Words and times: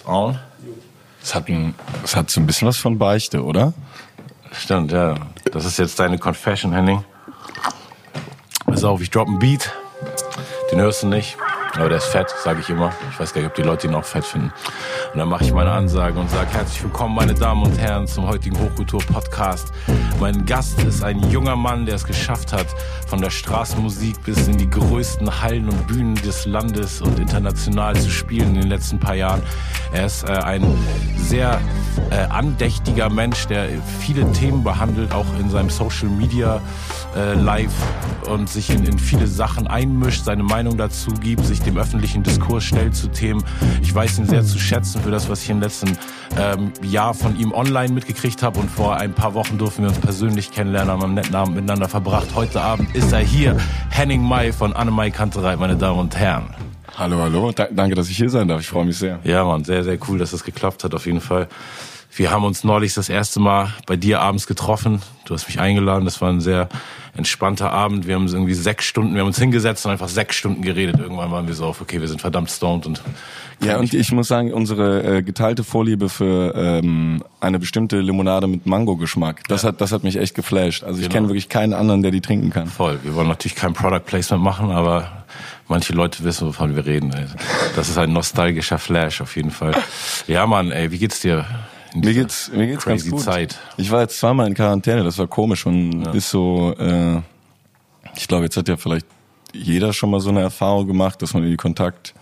Ist 0.00 0.08
on? 0.08 0.38
Es 1.22 1.34
hat, 1.34 1.48
ein, 1.48 1.74
es 2.02 2.16
hat 2.16 2.30
so 2.30 2.40
ein 2.40 2.46
bisschen 2.46 2.66
was 2.66 2.78
von 2.78 2.96
Beichte, 2.96 3.44
oder? 3.44 3.74
Stimmt, 4.52 4.92
ja. 4.92 5.14
Das 5.52 5.66
ist 5.66 5.78
jetzt 5.78 5.98
deine 6.00 6.16
Confession, 6.16 6.72
Henning. 6.72 7.04
Pass 8.64 8.82
auf, 8.82 9.02
ich 9.02 9.10
drop 9.10 9.28
einen 9.28 9.38
Beat. 9.38 9.70
Den 10.72 10.80
hörst 10.80 11.02
du 11.02 11.08
nicht. 11.08 11.36
Aber 11.76 11.88
der 11.88 11.98
ist 11.98 12.06
fett, 12.06 12.28
sage 12.42 12.60
ich 12.60 12.68
immer. 12.68 12.92
Ich 13.12 13.20
weiß 13.20 13.32
gar 13.32 13.40
nicht, 13.42 13.50
ob 13.50 13.54
die 13.54 13.62
Leute 13.62 13.86
ihn 13.86 13.94
auch 13.94 14.04
fett 14.04 14.24
finden. 14.24 14.52
Und 15.12 15.18
dann 15.18 15.28
mache 15.28 15.44
ich 15.44 15.52
meine 15.52 15.70
Ansage 15.70 16.18
und 16.18 16.28
sage 16.28 16.50
herzlich 16.52 16.82
willkommen, 16.82 17.14
meine 17.14 17.32
Damen 17.32 17.62
und 17.62 17.78
Herren, 17.78 18.06
zum 18.06 18.26
heutigen 18.26 18.58
Hochkultur-Podcast. 18.58 19.72
Mein 20.18 20.44
Gast 20.46 20.82
ist 20.82 21.04
ein 21.04 21.30
junger 21.30 21.56
Mann, 21.56 21.86
der 21.86 21.94
es 21.94 22.04
geschafft 22.04 22.52
hat, 22.52 22.66
von 23.06 23.20
der 23.20 23.30
Straßenmusik 23.30 24.22
bis 24.24 24.48
in 24.48 24.58
die 24.58 24.68
größten 24.68 25.40
Hallen 25.40 25.68
und 25.68 25.86
Bühnen 25.86 26.16
des 26.16 26.44
Landes 26.44 27.00
und 27.00 27.18
international 27.18 27.96
zu 27.96 28.10
spielen 28.10 28.54
in 28.54 28.62
den 28.62 28.68
letzten 28.68 28.98
paar 28.98 29.14
Jahren. 29.14 29.42
Er 29.92 30.06
ist 30.06 30.28
äh, 30.28 30.32
ein 30.32 30.64
sehr 31.16 31.60
äh, 32.10 32.16
andächtiger 32.30 33.08
Mensch, 33.08 33.46
der 33.46 33.68
viele 34.00 34.30
Themen 34.32 34.64
behandelt, 34.64 35.12
auch 35.12 35.26
in 35.38 35.48
seinem 35.50 35.70
Social 35.70 36.08
Media 36.08 36.60
äh, 37.16 37.34
Live 37.34 37.72
und 38.26 38.48
sich 38.48 38.70
in, 38.70 38.84
in 38.84 38.98
viele 38.98 39.26
Sachen 39.26 39.66
einmischt, 39.66 40.24
seine 40.24 40.42
Meinung 40.42 40.76
dazu 40.76 41.12
gibt, 41.12 41.44
sich 41.44 41.59
dem 41.62 41.76
öffentlichen 41.76 42.22
Diskurs 42.22 42.64
stellt 42.64 42.94
zu 42.94 43.08
Themen. 43.08 43.44
Ich 43.82 43.94
weiß 43.94 44.18
ihn 44.18 44.26
sehr 44.26 44.44
zu 44.44 44.58
schätzen 44.58 45.00
für 45.02 45.10
das, 45.10 45.28
was 45.28 45.42
ich 45.42 45.50
im 45.50 45.60
letzten 45.60 45.96
ähm, 46.38 46.72
Jahr 46.82 47.14
von 47.14 47.38
ihm 47.38 47.52
online 47.52 47.92
mitgekriegt 47.92 48.42
habe 48.42 48.60
und 48.60 48.70
vor 48.70 48.96
ein 48.96 49.12
paar 49.12 49.34
Wochen 49.34 49.58
durften 49.58 49.82
wir 49.82 49.88
uns 49.88 49.98
persönlich 49.98 50.50
kennenlernen, 50.50 50.90
haben 50.90 51.02
einen 51.02 51.14
netten 51.14 51.34
Abend 51.34 51.54
miteinander 51.56 51.88
verbracht. 51.88 52.28
Heute 52.34 52.60
Abend 52.60 52.94
ist 52.94 53.12
er 53.12 53.20
hier, 53.20 53.56
Henning 53.90 54.26
May 54.26 54.52
von 54.52 54.72
Annemai 54.72 55.10
Kanterei, 55.10 55.56
meine 55.56 55.76
Damen 55.76 55.98
und 55.98 56.16
Herren. 56.16 56.54
Hallo, 56.96 57.18
hallo. 57.18 57.52
Da, 57.52 57.68
danke, 57.70 57.94
dass 57.94 58.10
ich 58.10 58.16
hier 58.16 58.30
sein 58.30 58.48
darf. 58.48 58.60
Ich 58.60 58.68
freue 58.68 58.84
mich 58.84 58.98
sehr. 58.98 59.20
Ja, 59.24 59.44
Mann, 59.44 59.64
sehr, 59.64 59.84
sehr 59.84 59.98
cool, 60.08 60.18
dass 60.18 60.32
das 60.32 60.44
geklappt 60.44 60.84
hat, 60.84 60.94
auf 60.94 61.06
jeden 61.06 61.20
Fall. 61.20 61.48
Wir 62.12 62.30
haben 62.30 62.44
uns 62.44 62.64
neulich 62.64 62.94
das 62.94 63.08
erste 63.08 63.40
Mal 63.40 63.72
bei 63.86 63.96
dir 63.96 64.20
abends 64.20 64.46
getroffen. 64.46 65.00
Du 65.24 65.34
hast 65.34 65.46
mich 65.46 65.60
eingeladen. 65.60 66.04
Das 66.04 66.20
war 66.20 66.28
ein 66.28 66.40
sehr 66.40 66.68
entspannter 67.16 67.72
Abend. 67.72 68.06
Wir 68.06 68.14
haben 68.14 68.26
irgendwie 68.26 68.54
sechs 68.54 68.84
Stunden, 68.84 69.14
wir 69.14 69.20
haben 69.20 69.28
uns 69.28 69.38
hingesetzt 69.38 69.84
und 69.86 69.92
einfach 69.92 70.08
sechs 70.08 70.36
Stunden 70.36 70.62
geredet. 70.62 70.98
Irgendwann 70.98 71.30
waren 71.30 71.46
wir 71.46 71.54
so 71.54 71.66
auf, 71.66 71.80
okay, 71.80 72.00
wir 72.00 72.08
sind 72.08 72.20
verdammt 72.20 72.50
stoned 72.50 72.86
und 72.86 73.02
ja, 73.62 73.76
und 73.76 73.92
ich 73.92 74.10
muss 74.12 74.28
sagen, 74.28 74.54
unsere 74.54 75.18
äh, 75.18 75.22
geteilte 75.22 75.64
Vorliebe 75.64 76.08
für 76.08 76.54
ähm, 76.56 77.22
eine 77.40 77.58
bestimmte 77.58 78.00
Limonade 78.00 78.46
mit 78.46 78.64
Mango-Geschmack, 78.64 79.46
das 79.48 79.62
ja. 79.62 79.68
hat 79.68 79.82
das 79.82 79.92
hat 79.92 80.02
mich 80.02 80.16
echt 80.16 80.34
geflasht. 80.34 80.82
Also 80.82 80.98
ich 80.98 81.08
genau. 81.08 81.14
kenne 81.14 81.28
wirklich 81.28 81.50
keinen 81.50 81.74
anderen, 81.74 82.02
der 82.02 82.10
die 82.10 82.22
trinken 82.22 82.48
kann. 82.48 82.68
Voll. 82.68 82.98
Wir 83.02 83.14
wollen 83.14 83.28
natürlich 83.28 83.56
kein 83.56 83.74
Product 83.74 84.00
Placement 84.06 84.42
machen, 84.42 84.70
aber 84.70 85.24
manche 85.68 85.92
Leute 85.92 86.24
wissen, 86.24 86.48
wovon 86.48 86.74
wir 86.74 86.86
reden. 86.86 87.14
Das 87.76 87.90
ist 87.90 87.98
ein 87.98 88.14
nostalgischer 88.14 88.78
Flash 88.78 89.20
auf 89.20 89.36
jeden 89.36 89.50
Fall. 89.50 89.74
Ja, 90.26 90.46
Mann, 90.46 90.72
ey, 90.72 90.90
wie 90.90 90.98
geht's 90.98 91.20
dir? 91.20 91.44
Mir 91.94 92.14
geht's, 92.14 92.50
mir 92.54 92.66
geht's 92.66 92.84
ganz 92.84 93.08
gut. 93.08 93.20
Zeit. 93.20 93.58
Ich 93.76 93.90
war 93.90 94.02
jetzt 94.02 94.18
zweimal 94.18 94.46
in 94.46 94.54
Quarantäne, 94.54 95.02
das 95.04 95.18
war 95.18 95.26
komisch 95.26 95.66
und 95.66 96.04
ja. 96.04 96.12
ist 96.12 96.30
so, 96.30 96.74
äh, 96.78 97.20
ich 98.16 98.28
glaube, 98.28 98.44
jetzt 98.44 98.56
hat 98.56 98.68
ja 98.68 98.76
vielleicht 98.76 99.06
jeder 99.52 99.92
schon 99.92 100.10
mal 100.10 100.20
so 100.20 100.30
eine 100.30 100.40
Erfahrung 100.40 100.86
gemacht, 100.86 101.20
dass 101.22 101.34
man 101.34 101.42
irgendwie 101.42 101.56
Kontakt 101.56 102.14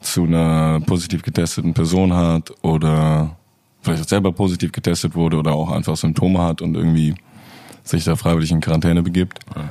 zu 0.00 0.24
einer 0.24 0.80
positiv 0.80 1.22
getesteten 1.22 1.74
Person 1.74 2.12
hat 2.12 2.52
oder 2.62 3.36
vielleicht 3.82 4.02
auch 4.02 4.08
selber 4.08 4.32
positiv 4.32 4.72
getestet 4.72 5.14
wurde 5.14 5.36
oder 5.36 5.52
auch 5.52 5.70
einfach 5.70 5.96
Symptome 5.96 6.40
hat 6.40 6.62
und 6.62 6.74
irgendwie 6.74 7.14
sich 7.84 8.04
da 8.04 8.16
freiwillig 8.16 8.50
in 8.50 8.60
Quarantäne 8.60 9.02
begibt. 9.02 9.40
Ja. 9.54 9.68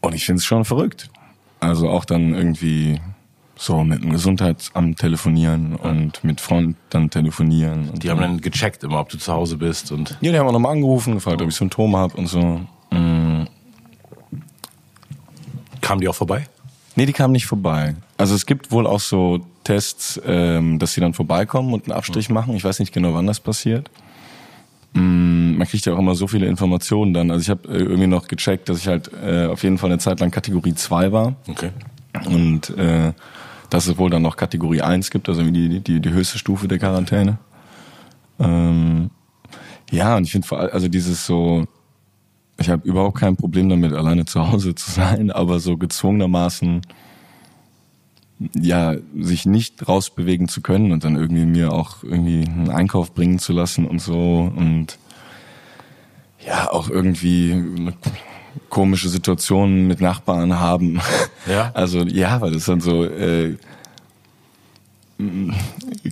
Und 0.00 0.14
ich 0.14 0.24
finde 0.24 0.38
es 0.38 0.44
schon 0.44 0.64
verrückt. 0.64 1.10
Also 1.58 1.88
auch 1.88 2.04
dann 2.04 2.34
irgendwie 2.34 3.00
so 3.60 3.84
mit 3.84 4.02
dem 4.02 4.10
Gesundheitsamt 4.10 4.98
telefonieren 4.98 5.76
und 5.76 6.24
mit 6.24 6.40
Freunden 6.40 6.76
dann 6.88 7.10
telefonieren. 7.10 7.90
die 7.98 8.08
haben 8.08 8.18
dann 8.18 8.40
gecheckt 8.40 8.82
immer, 8.82 9.00
ob 9.00 9.10
du 9.10 9.18
zu 9.18 9.30
Hause 9.30 9.58
bist 9.58 9.92
und. 9.92 10.16
Ja, 10.22 10.32
die 10.32 10.38
haben 10.38 10.46
auch 10.48 10.52
nochmal 10.52 10.72
angerufen, 10.72 11.14
gefragt, 11.14 11.42
ob 11.42 11.48
ich 11.48 11.54
Symptome 11.54 11.98
habe 11.98 12.16
und 12.16 12.26
so. 12.26 12.62
Mhm. 12.90 13.46
Kamen 15.82 16.00
die 16.00 16.08
auch 16.08 16.14
vorbei? 16.14 16.46
Nee, 16.96 17.04
die 17.04 17.12
kamen 17.12 17.32
nicht 17.32 17.44
vorbei. 17.44 17.96
Also 18.16 18.34
es 18.34 18.46
gibt 18.46 18.72
wohl 18.72 18.86
auch 18.86 19.00
so 19.00 19.40
Tests, 19.64 20.18
ähm, 20.24 20.78
dass 20.78 20.94
sie 20.94 21.02
dann 21.02 21.12
vorbeikommen 21.12 21.74
und 21.74 21.84
einen 21.84 21.92
Abstrich 21.92 22.30
mhm. 22.30 22.36
machen. 22.36 22.56
Ich 22.56 22.64
weiß 22.64 22.78
nicht 22.78 22.94
genau, 22.94 23.12
wann 23.12 23.26
das 23.26 23.40
passiert. 23.40 23.90
Mm, 24.94 25.58
man 25.58 25.68
kriegt 25.68 25.84
ja 25.84 25.92
auch 25.92 25.98
immer 25.98 26.14
so 26.14 26.26
viele 26.26 26.46
Informationen 26.46 27.12
dann. 27.12 27.30
Also 27.30 27.42
ich 27.42 27.50
habe 27.50 27.68
äh, 27.68 27.82
irgendwie 27.82 28.06
noch 28.06 28.26
gecheckt, 28.26 28.70
dass 28.70 28.78
ich 28.78 28.88
halt 28.88 29.10
äh, 29.22 29.46
auf 29.46 29.62
jeden 29.62 29.76
Fall 29.76 29.90
eine 29.90 29.98
Zeit 29.98 30.18
lang 30.20 30.30
Kategorie 30.30 30.74
2 30.74 31.12
war. 31.12 31.36
Okay. 31.46 31.70
Und 32.26 32.70
äh, 32.78 33.12
dass 33.70 33.86
es 33.86 33.96
wohl 33.98 34.10
dann 34.10 34.22
noch 34.22 34.36
Kategorie 34.36 34.82
1 34.82 35.10
gibt, 35.10 35.28
also 35.28 35.42
die, 35.42 35.80
die, 35.80 36.00
die 36.00 36.10
höchste 36.10 36.38
Stufe 36.38 36.68
der 36.68 36.78
Quarantäne. 36.78 37.38
Ähm, 38.38 39.10
ja, 39.90 40.16
und 40.16 40.24
ich 40.24 40.32
finde 40.32 40.46
vor 40.46 40.58
allem, 40.58 40.70
also 40.72 40.88
dieses 40.88 41.24
so, 41.24 41.66
ich 42.58 42.68
habe 42.68 42.86
überhaupt 42.86 43.18
kein 43.18 43.36
Problem 43.36 43.68
damit, 43.68 43.92
alleine 43.92 44.24
zu 44.24 44.50
Hause 44.50 44.74
zu 44.74 44.90
sein, 44.90 45.30
aber 45.30 45.60
so 45.60 45.76
gezwungenermaßen 45.76 46.82
ja, 48.54 48.94
sich 49.18 49.44
nicht 49.44 49.86
rausbewegen 49.86 50.48
zu 50.48 50.62
können 50.62 50.92
und 50.92 51.04
dann 51.04 51.16
irgendwie 51.16 51.44
mir 51.44 51.72
auch 51.72 52.02
irgendwie 52.02 52.46
einen 52.46 52.70
Einkauf 52.70 53.12
bringen 53.12 53.38
zu 53.38 53.52
lassen 53.52 53.86
und 53.86 54.00
so 54.00 54.50
und 54.56 54.98
ja, 56.46 56.70
auch 56.70 56.88
irgendwie 56.88 57.92
komische 58.68 59.08
Situationen 59.08 59.86
mit 59.86 60.00
Nachbarn 60.00 60.58
haben. 60.58 61.00
Ja. 61.48 61.70
Also 61.74 62.00
ja, 62.00 62.40
weil 62.40 62.52
das 62.52 62.64
dann 62.66 62.80
so, 62.80 63.04
äh, 63.04 63.56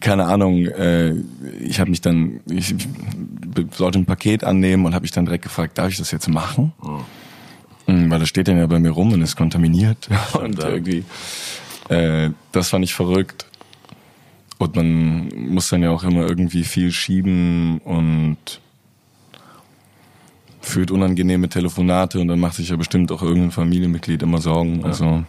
keine 0.00 0.26
Ahnung, 0.26 0.66
äh, 0.66 1.14
ich 1.60 1.80
habe 1.80 1.90
mich 1.90 2.00
dann, 2.00 2.40
ich 2.46 2.74
sollte 3.72 3.98
ein 3.98 4.06
Paket 4.06 4.44
annehmen 4.44 4.86
und 4.86 4.94
habe 4.94 5.02
mich 5.02 5.12
dann 5.12 5.24
direkt 5.24 5.44
gefragt, 5.44 5.78
darf 5.78 5.90
ich 5.90 5.98
das 5.98 6.10
jetzt 6.10 6.28
machen? 6.28 6.72
Oh. 6.82 7.00
Weil 7.86 8.18
das 8.18 8.28
steht 8.28 8.48
dann 8.48 8.58
ja 8.58 8.66
bei 8.66 8.78
mir 8.78 8.90
rum 8.90 9.12
und 9.12 9.22
ist 9.22 9.36
kontaminiert. 9.36 10.08
und 10.34 10.58
irgendwie, 10.58 11.04
äh, 11.88 12.30
das 12.52 12.68
fand 12.68 12.84
ich 12.84 12.94
verrückt. 12.94 13.46
Und 14.58 14.76
man 14.76 15.28
muss 15.34 15.70
dann 15.70 15.82
ja 15.82 15.90
auch 15.90 16.04
immer 16.04 16.26
irgendwie 16.26 16.64
viel 16.64 16.92
schieben 16.92 17.78
und 17.78 18.36
führt 20.68 20.90
unangenehme 20.90 21.48
Telefonate 21.48 22.20
und 22.20 22.28
dann 22.28 22.40
macht 22.40 22.54
sich 22.54 22.68
ja 22.68 22.76
bestimmt 22.76 23.10
auch 23.10 23.22
irgendein 23.22 23.50
Familienmitglied 23.50 24.22
immer 24.22 24.40
Sorgen. 24.40 24.80
Ja. 24.80 24.86
Also 24.86 25.24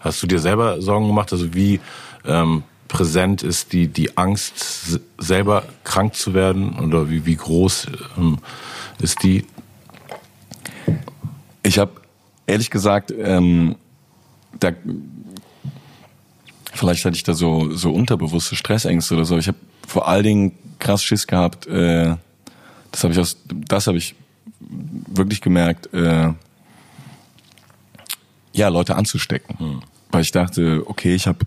Hast 0.00 0.22
du 0.22 0.26
dir 0.26 0.38
selber 0.38 0.80
Sorgen 0.80 1.06
gemacht? 1.06 1.30
Also 1.32 1.52
wie 1.54 1.78
ähm, 2.24 2.62
präsent 2.88 3.42
ist 3.42 3.74
die, 3.74 3.86
die 3.86 4.16
Angst, 4.16 4.98
selber 5.18 5.64
krank 5.84 6.14
zu 6.14 6.32
werden? 6.32 6.78
Oder 6.78 7.10
wie, 7.10 7.26
wie 7.26 7.36
groß 7.36 7.86
ähm, 8.16 8.38
ist 8.98 9.22
die? 9.22 9.44
Ich 11.62 11.78
habe 11.78 11.92
ehrlich 12.46 12.70
gesagt, 12.70 13.12
ähm, 13.16 13.76
da, 14.58 14.72
vielleicht 16.72 17.04
hatte 17.04 17.16
ich 17.16 17.22
da 17.22 17.34
so, 17.34 17.70
so 17.74 17.92
unterbewusste 17.92 18.56
Stressängste 18.56 19.14
oder 19.14 19.26
so. 19.26 19.36
Ich 19.36 19.48
habe 19.48 19.58
vor 19.86 20.08
allen 20.08 20.24
Dingen 20.24 20.52
krass 20.78 21.04
Schiss 21.04 21.26
gehabt. 21.26 21.66
Äh, 21.66 22.16
das 22.90 23.04
habe 23.04 23.12
ich 23.12 23.20
aus, 23.20 23.36
das 23.68 23.86
habe 23.86 23.98
ich 23.98 24.14
wirklich 24.60 25.40
gemerkt, 25.40 25.92
äh, 25.92 26.32
ja, 28.52 28.68
Leute 28.68 28.96
anzustecken. 28.96 29.58
Hm. 29.58 29.80
Weil 30.10 30.22
ich 30.22 30.32
dachte, 30.32 30.82
okay, 30.86 31.14
ich 31.14 31.26
habe 31.26 31.38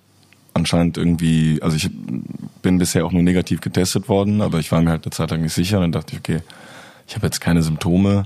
anscheinend 0.54 0.98
irgendwie, 0.98 1.60
also 1.62 1.76
ich 1.76 1.90
bin 2.62 2.78
bisher 2.78 3.06
auch 3.06 3.12
nur 3.12 3.24
negativ 3.24 3.62
getestet 3.62 4.08
worden, 4.08 4.42
aber 4.42 4.60
ich 4.60 4.72
war 4.72 4.82
mir 4.82 4.92
halt 4.92 5.06
eine 5.06 5.12
Zeit 5.12 5.32
lang 5.32 5.42
nicht 5.42 5.54
sicher. 5.54 5.78
Und 5.78 5.84
dann 5.84 5.92
dachte 5.92 6.14
ich, 6.14 6.20
okay, 6.20 6.42
ich 7.08 7.16
habe 7.16 7.28
jetzt 7.28 7.42
keine 7.42 7.62
Symptome. 7.62 8.26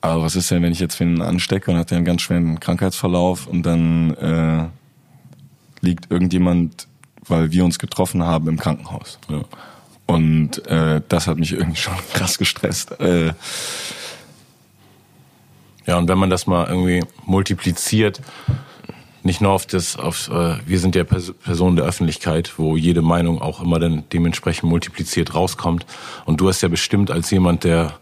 Aber 0.00 0.22
was 0.22 0.34
ist 0.34 0.50
denn, 0.50 0.62
wenn 0.62 0.72
ich 0.72 0.80
jetzt 0.80 0.98
wen 0.98 1.22
anstecke 1.22 1.70
und 1.70 1.78
hat 1.78 1.92
einen 1.92 2.04
ganz 2.04 2.22
schweren 2.22 2.58
Krankheitsverlauf 2.58 3.46
und 3.46 3.62
dann 3.62 4.14
äh, 4.14 4.66
liegt 5.80 6.10
irgendjemand, 6.10 6.88
weil 7.26 7.52
wir 7.52 7.64
uns 7.64 7.78
getroffen 7.78 8.24
haben, 8.24 8.48
im 8.48 8.58
Krankenhaus. 8.58 9.18
Ja. 9.28 9.42
Und 10.06 10.66
äh, 10.66 11.00
das 11.08 11.28
hat 11.28 11.38
mich 11.38 11.52
irgendwie 11.52 11.76
schon 11.80 11.94
krass 12.12 12.38
gestresst. 12.38 13.00
Äh, 13.00 13.34
ja, 15.86 15.98
und 15.98 16.08
wenn 16.08 16.18
man 16.18 16.30
das 16.30 16.46
mal 16.46 16.66
irgendwie 16.68 17.04
multipliziert, 17.24 18.20
nicht 19.24 19.40
nur 19.40 19.52
auf 19.52 19.66
das, 19.66 19.96
auf, 19.96 20.28
äh, 20.28 20.56
wir 20.66 20.78
sind 20.78 20.94
ja 20.94 21.04
Pers 21.04 21.32
Personen 21.32 21.76
der 21.76 21.84
Öffentlichkeit, 21.84 22.58
wo 22.58 22.76
jede 22.76 23.02
Meinung 23.02 23.40
auch 23.40 23.60
immer 23.60 23.78
dann 23.78 24.04
dementsprechend 24.12 24.68
multipliziert 24.68 25.34
rauskommt. 25.34 25.86
Und 26.24 26.40
du 26.40 26.48
hast 26.48 26.60
ja 26.60 26.68
bestimmt 26.68 27.10
als 27.10 27.30
jemand, 27.30 27.64
der 27.64 27.94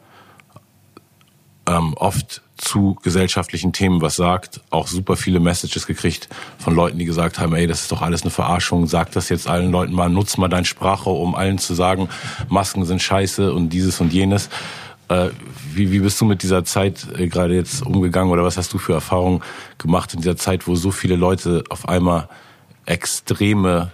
ähm, 1.66 1.94
oft 1.94 2.42
zu 2.56 2.96
gesellschaftlichen 3.02 3.72
Themen 3.72 4.02
was 4.02 4.16
sagt, 4.16 4.60
auch 4.70 4.86
super 4.86 5.16
viele 5.16 5.40
Messages 5.40 5.86
gekriegt 5.86 6.28
von 6.58 6.74
Leuten, 6.74 6.98
die 6.98 7.06
gesagt 7.06 7.38
haben, 7.38 7.54
ey, 7.54 7.66
das 7.66 7.82
ist 7.82 7.92
doch 7.92 8.02
alles 8.02 8.22
eine 8.22 8.30
Verarschung, 8.30 8.86
sag 8.86 9.12
das 9.12 9.30
jetzt 9.30 9.48
allen 9.48 9.70
Leuten 9.70 9.94
mal, 9.94 10.10
nutz 10.10 10.36
mal 10.36 10.48
dein 10.48 10.66
Sprache, 10.66 11.08
um 11.08 11.34
allen 11.34 11.58
zu 11.58 11.74
sagen, 11.74 12.08
Masken 12.48 12.84
sind 12.84 13.00
scheiße 13.00 13.52
und 13.52 13.70
dieses 13.70 14.00
und 14.00 14.12
jenes. 14.12 14.50
Äh, 15.10 15.30
wie, 15.74 15.90
wie 15.90 15.98
bist 15.98 16.20
du 16.20 16.24
mit 16.24 16.42
dieser 16.42 16.64
Zeit 16.64 17.06
äh, 17.18 17.26
gerade 17.26 17.54
jetzt 17.54 17.84
umgegangen 17.84 18.32
oder 18.32 18.44
was 18.44 18.56
hast 18.56 18.72
du 18.72 18.78
für 18.78 18.94
Erfahrungen 18.94 19.42
gemacht 19.76 20.14
in 20.14 20.20
dieser 20.20 20.36
Zeit, 20.36 20.66
wo 20.68 20.76
so 20.76 20.92
viele 20.92 21.16
Leute 21.16 21.64
auf 21.68 21.88
einmal 21.88 22.28
extreme 22.86 23.92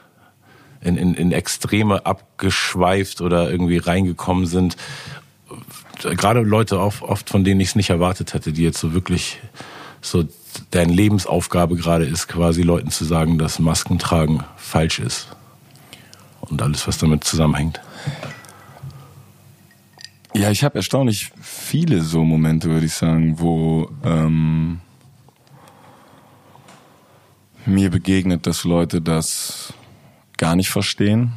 in, 0.82 0.96
in, 0.96 1.14
in 1.14 1.32
Extreme 1.32 2.04
abgeschweift 2.04 3.22
oder 3.22 3.50
irgendwie 3.50 3.78
reingekommen 3.78 4.46
sind. 4.46 4.76
Gerade 6.02 6.40
Leute 6.40 6.78
oft, 6.78 7.02
oft 7.02 7.30
von 7.30 7.44
denen 7.44 7.60
ich 7.60 7.68
es 7.68 7.76
nicht 7.76 7.90
erwartet 7.90 8.34
hätte, 8.34 8.52
die 8.52 8.62
jetzt 8.62 8.78
so 8.78 8.92
wirklich 8.92 9.40
so 10.02 10.24
deren 10.72 10.90
Lebensaufgabe 10.90 11.76
gerade 11.76 12.04
ist, 12.04 12.28
quasi 12.28 12.62
Leuten 12.62 12.90
zu 12.90 13.04
sagen, 13.04 13.38
dass 13.38 13.58
Masken 13.58 13.98
tragen 13.98 14.44
falsch 14.56 14.98
ist. 14.98 15.28
Und 16.40 16.60
alles, 16.62 16.86
was 16.86 16.98
damit 16.98 17.24
zusammenhängt. 17.24 17.80
Ja, 20.36 20.50
ich 20.50 20.62
habe 20.64 20.76
erstaunlich 20.76 21.32
viele 21.40 22.02
so 22.02 22.22
Momente, 22.22 22.68
würde 22.68 22.84
ich 22.84 22.92
sagen, 22.92 23.40
wo 23.40 23.90
ähm, 24.04 24.80
mir 27.64 27.88
begegnet, 27.88 28.46
dass 28.46 28.64
Leute 28.64 29.00
das 29.00 29.72
gar 30.36 30.54
nicht 30.54 30.68
verstehen 30.68 31.32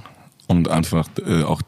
und 0.48 0.68
einfach 0.68 1.07
äh, 1.25 1.44
auch, 1.44 1.62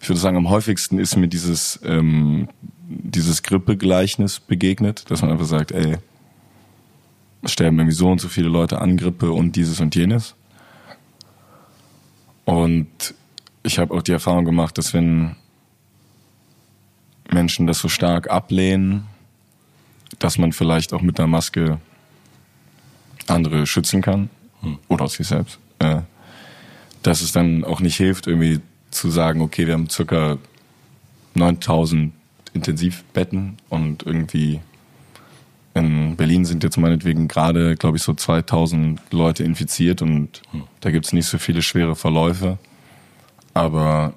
ich 0.00 0.08
würde 0.08 0.18
sagen, 0.18 0.38
am 0.38 0.48
häufigsten 0.48 0.98
ist 0.98 1.14
mir 1.16 1.28
dieses 1.28 1.78
ähm, 1.84 2.48
dieses 2.88 3.42
Grippegleichnis 3.42 4.40
begegnet, 4.40 5.10
dass 5.10 5.20
man 5.20 5.30
einfach 5.30 5.44
sagt, 5.44 5.72
ey, 5.72 5.98
sterben 7.44 7.78
irgendwie 7.78 7.96
so 7.96 8.10
und 8.10 8.22
so 8.22 8.28
viele 8.28 8.48
Leute 8.48 8.80
an 8.80 8.96
Grippe 8.96 9.30
und 9.30 9.56
dieses 9.56 9.78
und 9.78 9.94
jenes. 9.94 10.34
Und 12.46 13.14
ich 13.62 13.78
habe 13.78 13.92
auch 13.92 14.02
die 14.02 14.12
Erfahrung 14.12 14.46
gemacht, 14.46 14.78
dass 14.78 14.94
wenn 14.94 15.36
Menschen 17.34 17.66
das 17.66 17.80
so 17.80 17.88
stark 17.88 18.30
ablehnen, 18.30 19.06
dass 20.18 20.38
man 20.38 20.52
vielleicht 20.52 20.92
auch 20.94 21.02
mit 21.02 21.18
einer 21.18 21.26
Maske 21.26 21.78
andere 23.26 23.66
schützen 23.66 24.00
kann 24.00 24.30
hm. 24.62 24.78
oder 24.88 25.08
sich 25.08 25.26
selbst. 25.26 25.58
Äh, 25.78 26.00
dass 27.02 27.20
es 27.20 27.32
dann 27.32 27.64
auch 27.64 27.80
nicht 27.80 27.96
hilft, 27.96 28.26
irgendwie 28.26 28.60
zu 28.90 29.10
sagen, 29.10 29.42
okay, 29.42 29.66
wir 29.66 29.74
haben 29.74 29.90
circa 29.90 30.38
9000 31.34 32.12
Intensivbetten 32.54 33.58
und 33.68 34.04
irgendwie 34.04 34.60
in 35.74 36.14
Berlin 36.14 36.44
sind 36.44 36.62
jetzt 36.62 36.76
meinetwegen 36.76 37.26
gerade, 37.26 37.74
glaube 37.74 37.96
ich, 37.96 38.02
so 38.04 38.14
2000 38.14 39.00
Leute 39.10 39.42
infiziert 39.42 40.02
und 40.02 40.40
hm. 40.52 40.62
da 40.80 40.90
gibt 40.90 41.06
es 41.06 41.12
nicht 41.12 41.26
so 41.26 41.38
viele 41.38 41.62
schwere 41.62 41.96
Verläufe. 41.96 42.58
Aber 43.54 44.14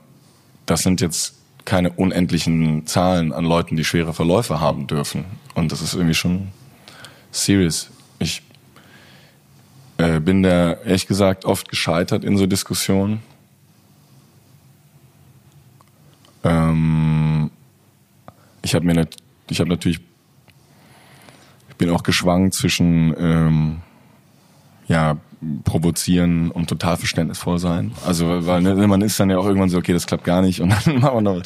das 0.68 0.84
sind 0.84 1.02
jetzt 1.02 1.37
keine 1.68 1.92
unendlichen 1.92 2.88
Zahlen 2.88 3.34
an 3.34 3.44
Leuten, 3.44 3.76
die 3.76 3.84
schwere 3.84 4.14
Verläufe 4.14 4.62
haben 4.62 4.88
dürfen. 4.88 5.26
Und 5.54 5.74
das 5.74 5.82
ist 5.82 5.96
irgendwie 5.96 6.14
schon 6.14 6.48
serious. 7.30 7.90
Ich 8.20 8.42
äh, 9.98 10.22
bin 10.22 10.44
da 10.44 10.76
ehrlich 10.86 11.08
gesagt 11.08 11.44
oft 11.44 11.68
gescheitert 11.68 12.24
in 12.24 12.38
so 12.38 12.46
Diskussionen. 12.46 13.20
Ähm, 16.46 17.52
ich 18.62 18.74
habe 18.74 18.86
mir, 18.86 19.06
ich 19.50 19.60
habe 19.60 19.70
natürlich 19.70 20.00
bin 21.78 21.90
auch 21.90 22.04
geschwankt 22.04 22.54
zwischen 22.54 23.14
ähm, 23.20 23.82
ja, 24.88 25.18
provozieren 25.64 26.50
und 26.50 26.68
total 26.68 26.98
verständnisvoll 26.98 27.60
sein. 27.60 27.92
Also 28.06 28.48
weil 28.48 28.62
ne, 28.62 28.88
man 28.88 29.02
ist 29.02 29.20
dann 29.20 29.30
ja 29.30 29.38
auch 29.38 29.46
irgendwann 29.46 29.70
so, 29.70 29.78
okay, 29.78 29.94
das 29.94 30.08
klappt 30.08 30.24
gar 30.24 30.42
nicht 30.42 30.62
und 30.62 30.70
dann 30.86 31.00
machen 31.00 31.16
wir 31.16 31.22
noch 31.22 31.42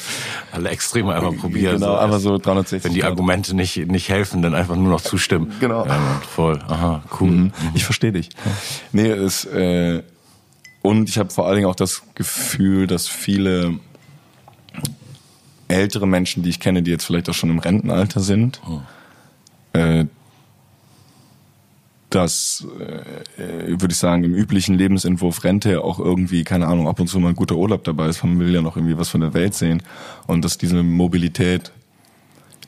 alle 0.50 0.70
Extreme 0.70 1.14
einmal 1.14 1.32
probieren. 1.32 1.74
Genau, 1.74 1.92
so, 1.92 1.98
aber 1.98 2.18
so 2.18 2.38
360. 2.38 2.84
Wenn 2.84 2.94
die 2.94 3.04
Argumente 3.04 3.54
nicht 3.54 3.76
nicht 3.88 4.08
helfen, 4.08 4.40
dann 4.40 4.54
einfach 4.54 4.76
nur 4.76 4.88
noch 4.88 5.02
zustimmen. 5.02 5.52
Genau. 5.60 5.84
Ja, 5.86 6.20
voll. 6.28 6.58
Aha, 6.68 7.02
cool. 7.20 7.30
Mhm. 7.30 7.42
Mhm. 7.42 7.52
Ich 7.74 7.84
verstehe 7.84 8.12
dich. 8.12 8.30
Nee, 8.92 9.08
es 9.08 9.44
äh, 9.44 10.02
und 10.80 11.08
ich 11.08 11.18
habe 11.18 11.30
vor 11.30 11.46
allen 11.46 11.56
Dingen 11.56 11.68
auch 11.68 11.76
das 11.76 12.02
Gefühl, 12.14 12.86
dass 12.86 13.08
viele 13.08 13.78
ältere 15.68 16.06
Menschen, 16.06 16.42
die 16.42 16.50
ich 16.50 16.60
kenne, 16.60 16.82
die 16.82 16.90
jetzt 16.90 17.04
vielleicht 17.04 17.28
auch 17.28 17.34
schon 17.34 17.50
im 17.50 17.58
Rentenalter 17.58 18.20
sind, 18.20 18.60
oh. 18.68 18.80
äh, 19.78 20.06
dass, 22.14 22.66
äh, 23.38 23.68
würde 23.68 23.92
ich 23.92 23.98
sagen, 23.98 24.24
im 24.24 24.34
üblichen 24.34 24.76
Lebensentwurf 24.76 25.44
Rente 25.44 25.82
auch 25.82 25.98
irgendwie, 25.98 26.44
keine 26.44 26.66
Ahnung, 26.68 26.88
ab 26.88 27.00
und 27.00 27.08
zu 27.08 27.18
mal 27.18 27.30
ein 27.30 27.34
guter 27.34 27.56
Urlaub 27.56 27.84
dabei 27.84 28.08
ist. 28.08 28.22
Man 28.22 28.38
will 28.38 28.52
ja 28.52 28.62
noch 28.62 28.76
irgendwie 28.76 28.98
was 28.98 29.08
von 29.08 29.20
der 29.20 29.34
Welt 29.34 29.54
sehen. 29.54 29.82
Und 30.26 30.44
dass 30.44 30.58
diese 30.58 30.82
Mobilität 30.82 31.72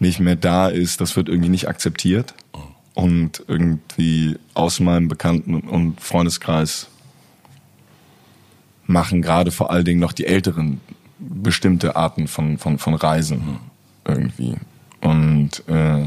nicht 0.00 0.20
mehr 0.20 0.37
da 0.37 0.69
ist, 0.69 1.00
das 1.00 1.17
wird 1.17 1.29
irgendwie 1.29 1.50
nicht 1.50 1.69
akzeptiert. 1.69 2.35
Und 2.94 3.43
irgendwie 3.49 4.37
aus 4.55 4.81
meinem 4.81 5.08
Bekannten- 5.08 5.61
und 5.61 6.00
Freundeskreis 6.00 6.88
machen 8.87 9.23
gerade 9.23 9.50
vor 9.50 9.70
allen 9.70 9.85
Dingen 9.85 10.00
noch 10.00 10.12
die 10.12 10.26
Älteren 10.26 10.81
bestimmte 11.19 11.96
Arten 11.96 12.29
von, 12.29 12.58
von, 12.58 12.79
von 12.79 12.94
Reisen 12.94 13.58
irgendwie. 14.05 14.56
Und 15.00 15.67
äh, 15.69 16.06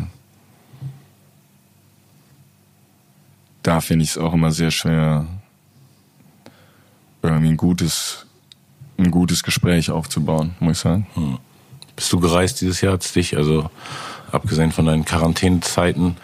da 3.67 3.81
finde 3.81 4.03
ich 4.03 4.11
es 4.11 4.17
auch 4.17 4.33
immer 4.33 4.51
sehr 4.51 4.71
schwer, 4.71 5.25
irgendwie 7.21 7.49
ein 7.49 7.57
gutes, 7.57 8.25
ein 8.97 9.11
gutes 9.11 9.43
Gespräch 9.43 9.91
aufzubauen, 9.91 10.55
muss 10.61 10.77
ich 10.77 10.83
sagen. 10.83 11.07
Hm. 11.15 11.37
Bist 11.93 12.13
du 12.13 12.19
gereist 12.21 12.61
dieses 12.61 12.79
Jahr? 12.79 12.93
Hat's 12.93 13.11
dich, 13.11 13.35
also 13.35 13.69
abgesehen 14.31 14.71
von 14.71 14.85
deinen 14.85 15.03
Quarantänezeiten, 15.03 16.15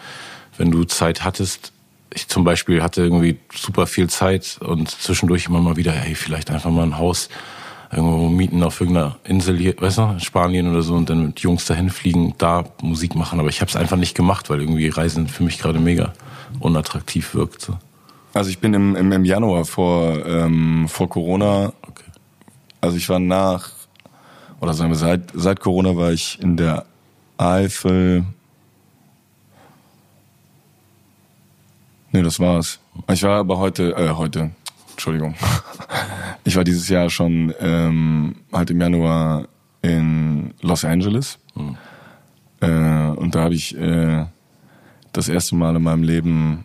wenn 0.56 0.70
du 0.70 0.84
Zeit 0.84 1.22
hattest, 1.22 1.72
ich 2.14 2.28
zum 2.28 2.44
Beispiel 2.44 2.82
hatte 2.82 3.02
irgendwie 3.02 3.38
super 3.54 3.86
viel 3.86 4.08
Zeit 4.08 4.58
und 4.60 4.88
zwischendurch 4.88 5.46
immer 5.46 5.60
mal 5.60 5.76
wieder, 5.76 5.92
hey, 5.92 6.14
vielleicht 6.14 6.50
einfach 6.50 6.70
mal 6.70 6.84
ein 6.84 6.96
Haus 6.96 7.28
irgendwo 7.92 8.28
mieten 8.28 8.62
auf 8.62 8.80
irgendeiner 8.80 9.16
Insel 9.24 9.58
hier, 9.58 9.74
weißt 9.78 9.98
du, 9.98 10.16
Spanien 10.20 10.70
oder 10.70 10.80
so 10.80 10.94
und 10.94 11.10
dann 11.10 11.26
mit 11.26 11.40
Jungs 11.40 11.66
dahin 11.66 11.90
fliegen, 11.90 12.34
da 12.38 12.64
Musik 12.80 13.14
machen. 13.14 13.38
Aber 13.38 13.50
ich 13.50 13.60
habe 13.60 13.68
es 13.68 13.76
einfach 13.76 13.98
nicht 13.98 14.14
gemacht, 14.14 14.48
weil 14.48 14.60
irgendwie 14.60 14.88
Reisen 14.88 15.28
für 15.28 15.42
mich 15.42 15.58
gerade 15.58 15.78
mega 15.78 16.14
unattraktiv 16.60 17.34
wirkt. 17.34 17.60
So. 17.60 17.78
Also 18.32 18.50
ich 18.50 18.58
bin 18.58 18.74
im, 18.74 18.96
im, 18.96 19.12
im 19.12 19.24
Januar 19.24 19.64
vor, 19.64 20.26
ähm, 20.26 20.86
vor 20.88 21.08
Corona, 21.08 21.72
okay. 21.82 22.10
also 22.80 22.96
ich 22.96 23.08
war 23.08 23.18
nach, 23.18 23.70
oder 24.60 24.74
sagen 24.74 24.90
wir 24.90 24.96
seit, 24.96 25.30
seit 25.34 25.60
Corona 25.60 25.96
war 25.96 26.12
ich 26.12 26.40
in 26.40 26.56
der 26.56 26.84
Eifel. 27.38 28.24
Nee, 32.12 32.22
das 32.22 32.38
war's. 32.40 32.78
Ich 33.10 33.22
war 33.22 33.38
aber 33.38 33.58
heute, 33.58 33.92
äh, 33.96 34.10
heute, 34.10 34.50
Entschuldigung. 34.92 35.34
Ich 36.46 36.56
war 36.56 36.64
dieses 36.64 36.90
Jahr 36.90 37.08
schon 37.08 37.54
ähm, 37.58 38.36
halt 38.52 38.70
im 38.70 38.78
Januar 38.78 39.48
in 39.80 40.52
Los 40.60 40.84
Angeles. 40.84 41.38
Mhm. 41.54 41.78
Äh, 42.60 43.08
und 43.16 43.34
da 43.34 43.44
habe 43.44 43.54
ich 43.54 43.74
äh, 43.78 44.26
das 45.14 45.28
erste 45.28 45.54
Mal 45.54 45.74
in 45.76 45.82
meinem 45.82 46.02
Leben 46.02 46.64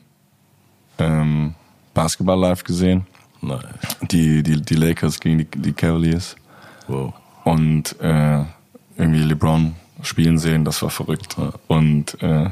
ähm, 0.97 1.53
Basketball 1.93 2.39
live 2.39 2.63
gesehen. 2.63 3.05
Nice. 3.41 3.63
Die, 4.11 4.43
die, 4.43 4.61
die 4.61 4.75
Lakers 4.75 5.19
gegen 5.19 5.37
die, 5.37 5.45
die 5.45 5.71
Cavaliers. 5.71 6.35
Wow. 6.87 7.13
Und 7.45 7.95
äh, 8.01 8.43
irgendwie 8.97 9.23
LeBron 9.23 9.75
spielen 10.01 10.37
sehen, 10.37 10.65
das 10.65 10.81
war 10.81 10.89
verrückt. 10.89 11.37
Ja. 11.37 11.53
Und 11.67 12.21
äh, 12.21 12.49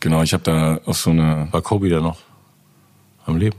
genau, 0.00 0.22
ich 0.22 0.32
habe 0.32 0.42
da 0.44 0.80
auch 0.86 0.94
so 0.94 1.10
eine. 1.10 1.48
War 1.50 1.60
Kobe 1.62 1.90
da 1.90 2.00
noch 2.00 2.18
am 3.26 3.36
Leben? 3.36 3.58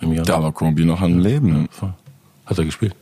Im 0.00 0.12
Jahr? 0.12 0.24
Da 0.24 0.42
war 0.42 0.52
Kobe 0.52 0.84
noch 0.84 1.00
am 1.00 1.18
Leben. 1.18 1.68
Ja, 1.80 1.94
Hat 2.46 2.58
er 2.58 2.64
gespielt? 2.64 2.96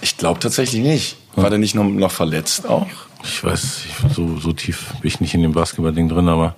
Ich 0.00 0.16
glaube 0.16 0.40
tatsächlich 0.40 0.82
nicht. 0.82 1.16
War 1.36 1.50
der 1.50 1.58
nicht 1.58 1.74
noch, 1.74 1.84
noch 1.84 2.10
verletzt 2.10 2.66
auch? 2.66 2.88
Ich 3.24 3.44
weiß, 3.44 3.84
ich, 3.86 4.14
so, 4.14 4.38
so 4.38 4.52
tief 4.52 4.94
bin 5.00 5.08
ich 5.08 5.20
nicht 5.20 5.34
in 5.34 5.42
dem 5.42 5.52
Basketball-Ding 5.52 6.08
drin, 6.08 6.28
aber 6.28 6.54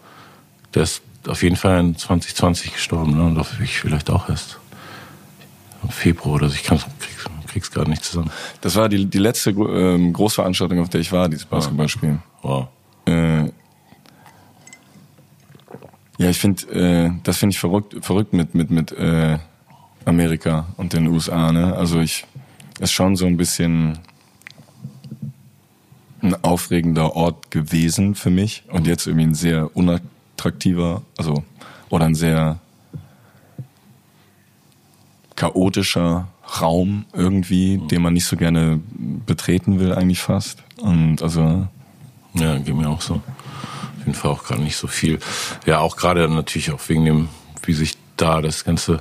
der 0.75 0.85
ist 0.85 1.03
auf 1.29 1.43
jeden 1.43 1.57
Fall 1.57 1.81
in 1.81 1.97
2020 1.97 2.73
gestorben, 2.73 3.17
ne? 3.17 3.25
Und 3.25 3.39
auf 3.39 3.59
ich 3.61 3.79
vielleicht 3.79 4.11
auch 4.11 4.29
erst 4.29 4.59
im 5.83 5.91
Februar 5.91 6.37
oder 6.37 6.49
so. 6.49 6.55
Ich 6.55 6.65
kann, 6.65 6.79
krieg's, 6.79 7.25
krieg's 7.47 7.71
gerade 7.71 7.91
nicht 7.91 8.05
zusammen. 8.05 8.31
Das 8.61 8.77
war 8.77 8.89
die, 8.89 9.07
die 9.07 9.19
letzte 9.19 9.51
ähm, 9.51 10.13
Großveranstaltung, 10.13 10.81
auf 10.81 10.89
der 10.89 11.01
ich 11.01 11.13
war, 11.13 11.29
dieses 11.29 11.47
Basketballspiel. 11.47 12.19
Wow. 12.43 12.69
Äh, 13.07 13.45
ja, 16.17 16.31
ich 16.31 16.39
finde, 16.39 16.63
äh, 16.73 17.11
das 17.23 17.39
finde 17.39 17.55
ich 17.55 17.61
verrückt, 17.61 17.97
verrückt 18.03 18.33
mit 18.33 18.55
mit 18.55 18.71
mit 18.71 18.93
äh, 18.93 19.39
Amerika 20.05 20.67
und 20.77 20.93
den 20.93 21.07
USA. 21.09 21.53
Ne? 21.53 21.75
Also 21.75 22.01
ich 22.01 22.25
ist 22.81 22.93
schon 22.93 23.17
so 23.17 23.27
ein 23.27 23.37
bisschen 23.37 23.99
ein 26.25 26.43
aufregender 26.43 27.15
Ort 27.15 27.51
gewesen 27.51 28.15
für 28.15 28.31
mich 28.31 28.65
und 28.71 28.87
jetzt 28.87 29.07
irgendwie 29.07 29.27
ein 29.27 29.35
sehr 29.35 29.77
unattraktiver, 29.77 31.03
also 31.17 31.45
oder 31.91 32.07
ein 32.07 32.15
sehr 32.15 32.59
chaotischer 35.37 36.29
Raum 36.61 37.05
irgendwie, 37.13 37.79
den 37.79 38.03
man 38.03 38.15
nicht 38.15 38.27
so 38.27 38.37
gerne 38.37 38.81
betreten 39.27 39.81
will 39.81 39.93
eigentlich 39.93 40.21
fast. 40.21 40.63
Und 40.77 41.23
also 41.23 41.69
ja, 42.35 42.59
geht 42.59 42.75
mir 42.75 42.89
auch 42.89 43.01
so 43.01 43.21
jeden 44.07 44.15
Fall 44.15 44.31
auch 44.31 44.45
gerade 44.45 44.63
nicht 44.63 44.77
so 44.77 44.87
viel. 44.87 45.19
Ja, 45.67 45.81
auch 45.81 45.97
gerade 45.97 46.29
natürlich 46.29 46.71
auch 46.71 46.81
wegen 46.89 47.05
dem, 47.05 47.29
wie 47.63 47.73
sich 47.73 47.97
da 48.17 48.41
das 48.41 48.65
ganze 48.65 49.01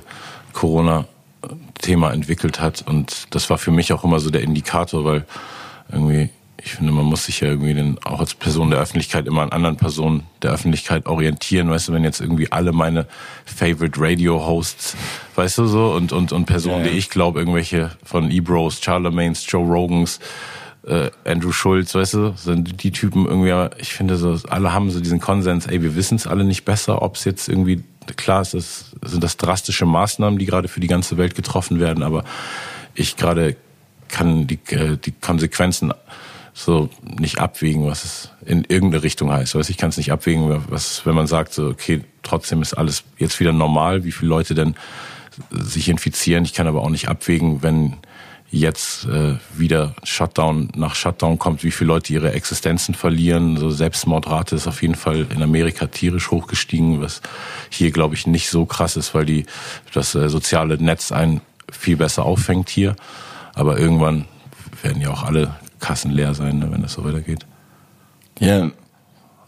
Corona-Thema 0.52 2.12
entwickelt 2.12 2.60
hat. 2.60 2.82
Und 2.86 3.26
das 3.30 3.50
war 3.50 3.58
für 3.58 3.70
mich 3.70 3.92
auch 3.92 4.04
immer 4.04 4.20
so 4.20 4.30
der 4.30 4.42
Indikator, 4.42 5.04
weil 5.04 5.26
irgendwie 5.90 6.30
ich 6.64 6.76
finde, 6.76 6.92
man 6.92 7.04
muss 7.04 7.26
sich 7.26 7.40
ja 7.40 7.48
irgendwie 7.48 7.74
den, 7.74 7.98
auch 8.04 8.20
als 8.20 8.34
Person 8.34 8.70
der 8.70 8.80
Öffentlichkeit 8.80 9.26
immer 9.26 9.42
an 9.42 9.50
anderen 9.50 9.76
Personen 9.76 10.22
der 10.42 10.52
Öffentlichkeit 10.52 11.04
orientieren. 11.04 11.68
Weißt 11.68 11.88
du, 11.88 11.92
wenn 11.92 12.04
jetzt 12.04 12.22
irgendwie 12.22 12.50
alle 12.50 12.72
meine 12.72 13.06
Favorite 13.44 14.00
Radio 14.00 14.46
Hosts, 14.46 14.96
weißt 15.34 15.58
du 15.58 15.66
so, 15.66 15.92
und, 15.92 16.12
und, 16.12 16.32
und 16.32 16.46
Personen, 16.46 16.80
ja, 16.80 16.86
ja. 16.86 16.92
die 16.92 16.98
ich 16.98 17.10
glaube, 17.10 17.38
irgendwelche 17.38 17.90
von 18.02 18.30
Ebros, 18.30 18.80
Charlemagne's, 18.82 19.44
Joe 19.46 19.62
Rogans, 19.62 20.20
äh, 20.86 21.10
Andrew 21.26 21.52
Schulz, 21.52 21.94
weißt 21.94 22.14
du, 22.14 22.34
sind 22.34 22.82
die 22.82 22.92
Typen 22.92 23.26
irgendwie, 23.26 23.76
ich 23.78 23.92
finde 23.92 24.16
so, 24.16 24.38
alle 24.48 24.72
haben 24.72 24.90
so 24.90 25.00
diesen 25.00 25.20
Konsens, 25.20 25.66
ey, 25.66 25.82
wir 25.82 25.94
wissen 25.96 26.16
es 26.16 26.26
alle 26.26 26.44
nicht 26.44 26.64
besser, 26.64 27.02
ob 27.02 27.16
es 27.16 27.24
jetzt 27.24 27.46
irgendwie, 27.46 27.84
klar 28.16 28.40
ist 28.40 28.54
das, 28.54 28.86
sind 29.02 29.22
das 29.22 29.36
drastische 29.36 29.84
Maßnahmen, 29.84 30.38
die 30.38 30.46
gerade 30.46 30.68
für 30.68 30.80
die 30.80 30.88
ganze 30.88 31.18
Welt 31.18 31.34
getroffen 31.34 31.78
werden, 31.78 32.02
aber 32.02 32.24
ich 32.94 33.16
gerade 33.16 33.56
kann 34.08 34.46
die, 34.46 34.58
äh, 34.70 34.96
die 34.96 35.12
Konsequenzen 35.12 35.92
so 36.54 36.88
nicht 37.02 37.40
abwägen, 37.40 37.84
was 37.84 38.04
es 38.04 38.30
in 38.46 38.64
irgendeine 38.68 39.02
Richtung 39.02 39.30
heißt. 39.30 39.56
Weißt, 39.56 39.70
ich 39.70 39.76
kann 39.76 39.90
es 39.90 39.96
nicht 39.96 40.12
abwägen, 40.12 40.62
was, 40.68 41.04
wenn 41.04 41.14
man 41.14 41.26
sagt, 41.26 41.52
so, 41.52 41.66
okay, 41.66 42.02
trotzdem 42.22 42.62
ist 42.62 42.74
alles 42.74 43.02
jetzt 43.18 43.40
wieder 43.40 43.52
normal, 43.52 44.04
wie 44.04 44.12
viele 44.12 44.28
Leute 44.28 44.54
denn 44.54 44.76
sich 45.50 45.88
infizieren. 45.88 46.44
Ich 46.44 46.54
kann 46.54 46.68
aber 46.68 46.82
auch 46.82 46.90
nicht 46.90 47.08
abwägen, 47.08 47.62
wenn 47.62 47.94
jetzt 48.52 49.06
äh, 49.06 49.34
wieder 49.56 49.96
Shutdown 50.04 50.68
nach 50.76 50.94
Shutdown 50.94 51.40
kommt, 51.40 51.64
wie 51.64 51.72
viele 51.72 51.88
Leute 51.88 52.12
ihre 52.12 52.32
Existenzen 52.32 52.94
verlieren. 52.94 53.56
So 53.56 53.70
Selbstmordrate 53.70 54.54
ist 54.54 54.68
auf 54.68 54.80
jeden 54.80 54.94
Fall 54.94 55.26
in 55.34 55.42
Amerika 55.42 55.86
tierisch 55.86 56.30
hochgestiegen, 56.30 57.02
was 57.02 57.20
hier, 57.68 57.90
glaube 57.90 58.14
ich, 58.14 58.28
nicht 58.28 58.48
so 58.48 58.64
krass 58.64 58.96
ist, 58.96 59.12
weil 59.12 59.24
die 59.26 59.44
das 59.92 60.14
äh, 60.14 60.28
soziale 60.28 60.78
Netz 60.78 61.10
einen 61.10 61.40
viel 61.68 61.96
besser 61.96 62.24
auffängt 62.24 62.68
hier. 62.68 62.94
Aber 63.54 63.76
irgendwann 63.76 64.26
werden 64.82 65.02
ja 65.02 65.10
auch 65.10 65.24
alle 65.24 65.56
Kassen 65.84 66.10
leer 66.10 66.34
sein, 66.34 66.58
ne, 66.60 66.70
wenn 66.70 66.80
das 66.80 66.94
so 66.94 67.04
weitergeht. 67.04 67.44
Ja. 68.38 68.70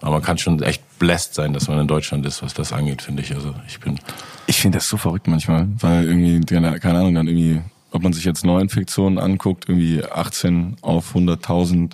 Aber 0.02 0.16
man 0.16 0.22
kann 0.22 0.36
schon 0.36 0.62
echt 0.62 0.82
blessed 0.98 1.34
sein, 1.34 1.54
dass 1.54 1.68
man 1.68 1.78
in 1.78 1.88
Deutschland 1.88 2.26
ist, 2.26 2.42
was 2.42 2.52
das 2.52 2.74
angeht, 2.74 3.00
finde 3.00 3.22
ich. 3.22 3.34
Also 3.34 3.54
ich 3.66 3.80
bin. 3.80 3.98
Ich 4.46 4.60
finde 4.60 4.76
das 4.76 4.88
so 4.88 4.98
verrückt 4.98 5.26
manchmal, 5.26 5.66
weil 5.80 6.04
irgendwie, 6.04 6.38
keine 6.40 6.98
Ahnung, 6.98 7.14
dann 7.14 7.26
irgendwie, 7.26 7.62
ob 7.90 8.02
man 8.02 8.12
sich 8.12 8.24
jetzt 8.24 8.44
Neuinfektionen 8.44 9.18
anguckt, 9.18 9.64
irgendwie 9.68 10.04
18 10.04 10.76
auf 10.82 11.14
100.000 11.14 11.92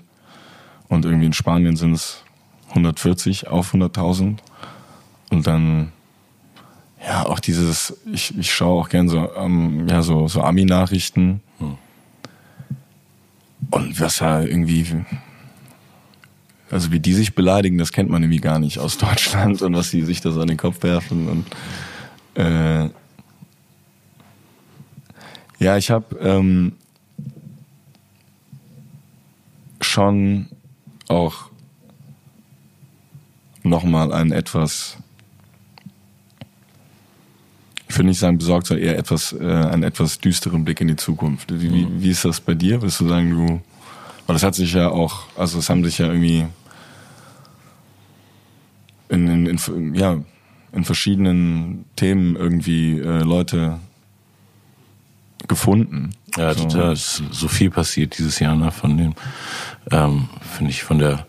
und 0.88 1.04
irgendwie 1.04 1.26
in 1.26 1.32
Spanien 1.32 1.76
sind 1.76 1.92
es 1.94 2.24
140 2.70 3.46
auf 3.46 3.72
100.000 3.72 4.38
und 5.30 5.46
dann 5.46 5.92
ja 7.06 7.24
auch 7.26 7.38
dieses, 7.38 7.96
ich, 8.12 8.36
ich 8.36 8.52
schaue 8.52 8.82
auch 8.82 8.88
gern 8.88 9.08
so, 9.08 9.30
ähm, 9.36 9.86
ja 9.88 10.02
so 10.02 10.26
so 10.28 10.42
Ami-Nachrichten 10.42 11.40
und 13.72 13.98
was 14.00 14.20
ja 14.20 14.42
irgendwie, 14.42 14.86
also 16.70 16.92
wie 16.92 17.00
die 17.00 17.14
sich 17.14 17.34
beleidigen, 17.34 17.78
das 17.78 17.90
kennt 17.90 18.10
man 18.10 18.22
irgendwie 18.22 18.40
gar 18.40 18.58
nicht 18.58 18.78
aus 18.78 18.98
Deutschland 19.06 19.62
und 19.62 19.74
was 19.74 19.90
sie 19.90 20.02
sich 20.02 20.20
da 20.20 20.30
so 20.30 20.40
an 20.40 20.48
den 20.48 20.56
Kopf 20.56 20.82
werfen 20.82 21.28
und 21.28 21.46
äh, 22.34 22.88
ja, 25.58 25.76
ich 25.76 25.90
habe 25.90 26.16
ähm, 26.20 26.72
schon 29.80 30.48
auch 31.08 31.50
nochmal 33.62 34.12
einen 34.12 34.32
etwas, 34.32 34.96
ich 37.92 37.98
würde 37.98 38.08
nicht 38.08 38.20
sagen 38.20 38.38
besorgt, 38.38 38.68
sondern 38.68 38.86
eher 38.86 38.98
etwas, 38.98 39.34
äh, 39.34 39.44
einen 39.44 39.82
etwas 39.82 40.18
düsteren 40.18 40.64
Blick 40.64 40.80
in 40.80 40.88
die 40.88 40.96
Zukunft. 40.96 41.60
Wie, 41.60 41.68
mhm. 41.68 42.02
wie 42.02 42.08
ist 42.08 42.24
das 42.24 42.40
bei 42.40 42.54
dir? 42.54 42.80
Würdest 42.80 43.00
du 43.00 43.08
sagen, 43.08 43.30
du, 43.30 43.60
weil 44.26 44.34
das 44.34 44.42
hat 44.42 44.54
sich 44.54 44.72
ja 44.72 44.88
auch, 44.88 45.24
also 45.36 45.58
es 45.58 45.68
haben 45.68 45.84
sich 45.84 45.98
ja 45.98 46.06
irgendwie 46.06 46.46
in, 49.10 49.28
in, 49.28 49.46
in 49.46 49.94
ja, 49.94 50.16
in 50.72 50.84
verschiedenen 50.84 51.84
Themen 51.94 52.34
irgendwie 52.34 52.98
äh, 52.98 53.22
Leute 53.24 53.78
gefunden. 55.46 56.12
Ja, 56.38 56.54
so. 56.54 56.64
total. 56.64 56.92
Es 56.92 57.20
ist 57.20 57.24
so 57.30 57.46
viel 57.46 57.68
passiert 57.68 58.16
dieses 58.16 58.38
Jahr, 58.38 58.56
ne, 58.56 58.70
von 58.70 58.96
dem, 58.96 59.14
ähm, 59.90 60.30
finde 60.40 60.70
ich, 60.70 60.82
von 60.82 60.98
der 60.98 61.26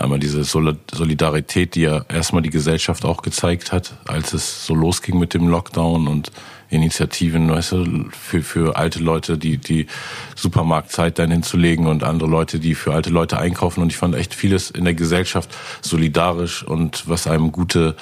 Einmal 0.00 0.18
diese 0.18 0.44
Solidarität, 0.44 1.74
die 1.74 1.82
ja 1.82 2.06
erstmal 2.08 2.40
die 2.40 2.48
Gesellschaft 2.48 3.04
auch 3.04 3.20
gezeigt 3.20 3.70
hat, 3.70 3.92
als 4.08 4.32
es 4.32 4.64
so 4.64 4.74
losging 4.74 5.18
mit 5.18 5.34
dem 5.34 5.46
Lockdown 5.46 6.08
und 6.08 6.32
Initiativen, 6.70 7.50
weißt 7.50 7.72
du, 7.72 8.08
für, 8.10 8.42
für 8.42 8.76
alte 8.76 8.98
Leute, 9.00 9.36
die, 9.36 9.58
die 9.58 9.88
Supermarktzeit 10.36 11.18
dann 11.18 11.30
hinzulegen 11.30 11.86
und 11.86 12.02
andere 12.02 12.30
Leute, 12.30 12.60
die 12.60 12.74
für 12.74 12.94
alte 12.94 13.10
Leute 13.10 13.38
einkaufen. 13.38 13.82
Und 13.82 13.92
ich 13.92 13.98
fand 13.98 14.14
echt 14.14 14.34
vieles 14.34 14.70
in 14.70 14.84
der 14.84 14.94
Gesellschaft 14.94 15.54
solidarisch 15.82 16.62
und 16.62 17.06
was 17.06 17.26
einem 17.26 17.52
gute, 17.52 17.94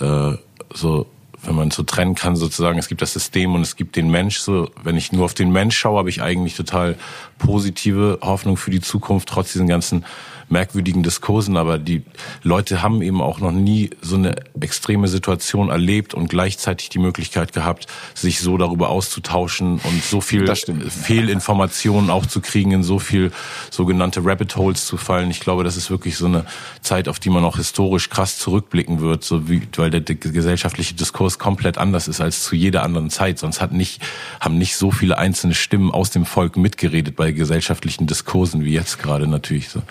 äh, 0.00 0.32
so 0.74 1.06
wenn 1.44 1.54
man 1.54 1.70
so 1.70 1.84
trennen 1.84 2.16
kann, 2.16 2.34
sozusagen, 2.34 2.78
es 2.78 2.88
gibt 2.88 3.00
das 3.00 3.12
System 3.12 3.54
und 3.54 3.62
es 3.62 3.76
gibt 3.76 3.94
den 3.94 4.10
Mensch. 4.10 4.38
So, 4.38 4.70
wenn 4.82 4.96
ich 4.96 5.12
nur 5.12 5.24
auf 5.24 5.34
den 5.34 5.52
Mensch 5.52 5.78
schaue, 5.78 5.98
habe 5.98 6.10
ich 6.10 6.20
eigentlich 6.20 6.56
total 6.56 6.96
positive 7.38 8.18
Hoffnung 8.22 8.56
für 8.56 8.70
die 8.70 8.80
Zukunft, 8.80 9.28
trotz 9.28 9.52
diesen 9.52 9.68
ganzen 9.68 10.04
merkwürdigen 10.50 11.02
Diskursen, 11.02 11.56
aber 11.56 11.78
die 11.78 12.02
Leute 12.42 12.82
haben 12.82 13.02
eben 13.02 13.20
auch 13.20 13.40
noch 13.40 13.52
nie 13.52 13.90
so 14.00 14.16
eine 14.16 14.36
extreme 14.60 15.08
Situation 15.08 15.68
erlebt 15.68 16.14
und 16.14 16.28
gleichzeitig 16.28 16.88
die 16.88 16.98
Möglichkeit 16.98 17.52
gehabt, 17.52 17.86
sich 18.14 18.40
so 18.40 18.56
darüber 18.56 18.88
auszutauschen 18.88 19.80
und 19.82 20.04
so 20.04 20.20
viel 20.20 20.46
Fehlinformationen 20.54 22.10
auch 22.10 22.26
zu 22.26 22.40
kriegen, 22.40 22.72
in 22.72 22.82
so 22.82 22.98
viel 22.98 23.30
sogenannte 23.70 24.24
Rabbit 24.24 24.56
Holes 24.56 24.86
zu 24.86 24.96
fallen. 24.96 25.30
Ich 25.30 25.40
glaube, 25.40 25.64
das 25.64 25.76
ist 25.76 25.90
wirklich 25.90 26.16
so 26.16 26.26
eine 26.26 26.46
Zeit, 26.80 27.08
auf 27.08 27.18
die 27.18 27.30
man 27.30 27.44
auch 27.44 27.56
historisch 27.56 28.08
krass 28.08 28.38
zurückblicken 28.38 29.00
wird, 29.00 29.24
so 29.24 29.48
wie, 29.48 29.62
weil 29.76 29.90
der, 29.90 30.00
gesellschaftliche 30.00 30.94
Diskurs 30.94 31.38
komplett 31.38 31.78
anders 31.78 32.08
ist 32.08 32.20
als 32.20 32.42
zu 32.42 32.56
jeder 32.56 32.82
anderen 32.82 33.10
Zeit. 33.10 33.38
Sonst 33.38 33.60
hat 33.60 33.72
nicht, 33.72 34.02
haben 34.40 34.58
nicht 34.58 34.76
so 34.76 34.90
viele 34.90 35.18
einzelne 35.18 35.54
Stimmen 35.54 35.90
aus 35.90 36.10
dem 36.10 36.24
Volk 36.24 36.56
mitgeredet 36.56 37.16
bei 37.16 37.27
gesellschaftlichen 37.32 38.06
Diskursen 38.06 38.64
wie 38.64 38.72
jetzt 38.72 38.98
gerade 38.98 39.26
natürlich 39.26 39.68
so 39.68 39.82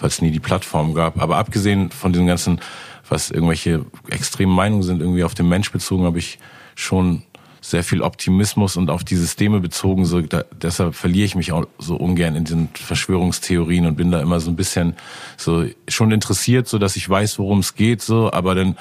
weil 0.00 0.08
es 0.08 0.22
nie 0.22 0.30
die 0.30 0.40
Plattform 0.40 0.94
gab. 0.94 1.20
Aber 1.20 1.36
abgesehen 1.36 1.90
von 1.90 2.12
diesem 2.12 2.26
ganzen, 2.26 2.60
was 3.08 3.30
irgendwelche 3.30 3.84
extremen 4.10 4.54
Meinungen 4.54 4.82
sind, 4.82 5.00
irgendwie 5.00 5.24
auf 5.24 5.34
den 5.34 5.48
Mensch 5.48 5.70
bezogen, 5.70 6.04
habe 6.04 6.18
ich 6.18 6.38
schon 6.74 7.22
sehr 7.60 7.82
viel 7.82 8.02
Optimismus 8.02 8.76
und 8.76 8.90
auf 8.90 9.02
die 9.02 9.16
Systeme 9.16 9.60
bezogen. 9.60 10.04
So, 10.04 10.20
da, 10.20 10.44
deshalb 10.62 10.94
verliere 10.94 11.24
ich 11.24 11.34
mich 11.34 11.52
auch 11.52 11.66
so 11.78 11.96
ungern 11.96 12.36
in 12.36 12.44
den 12.44 12.68
Verschwörungstheorien 12.74 13.86
und 13.86 13.96
bin 13.96 14.10
da 14.10 14.20
immer 14.20 14.38
so 14.38 14.50
ein 14.50 14.56
bisschen 14.56 14.94
so 15.36 15.64
schon 15.88 16.12
interessiert, 16.12 16.68
so 16.68 16.78
dass 16.78 16.94
ich 16.94 17.08
weiß, 17.08 17.38
worum 17.38 17.60
es 17.60 17.74
geht. 17.74 18.02
So, 18.02 18.32
aber 18.32 18.54
dann 18.54 18.76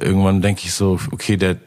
irgendwann 0.00 0.40
denke 0.40 0.62
ich 0.64 0.72
so, 0.72 0.98
okay, 1.10 1.36
der 1.36 1.58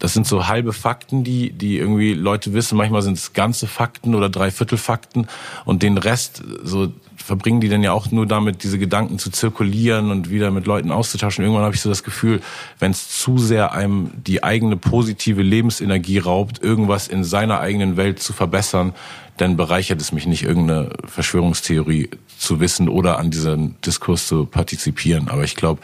das 0.00 0.14
sind 0.14 0.26
so 0.26 0.48
halbe 0.48 0.72
Fakten, 0.72 1.22
die, 1.22 1.52
die 1.52 1.78
irgendwie 1.78 2.14
Leute 2.14 2.52
wissen. 2.54 2.76
Manchmal 2.76 3.02
sind 3.02 3.18
es 3.18 3.32
ganze 3.32 3.66
Fakten 3.66 4.14
oder 4.14 4.28
Dreiviertel 4.28 4.78
Fakten 4.78 5.28
und 5.64 5.82
den 5.82 5.98
Rest, 5.98 6.42
so 6.64 6.92
verbringen 7.16 7.60
die 7.60 7.68
dann 7.68 7.82
ja 7.82 7.92
auch 7.92 8.10
nur 8.10 8.26
damit, 8.26 8.64
diese 8.64 8.78
Gedanken 8.78 9.18
zu 9.18 9.30
zirkulieren 9.30 10.10
und 10.10 10.30
wieder 10.30 10.50
mit 10.50 10.66
Leuten 10.66 10.90
auszutauschen. 10.90 11.44
Irgendwann 11.44 11.64
habe 11.64 11.74
ich 11.74 11.82
so 11.82 11.90
das 11.90 12.02
Gefühl, 12.02 12.40
wenn 12.78 12.90
es 12.90 13.08
zu 13.08 13.38
sehr 13.38 13.72
einem 13.72 14.10
die 14.26 14.42
eigene 14.42 14.76
positive 14.76 15.42
Lebensenergie 15.42 16.18
raubt, 16.18 16.62
irgendwas 16.62 17.06
in 17.06 17.22
seiner 17.22 17.60
eigenen 17.60 17.96
Welt 17.96 18.20
zu 18.20 18.32
verbessern, 18.32 18.94
dann 19.36 19.56
bereichert 19.56 20.00
es 20.00 20.12
mich 20.12 20.26
nicht, 20.26 20.42
irgendeine 20.42 20.90
Verschwörungstheorie 21.06 22.10
zu 22.38 22.58
wissen 22.58 22.88
oder 22.88 23.18
an 23.18 23.30
diesem 23.30 23.76
Diskurs 23.82 24.26
zu 24.26 24.46
partizipieren. 24.46 25.28
Aber 25.28 25.44
ich 25.44 25.56
glaube, 25.56 25.82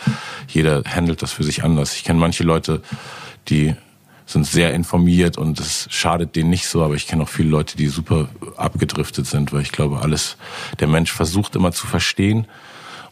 jeder 0.49 0.83
handelt 0.85 1.23
das 1.23 1.33
für 1.33 1.45
sich 1.45 1.65
anders. 1.65 1.95
Ich 1.97 2.05
kenne 2.05 2.19
manche 2.19 2.45
Leute, 2.45 2.83
die 3.49 3.77
sind 4.27 4.45
sehr 4.45 4.75
informiert 4.75 5.39
und 5.39 5.61
es 5.61 5.87
schadet 5.91 6.35
denen 6.37 6.51
nicht 6.51 6.67
so, 6.67 6.83
aber 6.83 6.95
ich 6.95 7.07
kenne 7.07 7.23
auch 7.23 7.29
viele 7.29 7.49
Leute, 7.49 7.77
die 7.77 7.87
super 7.87 8.29
abgedriftet 8.57 9.27
sind, 9.27 9.53
weil 9.53 9.63
ich 9.63 9.73
glaube, 9.73 10.01
alles, 10.01 10.37
der 10.81 10.89
Mensch 10.89 11.13
versucht 11.13 11.55
immer 11.55 11.73
zu 11.73 11.87
verstehen 11.87 12.47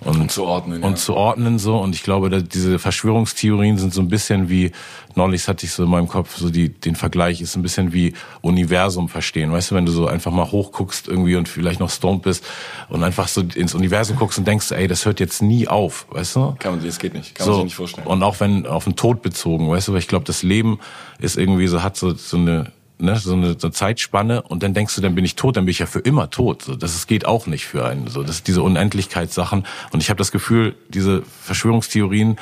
und, 0.05 0.21
und 0.21 0.31
zu 0.31 0.45
ordnen. 0.45 0.83
Und 0.83 0.91
ja. 0.93 0.97
zu 0.97 1.15
ordnen 1.15 1.59
so. 1.59 1.79
Und 1.79 1.95
ich 1.95 2.03
glaube, 2.03 2.31
dass 2.31 2.45
diese 2.45 2.79
Verschwörungstheorien 2.79 3.79
sind 3.79 3.95
so 3.95 4.01
ein 4.01 4.09
bisschen 4.09 4.49
wie, 4.49 4.73
neulich 5.15 5.47
hatte 5.49 5.67
ich 5.67 5.73
so 5.73 5.85
in 5.85 5.91
meinem 5.91 6.09
Kopf 6.09 6.37
so 6.37 6.51
die, 6.51 6.69
den 6.69 6.95
Vergleich, 6.95 7.41
ist 7.41 7.57
ein 7.57 7.63
bisschen 7.63 7.93
wie 7.93 8.13
Universum 8.43 9.09
verstehen. 9.09 9.53
Weißt 9.53 9.71
du, 9.71 9.75
wenn 9.75 9.87
du 9.87 9.93
so 9.93 10.07
einfach 10.07 10.31
mal 10.31 10.51
hochguckst 10.51 11.09
irgendwie 11.09 11.37
und 11.37 11.49
vielleicht 11.49 11.81
noch 11.81 11.91
stoned 11.91 12.23
bist 12.23 12.45
und 12.89 13.03
einfach 13.03 13.29
so 13.29 13.43
ins 13.55 13.75
Universum 13.75 14.17
guckst 14.17 14.39
und 14.39 14.47
denkst, 14.47 14.73
ey, 14.73 14.89
das 14.89 15.07
hört 15.07 15.21
jetzt 15.21 15.43
nie 15.43 15.69
auf, 15.69 16.07
weißt 16.11 16.37
du? 16.37 16.57
Kann 16.59 16.77
man, 16.77 16.85
das 16.85 16.99
geht 16.99 17.15
nicht. 17.15 17.35
Kann 17.35 17.47
so, 17.47 17.51
man 17.53 17.61
sich 17.61 17.65
nicht 17.65 17.77
vorstellen. 17.77 18.07
Und 18.07 18.23
auch 18.23 18.41
wenn 18.41 18.67
auf 18.67 18.85
den 18.85 18.97
Tod 18.97 19.23
bezogen, 19.23 19.71
weißt 19.71 19.89
du, 19.89 19.93
weil 19.93 20.01
ich 20.01 20.09
glaube, 20.09 20.25
das 20.25 20.43
Leben 20.43 20.79
ist 21.19 21.37
irgendwie 21.37 21.67
so, 21.67 21.83
hat 21.83 21.97
so, 21.97 22.15
so 22.15 22.37
eine, 22.37 22.73
ne, 22.99 23.17
so 23.17 23.33
eine, 23.33 23.59
so 23.59 23.67
eine 23.67 23.73
Zeitspanne 23.73 24.43
und 24.43 24.63
dann 24.63 24.75
denkst 24.75 24.95
du, 24.95 25.01
dann 25.01 25.15
bin 25.15 25.25
ich 25.25 25.37
tot, 25.37 25.57
dann 25.57 25.65
bin 25.65 25.71
ich 25.71 25.79
ja 25.79 25.87
für 25.87 26.01
immer 26.01 26.31
tot. 26.31 26.63
So, 26.63 26.75
das 26.75 26.95
ist, 26.95 27.07
geht 27.07 27.27
auch 27.27 27.47
nicht 27.47 27.67
für 27.67 27.85
einen. 27.87 28.09
So, 28.09 28.23
das 28.23 28.37
ist 28.37 28.49
diese 28.49 28.63
Unendlichkeitssachen. 28.63 29.65
Und 29.93 30.03
ich 30.03 30.11
habe 30.11 30.19
das 30.19 30.33
Gefühl, 30.33 30.75
diese 30.89 31.23
Verschwörungstheorien 31.43 32.37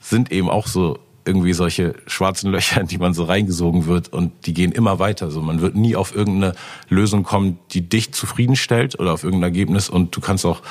sind 0.00 0.32
eben 0.32 0.50
auch 0.50 0.66
so 0.66 0.98
irgendwie 1.24 1.52
solche 1.52 1.94
schwarzen 2.06 2.50
Löcher, 2.50 2.80
in 2.80 2.88
die 2.88 2.98
man 2.98 3.14
so 3.14 3.24
reingesogen 3.24 3.86
wird 3.86 4.12
und 4.12 4.32
die 4.46 4.54
gehen 4.54 4.72
immer 4.72 4.98
weiter. 4.98 5.30
So, 5.30 5.40
man 5.40 5.60
wird 5.60 5.76
nie 5.76 5.94
auf 5.94 6.14
irgendeine 6.14 6.54
Lösung 6.88 7.22
kommen, 7.22 7.58
die 7.70 7.88
dich 7.88 8.12
zufriedenstellt 8.12 8.98
oder 8.98 9.12
auf 9.12 9.22
irgendein 9.22 9.50
Ergebnis 9.50 9.88
und 9.88 10.16
du 10.16 10.20
kannst 10.20 10.44
auch 10.44 10.62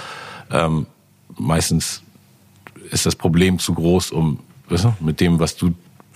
ähm, 0.50 0.88
meistens 1.38 2.03
ist 2.89 3.05
das 3.05 3.15
Problem 3.15 3.59
zu 3.59 3.73
groß, 3.73 4.11
um 4.11 4.39
weißt 4.67 4.85
du, 4.85 4.93
mit 5.00 5.19
dem, 5.21 5.39
was 5.39 5.55
du 5.55 5.73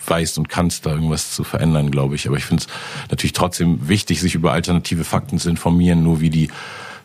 weißt 0.09 0.38
und 0.38 0.50
kannst, 0.50 0.85
da 0.85 0.91
irgendwas 0.91 1.31
zu 1.31 1.43
verändern, 1.43 1.91
glaube 1.91 2.15
ich. 2.15 2.27
Aber 2.27 2.38
ich 2.38 2.45
finde 2.45 2.63
es 2.63 2.67
natürlich 3.09 3.33
trotzdem 3.33 3.88
wichtig, 3.88 4.21
sich 4.21 4.35
über 4.35 4.51
alternative 4.51 5.03
Fakten 5.03 5.39
zu 5.39 5.50
informieren, 5.50 6.03
nur 6.03 6.21
wie 6.21 6.29
die 6.29 6.50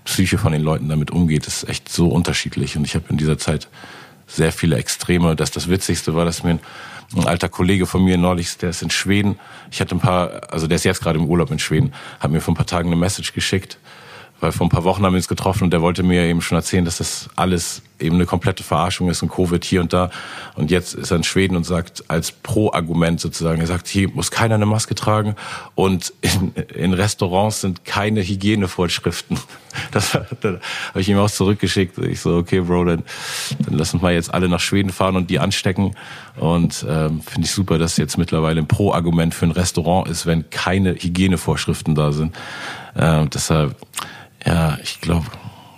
Psyche 0.04 0.38
von 0.38 0.52
den 0.52 0.62
Leuten 0.62 0.88
damit 0.88 1.10
umgeht, 1.10 1.46
ist 1.46 1.68
echt 1.68 1.88
so 1.88 2.08
unterschiedlich. 2.08 2.76
Und 2.76 2.84
ich 2.84 2.94
habe 2.94 3.04
in 3.10 3.16
dieser 3.16 3.38
Zeit 3.38 3.68
sehr 4.26 4.52
viele 4.52 4.76
Extreme. 4.76 5.36
Das 5.36 5.50
das 5.50 5.68
Witzigste 5.68 6.14
war, 6.14 6.24
dass 6.24 6.42
mir 6.42 6.50
ein, 6.50 6.60
ein 7.16 7.26
alter 7.26 7.48
Kollege 7.48 7.86
von 7.86 8.04
mir 8.04 8.16
neulich, 8.16 8.56
der 8.58 8.70
ist 8.70 8.82
in 8.82 8.90
Schweden. 8.90 9.38
Ich 9.70 9.80
hatte 9.80 9.94
ein 9.94 10.00
paar, 10.00 10.52
also 10.52 10.66
der 10.66 10.76
ist 10.76 10.84
jetzt 10.84 11.02
gerade 11.02 11.18
im 11.18 11.26
Urlaub 11.26 11.50
in 11.50 11.58
Schweden, 11.58 11.92
hat 12.20 12.30
mir 12.30 12.40
vor 12.40 12.52
ein 12.52 12.56
paar 12.56 12.66
Tagen 12.66 12.88
eine 12.88 12.96
Message 12.96 13.32
geschickt 13.32 13.78
weil 14.40 14.52
vor 14.52 14.66
ein 14.66 14.70
paar 14.70 14.84
Wochen 14.84 15.04
haben 15.04 15.12
wir 15.12 15.18
uns 15.18 15.28
getroffen 15.28 15.64
und 15.64 15.72
der 15.72 15.82
wollte 15.82 16.02
mir 16.02 16.24
eben 16.24 16.40
schon 16.40 16.56
erzählen, 16.56 16.84
dass 16.84 16.98
das 16.98 17.28
alles 17.36 17.82
eben 17.98 18.16
eine 18.16 18.26
komplette 18.26 18.62
Verarschung 18.62 19.10
ist 19.10 19.22
und 19.22 19.30
Covid 19.30 19.64
hier 19.64 19.80
und 19.80 19.92
da. 19.92 20.10
Und 20.54 20.70
jetzt 20.70 20.94
ist 20.94 21.10
er 21.10 21.18
in 21.18 21.24
Schweden 21.24 21.56
und 21.56 21.64
sagt 21.64 22.04
als 22.08 22.32
Pro-Argument 22.32 23.20
sozusagen, 23.20 23.60
er 23.60 23.66
sagt, 23.66 23.86
hier 23.86 24.08
muss 24.08 24.30
keiner 24.30 24.54
eine 24.54 24.66
Maske 24.66 24.94
tragen 24.94 25.36
und 25.74 26.12
in, 26.22 26.54
in 26.74 26.92
Restaurants 26.94 27.60
sind 27.60 27.84
keine 27.84 28.22
Hygienevorschriften. 28.22 29.38
Das, 29.92 30.18
da 30.40 30.58
habe 30.88 31.00
ich 31.00 31.08
ihm 31.08 31.18
auch 31.18 31.30
zurückgeschickt. 31.30 31.96
Ich 31.98 32.20
so, 32.20 32.36
okay, 32.36 32.58
Bro, 32.58 32.86
dann, 32.86 33.04
dann 33.60 33.78
lass 33.78 33.94
uns 33.94 34.02
mal 34.02 34.12
jetzt 34.12 34.34
alle 34.34 34.48
nach 34.48 34.58
Schweden 34.58 34.90
fahren 34.90 35.14
und 35.14 35.30
die 35.30 35.38
anstecken. 35.38 35.94
Und 36.36 36.84
ähm, 36.88 37.20
finde 37.20 37.46
ich 37.46 37.52
super, 37.52 37.78
dass 37.78 37.96
jetzt 37.96 38.18
mittlerweile 38.18 38.60
ein 38.60 38.66
Pro-Argument 38.66 39.32
für 39.32 39.46
ein 39.46 39.52
Restaurant 39.52 40.08
ist, 40.08 40.26
wenn 40.26 40.50
keine 40.50 40.94
Hygienevorschriften 40.94 41.94
da 41.94 42.10
sind. 42.10 42.34
Ähm, 42.96 43.30
deshalb 43.30 43.76
ja, 44.46 44.78
ich 44.82 45.00
glaube, 45.00 45.26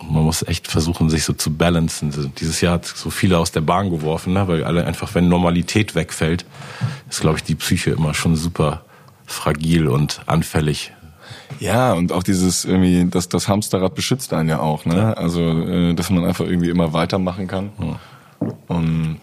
man 0.09 0.23
muss 0.23 0.43
echt 0.43 0.67
versuchen, 0.67 1.09
sich 1.09 1.23
so 1.23 1.33
zu 1.33 1.55
balancen. 1.55 2.31
Dieses 2.39 2.61
Jahr 2.61 2.73
hat 2.73 2.85
so 2.85 3.09
viele 3.09 3.37
aus 3.37 3.51
der 3.51 3.61
Bahn 3.61 3.89
geworfen, 3.89 4.33
ne? 4.33 4.47
weil 4.47 4.63
alle 4.63 4.85
einfach, 4.85 5.15
wenn 5.15 5.27
Normalität 5.27 5.95
wegfällt, 5.95 6.45
ist, 7.09 7.21
glaube 7.21 7.37
ich, 7.37 7.43
die 7.43 7.55
Psyche 7.55 7.91
immer 7.91 8.13
schon 8.13 8.35
super 8.35 8.83
fragil 9.25 9.87
und 9.87 10.21
anfällig. 10.25 10.93
Ja, 11.59 11.93
und 11.93 12.11
auch 12.11 12.23
dieses 12.23 12.65
irgendwie, 12.65 13.07
das, 13.09 13.29
das 13.29 13.47
Hamsterrad 13.47 13.95
beschützt 13.95 14.33
einen 14.33 14.49
ja 14.49 14.59
auch, 14.59 14.85
ne? 14.85 14.95
Ja. 14.95 15.13
Also, 15.13 15.41
äh, 15.41 15.93
dass 15.93 16.09
man 16.09 16.25
einfach 16.25 16.45
irgendwie 16.45 16.69
immer 16.69 16.93
weitermachen 16.93 17.47
kann 17.47 17.71
ja. 17.79 17.99
und 18.67 19.19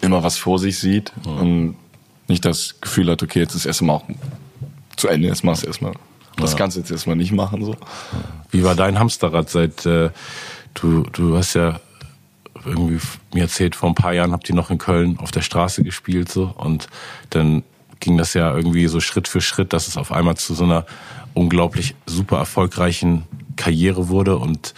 immer 0.00 0.22
was 0.22 0.38
vor 0.38 0.58
sich 0.58 0.78
sieht 0.78 1.12
ja. 1.24 1.32
und 1.32 1.76
nicht 2.26 2.44
das 2.44 2.80
Gefühl 2.80 3.10
hat, 3.10 3.22
okay, 3.22 3.40
jetzt 3.40 3.54
ist 3.54 3.66
erstmal 3.66 3.96
auch 3.96 4.04
zu 4.96 5.08
Ende, 5.08 5.28
jetzt 5.28 5.44
machst 5.44 5.62
du 5.62 5.66
erstmal 5.66 5.92
das 6.36 6.56
kannst 6.56 6.76
du 6.76 6.80
jetzt 6.80 6.90
erstmal 6.90 7.16
nicht 7.16 7.32
machen. 7.32 7.64
So. 7.64 7.76
Wie 8.50 8.64
war 8.64 8.74
dein 8.74 8.98
Hamsterrad 8.98 9.50
seit 9.50 9.86
äh, 9.86 10.10
du, 10.74 11.02
du 11.12 11.36
hast 11.36 11.54
ja 11.54 11.80
irgendwie 12.64 13.00
mir 13.32 13.42
erzählt, 13.42 13.74
vor 13.74 13.88
ein 13.88 13.94
paar 13.94 14.12
Jahren 14.12 14.32
habt 14.32 14.48
ihr 14.48 14.54
noch 14.54 14.70
in 14.70 14.78
Köln 14.78 15.18
auf 15.18 15.30
der 15.30 15.42
Straße 15.42 15.82
gespielt 15.82 16.30
so 16.30 16.54
und 16.56 16.88
dann 17.30 17.64
ging 18.00 18.16
das 18.18 18.34
ja 18.34 18.54
irgendwie 18.54 18.86
so 18.88 19.00
Schritt 19.00 19.28
für 19.28 19.40
Schritt, 19.40 19.72
dass 19.72 19.88
es 19.88 19.96
auf 19.96 20.12
einmal 20.12 20.36
zu 20.36 20.54
so 20.54 20.64
einer 20.64 20.86
unglaublich 21.34 21.94
super 22.06 22.38
erfolgreichen 22.38 23.24
Karriere 23.56 24.08
wurde 24.08 24.36
und 24.36 24.74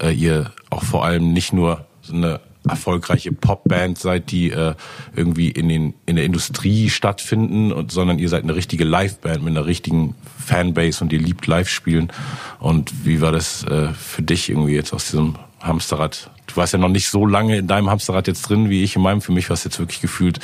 äh, 0.00 0.10
ihr 0.10 0.52
auch 0.70 0.82
vor 0.82 1.04
allem 1.04 1.32
nicht 1.32 1.52
nur 1.52 1.86
so 2.00 2.14
eine 2.14 2.40
erfolgreiche 2.68 3.32
Popband 3.32 3.98
seid, 3.98 4.30
die 4.30 4.50
äh, 4.50 4.74
irgendwie 5.14 5.50
in, 5.50 5.68
den, 5.68 5.94
in 6.06 6.16
der 6.16 6.24
Industrie 6.24 6.90
stattfinden, 6.90 7.72
und, 7.72 7.90
sondern 7.90 8.18
ihr 8.18 8.28
seid 8.28 8.44
eine 8.44 8.54
richtige 8.54 8.84
Liveband 8.84 9.42
mit 9.42 9.56
einer 9.56 9.66
richtigen 9.66 10.14
Fanbase 10.38 11.02
und 11.02 11.12
ihr 11.12 11.18
liebt 11.18 11.46
Live-Spielen. 11.46 12.12
Und 12.60 13.04
wie 13.04 13.20
war 13.20 13.32
das 13.32 13.64
äh, 13.64 13.88
für 13.92 14.22
dich 14.22 14.50
irgendwie 14.50 14.74
jetzt 14.74 14.92
aus 14.92 15.06
diesem 15.06 15.36
Hamsterrad? 15.60 16.30
Du 16.46 16.56
warst 16.56 16.72
ja 16.72 16.78
noch 16.78 16.88
nicht 16.88 17.08
so 17.08 17.26
lange 17.26 17.58
in 17.58 17.66
deinem 17.66 17.90
Hamsterrad 17.90 18.26
jetzt 18.26 18.42
drin, 18.48 18.68
wie 18.68 18.82
ich 18.82 18.94
in 18.94 19.02
meinem. 19.02 19.22
Für 19.22 19.32
mich 19.32 19.48
war 19.48 19.54
es 19.54 19.64
jetzt 19.64 19.78
wirklich 19.78 20.00
gefühlt, 20.00 20.38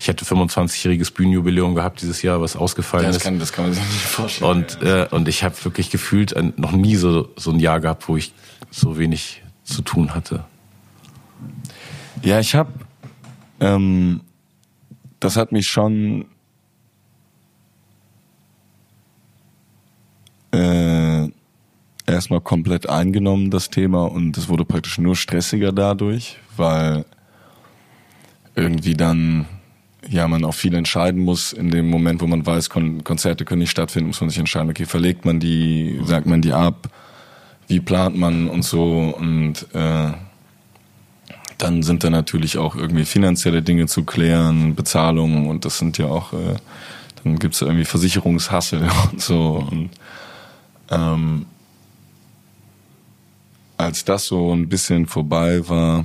ich 0.00 0.08
hätte 0.08 0.24
25-jähriges 0.24 1.12
Bühnenjubiläum 1.12 1.74
gehabt 1.74 2.02
dieses 2.02 2.22
Jahr, 2.22 2.40
was 2.40 2.56
ausgefallen 2.56 3.04
ja, 3.04 3.12
das 3.12 3.22
kann, 3.22 3.38
Das 3.38 3.52
kann 3.52 3.66
man 3.66 3.74
sich 3.74 3.82
nicht 3.84 4.04
vorstellen. 4.04 4.50
Und, 4.50 4.82
äh, 4.82 5.06
und 5.10 5.28
ich 5.28 5.44
habe 5.44 5.54
wirklich 5.64 5.90
gefühlt 5.90 6.32
äh, 6.32 6.52
noch 6.56 6.72
nie 6.72 6.96
so, 6.96 7.28
so 7.36 7.50
ein 7.50 7.60
Jahr 7.60 7.80
gehabt, 7.80 8.08
wo 8.08 8.16
ich 8.16 8.32
so 8.70 8.98
wenig 8.98 9.42
zu 9.64 9.82
tun 9.82 10.14
hatte. 10.14 10.44
Ja, 12.22 12.38
ich 12.38 12.54
habe, 12.54 12.70
ähm, 13.58 14.20
das 15.18 15.36
hat 15.36 15.50
mich 15.50 15.66
schon 15.66 16.26
äh, 20.52 21.28
erstmal 22.06 22.40
komplett 22.40 22.88
eingenommen, 22.88 23.50
das 23.50 23.70
Thema, 23.70 24.04
und 24.04 24.38
es 24.38 24.48
wurde 24.48 24.64
praktisch 24.64 24.98
nur 24.98 25.16
stressiger 25.16 25.72
dadurch, 25.72 26.38
weil 26.56 27.04
irgendwie 28.54 28.94
dann 28.94 29.46
ja 30.08 30.28
man 30.28 30.44
auch 30.44 30.54
viel 30.54 30.74
entscheiden 30.74 31.22
muss 31.22 31.52
in 31.52 31.70
dem 31.70 31.90
Moment, 31.90 32.20
wo 32.20 32.28
man 32.28 32.46
weiß, 32.46 32.70
Kon 32.70 33.02
Konzerte 33.02 33.44
können 33.44 33.60
nicht 33.60 33.70
stattfinden, 33.70 34.08
muss 34.08 34.20
man 34.20 34.30
sich 34.30 34.38
entscheiden, 34.38 34.70
okay, 34.70 34.84
verlegt 34.84 35.24
man 35.24 35.40
die, 35.40 36.00
sagt 36.04 36.26
man 36.26 36.40
die 36.40 36.52
ab, 36.52 36.88
wie 37.66 37.80
plant 37.80 38.16
man 38.16 38.48
und 38.48 38.62
so 38.64 39.12
und 39.16 39.66
äh, 39.74 40.12
dann 41.62 41.84
sind 41.84 42.02
da 42.02 42.10
natürlich 42.10 42.58
auch 42.58 42.74
irgendwie 42.74 43.04
finanzielle 43.04 43.62
Dinge 43.62 43.86
zu 43.86 44.02
klären, 44.04 44.74
Bezahlungen 44.74 45.46
und 45.48 45.64
das 45.64 45.78
sind 45.78 45.96
ja 45.96 46.06
auch, 46.06 46.32
äh, 46.32 46.56
dann 47.22 47.38
gibt's 47.38 47.60
ja 47.60 47.68
irgendwie 47.68 47.84
Versicherungshassel 47.84 48.82
und 49.12 49.20
so. 49.20 49.64
Und 49.70 49.90
ähm, 50.90 51.46
als 53.76 54.04
das 54.04 54.26
so 54.26 54.52
ein 54.52 54.68
bisschen 54.68 55.06
vorbei 55.06 55.68
war, 55.68 56.04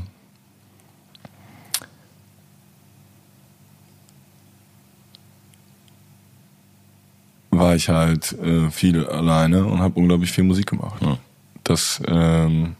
war 7.50 7.76
ich 7.76 7.89
halt 7.89 8.34
äh, 8.34 8.70
viel 8.70 9.08
alleine 9.08 9.65
und 9.65 9.80
habe 9.80 10.00
unglaublich 10.00 10.32
viel 10.32 10.43
Musik 10.43 10.67
gemacht. 10.67 11.02
Ja. 11.02 11.17
Das 11.63 12.00
ähm, 12.08 12.76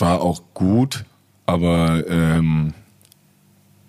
war 0.00 0.22
auch 0.22 0.42
gut, 0.54 1.04
aber 1.46 2.04
ähm, 2.08 2.74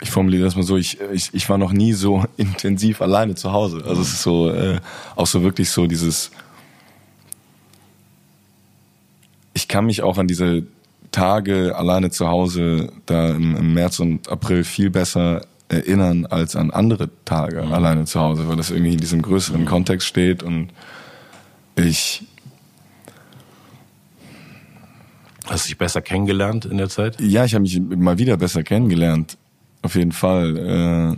ich 0.02 0.10
formuliere 0.10 0.44
das 0.44 0.56
mal 0.56 0.64
so, 0.64 0.78
ich, 0.78 1.00
ich, 1.14 1.34
ich 1.34 1.48
war 1.50 1.58
noch 1.58 1.72
nie 1.72 1.94
so 1.94 2.26
intensiv 2.38 3.02
alleine 3.02 3.36
zu 3.36 3.52
Hause. 3.52 3.84
Also 3.86 4.02
es 4.02 4.14
ist 4.14 4.24
so, 4.24 4.50
äh, 4.50 4.80
auch 5.16 5.28
so 5.28 5.44
wirklich 5.44 5.70
so 5.70 5.88
dieses, 5.88 6.32
ich 9.54 9.68
kann 9.68 9.86
mich 9.86 10.02
auch 10.02 10.18
an 10.18 10.28
diese 10.28 10.64
Tage 11.12 11.76
alleine 11.76 12.10
zu 12.10 12.28
Hause 12.28 12.92
da 13.06 13.30
im, 13.30 13.56
im 13.56 13.74
März 13.74 14.00
und 14.00 14.30
April 14.30 14.64
viel 14.64 14.90
besser 14.90 15.42
erinnern 15.68 16.26
als 16.26 16.56
an 16.56 16.72
andere 16.72 17.10
Tage 17.26 17.62
mhm. 17.62 17.74
alleine 17.74 18.06
zu 18.06 18.20
Hause, 18.20 18.48
weil 18.48 18.56
das 18.58 18.72
irgendwie 18.72 18.94
in 18.94 19.00
diesem 19.00 19.22
größeren 19.22 19.62
mhm. 19.62 19.66
Kontext 19.66 20.08
steht 20.08 20.44
und 20.44 20.70
ich 21.76 22.24
Hast 25.48 25.66
du 25.66 25.70
dich 25.70 25.78
besser 25.78 26.02
kennengelernt 26.02 26.66
in 26.66 26.78
der 26.78 26.90
Zeit? 26.90 27.20
Ja, 27.20 27.46
ich 27.46 27.54
habe 27.54 27.64
mich 27.64 27.80
mal 27.80 28.18
wieder 28.18 28.38
besser 28.38 28.64
kennengelernt. 28.64 29.38
Auf 29.82 29.96
jeden 29.96 30.12
Fall. 30.12 31.18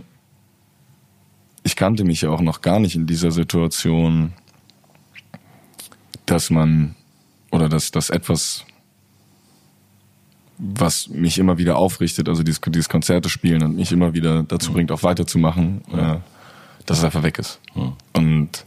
ich 1.62 1.76
kannte 1.76 2.04
mich 2.04 2.22
ja 2.22 2.30
auch 2.30 2.40
noch 2.40 2.60
gar 2.60 2.78
nicht 2.78 2.94
in 2.94 3.06
dieser 3.06 3.30
Situation, 3.30 4.32
dass 6.26 6.50
man 6.50 6.94
oder 7.50 7.68
dass, 7.68 7.90
dass 7.90 8.10
etwas, 8.10 8.64
was 10.58 11.08
mich 11.08 11.38
immer 11.38 11.56
wieder 11.56 11.76
aufrichtet, 11.76 12.28
also 12.28 12.42
dieses, 12.42 12.60
dieses 12.60 12.88
Konzerte 12.88 13.28
spielen 13.28 13.62
und 13.62 13.76
mich 13.76 13.92
immer 13.92 14.12
wieder 14.12 14.42
dazu 14.42 14.70
mhm. 14.70 14.74
bringt, 14.74 14.92
auch 14.92 15.02
weiterzumachen, 15.02 15.82
ja. 15.92 16.14
äh, 16.14 16.18
dass 16.86 16.98
es 16.98 17.04
einfach 17.04 17.22
weg 17.22 17.38
ist. 17.38 17.60
Mhm. 17.74 17.92
Und 18.12 18.64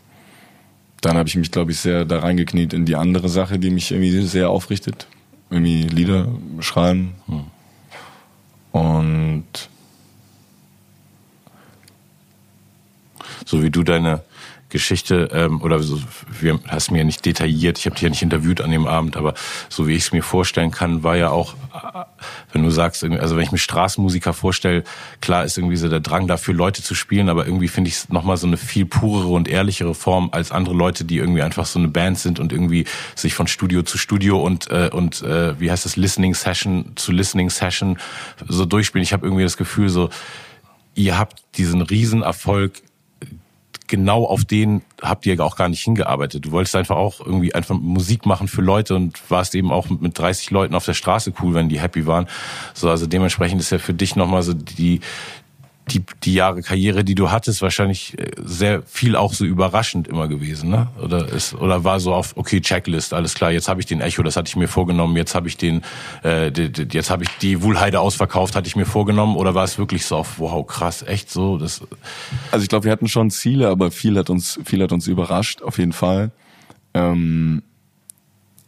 dann 1.01 1.17
habe 1.17 1.29
ich 1.29 1.35
mich, 1.35 1.51
glaube 1.51 1.71
ich, 1.71 1.79
sehr 1.79 2.05
da 2.05 2.19
reingekniet 2.19 2.73
in 2.73 2.85
die 2.85 2.95
andere 2.95 3.29
Sache, 3.29 3.59
die 3.59 3.69
mich 3.69 3.91
irgendwie 3.91 4.21
sehr 4.25 4.49
aufrichtet, 4.49 5.07
irgendwie 5.49 5.83
Lieder 5.83 6.27
schreiben. 6.59 7.15
Und 8.71 9.45
so 13.45 13.63
wie 13.63 13.69
du 13.69 13.83
deine 13.83 14.23
Geschichte 14.69 15.29
ähm, 15.31 15.61
oder 15.61 15.81
so, 15.81 15.99
wir 16.39 16.59
hast 16.67 16.91
mir 16.91 16.99
ja 16.99 17.03
nicht 17.05 17.25
detailliert, 17.25 17.77
ich 17.77 17.85
habe 17.85 17.95
dich 17.95 18.03
ja 18.03 18.09
nicht 18.09 18.21
interviewt 18.21 18.59
an 18.59 18.71
dem 18.71 18.85
Abend, 18.85 19.15
aber 19.15 19.33
so 19.69 19.87
wie 19.87 19.93
ich 19.93 20.03
es 20.03 20.11
mir 20.11 20.23
vorstellen 20.23 20.71
kann, 20.71 21.03
war 21.03 21.15
ja 21.15 21.29
auch, 21.29 21.53
äh, 21.73 22.03
wenn 22.51 22.63
du 22.63 22.69
sagst, 22.69 23.03
also 23.03 23.35
wenn 23.35 23.43
ich 23.43 23.51
mir 23.51 23.59
Straßenmusiker 23.59 24.33
vorstelle, 24.33 24.83
klar 25.21 25.45
ist 25.45 25.57
irgendwie 25.57 25.77
so 25.77 25.87
der 25.87 26.01
Drang 26.01 26.27
dafür 26.27 26.53
Leute 26.53 26.83
zu 26.83 26.95
spielen, 26.95 27.29
aber 27.29 27.45
irgendwie 27.45 27.69
finde 27.69 27.89
ich 27.89 27.95
es 27.95 28.09
nochmal 28.09 28.35
so 28.35 28.45
eine 28.45 28.57
viel 28.57 28.85
purere 28.85 29.29
und 29.29 29.47
ehrlichere 29.47 29.95
Form 29.95 30.29
als 30.33 30.51
andere 30.51 30.75
Leute, 30.75 31.05
die 31.05 31.17
irgendwie 31.17 31.43
einfach 31.43 31.65
so 31.65 31.79
eine 31.79 31.87
Band 31.87 32.19
sind 32.19 32.39
und 32.39 32.51
irgendwie 32.51 32.85
sich 33.15 33.33
von 33.33 33.47
Studio 33.47 33.83
zu 33.83 33.97
Studio 33.97 34.41
und 34.41 34.69
äh, 34.69 34.89
und 34.91 35.21
äh, 35.21 35.59
wie 35.59 35.71
heißt 35.71 35.85
das 35.85 35.95
Listening 35.95 36.35
Session 36.35 36.91
zu 36.95 37.11
Listening 37.13 37.49
Session 37.49 37.97
so 38.47 38.65
durchspielen. 38.65 39.03
Ich 39.03 39.13
habe 39.13 39.25
irgendwie 39.25 39.43
das 39.43 39.55
Gefühl 39.55 39.89
so 39.89 40.09
ihr 40.97 41.17
habt 41.17 41.43
diesen 41.57 41.81
Riesenerfolg 41.81 42.81
genau 43.87 44.25
auf 44.25 44.45
den 44.45 44.81
habt 45.01 45.25
ihr 45.25 45.43
auch 45.43 45.55
gar 45.55 45.69
nicht 45.69 45.81
hingearbeitet. 45.81 46.45
Du 46.45 46.51
wolltest 46.51 46.75
einfach 46.75 46.95
auch 46.95 47.19
irgendwie 47.19 47.55
einfach 47.55 47.75
Musik 47.75 48.25
machen 48.25 48.47
für 48.47 48.61
Leute 48.61 48.95
und 48.95 49.19
warst 49.29 49.55
eben 49.55 49.71
auch 49.71 49.89
mit 49.89 50.17
30 50.17 50.51
Leuten 50.51 50.75
auf 50.75 50.85
der 50.85 50.93
Straße 50.93 51.33
cool, 51.41 51.53
wenn 51.53 51.69
die 51.69 51.79
happy 51.79 52.05
waren. 52.05 52.27
So, 52.73 52.89
also 52.89 53.07
dementsprechend 53.07 53.61
ist 53.61 53.71
ja 53.71 53.77
für 53.77 53.93
dich 53.93 54.15
nochmal 54.15 54.43
so 54.43 54.53
die, 54.53 55.01
die, 55.89 56.03
die 56.23 56.33
Jahre 56.33 56.61
Karriere, 56.61 57.03
die 57.03 57.15
du 57.15 57.31
hattest, 57.31 57.61
wahrscheinlich 57.61 58.17
äh, 58.19 58.31
sehr 58.37 58.81
viel 58.83 59.15
auch 59.15 59.33
so 59.33 59.45
überraschend 59.45 60.07
immer 60.07 60.27
gewesen, 60.27 60.69
ne? 60.69 60.87
Oder 61.01 61.29
ist 61.29 61.53
oder 61.55 61.83
war 61.83 61.99
so 61.99 62.13
auf 62.13 62.35
okay 62.35 62.61
Checklist, 62.61 63.13
alles 63.13 63.33
klar, 63.33 63.51
jetzt 63.51 63.67
habe 63.67 63.79
ich 63.79 63.85
den 63.85 64.01
Echo, 64.01 64.23
das 64.23 64.35
hatte 64.35 64.49
ich 64.49 64.55
mir 64.55 64.67
vorgenommen, 64.67 65.15
jetzt 65.15 65.35
habe 65.35 65.47
ich 65.47 65.57
den, 65.57 65.81
äh, 66.23 66.49
jetzt 66.91 67.09
habe 67.09 67.23
ich 67.23 67.29
die 67.41 67.61
Wuhlheide 67.61 67.99
ausverkauft, 67.99 68.55
hatte 68.55 68.67
ich 68.67 68.75
mir 68.75 68.85
vorgenommen, 68.85 69.35
oder 69.35 69.55
war 69.55 69.63
es 69.63 69.77
wirklich 69.77 70.05
so 70.05 70.17
auf 70.17 70.39
wow 70.39 70.65
krass, 70.65 71.03
echt 71.03 71.31
so? 71.31 71.57
Das 71.57 71.81
also 72.51 72.63
ich 72.63 72.69
glaube, 72.69 72.85
wir 72.85 72.91
hatten 72.91 73.07
schon 73.07 73.31
Ziele, 73.31 73.69
aber 73.69 73.91
viel 73.91 74.17
hat 74.17 74.29
uns 74.29 74.59
viel 74.65 74.81
hat 74.83 74.91
uns 74.91 75.07
überrascht, 75.07 75.61
auf 75.61 75.77
jeden 75.77 75.93
Fall. 75.93 76.31
Ähm, 76.93 77.63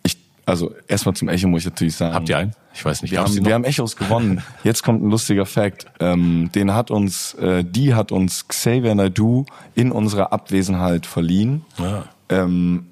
ich 0.03 0.17
also 0.45 0.73
erstmal 0.87 1.15
zum 1.15 1.27
Echo 1.29 1.47
muss 1.47 1.61
ich 1.61 1.67
natürlich 1.67 1.95
sagen. 1.95 2.13
Habt 2.13 2.29
ihr 2.29 2.37
einen? 2.37 2.53
Ich 2.73 2.85
weiß 2.85 3.01
nicht. 3.01 3.11
Wir, 3.11 3.21
haben, 3.21 3.45
wir 3.45 3.53
haben 3.53 3.63
Echos 3.63 3.95
gewonnen. 3.95 4.41
Jetzt 4.63 4.83
kommt 4.83 5.03
ein 5.03 5.09
lustiger 5.09 5.45
Fact. 5.45 5.87
Ähm, 5.99 6.49
den 6.53 6.73
hat 6.73 6.91
uns, 6.91 7.33
äh, 7.35 7.63
die 7.63 7.93
hat 7.93 8.11
uns 8.11 8.47
Xavier 8.47 8.95
Naidu 8.95 9.45
in 9.75 9.91
unserer 9.91 10.31
Abwesenheit 10.31 11.05
verliehen. 11.05 11.65
Ja. 11.77 12.05
Ähm, 12.29 12.85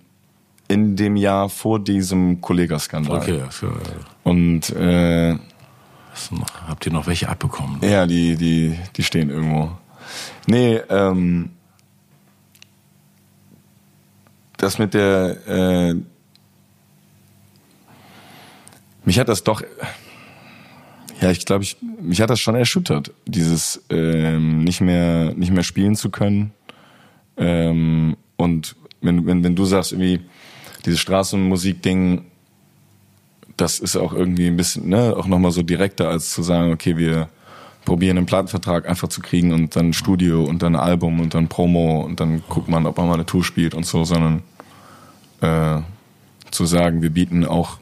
in 0.67 0.95
dem 0.95 1.15
Jahr 1.15 1.49
vor 1.49 1.79
diesem 1.79 2.41
Kollegaskandal. 2.41 3.17
Okay, 3.17 3.41
für, 3.49 3.73
Und 4.23 4.69
äh, 4.71 5.33
noch, 6.31 6.67
habt 6.67 6.85
ihr 6.85 6.91
noch 6.91 7.07
welche 7.07 7.29
abbekommen? 7.29 7.79
Ja, 7.81 8.05
die, 8.05 8.35
die, 8.35 8.77
die 8.95 9.03
stehen 9.03 9.29
irgendwo. 9.29 9.71
Nee, 10.45 10.81
ähm, 10.89 11.51
das 14.57 14.79
mit 14.79 14.93
der 14.93 15.47
äh, 15.47 15.95
mich 19.08 19.20
hat 19.20 19.30
das 19.30 19.46
doch, 19.46 19.62
ja, 21.22 21.32
ich 21.32 21.46
glaube, 21.46 21.63
ich, 21.63 21.78
mich 22.02 22.20
hat 22.20 22.30
das 22.30 22.41
schon 22.41 22.56
erschüttert, 22.56 23.13
dieses 23.26 23.82
ähm, 23.89 24.65
nicht 24.65 24.82
mehr 24.82 25.34
nicht 25.34 25.54
mehr 25.54 25.63
spielen 25.63 25.96
zu 25.96 26.10
können. 26.10 26.52
Ähm, 27.38 28.17
und 28.36 28.76
wenn, 29.00 29.26
wenn, 29.26 29.46
wenn 29.46 29.56
du 29.56 29.63
sagst, 29.63 29.93
irgendwie, 29.93 30.20
dieses 30.86 31.00
Straßenmusik-Ding, 31.00 32.26
das 33.56 33.80
ist 33.80 33.96
auch 33.96 34.12
irgendwie 34.12 34.48
ein 34.48 34.58
bisschen, 34.58 34.89
ne, 34.89 35.15
auch 35.15 35.26
nochmal 35.26 35.52
so 35.52 35.63
direkter, 35.63 36.10
als 36.10 36.34
zu 36.34 36.43
sagen, 36.43 36.74
okay, 36.74 36.98
wir 36.98 37.30
probieren 37.86 38.17
einen 38.17 38.26
Plattenvertrag 38.26 38.89
einfach 38.89 39.08
zu 39.08 39.22
kriegen 39.22 39.54
und 39.54 39.74
dann 39.78 39.93
Studio 39.93 40.43
und 40.43 40.62
dann 40.62 40.76
Album 40.76 41.22
und 41.22 41.34
dann 41.34 41.48
Promo 41.48 42.02
und 42.02 42.20
dann 42.20 42.43
guckt 42.50 42.67
man, 42.67 42.86
ob 42.86 42.98
man 42.98 43.08
mal 43.08 43.13
eine 43.13 43.26
Tour 43.26 43.46
spielt 43.46 43.74
und 43.74 43.86
so, 43.86 44.04
sondern 44.04 44.43
äh, 45.39 45.80
zu 46.52 46.65
sagen, 46.65 47.02
wir 47.02 47.10
bieten 47.10 47.46
auch 47.46 47.80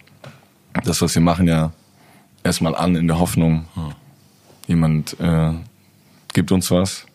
das, 0.83 1.01
was 1.01 1.15
wir 1.15 1.21
machen, 1.21 1.47
ja 1.47 1.71
erstmal 2.45 2.75
an 2.75 2.95
in 2.95 3.07
der 3.07 3.19
Hoffnung, 3.19 3.65
hm. 3.73 3.93
jemand 4.67 5.19
äh, 5.19 5.53
gibt 6.33 6.51
uns 6.51 6.71
was. 6.71 7.05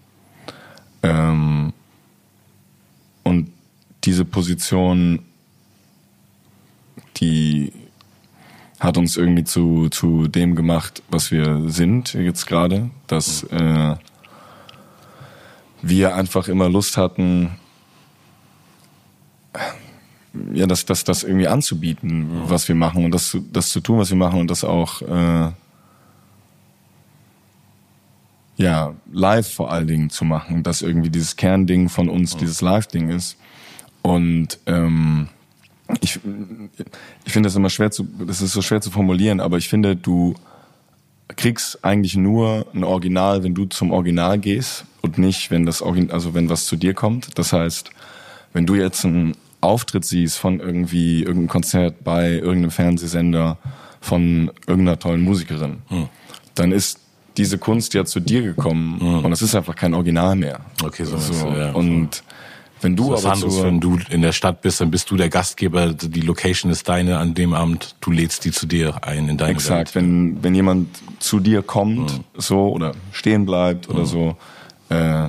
Ähm, 1.02 1.72
und 3.22 3.52
diese 4.04 4.24
Position, 4.24 5.20
die 7.18 7.72
hat 8.80 8.98
uns 8.98 9.16
irgendwie 9.16 9.44
zu, 9.44 9.88
zu 9.90 10.26
dem 10.26 10.56
gemacht, 10.56 11.02
was 11.10 11.30
wir 11.30 11.70
sind 11.70 12.14
jetzt 12.14 12.46
gerade, 12.46 12.90
dass 13.06 13.46
hm. 13.48 13.58
äh, 13.58 13.96
wir 15.82 16.14
einfach 16.16 16.48
immer 16.48 16.68
Lust 16.68 16.96
hatten, 16.96 17.52
ja, 20.52 20.66
das, 20.66 20.86
das, 20.86 21.04
das 21.04 21.24
irgendwie 21.24 21.48
anzubieten, 21.48 22.28
was 22.46 22.68
wir 22.68 22.74
machen 22.74 23.04
und 23.04 23.12
das, 23.12 23.36
das 23.52 23.70
zu 23.70 23.80
tun, 23.80 23.98
was 23.98 24.10
wir 24.10 24.16
machen 24.16 24.40
und 24.40 24.50
das 24.50 24.64
auch 24.64 25.02
äh, 25.02 25.50
ja 28.56 28.94
live 29.12 29.52
vor 29.52 29.72
allen 29.72 29.88
Dingen 29.88 30.10
zu 30.10 30.24
machen, 30.24 30.62
dass 30.62 30.82
irgendwie 30.82 31.10
dieses 31.10 31.36
Kernding 31.36 31.88
von 31.88 32.08
uns 32.08 32.34
mhm. 32.34 32.38
dieses 32.40 32.60
Live-Ding 32.60 33.10
ist 33.10 33.36
und 34.02 34.58
ähm, 34.66 35.28
ich, 36.00 36.20
ich 37.24 37.32
finde 37.32 37.48
das 37.48 37.56
immer 37.56 37.70
schwer 37.70 37.90
zu, 37.90 38.06
das 38.26 38.40
ist 38.40 38.52
so 38.52 38.62
schwer 38.62 38.80
zu 38.80 38.90
formulieren, 38.90 39.40
aber 39.40 39.58
ich 39.58 39.68
finde, 39.68 39.96
du 39.96 40.34
kriegst 41.36 41.84
eigentlich 41.84 42.16
nur 42.16 42.66
ein 42.74 42.84
Original, 42.84 43.42
wenn 43.42 43.54
du 43.54 43.66
zum 43.66 43.92
Original 43.92 44.38
gehst 44.38 44.84
und 45.00 45.18
nicht, 45.18 45.50
wenn 45.50 45.66
das 45.66 45.82
Original, 45.82 46.14
also 46.14 46.34
wenn 46.34 46.48
was 46.48 46.66
zu 46.66 46.76
dir 46.76 46.94
kommt. 46.94 47.38
Das 47.38 47.52
heißt, 47.52 47.90
wenn 48.52 48.66
du 48.66 48.74
jetzt 48.74 49.04
ein 49.04 49.34
Auftritt 49.60 50.04
siehst 50.04 50.38
von 50.38 50.60
irgendwie 50.60 51.20
irgendeinem 51.20 51.48
Konzert 51.48 52.04
bei 52.04 52.32
irgendeinem 52.32 52.70
Fernsehsender 52.70 53.58
von 54.00 54.50
irgendeiner 54.66 54.98
tollen 54.98 55.22
Musikerin, 55.22 55.82
hm. 55.88 56.08
dann 56.54 56.72
ist 56.72 57.00
diese 57.36 57.58
Kunst 57.58 57.94
ja 57.94 58.04
zu 58.04 58.20
dir 58.20 58.42
gekommen 58.42 59.00
hm. 59.00 59.24
und 59.24 59.32
es 59.32 59.42
ist 59.42 59.54
einfach 59.54 59.76
kein 59.76 59.94
Original 59.94 60.36
mehr. 60.36 60.60
Okay, 60.82 61.04
so, 61.04 61.16
so. 61.18 61.48
Ja, 61.48 61.72
und 61.72 62.22
wenn 62.80 62.96
du 62.96 63.14
aber 63.14 63.32
anderes, 63.32 63.56
so, 63.56 63.64
wenn 63.64 63.78
du 63.80 63.98
in 64.08 64.22
der 64.22 64.32
Stadt 64.32 64.62
bist, 64.62 64.80
dann 64.80 64.90
bist 64.90 65.10
du 65.10 65.16
der 65.16 65.28
Gastgeber, 65.28 65.92
die 65.92 66.22
Location 66.22 66.72
ist 66.72 66.88
deine 66.88 67.18
an 67.18 67.34
dem 67.34 67.52
Abend, 67.52 67.94
du 68.00 68.10
lädst 68.10 68.46
die 68.46 68.52
zu 68.52 68.66
dir 68.66 69.04
ein 69.04 69.28
in 69.28 69.36
deine 69.36 69.52
Exakt, 69.52 69.94
Welt. 69.94 70.04
wenn 70.04 70.42
wenn 70.42 70.54
jemand 70.54 70.88
zu 71.18 71.40
dir 71.40 71.62
kommt, 71.62 72.10
hm. 72.10 72.24
so 72.36 72.72
oder 72.72 72.94
stehen 73.12 73.44
bleibt 73.44 73.88
oder 73.88 74.00
hm. 74.00 74.06
so, 74.06 74.36
äh, 74.88 75.28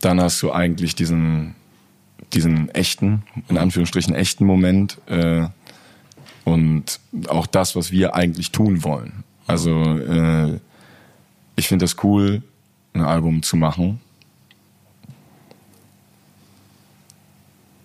dann 0.00 0.20
hast 0.20 0.40
du 0.42 0.52
eigentlich 0.52 0.94
diesen 0.94 1.56
diesen 2.32 2.68
echten, 2.70 3.22
in 3.48 3.58
Anführungsstrichen 3.58 4.14
echten 4.14 4.44
Moment 4.44 4.98
äh, 5.06 5.46
und 6.44 7.00
auch 7.28 7.46
das, 7.46 7.76
was 7.76 7.90
wir 7.90 8.14
eigentlich 8.14 8.52
tun 8.52 8.84
wollen. 8.84 9.24
Also 9.46 9.82
äh, 9.82 10.60
ich 11.56 11.68
finde 11.68 11.84
das 11.84 11.96
cool, 12.02 12.42
ein 12.92 13.02
Album 13.02 13.42
zu 13.42 13.56
machen. 13.56 14.00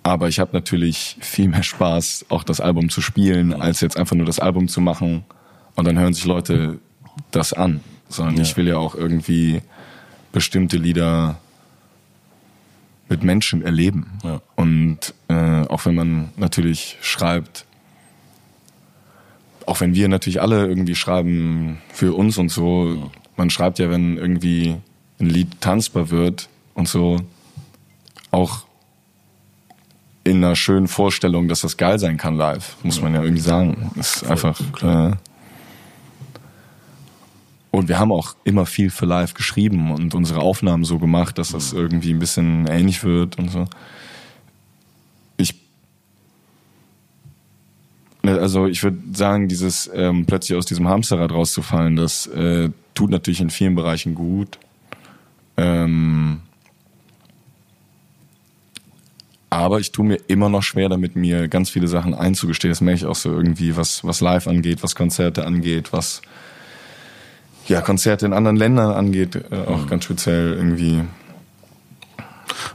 Aber 0.03 0.27
ich 0.27 0.39
habe 0.39 0.51
natürlich 0.53 1.17
viel 1.19 1.47
mehr 1.47 1.63
Spaß, 1.63 2.27
auch 2.29 2.43
das 2.43 2.61
Album 2.61 2.89
zu 2.89 3.01
spielen, 3.01 3.53
als 3.53 3.81
jetzt 3.81 3.97
einfach 3.97 4.15
nur 4.15 4.27
das 4.27 4.39
Album 4.39 4.67
zu 4.67 4.79
machen 4.79 5.23
und 5.75 5.87
dann 5.87 5.97
hören 5.97 6.13
sich 6.13 6.25
Leute 6.25 6.79
das 7.31 7.53
an. 7.53 7.81
Sondern 8.07 8.37
ja. 8.37 8.43
ich 8.43 8.55
will 8.55 8.67
ja 8.67 8.77
auch 8.77 8.93
irgendwie 8.93 9.61
bestimmte 10.31 10.77
Lieder 10.77 11.39
mit 13.09 13.23
Menschen 13.23 13.61
erleben. 13.61 14.19
Ja. 14.23 14.41
Und 14.55 15.13
äh, 15.27 15.61
auch 15.67 15.85
wenn 15.85 15.95
man 15.95 16.29
natürlich 16.37 16.97
schreibt, 17.01 17.65
auch 19.65 19.81
wenn 19.81 19.95
wir 19.95 20.07
natürlich 20.07 20.41
alle 20.41 20.67
irgendwie 20.67 20.95
schreiben 20.95 21.81
für 21.89 22.13
uns 22.13 22.37
und 22.37 22.49
so, 22.49 22.93
ja. 22.93 23.11
man 23.37 23.49
schreibt 23.49 23.79
ja, 23.79 23.89
wenn 23.89 24.17
irgendwie 24.17 24.75
ein 25.19 25.27
Lied 25.27 25.61
tanzbar 25.61 26.09
wird 26.09 26.49
und 26.73 26.87
so, 26.87 27.21
auch 28.31 28.65
in 30.23 30.43
einer 30.43 30.55
schönen 30.55 30.87
Vorstellung, 30.87 31.47
dass 31.47 31.61
das 31.61 31.77
geil 31.77 31.99
sein 31.99 32.17
kann 32.17 32.35
live, 32.35 32.75
muss 32.83 33.01
man 33.01 33.13
ja 33.13 33.21
irgendwie 33.21 33.41
sagen. 33.41 33.91
Das 33.95 34.17
ist 34.17 34.23
einfach 34.29 34.59
klar. 34.73 35.11
Äh, 35.11 35.15
und 37.75 37.89
wir 37.89 37.99
haben 37.99 38.11
auch 38.11 38.35
immer 38.43 38.65
viel 38.65 38.89
für 38.89 39.05
live 39.05 39.33
geschrieben 39.33 39.91
und 39.91 40.15
unsere 40.15 40.39
Aufnahmen 40.39 40.85
so 40.85 40.97
gemacht, 40.97 41.37
dass 41.37 41.49
das 41.51 41.73
irgendwie 41.73 42.13
ein 42.13 42.19
bisschen 42.19 42.67
ähnlich 42.67 43.03
wird 43.03 43.37
und 43.37 43.51
so. 43.51 43.65
Ich 45.37 45.55
also 48.23 48.65
ich 48.67 48.81
würde 48.81 48.97
sagen, 49.13 49.47
dieses 49.47 49.89
ähm, 49.93 50.25
plötzlich 50.25 50.57
aus 50.57 50.65
diesem 50.65 50.87
Hamsterrad 50.87 51.31
rauszufallen, 51.31 51.95
das 51.95 52.27
äh, 52.27 52.69
tut 52.93 53.11
natürlich 53.11 53.41
in 53.41 53.49
vielen 53.49 53.75
Bereichen 53.75 54.15
gut. 54.15 54.57
Ähm, 55.57 56.41
aber 59.49 59.79
ich 59.79 59.91
tue 59.91 60.05
mir 60.05 60.19
immer 60.27 60.49
noch 60.49 60.63
schwer 60.63 60.89
damit, 60.89 61.15
mir 61.15 61.47
ganz 61.47 61.69
viele 61.69 61.87
Sachen 61.87 62.13
einzugestehen. 62.13 62.71
Das 62.71 62.81
merke 62.81 62.97
ich 62.97 63.05
auch 63.05 63.15
so 63.15 63.31
irgendwie, 63.31 63.77
was, 63.77 64.03
was 64.03 64.21
live 64.21 64.47
angeht, 64.47 64.81
was 64.81 64.95
Konzerte 64.95 65.45
angeht, 65.45 65.93
was 65.93 66.21
ja, 67.67 67.81
Konzerte 67.81 68.25
in 68.25 68.33
anderen 68.33 68.57
Ländern 68.57 68.91
angeht, 68.91 69.35
äh, 69.35 69.55
auch 69.65 69.83
mhm. 69.83 69.87
ganz 69.87 70.05
speziell 70.05 70.53
irgendwie. 70.53 71.01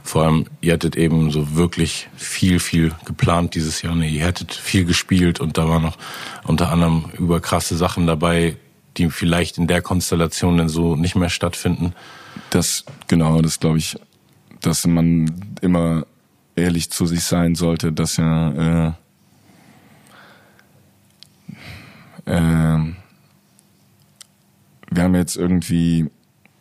Vor 0.03 0.23
allem, 0.23 0.45
ihr 0.61 0.73
hattet 0.73 0.95
eben 0.95 1.31
so 1.31 1.55
wirklich 1.55 2.09
viel, 2.15 2.59
viel 2.59 2.91
geplant 3.05 3.55
dieses 3.55 3.81
Jahr. 3.81 3.95
Ne? 3.95 4.07
Ihr 4.07 4.25
hättet 4.25 4.53
viel 4.53 4.85
gespielt 4.85 5.39
und 5.39 5.57
da 5.57 5.69
waren 5.69 5.83
noch 5.83 5.97
unter 6.43 6.71
anderem 6.71 7.05
überkrasse 7.17 7.77
Sachen 7.77 8.07
dabei, 8.07 8.57
die 8.97 9.09
vielleicht 9.09 9.57
in 9.57 9.67
der 9.67 9.81
Konstellation 9.81 10.57
dann 10.57 10.69
so 10.69 10.95
nicht 10.95 11.15
mehr 11.15 11.29
stattfinden. 11.29 11.93
Das, 12.49 12.83
genau, 13.07 13.41
das 13.41 13.59
glaube 13.59 13.77
ich, 13.77 13.95
dass 14.59 14.85
man 14.85 15.55
immer 15.61 16.05
ehrlich 16.55 16.91
zu 16.91 17.05
sich 17.05 17.23
sein 17.23 17.55
sollte, 17.55 17.91
dass 17.91 18.17
ja, 18.17 18.87
äh, 18.87 18.91
äh, 22.25 22.93
wir 24.91 25.03
haben 25.03 25.15
jetzt 25.15 25.37
irgendwie, 25.37 26.09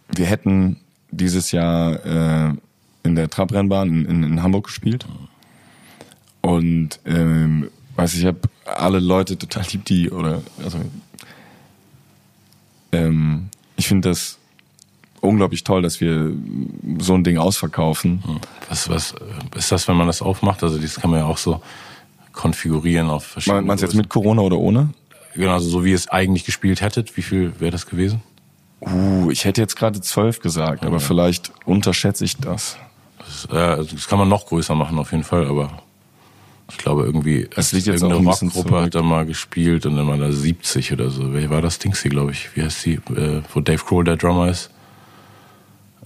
wir 0.09 0.27
hätten 0.27 0.77
dieses 1.11 1.53
Jahr 1.53 2.05
äh, 2.07 2.55
in 3.03 3.17
der 3.17 3.29
Trabrennbahn 3.29 3.89
in, 3.89 4.05
in, 4.07 4.23
in 4.23 4.43
Hamburg 4.43 4.65
gespielt. 4.65 5.05
Und 6.41 7.01
ähm, 7.05 7.69
weiß 7.97 8.15
ich, 8.15 8.21
ich 8.21 8.27
habe 8.27 8.41
alle 8.65 9.01
Leute 9.01 9.37
total 9.37 9.65
lieb, 9.73 9.85
die 9.85 10.11
oder 10.11 10.43
also 10.63 10.79
ähm, 12.93 13.49
ich 13.77 13.89
finde 13.89 14.09
das 14.09 14.39
unglaublich 15.21 15.65
toll, 15.65 15.83
dass 15.83 16.01
wir 16.01 16.33
so 16.99 17.15
ein 17.15 17.25
Ding 17.25 17.37
ausverkaufen. 17.37 18.23
Hm. 18.25 18.41
Was, 18.69 18.89
was 18.89 19.15
ist 19.55 19.73
das, 19.73 19.89
wenn 19.89 19.97
man 19.97 20.07
das 20.07 20.23
aufmacht? 20.23 20.63
Also 20.63 20.79
das 20.79 20.97
kann 20.97 21.11
man 21.11 21.21
ja 21.21 21.27
auch 21.27 21.37
so 21.37 21.61
konfigurieren 22.33 23.11
auf 23.11 23.25
verschiedene. 23.25 23.63
Meinst 23.63 23.83
du 23.83 23.87
jetzt 23.87 23.97
mit 23.97 24.09
Corona 24.09 24.43
oder 24.43 24.59
ohne? 24.59 24.91
Genau, 25.35 25.53
also 25.53 25.69
so 25.69 25.85
wie 25.85 25.91
ihr 25.91 25.97
es 25.97 26.09
eigentlich 26.09 26.45
gespielt 26.45 26.81
hättet, 26.81 27.17
wie 27.17 27.23
viel 27.23 27.53
wäre 27.59 27.71
das 27.71 27.87
gewesen? 27.87 28.23
Uh, 28.81 29.31
ich 29.31 29.45
hätte 29.45 29.61
jetzt 29.61 29.77
gerade 29.77 30.01
zwölf 30.01 30.41
gesagt, 30.41 30.85
aber 30.85 31.01
vielleicht 31.01 31.53
unterschätze 31.67 32.25
ich 32.25 32.37
das. 32.39 32.77
Das, 33.19 33.45
äh, 33.45 33.85
das 33.85 34.09
kann 34.09 34.19
man 34.19 34.29
noch 34.29 34.47
größer 34.47 34.75
machen 34.75 34.99
auf 34.99 35.13
jeden 35.13 35.25
Fall, 35.25 35.47
aber 35.47 35.83
ich 36.71 36.79
glaube 36.79 37.05
irgendwie, 37.05 37.49
es 37.57 37.73
liegt 37.73 37.87
jetzt 37.87 38.03
irgendeine 38.03 38.29
Rockgruppe 38.29 38.81
hat 38.83 38.95
da 38.95 39.03
mal 39.03 39.27
gespielt 39.27 39.87
und 39.87 39.97
dann 39.97 40.07
war 40.07 40.17
da 40.17 40.33
70 40.33 40.93
oder 40.93 41.11
so. 41.11 41.33
Wer 41.33 41.51
war 41.51 41.61
das 41.61 41.79
Dings 41.79 42.01
hier, 42.01 42.11
glaube 42.11 42.33
ich? 42.33 42.57
Wie 42.57 42.63
heißt 42.63 42.87
die? 42.87 42.95
Äh, 42.95 43.43
wo 43.53 43.61
Dave 43.61 43.83
Grohl 43.85 44.05
der 44.05 44.17
Drummer 44.17 44.49
ist? 44.49 44.71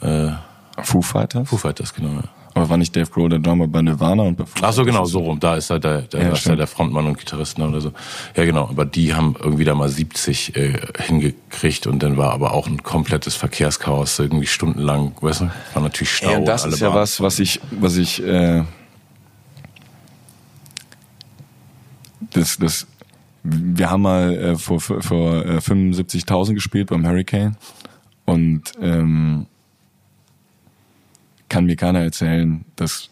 Äh, 0.00 0.30
Foo 0.82 1.02
Fighters? 1.02 1.48
Foo 1.48 1.56
Fighters, 1.56 1.94
genau. 1.94 2.14
Ja. 2.14 2.24
Aber 2.54 2.68
war 2.68 2.76
nicht 2.76 2.94
Dave 2.94 3.10
Grohl 3.10 3.28
der 3.28 3.40
Drummer 3.40 3.66
bei 3.66 3.82
Nirvana 3.82 4.22
und 4.22 4.36
bei 4.36 4.44
Ach 4.62 4.72
so, 4.72 4.84
genau, 4.84 5.04
so 5.04 5.18
rum. 5.18 5.40
Da 5.40 5.56
ist 5.56 5.70
er 5.70 5.80
der, 5.80 6.02
der, 6.02 6.22
ja, 6.22 6.32
ist 6.32 6.46
er 6.46 6.54
der 6.54 6.68
Frontmann 6.68 7.04
und 7.06 7.18
Gitarrist 7.18 7.58
ne, 7.58 7.68
oder 7.68 7.80
so. 7.80 7.92
Ja, 8.36 8.44
genau. 8.44 8.68
Aber 8.68 8.84
die 8.84 9.12
haben 9.12 9.34
irgendwie 9.38 9.64
da 9.64 9.74
mal 9.74 9.88
70 9.88 10.54
äh, 10.54 10.78
hingekriegt 11.00 11.88
und 11.88 12.00
dann 12.00 12.16
war 12.16 12.32
aber 12.32 12.54
auch 12.54 12.68
ein 12.68 12.84
komplettes 12.84 13.34
Verkehrschaos, 13.34 14.20
irgendwie 14.20 14.46
stundenlang, 14.46 15.12
weißt 15.20 15.40
du, 15.42 15.50
war 15.74 15.82
natürlich 15.82 16.12
Stau. 16.12 16.30
Ja, 16.30 16.40
das 16.40 16.64
ist 16.64 16.80
ja 16.80 16.94
was, 16.94 17.20
was 17.20 17.40
ich, 17.40 17.60
was 17.72 17.96
ich, 17.96 18.24
äh, 18.24 18.62
das, 22.30 22.56
das, 22.58 22.86
wir 23.42 23.90
haben 23.90 24.02
mal 24.02 24.32
äh, 24.32 24.56
vor, 24.56 24.80
vor 24.80 25.44
äh, 25.44 25.58
75.000 25.58 26.54
gespielt 26.54 26.88
beim 26.88 27.04
Hurricane 27.04 27.56
und 28.26 28.62
ähm, 28.80 29.46
kann 31.54 31.66
mir 31.66 31.76
keiner 31.76 32.00
erzählen, 32.00 32.64
dass 32.74 33.10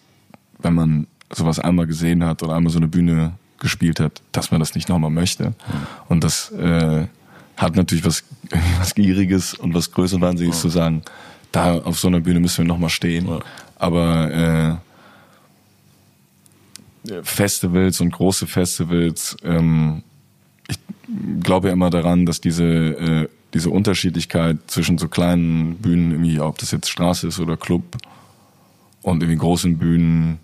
wenn 0.58 0.74
man 0.74 1.06
sowas 1.30 1.60
einmal 1.60 1.86
gesehen 1.86 2.24
hat 2.24 2.42
oder 2.42 2.56
einmal 2.56 2.72
so 2.72 2.80
eine 2.80 2.88
Bühne 2.88 3.34
gespielt 3.60 4.00
hat, 4.00 4.20
dass 4.32 4.50
man 4.50 4.58
das 4.58 4.74
nicht 4.74 4.88
nochmal 4.88 5.12
möchte. 5.12 5.50
Mhm. 5.50 5.54
Und 6.08 6.24
das 6.24 6.50
äh, 6.50 7.06
hat 7.56 7.76
natürlich 7.76 8.04
was, 8.04 8.24
was 8.80 8.96
Gieriges 8.96 9.54
und 9.54 9.74
was 9.74 9.92
Größenwahnsinniges 9.92 10.58
mhm. 10.58 10.60
zu 10.60 10.68
sagen, 10.70 11.02
da 11.52 11.78
auf 11.78 12.00
so 12.00 12.08
einer 12.08 12.18
Bühne 12.18 12.40
müssen 12.40 12.64
wir 12.64 12.64
nochmal 12.64 12.90
stehen. 12.90 13.26
Mhm. 13.26 13.42
Aber 13.76 14.80
äh, 17.06 17.22
Festivals 17.22 18.00
und 18.00 18.10
große 18.10 18.48
Festivals, 18.48 19.36
ähm, 19.44 20.02
ich 20.66 20.80
glaube 21.44 21.68
immer 21.68 21.90
daran, 21.90 22.26
dass 22.26 22.40
diese, 22.40 22.64
äh, 22.64 23.28
diese 23.54 23.70
Unterschiedlichkeit 23.70 24.58
zwischen 24.66 24.98
so 24.98 25.06
kleinen 25.06 25.76
Bühnen, 25.76 26.10
irgendwie, 26.10 26.40
ob 26.40 26.58
das 26.58 26.72
jetzt 26.72 26.90
Straße 26.90 27.28
ist 27.28 27.38
oder 27.38 27.56
Club, 27.56 27.84
und 29.02 29.22
irgendwie 29.22 29.38
großen 29.38 29.78
Bühnen, 29.78 30.38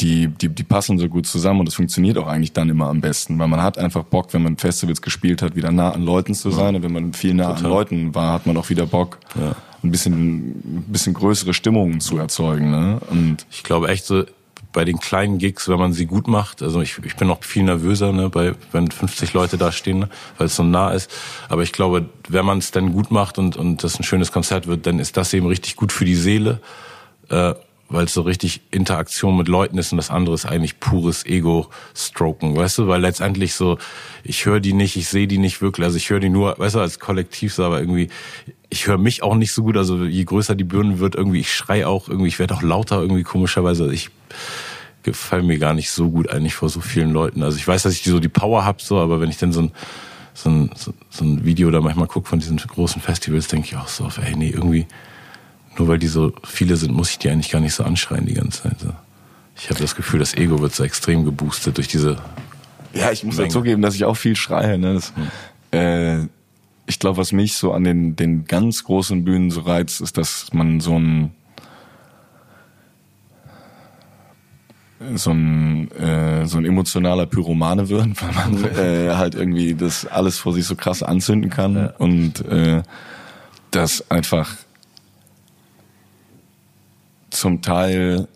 die, 0.00 0.28
die, 0.28 0.48
die 0.48 0.62
passen 0.64 0.98
so 0.98 1.08
gut 1.08 1.26
zusammen 1.26 1.60
und 1.60 1.68
es 1.68 1.74
funktioniert 1.74 2.18
auch 2.18 2.26
eigentlich 2.26 2.52
dann 2.52 2.68
immer 2.68 2.88
am 2.88 3.00
besten, 3.00 3.38
weil 3.38 3.48
man 3.48 3.62
hat 3.62 3.78
einfach 3.78 4.04
Bock, 4.04 4.32
wenn 4.32 4.42
man 4.42 4.56
Festivals 4.56 5.02
gespielt 5.02 5.42
hat, 5.42 5.54
wieder 5.54 5.70
nah 5.70 5.92
an 5.92 6.02
Leuten 6.02 6.34
zu 6.34 6.50
sein 6.50 6.74
ja. 6.74 6.76
und 6.76 6.82
wenn 6.82 6.92
man 6.92 7.12
viel 7.12 7.34
nah 7.34 7.48
Total. 7.48 7.64
an 7.64 7.70
Leuten 7.70 8.14
war, 8.14 8.32
hat 8.32 8.46
man 8.46 8.56
auch 8.56 8.68
wieder 8.68 8.86
Bock, 8.86 9.18
ja. 9.38 9.54
ein 9.82 9.90
bisschen, 9.90 10.50
ein 10.50 10.84
bisschen 10.88 11.14
größere 11.14 11.54
Stimmungen 11.54 12.00
zu 12.00 12.18
erzeugen. 12.18 12.70
Ne? 12.70 13.00
Und 13.10 13.46
ich 13.50 13.62
glaube 13.62 13.88
echt 13.88 14.04
so, 14.04 14.24
bei 14.72 14.84
den 14.84 14.98
kleinen 14.98 15.38
Gigs, 15.38 15.68
wenn 15.68 15.78
man 15.78 15.92
sie 15.92 16.06
gut 16.06 16.28
macht, 16.28 16.62
also 16.62 16.80
ich, 16.80 16.98
ich 17.04 17.16
bin 17.16 17.28
noch 17.28 17.44
viel 17.44 17.62
nervöser, 17.62 18.12
ne, 18.12 18.28
bei, 18.28 18.54
wenn 18.72 18.90
50 18.90 19.32
Leute 19.32 19.58
da 19.58 19.70
stehen, 19.72 20.00
ne, 20.00 20.08
weil 20.38 20.46
es 20.46 20.56
so 20.56 20.62
nah 20.62 20.90
ist. 20.92 21.10
Aber 21.48 21.62
ich 21.62 21.72
glaube, 21.72 22.06
wenn 22.28 22.44
man 22.44 22.58
es 22.58 22.70
dann 22.70 22.92
gut 22.92 23.10
macht 23.10 23.38
und, 23.38 23.56
und 23.56 23.84
das 23.84 23.98
ein 23.98 24.04
schönes 24.04 24.32
Konzert 24.32 24.66
wird, 24.66 24.86
dann 24.86 24.98
ist 24.98 25.16
das 25.16 25.32
eben 25.34 25.46
richtig 25.46 25.76
gut 25.76 25.92
für 25.92 26.04
die 26.04 26.16
Seele, 26.16 26.60
äh, 27.28 27.54
weil 27.92 28.06
es 28.06 28.14
so 28.14 28.22
richtig 28.22 28.62
Interaktion 28.70 29.36
mit 29.36 29.48
Leuten 29.48 29.78
ist 29.78 29.92
und 29.92 29.98
das 29.98 30.10
andere 30.10 30.34
ist 30.34 30.46
eigentlich 30.46 30.80
pures 30.80 31.24
Ego-Stroken, 31.26 32.56
weißt 32.56 32.78
du? 32.78 32.88
Weil 32.88 33.00
letztendlich 33.00 33.54
so, 33.54 33.78
ich 34.24 34.46
höre 34.46 34.60
die 34.60 34.72
nicht, 34.72 34.96
ich 34.96 35.08
sehe 35.08 35.26
die 35.26 35.38
nicht 35.38 35.60
wirklich, 35.62 35.84
also 35.84 35.96
ich 35.96 36.10
höre 36.10 36.20
die 36.20 36.28
nur, 36.28 36.58
weißt 36.58 36.74
du, 36.76 36.80
als 36.80 36.98
Kollektiv, 36.98 37.58
aber 37.58 37.80
irgendwie, 37.80 38.08
ich 38.70 38.86
höre 38.86 38.98
mich 38.98 39.22
auch 39.22 39.34
nicht 39.34 39.52
so 39.52 39.62
gut, 39.62 39.76
also 39.76 40.04
je 40.04 40.24
größer 40.24 40.54
die 40.54 40.64
Birne 40.64 40.98
wird, 40.98 41.14
irgendwie, 41.14 41.40
ich 41.40 41.52
schrei 41.52 41.86
auch, 41.86 42.08
irgendwie, 42.08 42.28
ich 42.28 42.38
werde 42.38 42.54
auch 42.54 42.62
lauter 42.62 43.00
irgendwie 43.00 43.22
komischerweise, 43.22 43.92
ich 43.92 44.10
gefallen 45.02 45.46
mir 45.46 45.58
gar 45.58 45.74
nicht 45.74 45.90
so 45.90 46.10
gut 46.10 46.30
eigentlich 46.30 46.54
vor 46.54 46.68
so 46.68 46.80
vielen 46.80 47.12
Leuten. 47.12 47.42
Also 47.42 47.58
ich 47.58 47.66
weiß, 47.66 47.82
dass 47.82 47.92
ich 47.92 48.04
so 48.04 48.20
die 48.20 48.28
Power 48.28 48.64
hab, 48.64 48.80
so, 48.80 48.98
aber 48.98 49.20
wenn 49.20 49.30
ich 49.30 49.36
dann 49.36 49.52
so 49.52 49.62
ein, 49.62 49.72
so 50.34 50.48
ein, 50.48 50.70
so 50.76 51.24
ein 51.24 51.44
Video 51.44 51.70
da 51.70 51.80
manchmal 51.80 52.06
gucke 52.06 52.28
von 52.28 52.38
diesen 52.38 52.56
großen 52.56 53.02
Festivals, 53.02 53.48
denke 53.48 53.66
ich 53.66 53.76
auch 53.76 53.88
so, 53.88 54.08
ey, 54.22 54.34
nee, 54.36 54.50
irgendwie, 54.50 54.86
nur 55.78 55.88
weil 55.88 55.98
die 55.98 56.08
so 56.08 56.32
viele 56.44 56.76
sind, 56.76 56.92
muss 56.92 57.10
ich 57.10 57.18
die 57.18 57.30
eigentlich 57.30 57.50
gar 57.50 57.60
nicht 57.60 57.74
so 57.74 57.84
anschreien 57.84 58.26
die 58.26 58.34
ganze 58.34 58.62
Zeit. 58.62 58.76
Ich 59.56 59.70
habe 59.70 59.80
das 59.80 59.94
Gefühl, 59.94 60.20
das 60.20 60.34
Ego 60.34 60.60
wird 60.60 60.74
so 60.74 60.84
extrem 60.84 61.24
geboostet 61.24 61.76
durch 61.76 61.88
diese. 61.88 62.16
Ja, 62.94 63.10
ich 63.10 63.24
muss 63.24 63.38
halt 63.38 63.52
zugeben, 63.52 63.80
dass 63.80 63.94
ich 63.94 64.04
auch 64.04 64.16
viel 64.16 64.36
schreie. 64.36 64.78
Ne? 64.78 64.94
Das, 64.94 65.12
hm. 65.14 65.78
äh, 65.78 66.28
ich 66.86 66.98
glaube, 66.98 67.16
was 67.16 67.32
mich 67.32 67.54
so 67.54 67.72
an 67.72 67.84
den, 67.84 68.16
den 68.16 68.44
ganz 68.44 68.84
großen 68.84 69.24
Bühnen 69.24 69.50
so 69.50 69.60
reizt, 69.62 70.00
ist, 70.00 70.18
dass 70.18 70.52
man 70.52 70.80
so 70.80 70.98
ein 70.98 71.32
so 75.14 75.30
ein 75.30 75.90
äh, 75.92 76.46
so 76.46 76.58
ein 76.58 76.64
emotionaler 76.64 77.26
Pyromane 77.26 77.88
wird, 77.88 78.06
weil 78.22 78.32
man 78.32 78.64
äh, 78.76 79.14
halt 79.14 79.34
irgendwie 79.34 79.74
das 79.74 80.06
alles 80.06 80.38
vor 80.38 80.52
sich 80.52 80.64
so 80.64 80.76
krass 80.76 81.02
anzünden 81.02 81.50
kann 81.50 81.74
ja. 81.74 81.92
und 81.98 82.44
äh, 82.46 82.82
das 83.70 84.10
einfach 84.10 84.54
zum 87.32 87.62
Teil 87.62 88.28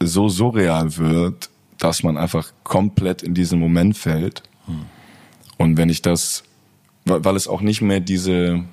so 0.00 0.28
surreal 0.28 0.96
wird, 0.96 1.50
dass 1.78 2.02
man 2.02 2.16
einfach 2.16 2.52
komplett 2.62 3.22
in 3.22 3.34
diesen 3.34 3.58
Moment 3.58 3.96
fällt. 3.96 4.42
Hm. 4.66 4.84
Und 5.56 5.76
wenn 5.76 5.88
ich 5.88 6.02
das, 6.02 6.44
weil 7.04 7.36
es 7.36 7.48
auch 7.48 7.60
nicht 7.60 7.80
mehr 7.80 8.00
diese 8.00 8.64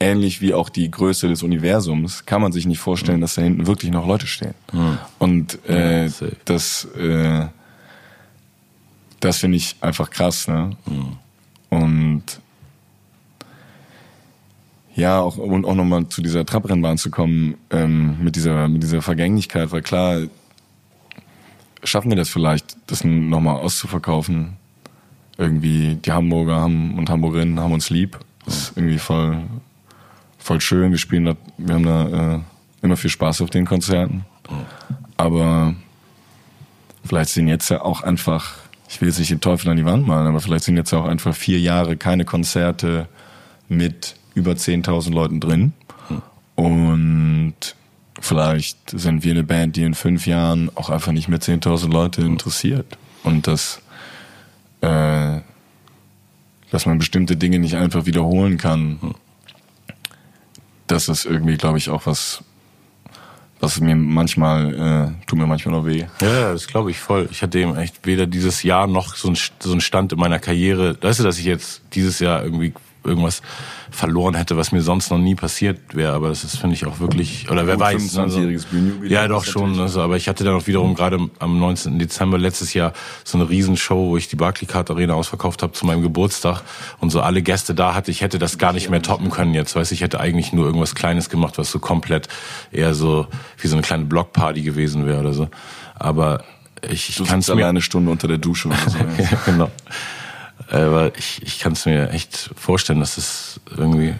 ähnlich 0.00 0.40
wie 0.40 0.52
auch 0.52 0.68
die 0.68 0.90
Größe 0.90 1.28
des 1.28 1.42
Universums, 1.42 2.26
kann 2.26 2.42
man 2.42 2.52
sich 2.52 2.66
nicht 2.66 2.80
vorstellen, 2.80 3.16
hm. 3.16 3.22
dass 3.22 3.36
da 3.36 3.42
hinten 3.42 3.66
wirklich 3.66 3.90
noch 3.90 4.06
Leute 4.06 4.26
stehen. 4.26 4.54
Hm. 4.72 4.98
Und 5.18 5.58
äh, 5.68 6.06
ja, 6.06 6.12
das, 6.44 6.84
äh, 6.96 7.46
das 9.20 9.38
finde 9.38 9.56
ich 9.56 9.76
einfach 9.80 10.10
krass. 10.10 10.48
Ne? 10.48 10.76
Hm. 10.86 11.16
Und 11.70 12.40
ja, 14.94 15.20
auch, 15.20 15.36
und 15.36 15.64
auch 15.64 15.74
nochmal 15.74 16.08
zu 16.08 16.22
dieser 16.22 16.46
Trabrennbahn 16.46 16.98
zu 16.98 17.10
kommen, 17.10 17.56
ähm, 17.70 18.22
mit 18.22 18.36
dieser, 18.36 18.68
mit 18.68 18.82
dieser 18.82 19.02
Vergänglichkeit, 19.02 19.72
weil 19.72 19.82
klar, 19.82 20.22
schaffen 21.82 22.10
wir 22.10 22.16
das 22.16 22.28
vielleicht, 22.28 22.76
das 22.86 23.04
nochmal 23.04 23.56
auszuverkaufen. 23.56 24.56
Irgendwie, 25.36 25.96
die 25.96 26.12
Hamburger 26.12 26.56
haben 26.56 26.96
und 26.96 27.10
Hamburgerinnen 27.10 27.58
haben 27.58 27.72
uns 27.72 27.90
lieb. 27.90 28.18
Das 28.44 28.56
ist 28.56 28.76
irgendwie 28.76 28.98
voll, 28.98 29.42
voll 30.38 30.60
schön. 30.60 30.92
Wir 30.92 30.98
spielen 30.98 31.24
da, 31.24 31.36
wir 31.58 31.74
haben 31.74 31.84
da 31.84 32.34
äh, 32.36 32.40
immer 32.82 32.96
viel 32.96 33.10
Spaß 33.10 33.42
auf 33.42 33.50
den 33.50 33.66
Konzerten. 33.66 34.24
Aber 35.16 35.74
vielleicht 37.04 37.30
sind 37.30 37.48
jetzt 37.48 37.68
ja 37.68 37.82
auch 37.82 38.02
einfach, 38.02 38.54
ich 38.88 39.00
will 39.00 39.08
jetzt 39.08 39.18
nicht 39.18 39.30
den 39.30 39.40
Teufel 39.40 39.70
an 39.70 39.76
die 39.76 39.84
Wand 39.84 40.06
malen, 40.06 40.28
aber 40.28 40.40
vielleicht 40.40 40.64
sind 40.64 40.76
jetzt 40.76 40.92
ja 40.92 40.98
auch 40.98 41.06
einfach 41.06 41.34
vier 41.34 41.58
Jahre 41.58 41.96
keine 41.96 42.24
Konzerte 42.24 43.08
mit 43.68 44.14
über 44.34 44.52
10.000 44.52 45.12
Leuten 45.12 45.40
drin. 45.40 45.72
Und 46.54 47.54
vielleicht 48.20 48.90
sind 48.90 49.24
wir 49.24 49.32
eine 49.32 49.42
Band, 49.42 49.76
die 49.76 49.82
in 49.82 49.94
fünf 49.94 50.26
Jahren 50.26 50.70
auch 50.74 50.90
einfach 50.90 51.12
nicht 51.12 51.28
mehr 51.28 51.40
10.000 51.40 51.90
Leute 51.90 52.22
interessiert. 52.22 52.98
Und 53.22 53.46
das, 53.46 53.80
äh, 54.80 55.40
dass 56.70 56.86
man 56.86 56.98
bestimmte 56.98 57.36
Dinge 57.36 57.58
nicht 57.58 57.76
einfach 57.76 58.06
wiederholen 58.06 58.58
kann. 58.58 59.14
Das 60.86 61.08
ist 61.08 61.24
irgendwie, 61.24 61.56
glaube 61.56 61.78
ich, 61.78 61.88
auch 61.88 62.06
was, 62.06 62.44
was 63.58 63.80
mir 63.80 63.96
manchmal, 63.96 65.14
äh, 65.18 65.26
tut 65.26 65.38
mir 65.38 65.46
manchmal 65.46 65.74
noch 65.74 65.86
weh. 65.86 66.04
Ja, 66.20 66.52
das 66.52 66.66
glaube 66.66 66.90
ich 66.90 66.98
voll. 66.98 67.28
Ich 67.30 67.42
hatte 67.42 67.58
eben 67.58 67.76
echt 67.76 68.06
weder 68.06 68.26
dieses 68.26 68.62
Jahr 68.62 68.86
noch 68.86 69.16
so 69.16 69.28
ein, 69.28 69.38
so 69.58 69.80
Stand 69.80 70.12
in 70.12 70.18
meiner 70.18 70.38
Karriere. 70.38 70.98
Weißt 71.00 71.20
du, 71.20 71.24
dass 71.24 71.38
ich 71.38 71.46
jetzt 71.46 71.82
dieses 71.94 72.20
Jahr 72.20 72.44
irgendwie 72.44 72.74
irgendwas 73.04 73.42
verloren 73.90 74.34
hätte, 74.34 74.56
was 74.56 74.72
mir 74.72 74.82
sonst 74.82 75.10
noch 75.10 75.18
nie 75.18 75.34
passiert 75.34 75.94
wäre. 75.94 76.12
Aber 76.12 76.28
das 76.28 76.44
ist, 76.44 76.58
finde 76.58 76.74
ich, 76.74 76.86
auch 76.86 77.00
wirklich, 77.00 77.50
oder 77.50 77.66
wer 77.66 77.78
weiß. 77.78 78.18
Also, 78.18 78.40
ja, 79.04 79.28
doch 79.28 79.44
schon. 79.44 79.78
Also, 79.78 80.00
aber 80.00 80.16
ich 80.16 80.28
hatte 80.28 80.44
dann 80.44 80.54
auch 80.54 80.66
wiederum 80.66 80.94
gerade 80.94 81.18
am 81.38 81.58
19. 81.58 81.98
Dezember 81.98 82.38
letztes 82.38 82.74
Jahr 82.74 82.92
so 83.24 83.38
eine 83.38 83.48
Riesenshow, 83.48 84.10
wo 84.10 84.16
ich 84.16 84.28
die 84.28 84.36
Barclaycard 84.36 84.90
Arena 84.90 85.14
ausverkauft 85.14 85.62
habe 85.62 85.72
zu 85.72 85.86
meinem 85.86 86.02
Geburtstag 86.02 86.62
und 87.00 87.10
so 87.10 87.20
alle 87.20 87.42
Gäste 87.42 87.74
da 87.74 87.94
hatte. 87.94 88.10
Ich 88.10 88.20
hätte 88.20 88.38
das 88.38 88.58
gar 88.58 88.72
nicht 88.72 88.90
mehr 88.90 89.02
toppen 89.02 89.30
können 89.30 89.54
jetzt. 89.54 89.76
Weiß 89.76 89.92
ich 89.92 90.00
hätte 90.00 90.20
eigentlich 90.20 90.52
nur 90.52 90.66
irgendwas 90.66 90.94
Kleines 90.94 91.30
gemacht, 91.30 91.58
was 91.58 91.70
so 91.70 91.78
komplett 91.78 92.28
eher 92.72 92.94
so 92.94 93.26
wie 93.58 93.68
so 93.68 93.76
eine 93.76 93.82
kleine 93.82 94.04
Blockparty 94.04 94.62
gewesen 94.62 95.06
wäre 95.06 95.20
oder 95.20 95.32
so. 95.32 95.48
Aber 95.94 96.42
ich, 96.90 97.08
ich 97.08 97.26
kann 97.26 97.40
es 97.40 97.54
mir 97.54 97.66
eine 97.66 97.80
Stunde 97.80 98.10
unter 98.10 98.28
der 98.28 98.38
Dusche 98.38 98.68
oder 98.68 98.76
so. 98.86 98.98
ja, 99.22 99.38
genau. 99.46 99.70
Aber 100.70 101.16
ich, 101.16 101.42
ich 101.42 101.58
kann 101.58 101.72
es 101.72 101.86
mir 101.86 102.10
echt 102.10 102.50
vorstellen, 102.56 103.00
dass 103.00 103.18
es 103.18 103.60
irgendwie 103.76 104.14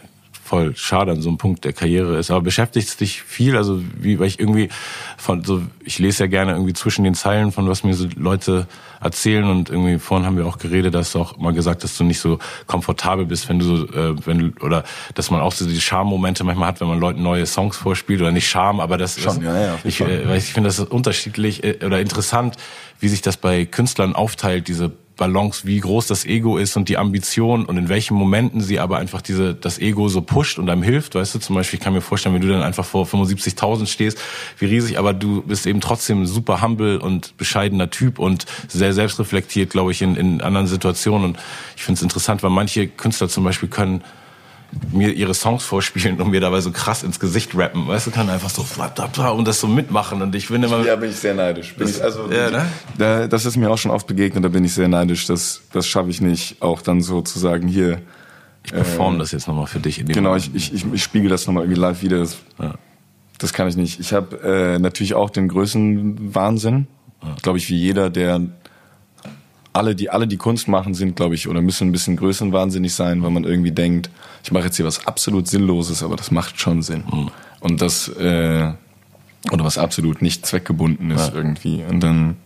voll 0.44 0.76
schade 0.76 1.10
an 1.12 1.22
so 1.22 1.30
einem 1.30 1.38
Punkt 1.38 1.64
der 1.64 1.72
Karriere 1.72 2.18
ist. 2.18 2.30
Aber 2.30 2.42
beschäftigt 2.42 2.86
es 2.86 2.96
dich 2.98 3.22
viel? 3.22 3.56
Also 3.56 3.82
wie, 3.98 4.18
weil 4.18 4.26
ich 4.26 4.38
irgendwie 4.38 4.68
von 5.16 5.42
so, 5.42 5.62
ich 5.82 5.98
lese 5.98 6.24
ja 6.24 6.26
gerne 6.28 6.52
irgendwie 6.52 6.74
zwischen 6.74 7.02
den 7.02 7.14
Zeilen 7.14 7.50
von 7.50 7.66
was 7.66 7.82
mir 7.82 7.94
so 7.94 8.06
Leute 8.14 8.66
erzählen 9.00 9.44
und 9.44 9.70
irgendwie 9.70 9.98
vorhin 9.98 10.26
haben 10.26 10.36
wir 10.36 10.46
auch 10.46 10.58
geredet, 10.58 10.94
dass 10.94 11.12
du 11.12 11.20
auch 11.20 11.38
mal 11.38 11.54
gesagt, 11.54 11.82
dass 11.82 11.96
du 11.96 12.04
nicht 12.04 12.20
so 12.20 12.38
komfortabel 12.66 13.24
bist, 13.24 13.48
wenn 13.48 13.58
du 13.58 13.64
so, 13.64 13.88
äh, 13.88 14.14
wenn 14.26 14.52
oder 14.58 14.84
dass 15.14 15.30
man 15.30 15.40
auch 15.40 15.52
so 15.52 15.66
die 15.66 15.80
Charme-Momente 15.80 16.44
manchmal 16.44 16.68
hat, 16.68 16.80
wenn 16.80 16.88
man 16.88 17.00
Leuten 17.00 17.22
neue 17.22 17.46
Songs 17.46 17.76
vorspielt 17.76 18.20
oder 18.20 18.30
nicht 18.30 18.48
Charme, 18.48 18.80
aber 18.80 18.98
das 18.98 19.18
Schon, 19.18 19.38
ist, 19.38 19.42
ja, 19.42 19.60
ja, 19.60 19.78
ich, 19.82 20.00
äh, 20.00 20.36
ich 20.36 20.52
finde 20.52 20.68
das 20.68 20.78
unterschiedlich 20.78 21.64
äh, 21.64 21.78
oder 21.84 22.00
interessant, 22.00 22.56
wie 23.00 23.08
sich 23.08 23.22
das 23.22 23.38
bei 23.38 23.64
Künstlern 23.64 24.14
aufteilt, 24.14 24.68
diese 24.68 24.92
Balance, 25.16 25.66
wie 25.66 25.78
groß 25.78 26.06
das 26.08 26.24
Ego 26.24 26.58
ist 26.58 26.76
und 26.76 26.88
die 26.88 26.98
Ambition 26.98 27.64
und 27.64 27.76
in 27.76 27.88
welchen 27.88 28.14
Momenten 28.14 28.60
sie 28.60 28.80
aber 28.80 28.98
einfach 28.98 29.22
diese, 29.22 29.54
das 29.54 29.78
Ego 29.78 30.08
so 30.08 30.20
pusht 30.22 30.58
und 30.58 30.68
einem 30.68 30.82
hilft, 30.82 31.14
weißt 31.14 31.34
du, 31.34 31.38
zum 31.38 31.54
Beispiel, 31.54 31.78
ich 31.78 31.84
kann 31.84 31.92
mir 31.92 32.00
vorstellen, 32.00 32.34
wenn 32.34 32.42
du 32.42 32.48
dann 32.48 32.62
einfach 32.62 32.84
vor 32.84 33.06
75.000 33.06 33.86
stehst, 33.86 34.18
wie 34.58 34.66
riesig, 34.66 34.98
aber 34.98 35.14
du 35.14 35.42
bist 35.42 35.66
eben 35.66 35.80
trotzdem 35.80 36.26
super 36.26 36.62
humble 36.62 36.98
und 36.98 37.36
bescheidener 37.36 37.90
Typ 37.90 38.18
und 38.18 38.46
sehr 38.68 38.92
selbstreflektiert, 38.92 39.70
glaube 39.70 39.92
ich, 39.92 40.02
in, 40.02 40.16
in 40.16 40.40
anderen 40.40 40.66
Situationen. 40.66 41.30
Und 41.30 41.38
ich 41.76 41.84
finde 41.84 41.98
es 41.98 42.02
interessant, 42.02 42.42
weil 42.42 42.50
manche 42.50 42.88
Künstler 42.88 43.28
zum 43.28 43.44
Beispiel 43.44 43.68
können 43.68 44.02
mir 44.92 45.12
ihre 45.12 45.34
Songs 45.34 45.64
vorspielen 45.64 46.20
und 46.20 46.30
mir 46.30 46.40
dabei 46.40 46.60
so 46.60 46.70
krass 46.70 47.02
ins 47.02 47.20
Gesicht 47.20 47.56
rappen. 47.56 47.86
Weißt 47.86 48.06
du, 48.06 48.10
kann 48.10 48.30
einfach 48.30 48.50
so 48.50 48.64
und 49.32 49.48
das 49.48 49.60
so 49.60 49.66
mitmachen 49.66 50.22
und 50.22 50.34
ich 50.34 50.46
finde 50.46 50.68
immer. 50.68 50.84
Ja, 50.84 50.96
bin 50.96 51.10
ich 51.10 51.16
sehr 51.16 51.34
neidisch. 51.34 51.74
Bin 51.74 51.88
ich, 51.88 52.02
also, 52.02 52.30
ja, 52.30 52.50
ne? 52.50 52.66
da, 52.98 53.26
das 53.26 53.44
ist 53.44 53.56
mir 53.56 53.70
auch 53.70 53.78
schon 53.78 53.90
oft 53.90 54.06
begegnet, 54.06 54.44
da 54.44 54.48
bin 54.48 54.64
ich 54.64 54.74
sehr 54.74 54.88
neidisch. 54.88 55.26
Das, 55.26 55.62
das 55.72 55.86
schaffe 55.86 56.10
ich 56.10 56.20
nicht, 56.20 56.62
auch 56.62 56.82
dann 56.82 57.00
so 57.00 57.22
zu 57.22 57.38
sagen, 57.38 57.68
hier. 57.68 58.00
Ich 58.64 58.72
performe 58.72 59.16
äh, 59.16 59.20
das 59.20 59.32
jetzt 59.32 59.46
nochmal 59.46 59.66
für 59.66 59.80
dich. 59.80 60.04
Genau, 60.06 60.36
ich, 60.36 60.54
ich, 60.54 60.72
ich, 60.72 60.86
ich 60.90 61.02
spiegel 61.02 61.28
das 61.28 61.46
nochmal 61.46 61.64
irgendwie 61.64 61.80
live 61.80 62.02
wieder. 62.02 62.18
Das, 62.18 62.38
ja. 62.58 62.74
das 63.38 63.52
kann 63.52 63.68
ich 63.68 63.76
nicht. 63.76 64.00
Ich 64.00 64.12
habe 64.12 64.40
äh, 64.40 64.78
natürlich 64.78 65.14
auch 65.14 65.30
den 65.30 65.48
Größenwahnsinn. 65.48 66.86
Ja. 67.22 67.36
Glaube 67.42 67.58
ich, 67.58 67.68
wie 67.68 67.76
jeder, 67.76 68.08
der 68.08 68.40
alle, 69.74 69.94
die 69.94 70.08
alle 70.08 70.26
die 70.26 70.36
Kunst 70.36 70.68
machen, 70.68 70.94
sind, 70.94 71.16
glaube 71.16 71.34
ich, 71.34 71.48
oder 71.48 71.60
müssen 71.60 71.88
ein 71.88 71.92
bisschen 71.92 72.16
größenwahnsinnig 72.16 72.94
sein, 72.94 73.22
weil 73.22 73.30
man 73.30 73.44
irgendwie 73.44 73.72
denkt, 73.72 74.08
ich 74.42 74.52
mache 74.52 74.64
jetzt 74.64 74.76
hier 74.76 74.86
was 74.86 75.06
absolut 75.06 75.48
Sinnloses, 75.48 76.02
aber 76.02 76.16
das 76.16 76.30
macht 76.30 76.58
schon 76.58 76.82
Sinn. 76.82 77.04
Mhm. 77.10 77.30
Und 77.60 77.82
das, 77.82 78.08
äh, 78.08 78.72
oder 79.50 79.64
was 79.64 79.76
absolut 79.76 80.22
nicht 80.22 80.46
zweckgebunden 80.46 81.10
ist 81.10 81.28
ja. 81.28 81.34
irgendwie. 81.34 81.82
Und 81.84 82.00
dann 82.00 82.36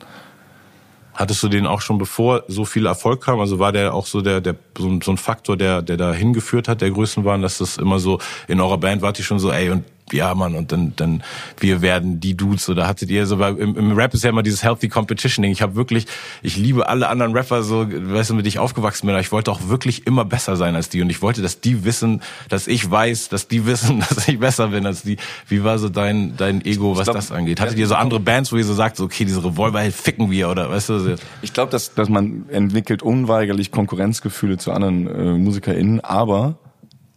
Hattest 1.19 1.43
du 1.43 1.49
den 1.49 1.67
auch 1.67 1.81
schon 1.81 1.99
bevor 1.99 2.45
so 2.47 2.65
viel 2.65 2.87
Erfolg 2.87 3.25
kam? 3.25 3.41
Also 3.41 3.59
war 3.59 3.73
der 3.73 3.93
auch 3.93 4.07
so 4.07 4.21
der, 4.21 4.41
der 4.41 4.55
so, 4.79 4.89
ein, 4.89 5.17
Faktor, 5.17 5.57
der, 5.57 5.83
der 5.83 5.97
da 5.97 6.13
hingeführt 6.13 6.69
hat, 6.69 6.81
der 6.81 6.93
Größenwahn, 6.93 7.43
dass 7.43 7.59
das 7.59 7.77
immer 7.77 7.99
so 7.99 8.21
in 8.47 8.61
eurer 8.61 8.79
Band 8.79 9.03
wart 9.03 9.19
ihr 9.19 9.25
schon 9.25 9.41
so, 9.41 9.51
ey, 9.51 9.71
und 9.71 9.83
ja, 10.13 10.35
Mann, 10.35 10.55
und 10.55 10.73
dann, 10.73 10.93
dann 10.97 11.23
wir 11.59 11.83
werden 11.83 12.21
die 12.21 12.37
Dudes 12.37 12.69
oder 12.69 12.87
hattet 12.87 13.11
ihr 13.11 13.27
so, 13.27 13.39
weil 13.39 13.57
im, 13.57 13.77
im 13.77 13.93
Rap 13.93 14.15
ist 14.15 14.25
ja 14.25 14.31
immer 14.31 14.43
dieses 14.43 14.63
Healthy 14.63 14.89
Competition 14.89 15.43
Ding. 15.43 15.53
Ich 15.53 15.63
habe 15.63 15.75
wirklich, 15.75 16.07
ich 16.43 16.57
liebe 16.57 16.89
alle 16.89 17.09
anderen 17.09 17.33
Rapper 17.33 17.63
so, 17.63 17.87
weißt 17.89 18.31
du, 18.31 18.35
mit 18.35 18.47
ich 18.47 18.59
aufgewachsen 18.59 19.07
bin, 19.07 19.15
aber 19.15 19.21
ich 19.21 19.33
wollte 19.33 19.51
auch 19.51 19.69
wirklich 19.69 20.07
immer 20.07 20.25
besser 20.25 20.57
sein 20.57 20.75
als 20.75 20.89
die 20.89 21.03
und 21.03 21.11
ich 21.11 21.23
wollte, 21.23 21.43
dass 21.43 21.61
die 21.61 21.85
wissen, 21.85 22.23
dass 22.49 22.67
ich 22.67 22.91
weiß, 22.91 23.29
dass 23.29 23.49
die 23.49 23.67
wissen, 23.67 24.01
dass 24.09 24.29
ich 24.29 24.39
besser 24.39 24.69
bin 24.69 24.87
als 24.87 25.03
die. 25.03 25.17
Wie 25.49 25.65
war 25.65 25.79
so 25.79 25.89
dein, 25.89 26.37
dein 26.37 26.65
Ego, 26.65 26.97
was 26.97 27.05
glaub, 27.05 27.17
das 27.17 27.33
angeht? 27.33 27.61
Hattet 27.61 27.79
ihr 27.79 27.87
so 27.87 27.95
andere 27.95 28.21
Bands, 28.21 28.53
wo 28.53 28.57
ihr 28.57 28.65
so 28.65 28.75
sagt, 28.75 28.97
so, 28.97 29.05
okay, 29.05 29.25
diese 29.25 29.45
Revolver 29.45 29.79
halt 29.79 29.95
ficken 29.95 30.31
wir 30.31 30.49
oder, 30.49 30.71
weißt 30.71 30.89
du? 30.91 30.99
So. 30.99 31.15
Ich 31.43 31.53
glaube, 31.53 31.71
dass, 31.71 31.95
dass 31.95 32.09
man 32.09 32.49
entwickelt 32.49 33.03
unweigerlich 33.03 33.71
Konkurrenzgefühle 33.71 34.59
zu 34.59 34.73
anderen 34.73 35.07
äh, 35.07 35.39
MusikerInnen, 35.39 36.01
aber 36.01 36.59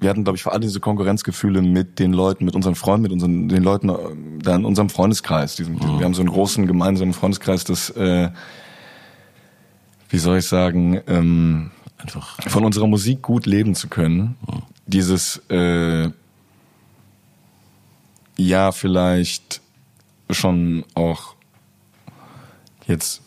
wir 0.01 0.09
hatten, 0.09 0.23
glaube 0.23 0.35
ich, 0.35 0.43
vor 0.43 0.51
allem 0.51 0.63
diese 0.63 0.79
Konkurrenzgefühle 0.79 1.61
mit 1.61 1.99
den 1.99 2.11
Leuten, 2.11 2.43
mit 2.43 2.55
unseren 2.55 2.73
Freunden, 2.73 3.03
mit 3.03 3.11
unseren 3.11 3.47
den 3.47 3.63
Leuten 3.63 3.89
äh, 3.89 3.95
da 4.41 4.55
in 4.55 4.65
unserem 4.65 4.89
Freundeskreis. 4.89 5.55
Diesen, 5.55 5.75
mhm. 5.75 5.99
Wir 5.99 6.05
haben 6.05 6.15
so 6.15 6.21
einen 6.21 6.31
großen 6.31 6.65
gemeinsamen 6.65 7.13
Freundeskreis, 7.13 7.63
das, 7.63 7.91
äh, 7.91 8.31
wie 10.09 10.17
soll 10.17 10.39
ich 10.39 10.47
sagen, 10.47 10.99
ähm, 11.05 11.69
einfach 11.97 12.41
von 12.49 12.65
unserer 12.65 12.87
Musik 12.87 13.21
gut 13.21 13.45
leben 13.45 13.75
zu 13.75 13.89
können. 13.89 14.37
Mhm. 14.47 14.63
Dieses 14.87 15.37
äh, 15.49 16.09
ja 18.37 18.71
vielleicht 18.71 19.61
schon 20.31 20.83
auch 20.95 21.35
jetzt 22.87 23.21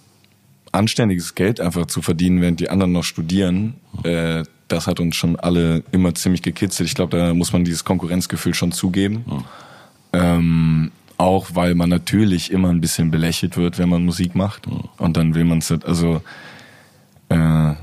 anständiges 0.72 1.37
Geld 1.37 1.60
einfach 1.60 1.87
zu 1.87 2.02
verdienen, 2.02 2.40
während 2.40 2.58
die 2.58 2.68
anderen 2.68 2.90
noch 2.90 3.04
studieren, 3.04 3.74
mhm. 3.92 4.10
äh, 4.10 4.42
das 4.68 4.87
hat 4.87 5.00
uns 5.00 5.16
schon 5.16 5.37
alle 5.37 5.83
immer 5.92 6.14
ziemlich 6.14 6.42
gekitzelt. 6.42 6.88
Ich 6.88 6.94
glaube, 6.94 7.16
da 7.16 7.35
muss 7.35 7.53
man 7.53 7.64
dieses 7.64 7.85
Konkurrenzgefühl 7.85 8.55
schon 8.55 8.72
zugeben. 8.72 9.24
Mhm. 9.27 9.44
Ähm, 10.12 10.92
auch 11.16 11.48
weil 11.55 11.74
man 11.74 11.88
natürlich 11.88 12.50
immer 12.50 12.70
ein 12.70 12.81
bisschen 12.81 13.11
belächelt 13.11 13.57
wird, 13.57 13.79
wenn 13.79 13.88
man 13.88 14.05
Musik 14.05 14.35
macht. 14.35 14.66
Mhm. 14.66 14.88
Und 14.98 15.16
dann 15.16 15.35
will 15.35 15.44
man 15.44 15.59
es, 15.59 15.70
also 15.70 16.22
äh, 17.29 17.74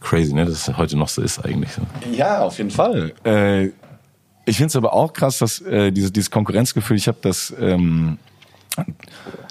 crazy, 0.00 0.34
ne? 0.34 0.44
Dass 0.44 0.68
es 0.68 0.76
heute 0.76 0.96
noch 0.96 1.08
so 1.08 1.22
ist 1.22 1.38
eigentlich. 1.44 1.70
Ja, 2.12 2.42
auf 2.42 2.58
jeden 2.58 2.70
Fall. 2.70 3.14
Äh, 3.24 3.70
ich 4.44 4.56
finde 4.56 4.68
es 4.68 4.76
aber 4.76 4.92
auch 4.92 5.12
krass, 5.12 5.38
dass 5.38 5.60
äh, 5.60 5.92
dieses, 5.92 6.12
dieses 6.12 6.30
Konkurrenzgefühl, 6.30 6.96
ich 6.96 7.08
habe 7.08 7.18
das, 7.22 7.54
ähm, 7.58 8.18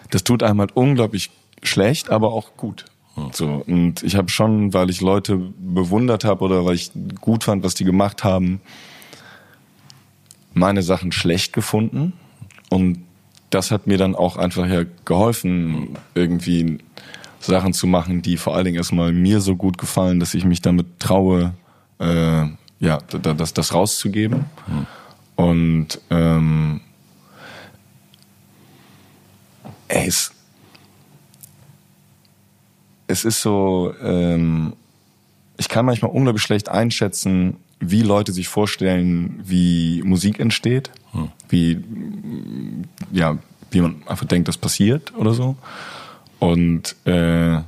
das 0.10 0.24
tut 0.24 0.44
einem 0.44 0.60
halt 0.60 0.76
unglaublich 0.76 1.32
schlecht, 1.64 2.10
aber 2.10 2.34
auch 2.34 2.58
gut. 2.58 2.86
So, 3.34 3.64
und 3.68 4.04
ich 4.04 4.16
habe 4.16 4.30
schon, 4.30 4.74
weil 4.74 4.90
ich 4.90 5.02
Leute 5.02 5.38
bewundert 5.58 6.24
habe 6.24 6.44
oder 6.46 6.66
weil 6.66 6.76
ich 6.76 6.92
gut 7.20 7.44
fand, 7.44 7.64
was 7.64 7.76
die 7.76 7.84
gemacht 7.84 8.24
haben, 8.24 8.62
meine 10.54 10.82
Sachen 10.82 11.12
schlecht 11.12 11.54
gefunden. 11.54 12.14
Und 12.70 13.04
das 13.50 13.72
hat 13.72 13.86
mir 13.86 13.98
dann 13.98 14.16
auch 14.16 14.38
einfach 14.38 14.68
ja 14.68 14.84
geholfen, 15.06 15.98
irgendwie 16.16 16.80
Sachen 17.40 17.74
zu 17.74 17.88
machen, 17.88 18.22
die 18.22 18.38
vor 18.38 18.56
allen 18.56 18.66
Dingen 18.66 18.78
erstmal 18.78 19.12
mir 19.12 19.42
so 19.42 19.56
gut 19.56 19.78
gefallen, 19.78 20.20
dass 20.20 20.34
ich 20.34 20.46
mich 20.46 20.62
damit 20.62 21.00
traue, 21.00 21.54
äh, 22.00 22.46
ja, 22.80 22.98
das, 23.10 23.54
das 23.54 23.74
rauszugeben. 23.74 24.46
Mhm. 24.68 24.86
Und 25.36 26.02
ähm, 26.10 26.82
ey, 29.88 30.08
es, 30.08 30.32
es 33.12 33.26
ist 33.26 33.42
so, 33.42 33.94
ähm, 34.02 34.74
ich 35.58 35.70
kann 35.70 35.86
manchmal 35.86 36.12
unglaublich 36.12 36.44
schlecht 36.44 36.70
einschätzen, 36.70 37.58
wie 37.80 38.02
Leute 38.02 38.32
sich 38.32 38.48
vorstellen, 38.48 39.40
wie 39.44 40.02
Musik 40.04 40.40
entsteht, 40.40 40.92
hm. 41.12 41.30
wie, 41.50 41.84
ja, 43.12 43.38
wie 43.72 43.82
man 43.82 44.04
einfach 44.06 44.26
denkt, 44.26 44.48
das 44.48 44.58
passiert 44.58 45.14
oder 45.16 45.34
so. 45.34 45.56
Und 46.40 46.96
äh, 47.06 47.60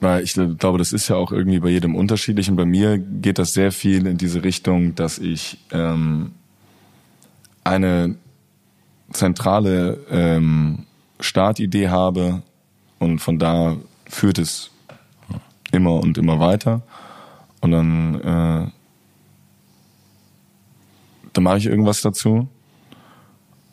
weil 0.00 0.22
ich 0.22 0.34
glaube, 0.34 0.78
das 0.78 0.92
ist 0.92 1.08
ja 1.08 1.16
auch 1.16 1.32
irgendwie 1.32 1.60
bei 1.60 1.70
jedem 1.70 1.94
unterschiedlich. 1.94 2.50
Und 2.50 2.56
bei 2.56 2.66
mir 2.66 2.98
geht 2.98 3.38
das 3.38 3.54
sehr 3.54 3.72
viel 3.72 4.06
in 4.06 4.18
diese 4.18 4.44
Richtung, 4.44 4.94
dass 4.94 5.18
ich 5.18 5.58
ähm, 5.70 6.32
eine 7.64 8.16
zentrale 9.12 9.98
ähm, 10.10 10.86
Startidee 11.20 11.88
habe 11.88 12.42
und 12.98 13.18
von 13.20 13.38
da 13.38 13.76
führt 14.06 14.38
es 14.38 14.70
immer 15.72 15.94
und 15.94 16.18
immer 16.18 16.38
weiter. 16.40 16.82
Und 17.60 17.72
dann, 17.72 18.14
äh, 18.20 18.70
dann 21.32 21.44
mache 21.44 21.58
ich 21.58 21.66
irgendwas 21.66 22.00
dazu. 22.00 22.48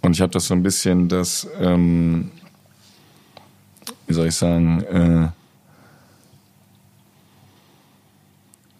Und 0.01 0.11
ich 0.11 0.21
habe 0.21 0.31
das 0.31 0.47
so 0.47 0.53
ein 0.53 0.63
bisschen, 0.63 1.07
dass 1.07 1.47
ähm, 1.59 2.31
wie 4.07 4.13
soll 4.13 4.27
ich 4.27 4.35
sagen, 4.35 4.83
äh, 4.83 5.29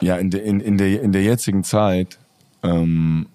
ja, 0.06 0.18
in, 0.18 0.30
de, 0.30 0.42
in, 0.42 0.60
in, 0.60 0.78
der, 0.78 1.02
in 1.02 1.12
der 1.12 1.24
jetzigen 1.24 1.64
Zeit 1.64 2.20
ähm, 2.62 3.28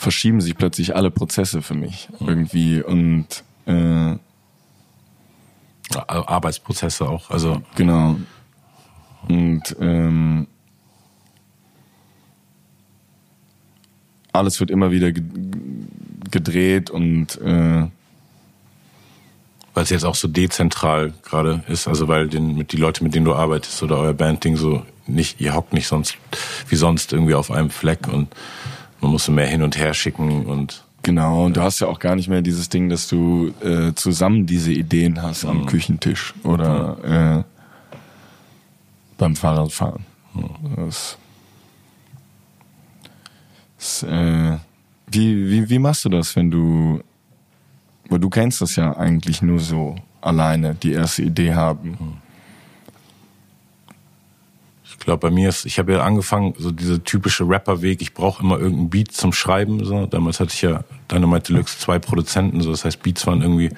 verschieben 0.00 0.40
sich 0.40 0.56
plötzlich 0.56 0.96
alle 0.96 1.10
Prozesse 1.10 1.60
für 1.60 1.74
mich 1.74 2.08
irgendwie 2.20 2.82
und 2.82 3.26
äh, 3.66 4.16
Arbeitsprozesse 6.06 7.06
auch, 7.06 7.30
also 7.30 7.60
genau. 7.76 8.16
Und 9.28 9.76
ähm, 9.78 10.46
alles 14.32 14.58
wird 14.58 14.70
immer 14.70 14.90
wieder 14.90 15.12
gedreht 16.30 16.88
und 16.88 17.38
äh, 17.42 17.86
weil 19.74 19.82
es 19.82 19.90
jetzt 19.90 20.04
auch 20.04 20.14
so 20.14 20.28
dezentral 20.28 21.12
gerade 21.22 21.62
ist, 21.68 21.86
also 21.86 22.08
weil 22.08 22.28
den, 22.28 22.56
mit 22.56 22.72
die 22.72 22.78
Leute, 22.78 23.04
mit 23.04 23.14
denen 23.14 23.26
du 23.26 23.34
arbeitest 23.34 23.82
oder 23.82 23.98
euer 23.98 24.14
Bandding 24.14 24.56
so 24.56 24.82
nicht, 25.06 25.42
ihr 25.42 25.54
hockt 25.54 25.74
nicht 25.74 25.88
sonst 25.88 26.16
wie 26.68 26.76
sonst 26.76 27.12
irgendwie 27.12 27.34
auf 27.34 27.50
einem 27.50 27.68
Fleck 27.68 28.08
und 28.08 28.34
man 29.00 29.12
muss 29.12 29.24
so 29.24 29.32
mehr 29.32 29.46
hin 29.46 29.62
und 29.62 29.78
her 29.78 29.94
schicken 29.94 30.46
und 30.46 30.84
Genau, 31.02 31.46
und 31.46 31.56
du 31.56 31.62
hast 31.62 31.80
ja 31.80 31.86
auch 31.86 31.98
gar 31.98 32.14
nicht 32.14 32.28
mehr 32.28 32.42
dieses 32.42 32.68
Ding, 32.68 32.90
dass 32.90 33.08
du 33.08 33.54
äh, 33.62 33.94
zusammen 33.94 34.44
diese 34.44 34.70
Ideen 34.70 35.22
hast 35.22 35.46
am 35.46 35.62
mhm. 35.62 35.66
Küchentisch 35.66 36.34
oder 36.44 37.42
äh, 37.42 37.44
beim 39.16 39.34
Fahrradfahren. 39.34 40.04
Mhm. 40.34 40.50
Das, 40.76 41.16
das, 43.78 44.02
äh, 44.02 44.58
wie, 45.10 45.50
wie, 45.50 45.70
wie 45.70 45.78
machst 45.78 46.04
du 46.04 46.10
das, 46.10 46.36
wenn 46.36 46.50
du 46.50 47.00
weil 48.10 48.18
du 48.18 48.28
kennst 48.28 48.60
das 48.60 48.76
ja 48.76 48.94
eigentlich 48.96 49.40
nur 49.40 49.60
so 49.60 49.94
alleine, 50.20 50.74
die 50.74 50.92
erste 50.92 51.22
Idee 51.22 51.54
haben. 51.54 52.20
Ich 55.00 55.06
glaube, 55.06 55.28
bei 55.28 55.34
mir 55.34 55.48
ist, 55.48 55.64
ich 55.64 55.78
habe 55.78 55.94
ja 55.94 56.02
angefangen, 56.02 56.54
so 56.58 56.70
diese 56.70 57.02
typische 57.02 57.48
Rapper-Weg, 57.48 58.02
ich 58.02 58.12
brauche 58.12 58.42
immer 58.42 58.58
irgendeinen 58.58 58.90
Beat 58.90 59.12
zum 59.12 59.32
Schreiben. 59.32 59.82
So. 59.82 60.04
Damals 60.04 60.40
hatte 60.40 60.52
ich 60.52 60.60
ja 60.60 60.84
Dynamite 61.10 61.52
Deluxe 61.52 61.78
zwei 61.78 61.98
Produzenten, 61.98 62.60
so 62.60 62.70
das 62.70 62.84
heißt, 62.84 63.02
Beats 63.02 63.26
waren 63.26 63.40
irgendwie 63.40 63.70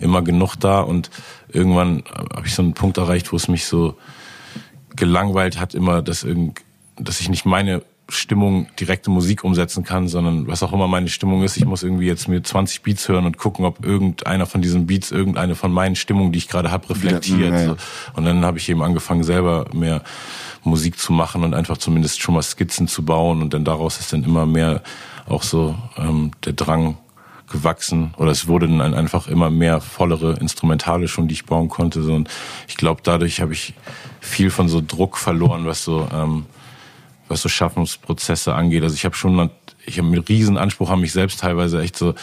immer 0.00 0.20
genug 0.22 0.56
da 0.56 0.80
und 0.80 1.10
irgendwann 1.48 2.02
habe 2.34 2.46
ich 2.46 2.56
so 2.56 2.62
einen 2.62 2.74
Punkt 2.74 2.98
erreicht, 2.98 3.32
wo 3.32 3.36
es 3.36 3.46
mich 3.46 3.66
so 3.66 3.96
gelangweilt 4.96 5.60
hat, 5.60 5.74
immer, 5.74 6.02
dass, 6.02 6.24
irgend, 6.24 6.60
dass 6.96 7.20
ich 7.20 7.28
nicht 7.28 7.46
meine 7.46 7.84
Stimmung 8.10 8.68
direkte 8.80 9.10
Musik 9.10 9.44
umsetzen 9.44 9.84
kann, 9.84 10.08
sondern 10.08 10.46
was 10.46 10.62
auch 10.62 10.72
immer 10.72 10.88
meine 10.88 11.08
Stimmung 11.08 11.42
ist, 11.42 11.58
ich 11.58 11.66
muss 11.66 11.82
irgendwie 11.82 12.06
jetzt 12.06 12.26
mir 12.26 12.42
20 12.42 12.82
Beats 12.82 13.06
hören 13.08 13.26
und 13.26 13.36
gucken, 13.36 13.66
ob 13.66 13.84
irgendeiner 13.84 14.46
von 14.46 14.62
diesen 14.62 14.86
Beats 14.86 15.10
irgendeine 15.10 15.54
von 15.54 15.70
meinen 15.70 15.94
Stimmungen, 15.94 16.32
die 16.32 16.38
ich 16.38 16.48
gerade 16.48 16.70
habe, 16.70 16.88
reflektiert. 16.88 17.52
Ja, 17.52 17.62
ja. 17.62 17.76
Und 18.14 18.24
dann 18.24 18.44
habe 18.46 18.56
ich 18.56 18.68
eben 18.70 18.82
angefangen, 18.82 19.24
selber 19.24 19.66
mehr 19.74 20.02
Musik 20.64 20.98
zu 20.98 21.12
machen 21.12 21.44
und 21.44 21.54
einfach 21.54 21.76
zumindest 21.76 22.22
schon 22.22 22.34
mal 22.34 22.42
Skizzen 22.42 22.88
zu 22.88 23.04
bauen 23.04 23.42
und 23.42 23.52
dann 23.52 23.64
daraus 23.64 24.00
ist 24.00 24.12
dann 24.12 24.24
immer 24.24 24.46
mehr 24.46 24.82
auch 25.26 25.42
so 25.42 25.76
ähm, 25.98 26.30
der 26.44 26.54
Drang 26.54 26.96
gewachsen 27.50 28.14
oder 28.16 28.30
es 28.30 28.46
wurde 28.46 28.68
dann 28.68 28.94
einfach 28.94 29.26
immer 29.26 29.50
mehr 29.50 29.80
vollere 29.80 30.34
Instrumentale 30.34 31.08
schon, 31.08 31.28
die 31.28 31.34
ich 31.34 31.46
bauen 31.46 31.68
konnte. 31.68 32.00
Und 32.02 32.28
ich 32.68 32.76
glaube, 32.76 33.00
dadurch 33.02 33.40
habe 33.40 33.52
ich 33.52 33.74
viel 34.20 34.50
von 34.50 34.68
so 34.68 34.82
Druck 34.86 35.18
verloren, 35.18 35.66
was 35.66 35.84
so 35.84 36.08
ähm, 36.12 36.46
was 37.28 37.42
so 37.42 37.48
Schaffensprozesse 37.48 38.54
angeht. 38.54 38.82
Also 38.82 38.94
ich 38.94 39.04
habe 39.04 39.14
schon, 39.14 39.50
ich 39.86 39.98
habe 39.98 40.08
einen 40.08 40.18
riesen 40.18 40.56
Anspruch 40.56 40.90
an 40.90 41.00
mich 41.00 41.12
selbst 41.12 41.40
teilweise 41.40 41.80
echt 41.80 41.96
so, 41.96 42.14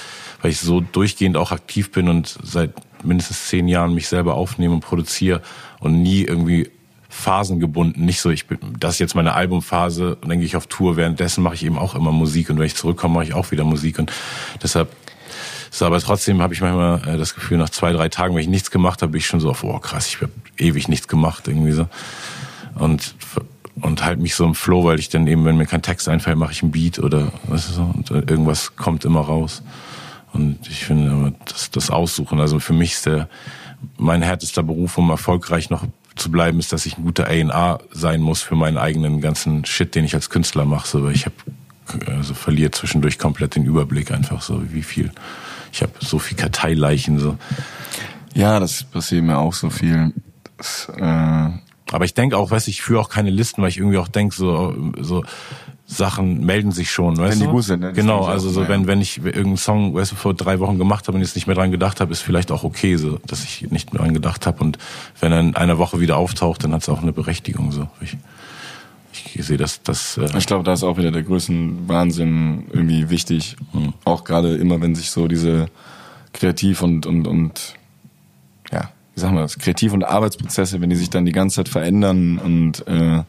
weil 0.41 0.51
ich 0.51 0.59
so 0.59 0.81
durchgehend 0.81 1.37
auch 1.37 1.51
aktiv 1.51 1.91
bin 1.91 2.09
und 2.09 2.37
seit 2.43 2.73
mindestens 3.03 3.47
zehn 3.47 3.67
Jahren 3.67 3.93
mich 3.93 4.07
selber 4.07 4.35
aufnehme 4.35 4.73
und 4.73 4.81
produziere 4.81 5.41
und 5.79 6.01
nie 6.01 6.23
irgendwie 6.23 6.69
phasengebunden. 7.09 8.03
Nicht 8.03 8.19
so, 8.19 8.29
ich 8.29 8.47
bin, 8.47 8.59
das 8.79 8.95
ist 8.95 8.99
jetzt 8.99 9.15
meine 9.15 9.33
Albumphase 9.33 10.15
und 10.15 10.29
dann 10.29 10.39
gehe 10.39 10.45
ich 10.45 10.55
auf 10.55 10.67
Tour. 10.67 10.97
Währenddessen 10.97 11.43
mache 11.43 11.55
ich 11.55 11.65
eben 11.65 11.77
auch 11.77 11.95
immer 11.95 12.11
Musik 12.11 12.49
und 12.49 12.59
wenn 12.59 12.65
ich 12.65 12.75
zurückkomme, 12.75 13.15
mache 13.15 13.25
ich 13.25 13.33
auch 13.33 13.51
wieder 13.51 13.63
Musik 13.63 13.99
und 13.99 14.11
deshalb 14.61 14.89
so, 15.75 15.85
aber 15.85 15.99
trotzdem 15.99 16.41
habe 16.41 16.53
ich 16.53 16.61
manchmal 16.61 17.01
äh, 17.05 17.17
das 17.17 17.35
Gefühl, 17.35 17.57
nach 17.57 17.69
zwei, 17.69 17.91
drei 17.91 18.07
Tagen, 18.07 18.33
wenn 18.33 18.41
ich 18.41 18.47
nichts 18.47 18.71
gemacht 18.71 19.01
habe, 19.01 19.11
bin 19.11 19.19
ich 19.19 19.27
schon 19.27 19.41
so 19.41 19.49
auf, 19.49 19.61
oh 19.65 19.77
krass, 19.79 20.07
ich 20.07 20.21
habe 20.21 20.31
ewig 20.57 20.87
nichts 20.87 21.09
gemacht 21.09 21.49
irgendwie 21.49 21.73
so. 21.73 21.89
Und 22.75 23.13
und 23.81 24.03
halt 24.03 24.19
mich 24.19 24.35
so 24.35 24.45
im 24.45 24.55
Flow, 24.55 24.85
weil 24.85 24.99
ich 24.99 25.09
dann 25.09 25.27
eben, 25.27 25.45
wenn 25.45 25.57
mir 25.57 25.65
kein 25.65 25.81
Text 25.81 26.07
einfällt, 26.07 26.37
mache 26.37 26.53
ich 26.53 26.63
ein 26.63 26.71
Beat 26.71 26.99
oder 26.99 27.31
weißt 27.47 27.69
du 27.69 27.73
so, 27.73 27.93
und 27.93 28.11
irgendwas 28.11 28.75
kommt 28.75 29.05
immer 29.05 29.21
raus. 29.21 29.61
Und 30.33 30.67
ich 30.69 30.85
finde, 30.85 31.33
das, 31.45 31.71
das 31.71 31.89
Aussuchen, 31.89 32.39
also 32.39 32.59
für 32.59 32.73
mich 32.73 32.93
ist 32.93 33.05
der, 33.05 33.29
mein 33.97 34.21
härtester 34.21 34.63
Beruf, 34.63 34.97
um 34.97 35.09
erfolgreich 35.09 35.69
noch 35.69 35.85
zu 36.15 36.31
bleiben, 36.31 36.59
ist, 36.59 36.71
dass 36.73 36.85
ich 36.85 36.97
ein 36.97 37.03
guter 37.03 37.27
A&R 37.27 37.79
sein 37.91 38.21
muss 38.21 38.41
für 38.41 38.55
meinen 38.55 38.77
eigenen 38.77 39.21
ganzen 39.21 39.65
Shit, 39.65 39.95
den 39.95 40.05
ich 40.05 40.15
als 40.15 40.29
Künstler 40.29 40.65
mache. 40.65 40.87
So, 40.87 41.03
weil 41.03 41.13
ich 41.13 41.25
habe 41.25 41.35
also 42.07 42.33
verliere 42.33 42.71
zwischendurch 42.71 43.19
komplett 43.19 43.55
den 43.55 43.65
Überblick 43.65 44.11
einfach 44.11 44.41
so, 44.41 44.61
wie 44.73 44.83
viel. 44.83 45.11
Ich 45.71 45.81
habe 45.81 45.91
so 45.99 46.19
viel 46.19 46.37
Karteileichen 46.37 47.19
so. 47.19 47.37
Ja, 48.33 48.59
das 48.59 48.83
passiert 48.83 49.23
mir 49.23 49.37
auch 49.37 49.53
so 49.53 49.69
viel. 49.69 50.13
Das, 50.57 50.89
äh, 50.97 51.49
aber 51.91 52.05
ich 52.05 52.13
denke 52.13 52.37
auch, 52.37 52.51
weiß 52.51 52.67
ich, 52.67 52.81
führe 52.81 52.99
auch 52.99 53.09
keine 53.09 53.29
Listen, 53.29 53.61
weil 53.61 53.69
ich 53.69 53.77
irgendwie 53.77 53.97
auch 53.97 54.07
denke, 54.07 54.35
so, 54.35 54.75
so 54.99 55.23
Sachen 55.85 56.43
melden 56.43 56.71
sich 56.71 56.89
schon, 56.89 57.17
weißt 57.17 57.33
wenn 57.33 57.39
du? 57.39 57.45
die 57.45 57.51
gut 57.51 57.63
sind, 57.63 57.81
ne? 57.81 57.93
Genau, 57.93 58.25
also 58.25 58.49
so, 58.49 58.67
wenn, 58.67 58.87
wenn 58.87 59.01
ich 59.01 59.17
irgendeinen 59.17 59.57
Song, 59.57 59.93
weißt 59.93 60.13
du, 60.13 60.15
vor 60.15 60.33
drei 60.33 60.59
Wochen 60.59 60.79
gemacht 60.79 61.07
habe 61.07 61.15
und 61.15 61.21
jetzt 61.21 61.35
nicht 61.35 61.45
mehr 61.45 61.55
dran 61.55 61.71
gedacht 61.71 62.01
habe, 62.01 62.11
ist 62.11 62.21
vielleicht 62.21 62.51
auch 62.51 62.63
okay, 62.63 62.95
so, 62.95 63.19
dass 63.27 63.43
ich 63.43 63.69
nicht 63.69 63.93
mehr 63.93 64.01
dran 64.01 64.13
gedacht 64.15 64.47
habe. 64.47 64.63
Und 64.63 64.79
wenn 65.19 65.31
er 65.31 65.39
in 65.41 65.55
einer 65.55 65.77
Woche 65.77 65.99
wieder 65.99 66.17
auftaucht, 66.17 66.63
dann 66.63 66.73
hat 66.73 66.81
es 66.81 66.89
auch 66.89 67.03
eine 67.03 67.13
Berechtigung, 67.13 67.71
so. 67.71 67.87
Ich, 68.01 68.17
ich 69.35 69.45
sehe 69.45 69.57
das, 69.57 69.83
das. 69.83 70.17
Äh 70.17 70.27
ich 70.37 70.47
glaube, 70.47 70.63
da 70.63 70.73
ist 70.73 70.83
auch 70.83 70.97
wieder 70.97 71.11
der 71.11 71.23
größten 71.23 71.87
Wahnsinn 71.87 72.65
irgendwie 72.73 73.11
wichtig. 73.11 73.55
Hm. 73.71 73.93
Auch 74.05 74.23
gerade 74.23 74.55
immer, 74.55 74.81
wenn 74.81 74.95
sich 74.95 75.11
so 75.11 75.27
diese 75.27 75.67
Kreativ 76.33 76.81
und, 76.81 77.05
und, 77.05 77.27
und 77.27 77.75
wie 79.15 79.19
sagen 79.21 79.35
wir 79.35 79.41
das, 79.41 79.57
Kreativ- 79.57 79.93
und 79.93 80.03
Arbeitsprozesse, 80.03 80.81
wenn 80.81 80.89
die 80.89 80.95
sich 80.95 81.09
dann 81.09 81.25
die 81.25 81.31
ganze 81.31 81.57
Zeit 81.57 81.69
verändern 81.69 82.37
und 82.37 82.87
äh, 82.87 83.23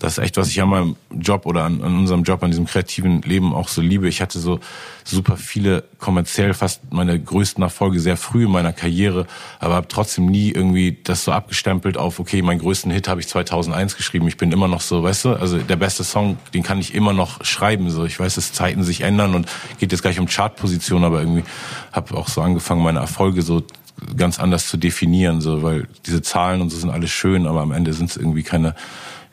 das 0.00 0.12
ist 0.16 0.24
echt, 0.24 0.38
was 0.38 0.48
ich 0.48 0.60
an 0.62 0.70
meinem 0.70 0.96
Job 1.10 1.44
oder 1.44 1.64
an, 1.64 1.82
an, 1.82 1.94
unserem 1.98 2.22
Job, 2.22 2.42
an 2.42 2.50
diesem 2.50 2.64
kreativen 2.64 3.20
Leben 3.20 3.52
auch 3.52 3.68
so 3.68 3.82
liebe. 3.82 4.08
Ich 4.08 4.22
hatte 4.22 4.38
so 4.38 4.58
super 5.04 5.36
viele 5.36 5.84
kommerziell 5.98 6.54
fast 6.54 6.90
meine 6.90 7.20
größten 7.20 7.62
Erfolge 7.62 8.00
sehr 8.00 8.16
früh 8.16 8.46
in 8.46 8.50
meiner 8.50 8.72
Karriere, 8.72 9.26
aber 9.58 9.74
habe 9.74 9.88
trotzdem 9.88 10.24
nie 10.24 10.50
irgendwie 10.50 10.98
das 11.04 11.24
so 11.24 11.32
abgestempelt 11.32 11.98
auf, 11.98 12.18
okay, 12.18 12.40
meinen 12.40 12.60
größten 12.60 12.90
Hit 12.90 13.08
habe 13.08 13.20
ich 13.20 13.28
2001 13.28 13.94
geschrieben. 13.98 14.26
Ich 14.26 14.38
bin 14.38 14.52
immer 14.52 14.68
noch 14.68 14.80
so, 14.80 15.02
weißt 15.02 15.26
du, 15.26 15.34
also 15.34 15.58
der 15.58 15.76
beste 15.76 16.02
Song, 16.02 16.38
den 16.54 16.62
kann 16.62 16.78
ich 16.78 16.94
immer 16.94 17.12
noch 17.12 17.44
schreiben. 17.44 17.90
So, 17.90 18.06
ich 18.06 18.18
weiß, 18.18 18.36
dass 18.36 18.54
Zeiten 18.54 18.82
sich 18.82 19.02
ändern 19.02 19.34
und 19.34 19.48
geht 19.78 19.92
jetzt 19.92 20.02
gar 20.02 20.08
nicht 20.08 20.20
um 20.20 20.28
Chartposition, 20.28 21.04
aber 21.04 21.20
irgendwie 21.20 21.44
habe 21.92 22.16
auch 22.16 22.28
so 22.28 22.40
angefangen, 22.40 22.82
meine 22.82 23.00
Erfolge 23.00 23.42
so 23.42 23.62
ganz 24.16 24.38
anders 24.38 24.68
zu 24.68 24.76
definieren, 24.76 25.40
so, 25.40 25.62
weil 25.62 25.86
diese 26.06 26.22
Zahlen 26.22 26.60
und 26.60 26.70
so 26.70 26.76
sind 26.78 26.90
alles 26.90 27.10
schön, 27.10 27.46
aber 27.46 27.60
am 27.60 27.72
Ende 27.72 27.92
sind 27.92 28.10
es 28.10 28.16
irgendwie 28.16 28.42
keine 28.42 28.74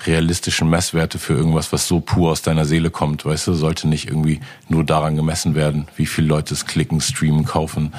realistischen 0.05 0.70
Messwerte 0.70 1.18
für 1.20 1.34
irgendwas, 1.34 1.74
was 1.74 1.88
so 1.88 1.99
pur 1.99 2.32
aus 2.32 2.41
deiner 2.41 2.65
Seele 2.65 2.89
kommt, 2.89 3.26
weißt 3.26 3.47
du, 3.47 3.53
sollte 3.53 3.88
nicht 3.88 4.07
irgendwie 4.07 4.39
nur 4.70 4.84
daran 4.84 5.15
gemessen 5.15 5.55
werden, 5.55 5.88
wie 5.95 6.05
viele 6.05 6.28
Leute 6.28 6.53
es 6.53 6.65
klicken, 6.65 7.01
streamen, 7.01 7.45
kaufen. 7.45 7.93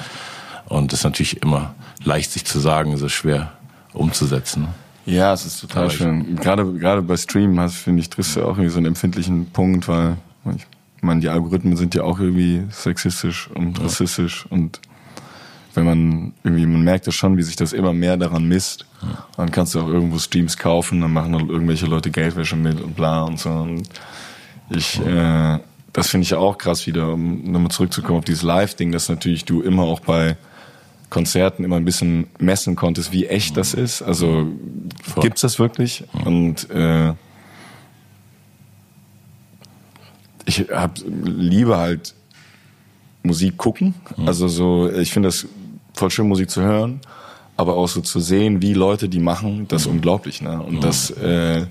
Und 0.67 0.93
das 0.93 0.99
ist 0.99 1.03
natürlich 1.03 1.41
immer 1.41 1.73
leicht 2.03 2.31
sich 2.31 2.45
zu 2.45 2.59
sagen, 2.59 2.93
ist 2.93 3.11
schwer 3.11 3.51
umzusetzen. 3.93 4.67
Ja, 5.05 5.33
es 5.33 5.45
ist 5.45 5.59
total 5.59 5.89
schön. 5.89 6.35
Gerade, 6.35 6.71
gerade 6.73 7.01
bei 7.01 7.17
Streamen 7.17 7.59
hast, 7.59 7.75
finde 7.75 8.01
ich, 8.01 8.09
triffst 8.09 8.35
du 8.35 8.43
auch 8.43 8.57
irgendwie 8.57 8.69
so 8.69 8.77
einen 8.77 8.85
empfindlichen 8.85 9.47
Punkt, 9.47 9.87
weil 9.87 10.17
ich 10.45 10.65
meine, 11.01 11.19
die 11.19 11.29
Algorithmen 11.29 11.75
sind 11.75 11.95
ja 11.95 12.03
auch 12.03 12.19
irgendwie 12.19 12.63
sexistisch 12.69 13.49
und 13.53 13.81
rassistisch 13.81 14.45
und 14.49 14.79
wenn 15.79 15.85
man 15.85 16.33
irgendwie, 16.43 16.65
man 16.65 16.81
merkt 16.81 17.05
ja 17.05 17.11
schon, 17.11 17.37
wie 17.37 17.41
sich 17.41 17.55
das 17.55 17.71
immer 17.71 17.93
mehr 17.93 18.17
daran 18.17 18.45
misst. 18.45 18.85
Ja. 19.01 19.25
Dann 19.37 19.51
kannst 19.51 19.75
du 19.75 19.79
auch 19.79 19.87
irgendwo 19.87 20.19
Streams 20.19 20.57
kaufen, 20.57 20.99
dann 20.99 21.13
machen 21.13 21.31
dann 21.31 21.49
irgendwelche 21.49 21.85
Leute 21.85 22.11
Geldwäsche 22.11 22.57
mit 22.57 22.81
und 22.81 22.95
bla 22.95 23.23
und 23.23 23.39
so. 23.39 23.49
Und 23.49 23.89
ich, 24.69 24.99
äh, 25.05 25.59
das 25.93 26.09
finde 26.09 26.23
ich 26.23 26.31
ja 26.31 26.37
auch 26.37 26.57
krass 26.57 26.85
wieder, 26.85 27.13
um 27.13 27.49
nochmal 27.49 27.71
zurückzukommen 27.71 28.19
auf 28.19 28.25
dieses 28.25 28.43
Live-Ding, 28.43 28.91
dass 28.91 29.07
natürlich 29.07 29.45
du 29.45 29.61
immer 29.61 29.83
auch 29.83 30.01
bei 30.01 30.35
Konzerten 31.09 31.63
immer 31.63 31.77
ein 31.77 31.85
bisschen 31.85 32.27
messen 32.39 32.75
konntest, 32.75 33.11
wie 33.13 33.25
echt 33.25 33.55
das 33.55 33.73
ist. 33.73 34.01
Also 34.01 34.47
Voll. 35.01 35.23
gibt's 35.23 35.41
das 35.41 35.59
wirklich? 35.59 36.03
Und 36.25 36.69
äh, 36.71 37.13
ich 40.45 40.67
hab, 40.71 40.99
liebe 41.23 41.77
halt 41.77 42.15
Musik 43.23 43.57
gucken. 43.57 43.93
Also 44.25 44.47
so, 44.47 44.91
ich 44.91 45.11
finde 45.11 45.29
das 45.29 45.47
voll 45.93 46.09
schön, 46.09 46.27
Musik 46.27 46.49
zu 46.49 46.61
hören, 46.61 47.01
aber 47.57 47.75
auch 47.75 47.87
so 47.87 48.01
zu 48.01 48.19
sehen, 48.19 48.61
wie 48.61 48.73
Leute 48.73 49.09
die 49.09 49.19
machen, 49.19 49.67
das 49.67 49.83
ist 49.83 49.87
mhm. 49.87 49.95
unglaublich. 49.95 50.41
Ne? 50.41 50.61
Und 50.61 50.75
mhm. 50.75 50.81
das 50.81 51.11
äh, 51.11 51.65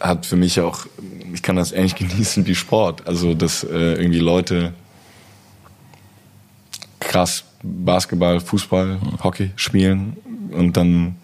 hat 0.00 0.26
für 0.26 0.36
mich 0.36 0.60
auch, 0.60 0.86
ich 1.32 1.42
kann 1.42 1.56
das 1.56 1.72
ähnlich 1.72 1.94
genießen 1.96 2.46
wie 2.46 2.54
Sport. 2.54 3.06
Also, 3.06 3.34
dass 3.34 3.64
äh, 3.64 3.94
irgendwie 3.94 4.20
Leute 4.20 4.72
krass 7.00 7.44
Basketball, 7.62 8.40
Fußball, 8.40 8.98
Hockey 9.22 9.50
spielen 9.56 10.16
und 10.52 10.76
dann, 10.76 11.16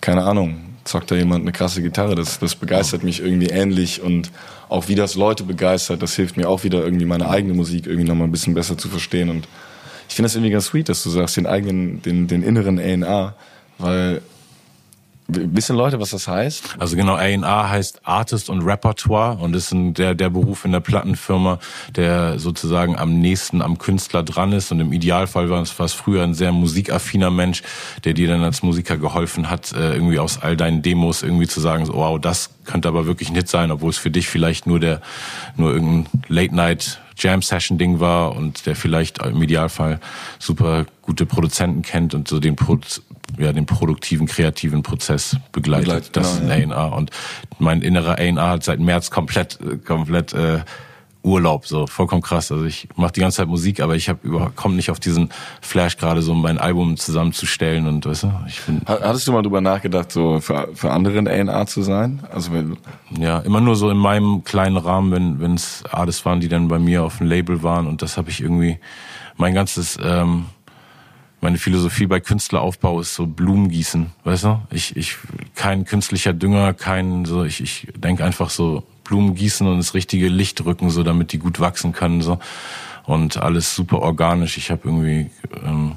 keine 0.00 0.24
Ahnung, 0.24 0.60
zockt 0.84 1.10
da 1.10 1.14
jemand 1.14 1.42
eine 1.42 1.52
krasse 1.52 1.82
Gitarre. 1.82 2.14
Das, 2.14 2.38
das 2.38 2.54
begeistert 2.54 3.02
mich 3.02 3.20
irgendwie 3.20 3.48
ähnlich 3.48 4.02
und 4.02 4.30
auch 4.68 4.88
wie 4.88 4.94
das 4.94 5.14
Leute 5.14 5.44
begeistert, 5.44 6.02
das 6.02 6.14
hilft 6.14 6.36
mir 6.36 6.48
auch 6.48 6.64
wieder 6.64 6.82
irgendwie 6.82 7.04
meine 7.04 7.28
eigene 7.28 7.54
Musik 7.54 7.86
irgendwie 7.86 8.08
nochmal 8.08 8.28
ein 8.28 8.32
bisschen 8.32 8.54
besser 8.54 8.78
zu 8.78 8.88
verstehen 8.88 9.28
und 9.28 9.48
ich 10.08 10.14
finde 10.14 10.26
das 10.26 10.34
irgendwie 10.34 10.50
ganz 10.50 10.66
sweet, 10.66 10.88
dass 10.88 11.02
du 11.02 11.10
sagst, 11.10 11.36
den 11.36 11.46
eigenen, 11.46 12.02
den, 12.02 12.26
den 12.28 12.42
inneren 12.42 12.78
A&R, 12.78 13.34
weil 13.78 14.22
Wissen 15.34 15.76
Leute, 15.76 16.00
was 16.00 16.10
das 16.10 16.28
heißt? 16.28 16.76
Also 16.78 16.96
genau, 16.96 17.14
A&R 17.14 17.70
heißt 17.70 18.00
Artist 18.04 18.50
und 18.50 18.62
Repertoire 18.62 19.38
und 19.38 19.54
ist 19.54 19.72
ein, 19.72 19.94
der, 19.94 20.14
der 20.14 20.30
Beruf 20.30 20.64
in 20.64 20.72
der 20.72 20.80
Plattenfirma, 20.80 21.58
der 21.94 22.38
sozusagen 22.38 22.96
am 22.98 23.20
nächsten 23.20 23.62
am 23.62 23.78
Künstler 23.78 24.22
dran 24.22 24.52
ist 24.52 24.72
und 24.72 24.80
im 24.80 24.92
Idealfall 24.92 25.48
war 25.48 25.62
es, 25.62 25.92
früher 25.92 26.22
ein 26.22 26.34
sehr 26.34 26.52
musikaffiner 26.52 27.30
Mensch, 27.30 27.62
der 28.04 28.14
dir 28.14 28.28
dann 28.28 28.42
als 28.42 28.62
Musiker 28.62 28.98
geholfen 28.98 29.48
hat, 29.48 29.72
äh, 29.72 29.94
irgendwie 29.94 30.18
aus 30.18 30.42
all 30.42 30.56
deinen 30.56 30.82
Demos 30.82 31.22
irgendwie 31.22 31.46
zu 31.46 31.60
sagen, 31.60 31.86
so, 31.86 31.94
wow, 31.94 32.20
das 32.20 32.50
könnte 32.64 32.88
aber 32.88 33.06
wirklich 33.06 33.30
ein 33.30 33.34
Hit 33.34 33.48
sein, 33.48 33.70
obwohl 33.70 33.90
es 33.90 33.98
für 33.98 34.10
dich 34.10 34.28
vielleicht 34.28 34.66
nur 34.66 34.80
der, 34.80 35.00
nur 35.56 35.72
irgendein 35.72 36.06
Late-Night 36.28 37.00
Jam-Session-Ding 37.22 38.00
war 38.00 38.34
und 38.34 38.66
der 38.66 38.76
vielleicht 38.76 39.18
im 39.24 39.42
Idealfall 39.42 40.00
super 40.38 40.86
gute 41.02 41.26
Produzenten 41.26 41.82
kennt 41.82 42.14
und 42.14 42.28
so 42.28 42.40
den, 42.40 42.56
Pro 42.56 42.78
ja, 43.38 43.52
den 43.52 43.66
produktiven, 43.66 44.26
kreativen 44.26 44.82
Prozess 44.82 45.36
begleitet. 45.52 45.86
begleitet 45.86 46.16
das 46.16 46.38
genau, 46.38 46.46
ist 46.46 46.52
ein 46.52 46.70
ja. 46.70 46.76
A&R. 46.76 46.96
Und 46.96 47.10
mein 47.58 47.82
innerer 47.82 48.18
A&R 48.18 48.48
hat 48.48 48.64
seit 48.64 48.80
März 48.80 49.10
komplett, 49.10 49.58
komplett 49.84 50.32
äh, 50.32 50.60
Urlaub, 51.24 51.66
so 51.66 51.86
vollkommen 51.86 52.22
krass. 52.22 52.50
Also 52.50 52.64
ich 52.64 52.88
mache 52.96 53.12
die 53.12 53.20
ganze 53.20 53.36
Zeit 53.36 53.48
Musik, 53.48 53.80
aber 53.80 53.94
ich 53.94 54.08
habe 54.08 54.18
überhaupt 54.22 54.56
komme 54.56 54.74
nicht 54.74 54.90
auf 54.90 54.98
diesen 54.98 55.30
Flash 55.60 55.96
gerade 55.96 56.20
so 56.20 56.34
mein 56.34 56.58
Album 56.58 56.96
zusammenzustellen 56.96 57.86
und 57.86 58.04
weißt 58.04 58.24
du, 58.24 58.32
ich 58.48 58.60
bin 58.62 58.80
Hattest 58.86 59.28
du 59.28 59.32
mal 59.32 59.42
drüber 59.42 59.60
nachgedacht, 59.60 60.10
so 60.10 60.40
für, 60.40 60.68
für 60.74 60.90
andere 60.90 61.18
ein 61.18 61.28
A&R 61.28 61.66
zu 61.66 61.82
sein? 61.82 62.24
Also 62.32 62.52
wenn 62.52 62.76
ja, 63.20 63.38
immer 63.38 63.60
nur 63.60 63.76
so 63.76 63.88
in 63.90 63.98
meinem 63.98 64.42
kleinen 64.42 64.76
Rahmen, 64.76 65.12
wenn 65.12 65.40
wenn 65.40 65.54
es 65.54 65.84
Artists 65.90 66.24
waren, 66.24 66.40
die 66.40 66.48
dann 66.48 66.66
bei 66.66 66.80
mir 66.80 67.04
auf 67.04 67.18
dem 67.18 67.28
Label 67.28 67.62
waren 67.62 67.86
und 67.86 68.02
das 68.02 68.16
habe 68.16 68.30
ich 68.30 68.40
irgendwie 68.40 68.78
mein 69.36 69.54
ganzes 69.54 69.98
ähm, 70.02 70.46
meine 71.40 71.58
Philosophie 71.58 72.06
bei 72.06 72.20
Künstleraufbau 72.20 73.00
ist 73.00 73.14
so 73.14 73.26
Blumen 73.26 73.68
gießen, 73.68 74.12
weißt 74.24 74.44
du? 74.44 74.60
Ich 74.70 74.96
ich 74.96 75.16
kein 75.54 75.84
künstlicher 75.84 76.32
Dünger, 76.32 76.74
kein 76.74 77.24
so 77.26 77.44
ich 77.44 77.60
ich 77.60 77.86
denke 77.94 78.24
einfach 78.24 78.50
so 78.50 78.82
Blumen 79.04 79.34
gießen 79.34 79.66
und 79.66 79.78
das 79.78 79.94
richtige 79.94 80.28
Licht 80.28 80.64
rücken, 80.64 80.90
so 80.90 81.02
damit 81.02 81.32
die 81.32 81.38
gut 81.38 81.60
wachsen 81.60 81.92
können. 81.92 82.22
So. 82.22 82.38
Und 83.04 83.36
alles 83.36 83.74
super 83.74 84.00
organisch. 84.00 84.56
Ich 84.56 84.70
habe 84.70 84.82
irgendwie 84.84 85.30
ähm, 85.64 85.96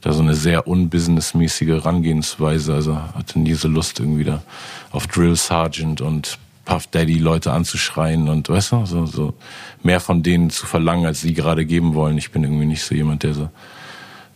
da 0.00 0.12
so 0.12 0.22
eine 0.22 0.34
sehr 0.34 0.66
unbusinessmäßige 0.66 1.68
Herangehensweise. 1.68 2.74
Also 2.74 2.96
hatte 3.14 3.38
nie 3.38 3.54
so 3.54 3.68
Lust 3.68 4.00
irgendwie 4.00 4.24
da 4.24 4.42
auf 4.90 5.06
Drill 5.06 5.36
Sergeant 5.36 6.00
und 6.00 6.38
Puff 6.64 6.86
Daddy 6.86 7.18
Leute 7.18 7.52
anzuschreien 7.52 8.28
und 8.28 8.48
weißt 8.48 8.72
du, 8.72 8.86
so, 8.86 9.06
so 9.06 9.34
mehr 9.82 9.98
von 9.98 10.22
denen 10.22 10.50
zu 10.50 10.66
verlangen, 10.66 11.06
als 11.06 11.20
sie 11.20 11.34
gerade 11.34 11.66
geben 11.66 11.94
wollen. 11.94 12.18
Ich 12.18 12.30
bin 12.30 12.44
irgendwie 12.44 12.66
nicht 12.66 12.84
so 12.84 12.94
jemand, 12.94 13.24
der 13.24 13.34
so, 13.34 13.50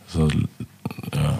so 0.08 0.28
ja, 1.14 1.38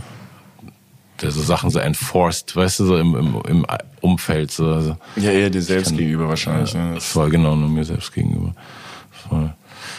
der 1.22 1.30
so 1.30 1.42
Sachen 1.42 1.70
so 1.70 1.78
enforced, 1.78 2.54
weißt 2.54 2.80
du, 2.80 2.86
so 2.86 2.96
im, 2.96 3.14
im, 3.14 3.42
im 3.48 3.66
Umfeld. 4.00 4.50
So. 4.50 4.66
Also, 4.72 4.96
ja, 5.16 5.30
eher 5.30 5.50
dir 5.50 5.62
selbst 5.62 5.88
kann, 5.88 5.98
gegenüber 5.98 6.28
wahrscheinlich. 6.28 6.72
Ja, 6.72 6.92
ne? 6.92 7.00
Voll, 7.00 7.30
genau, 7.30 7.56
nur 7.56 7.68
mir 7.68 7.84
selbst 7.84 8.12
gegenüber. 8.12 8.54
Voll. 9.10 9.52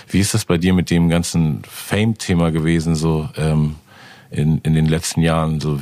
Wie 0.10 0.20
ist 0.20 0.34
das 0.34 0.46
bei 0.46 0.58
dir 0.58 0.74
mit 0.74 0.90
dem 0.90 1.10
ganzen 1.10 1.62
Fame-Thema 1.68 2.52
gewesen, 2.52 2.96
so 2.96 3.30
ähm, 3.36 3.76
in, 4.30 4.60
in 4.60 4.74
den 4.74 4.86
letzten 4.86 5.22
Jahren? 5.22 5.60
So, 5.60 5.80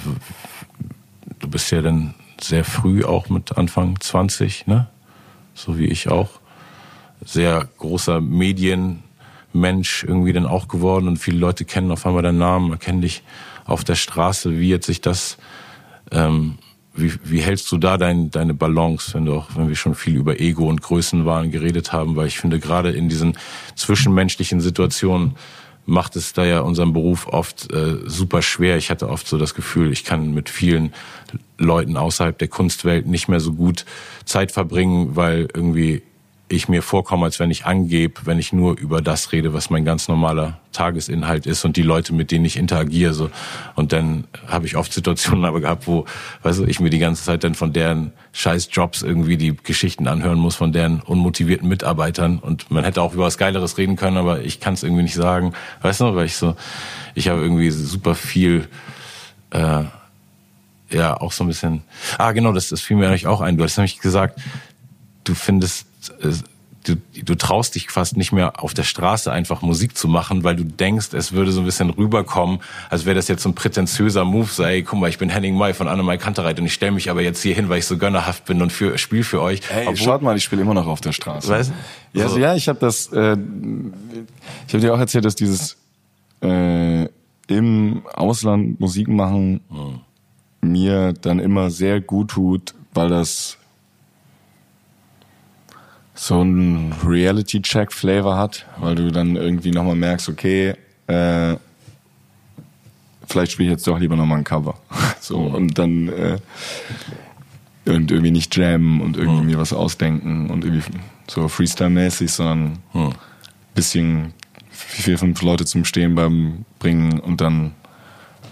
du 1.40 1.48
bist 1.48 1.72
ja 1.72 1.82
dann 1.82 2.16
sehr 2.42 2.64
früh 2.64 3.04
auch 3.04 3.30
mit 3.30 3.58
Anfang 3.58 4.00
20, 4.00 4.68
ne? 4.68 4.88
So 5.54 5.78
wie 5.78 5.86
ich 5.86 6.10
auch. 6.10 6.30
Sehr 7.24 7.68
großer 7.78 8.20
Medienmensch 8.20 10.04
irgendwie 10.04 10.34
dann 10.34 10.46
auch 10.46 10.68
geworden 10.68 11.08
und 11.08 11.18
viele 11.18 11.38
Leute 11.38 11.66
kennen 11.66 11.92
auf 11.92 12.06
einmal 12.06 12.24
deinen 12.24 12.38
Namen, 12.38 12.72
erkennen 12.72 13.02
dich 13.02 13.24
auf 13.66 13.84
der 13.84 13.96
Straße. 13.96 14.58
Wie 14.58 14.70
jetzt 14.70 14.86
sich 14.86 15.02
das, 15.02 15.38
ähm, 16.12 16.58
wie, 16.94 17.14
wie 17.24 17.42
hältst 17.42 17.72
du 17.72 17.78
da 17.78 17.98
dein, 17.98 18.32
deine 18.32 18.54
Balance, 18.54 19.14
wenn 19.14 19.26
du 19.26 19.34
auch, 19.34 19.50
wenn 19.56 19.68
wir 19.68 19.76
schon 19.76 19.96
viel 19.96 20.16
über 20.16 20.40
Ego 20.40 20.70
und 20.70 20.82
Größenwahn 20.82 21.52
geredet 21.52 21.92
haben, 21.92 22.16
weil 22.16 22.28
ich 22.28 22.40
finde, 22.40 22.60
gerade 22.60 22.92
in 22.92 23.10
diesen 23.10 23.38
zwischenmenschlichen 23.76 24.62
Situationen 24.62 25.36
macht 25.86 26.16
es 26.16 26.34
da 26.34 26.46
ja 26.46 26.62
unseren 26.62 26.94
Beruf 26.94 27.28
oft 27.28 27.72
äh, 27.72 27.98
super 28.06 28.42
schwer. 28.42 28.78
Ich 28.78 28.90
hatte 28.90 29.10
oft 29.10 29.28
so 29.28 29.38
das 29.38 29.54
Gefühl, 29.54 29.92
ich 29.92 30.04
kann 30.04 30.34
mit 30.34 30.50
vielen 30.50 30.94
Leuten 31.58 31.96
außerhalb 31.96 32.38
der 32.38 32.48
Kunstwelt 32.48 33.06
nicht 33.06 33.28
mehr 33.28 33.40
so 33.40 33.54
gut 33.54 33.86
Zeit 34.26 34.52
verbringen, 34.52 35.16
weil 35.16 35.48
irgendwie 35.54 36.02
ich 36.48 36.70
mir 36.70 36.84
vorkomme, 36.84 37.26
als 37.26 37.40
wenn 37.40 37.50
ich 37.50 37.66
angebe, 37.66 38.22
wenn 38.26 38.38
ich 38.38 38.54
nur 38.54 38.78
über 38.78 39.02
das 39.02 39.32
rede, 39.32 39.54
was 39.54 39.72
mein 39.72 39.84
ganz 39.84 40.08
normaler 40.08 40.60
Tagesinhalt 40.74 41.48
ist 41.48 41.66
und 41.66 41.76
die 41.76 41.82
Leute, 41.82 42.14
mit 42.14 42.30
denen 42.30 42.46
ich 42.46 42.58
interagiere. 42.58 43.14
So. 43.14 43.32
Und 43.74 43.92
dann 43.92 44.26
habe 44.48 44.68
ich 44.68 44.76
oft 44.76 44.94
Situationen 44.94 45.46
aber 45.46 45.60
gehabt, 45.60 45.88
wo, 45.88 46.06
weißt 46.44 46.60
du, 46.60 46.66
ich 46.66 46.80
mir 46.80 46.92
die 46.92 47.00
ganze 47.00 47.24
Zeit 47.24 47.44
dann 47.44 47.56
von 47.56 47.74
deren 47.74 48.14
scheiß 48.34 48.70
Jobs 48.72 49.02
irgendwie 49.02 49.38
die 49.38 49.56
Geschichten 49.56 50.08
anhören 50.08 50.38
muss, 50.38 50.56
von 50.56 50.72
deren 50.72 51.00
unmotivierten 51.02 51.68
Mitarbeitern. 51.68 52.38
Und 52.38 52.70
man 52.70 52.84
hätte 52.84 53.02
auch 53.02 53.14
über 53.14 53.24
was 53.24 53.40
Geileres 53.40 53.80
reden 53.80 53.96
können, 53.96 54.18
aber 54.18 54.42
ich 54.42 54.60
kann 54.60 54.76
es 54.76 54.84
irgendwie 54.84 55.04
nicht 55.04 55.16
sagen. 55.16 55.54
Weißt 55.82 56.02
du, 56.02 56.16
weil 56.16 56.28
ich 56.28 56.36
so, 56.36 56.56
ich 57.16 57.28
habe 57.28 57.42
irgendwie 57.42 57.72
super 57.72 58.14
viel, 58.14 58.68
äh, 59.50 59.84
ja, 60.92 61.20
auch 61.20 61.32
so 61.32 61.44
ein 61.44 61.48
bisschen, 61.48 61.82
ah 62.20 62.32
genau, 62.34 62.52
das, 62.52 62.70
das 62.70 62.82
fiel 62.82 62.98
mir 62.98 63.08
eigentlich 63.08 63.26
auch 63.26 63.42
ein. 63.42 63.58
Du 63.58 63.64
hast 63.64 63.78
nämlich 63.78 64.00
gesagt, 64.00 64.40
du 65.24 65.34
findest 65.34 65.88
äh, 66.22 66.34
du, 66.88 66.96
du 67.24 67.36
traust 67.36 67.76
dich 67.76 67.90
fast 67.90 68.18
nicht 68.18 68.32
mehr 68.32 68.64
auf 68.64 68.74
der 68.74 68.84
Straße 68.84 69.32
einfach 69.32 69.62
Musik 69.62 69.98
zu 69.98 70.08
machen, 70.08 70.44
weil 70.44 70.56
du 70.56 70.64
denkst, 70.64 71.14
es 71.14 71.32
würde 71.32 71.52
so 71.52 71.62
ein 71.62 71.66
bisschen 71.66 71.90
rüberkommen, 71.90 72.60
als 72.90 73.06
wäre 73.06 73.16
das 73.16 73.28
jetzt 73.28 73.44
so 73.44 73.50
ein 73.50 73.56
prätentiöser 73.56 74.26
Move, 74.26 74.48
so 74.48 74.64
ey, 74.64 74.84
guck 74.84 75.00
mal, 75.00 75.10
ich 75.10 75.18
bin 75.18 75.30
Henning 75.30 75.58
May 75.58 75.74
von 75.74 75.88
Annemai 75.88 76.18
Kantereit 76.18 76.60
und 76.60 76.66
ich 76.66 76.74
stelle 76.74 76.92
mich 76.92 77.10
aber 77.10 77.22
jetzt 77.22 77.42
hier 77.42 77.56
hin, 77.56 77.70
weil 77.70 77.80
ich 77.80 77.86
so 77.86 77.98
gönnerhaft 77.98 78.46
bin 78.46 78.62
und 78.62 78.72
für 78.72 78.98
spiel 78.98 79.24
für 79.24 79.42
euch. 79.42 79.62
Hey, 79.70 79.88
Obwohl, 79.88 79.98
schaut 79.98 80.22
mal, 80.22 80.38
ich 80.38 80.44
spiele 80.44 80.62
immer 80.62 80.74
noch 80.74 80.88
auf 80.88 81.02
der 81.02 81.12
Straße. 81.12 81.50
Weißt? 81.50 81.74
Ja, 82.14 82.24
also, 82.24 82.38
ja, 82.38 82.56
ich 82.56 82.68
habe 82.68 82.80
das, 82.80 83.12
äh, 83.12 83.38
ich 84.68 84.74
habe 84.74 84.82
dir 84.82 84.94
auch 84.94 85.00
erzählt, 85.00 85.26
dass 85.26 85.36
dieses 85.36 85.78
äh, 86.42 87.08
im 87.48 88.04
Ausland 88.14 88.80
Musik 88.80 89.08
machen 89.08 89.62
hm. 89.70 90.72
mir 90.74 91.14
dann 91.14 91.40
immer 91.40 91.70
sehr 91.70 92.02
gut 92.02 92.32
tut, 92.32 92.74
weil 92.94 93.10
das 93.10 93.58
so 96.16 96.42
ein 96.42 96.94
Reality-Check-Flavor 97.06 98.38
hat, 98.38 98.66
weil 98.78 98.96
du 98.96 99.12
dann 99.12 99.36
irgendwie 99.36 99.72
nochmal 99.72 99.96
merkst, 99.96 100.30
okay, 100.30 100.74
äh, 101.08 101.56
vielleicht 103.28 103.52
spiele 103.52 103.70
ich 103.70 103.74
jetzt 103.74 103.88
doch 103.88 104.00
lieber 104.00 104.16
nochmal 104.16 104.40
ein 104.40 104.44
Cover. 104.44 104.76
so, 105.20 105.40
mhm. 105.40 105.56
und 105.56 105.78
dann 105.78 106.08
äh, 106.08 106.38
und 107.86 108.12
irgendwie 108.12 108.32
nicht 108.32 108.56
jammen 108.56 109.02
und 109.02 109.18
irgendwie 109.18 109.42
mhm. 109.42 109.48
mir 109.48 109.58
was 109.60 109.74
ausdenken 109.74 110.50
und 110.50 110.64
irgendwie 110.64 110.84
so 111.28 111.48
Freestyle-mäßig, 111.48 112.32
sondern 112.32 112.80
mhm. 112.94 113.14
bisschen 113.76 114.34
vier, 114.70 115.20
fünf 115.20 115.42
Leute 115.42 115.66
zum 115.66 115.86
Stehen 115.86 116.16
beim 116.16 116.66
Bringen 116.80 117.20
und 117.20 117.42
dann, 117.42 117.74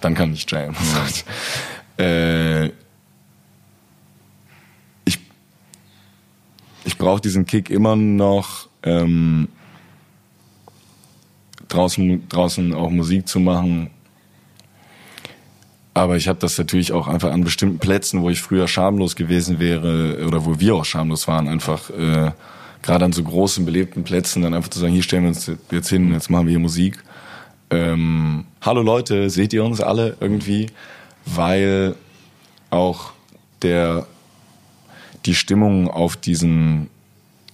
dann 0.02 0.14
kann 0.14 0.34
ich 0.34 0.50
jammen. 0.50 0.76
Äh, 1.96 2.72
ich 6.86 6.98
brauche 6.98 7.22
diesen 7.22 7.46
Kick 7.46 7.70
immer 7.70 7.96
noch, 7.96 8.68
ähm, 8.84 9.48
draußen, 11.70 12.28
draußen 12.30 12.74
auch 12.74 12.90
Musik 12.90 13.28
zu 13.28 13.40
machen. 13.40 13.90
Aber 15.94 16.18
ich 16.18 16.28
habe 16.28 16.40
das 16.40 16.58
natürlich 16.58 16.92
auch 16.92 17.08
einfach 17.08 17.32
an 17.32 17.44
bestimmten 17.44 17.80
Plätzen, 17.80 18.22
wo 18.22 18.30
ich 18.30 18.42
früher 18.42 18.68
schamlos 18.68 19.16
gewesen 19.16 19.60
wäre 19.60 20.26
oder 20.26 20.46
wo 20.46 20.60
wir 20.60 20.76
auch 20.76 20.86
schamlos 20.86 21.28
waren, 21.28 21.48
einfach 21.48 21.90
äh, 21.92 22.32
gerade 22.82 23.06
an 23.06 23.14
so 23.14 23.24
großen, 23.24 23.64
belebten 23.64 24.04
Plätzen 24.04 24.42
dann 24.42 24.54
einfach 24.54 24.70
zu 24.70 24.80
sagen, 24.80 24.94
hier 24.94 25.04
stellen 25.04 25.24
wir 25.24 25.30
uns 25.30 25.52
jetzt 25.72 25.90
hin, 25.90 26.12
jetzt 26.12 26.30
machen 26.30 26.48
wir 26.48 26.52
hier 26.52 26.60
Musik. 26.60 27.04
Ähm, 27.70 28.46
Hallo 28.62 28.82
Leute, 28.82 29.30
seht 29.30 29.54
ihr 29.54 29.64
uns 29.64 29.82
alle 29.82 30.18
irgendwie? 30.20 30.68
Weil 31.26 31.96
auch 32.72 33.12
der 33.62 34.08
die 35.26 35.36
Stimmung 35.36 35.90
auf 35.90 36.16
diesen 36.18 36.90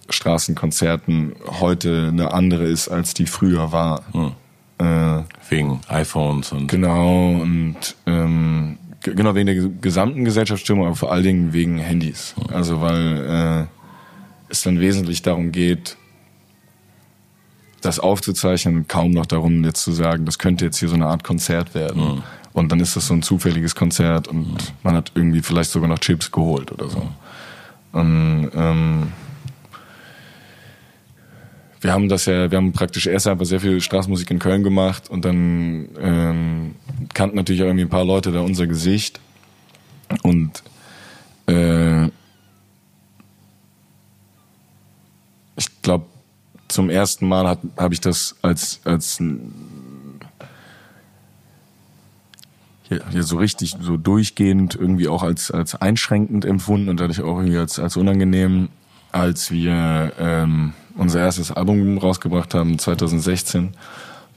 Straßenkonzerten 0.09 1.33
heute 1.59 2.09
eine 2.11 2.33
andere 2.33 2.65
ist, 2.65 2.87
als 2.89 3.13
die 3.13 3.25
früher 3.25 3.71
war. 3.71 4.03
Hm. 4.11 4.31
Äh, 4.79 5.23
wegen 5.49 5.81
iPhones 5.87 6.51
und. 6.51 6.67
Genau, 6.67 7.41
und 7.41 7.95
ähm, 8.05 8.77
genau 9.01 9.35
wegen 9.35 9.45
der 9.47 9.55
gesamten 9.81 10.23
Gesellschaftsstimmung, 10.23 10.85
aber 10.85 10.95
vor 10.95 11.11
allen 11.11 11.23
Dingen 11.23 11.53
wegen 11.53 11.77
Handys. 11.77 12.33
Hm. 12.37 12.55
Also 12.55 12.81
weil 12.81 13.67
äh, 13.67 14.51
es 14.51 14.63
dann 14.63 14.79
wesentlich 14.79 15.21
darum 15.21 15.51
geht, 15.51 15.97
das 17.81 17.99
aufzuzeichnen, 17.99 18.87
kaum 18.87 19.11
noch 19.11 19.25
darum, 19.25 19.63
jetzt 19.63 19.83
zu 19.83 19.91
sagen, 19.91 20.25
das 20.25 20.39
könnte 20.39 20.65
jetzt 20.65 20.79
hier 20.79 20.89
so 20.89 20.95
eine 20.95 21.07
Art 21.07 21.23
Konzert 21.23 21.75
werden. 21.75 22.15
Mhm. 22.15 22.23
Und 22.51 22.71
dann 22.71 22.79
ist 22.79 22.95
das 22.95 23.07
so 23.07 23.13
ein 23.13 23.21
zufälliges 23.21 23.75
Konzert 23.75 24.27
und 24.27 24.51
mhm. 24.51 24.57
man 24.83 24.95
hat 24.95 25.11
irgendwie 25.15 25.41
vielleicht 25.41 25.71
sogar 25.71 25.87
noch 25.87 25.99
Chips 25.99 26.31
geholt 26.31 26.71
oder 26.71 26.89
so. 26.89 27.07
Und 27.91 28.51
ähm, 28.53 29.11
wir 31.81 31.93
haben 31.93 32.09
das 32.09 32.25
ja, 32.25 32.51
wir 32.51 32.57
haben 32.57 32.73
praktisch 32.73 33.07
erst 33.07 33.27
einfach 33.27 33.45
sehr 33.45 33.59
viel 33.59 33.79
Straßenmusik 33.81 34.29
in 34.31 34.39
Köln 34.39 34.63
gemacht 34.63 35.09
und 35.09 35.23
dann 35.23 35.89
ähm, 35.99 36.75
kannten 37.13 37.37
natürlich 37.37 37.61
auch 37.61 37.67
irgendwie 37.67 37.85
ein 37.85 37.89
paar 37.89 38.05
Leute 38.05 38.31
da 38.31 38.41
unser 38.41 38.67
Gesicht. 38.67 39.19
Und 40.23 40.63
äh, 41.47 42.05
ich 45.55 45.81
glaube, 45.81 46.05
zum 46.67 46.89
ersten 46.89 47.27
Mal 47.27 47.57
habe 47.77 47.93
ich 47.93 48.01
das 48.01 48.35
als, 48.41 48.81
als 48.83 49.21
hier 53.11 53.23
so 53.23 53.37
richtig, 53.37 53.75
so 53.79 53.97
durchgehend 53.97 54.75
irgendwie 54.75 55.07
auch 55.07 55.23
als, 55.23 55.51
als 55.51 55.75
einschränkend 55.75 56.45
empfunden 56.45 56.89
und 56.89 56.99
dadurch 56.99 57.21
auch 57.21 57.37
irgendwie 57.37 57.57
als, 57.57 57.79
als 57.79 57.97
unangenehm, 57.97 58.69
als 59.11 59.51
wir 59.51 60.13
ähm, 60.19 60.73
unser 60.95 61.19
erstes 61.19 61.51
Album 61.51 61.97
rausgebracht 61.97 62.53
haben, 62.53 62.79
2016, 62.79 63.71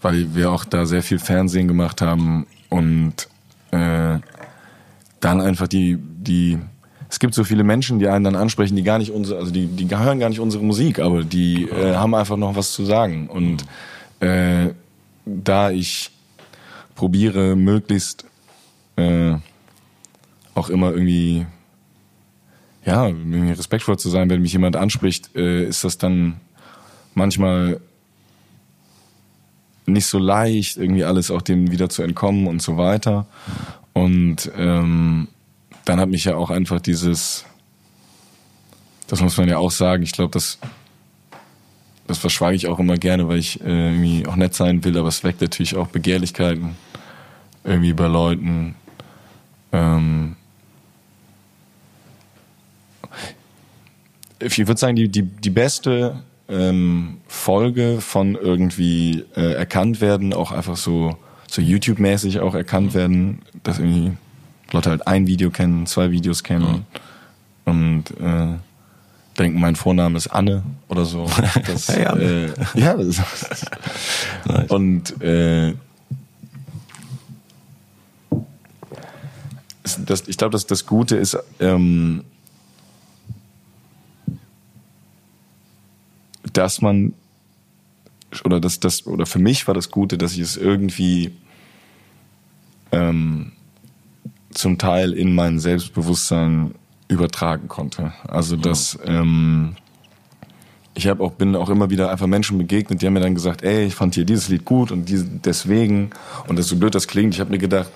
weil 0.03 0.34
wir 0.34 0.50
auch 0.50 0.64
da 0.64 0.86
sehr 0.86 1.03
viel 1.03 1.18
Fernsehen 1.18 1.68
gemacht 1.68 2.03
haben 2.03 2.46
und 2.68 3.28
äh, 3.70 4.18
dann 5.20 5.40
einfach 5.40 5.68
die, 5.68 5.98
die, 5.98 6.59
es 7.09 7.18
gibt 7.18 7.34
so 7.34 7.44
viele 7.44 7.64
Menschen, 7.64 7.98
die 7.98 8.09
einen 8.09 8.24
dann 8.24 8.36
ansprechen, 8.36 8.76
die 8.76 8.82
gar 8.82 8.98
nicht 8.98 9.12
unsere, 9.12 9.38
also 9.38 9.50
die, 9.50 9.66
die 9.66 9.88
hören 9.96 10.18
gar 10.18 10.28
nicht 10.28 10.40
unsere 10.40 10.64
Musik, 10.64 10.98
aber 10.98 11.24
die 11.24 11.68
äh, 11.68 11.94
haben 11.94 12.14
einfach 12.14 12.36
noch 12.36 12.55
was 12.55 12.72
zu 12.72 12.84
sagen. 12.84 13.28
Und 13.28 13.64
äh, 14.20 14.70
da 15.24 15.70
ich 15.70 16.11
probiere, 16.94 17.57
möglichst 17.57 18.24
äh, 18.97 19.34
auch 20.55 20.68
immer 20.68 20.90
irgendwie 20.90 21.47
ja, 22.84 23.07
respektvoll 23.07 23.99
zu 23.99 24.11
sein, 24.11 24.28
wenn 24.28 24.43
mich 24.43 24.53
jemand 24.53 24.76
anspricht, 24.76 25.34
äh, 25.36 25.64
ist 25.64 25.84
das 25.84 25.99
dann 25.99 26.40
manchmal 27.14 27.80
nicht 29.86 30.07
so 30.07 30.18
leicht, 30.18 30.76
irgendwie 30.76 31.05
alles 31.05 31.30
auch 31.30 31.43
dem 31.43 31.70
wieder 31.70 31.88
zu 31.88 32.03
entkommen 32.03 32.47
und 32.47 32.62
so 32.62 32.76
weiter. 32.76 33.26
Und 33.93 34.51
ähm, 34.57 35.28
dann 35.84 36.01
hat 36.01 36.09
mich 36.09 36.24
ja 36.24 36.36
auch 36.36 36.51
einfach 36.51 36.80
dieses, 36.80 37.45
das 39.07 39.20
muss 39.20 39.36
man 39.36 39.49
ja 39.49 39.59
auch 39.59 39.70
sagen, 39.70 40.03
ich 40.03 40.12
glaube, 40.12 40.32
das, 40.32 40.59
das 42.07 42.18
verschweige 42.18 42.57
ich 42.57 42.66
auch 42.68 42.78
immer 42.78 42.97
gerne, 42.97 43.28
weil 43.28 43.38
ich 43.38 43.61
äh, 43.61 43.90
irgendwie 43.93 44.26
auch 44.26 44.36
nett 44.36 44.55
sein 44.55 44.84
will, 44.84 44.97
aber 44.97 45.09
es 45.09 45.24
weckt 45.24 45.40
natürlich 45.40 45.76
auch 45.76 45.88
Begehrlichkeiten 45.88 46.76
irgendwie 47.64 47.93
bei 47.93 48.07
Leuten. 48.07 48.74
Ähm, 49.73 50.37
ich 54.41 54.59
würde 54.59 54.79
sagen, 54.79 54.97
die, 54.97 55.09
die, 55.09 55.23
die 55.23 55.51
beste 55.51 56.23
ähm, 56.49 57.18
Folge 57.29 58.01
von 58.01 58.35
irgendwie 58.35 59.25
äh, 59.37 59.55
erkannt 59.55 60.01
werden, 60.01 60.35
auch 60.35 60.53
einfach 60.53 60.77
so, 60.77 61.16
so 61.49 61.62
YouTube-mäßig 61.62 62.41
auch 62.41 62.55
erkannt 62.55 62.95
werden, 62.95 63.41
dass 63.62 63.79
irgendwie 63.79 64.12
Leute 64.73 64.91
halt 64.91 65.07
ein 65.07 65.27
Video 65.27 65.51
kennen, 65.51 65.87
zwei 65.87 66.11
Videos 66.11 66.43
kennen 66.43 66.85
mhm. 67.66 67.73
und 67.73 68.05
äh, 68.20 68.59
denken, 69.39 69.61
mein 69.61 69.77
Vorname 69.77 70.16
ist 70.16 70.29
Anne 70.29 70.62
oder 70.89 71.05
so. 71.05 71.29
Das, 71.66 71.89
hey, 71.89 72.05
Äh, 72.05 72.53
ja, 72.75 72.95
das, 72.95 73.16
nice. 74.47 74.70
und 74.70 75.23
äh, 75.23 75.75
das, 80.07 80.28
ich 80.28 80.37
glaube, 80.37 80.53
dass 80.53 80.66
das 80.66 80.87
Gute 80.87 81.16
ist, 81.16 81.37
ähm, 81.61 82.24
dass 86.53 86.80
man 86.80 87.14
oder 88.45 88.61
dass 88.61 88.80
das 88.80 89.07
oder 89.07 89.26
für 89.26 89.39
mich 89.39 89.66
war 89.66 89.74
das 89.74 89.91
Gute, 89.91 90.18
dass 90.18 90.33
ich 90.33 90.41
es 90.41 90.57
irgendwie 90.57 91.33
ähm, 92.91 93.53
zum 94.51 94.78
Teil 94.78 95.12
in 95.12 95.35
mein 95.35 95.59
Selbstbewusstsein 95.59 96.74
übertragen 97.09 97.68
konnte. 97.68 98.12
Also 98.26 98.57
dass 98.57 98.99
ähm, 99.05 99.76
ich 100.95 101.09
habe 101.09 101.22
auch 101.22 101.33
bin 101.33 101.57
auch 101.57 101.70
immer 101.70 101.91
wieder 101.91 102.11
einfach 102.11 102.26
Menschen 102.26 102.59
begegnet, 102.59 103.03
die 103.03 103.07
haben 103.07 103.14
mir 103.14 103.20
dann 103.20 103.35
gesagt, 103.35 103.62
ey, 103.62 103.87
ich 103.87 103.95
fand 103.95 104.14
hier 104.14 104.24
dieses 104.24 104.49
Lied 104.49 104.64
gut 104.64 104.91
und 104.91 105.09
diese, 105.09 105.26
deswegen 105.26 106.11
und 106.49 106.59
das 106.59 106.68
so 106.68 106.76
blöd 106.76 106.95
das 106.95 107.09
klingt, 107.09 107.35
ich 107.35 107.41
habe 107.41 107.51
mir 107.51 107.59
gedacht, 107.59 107.91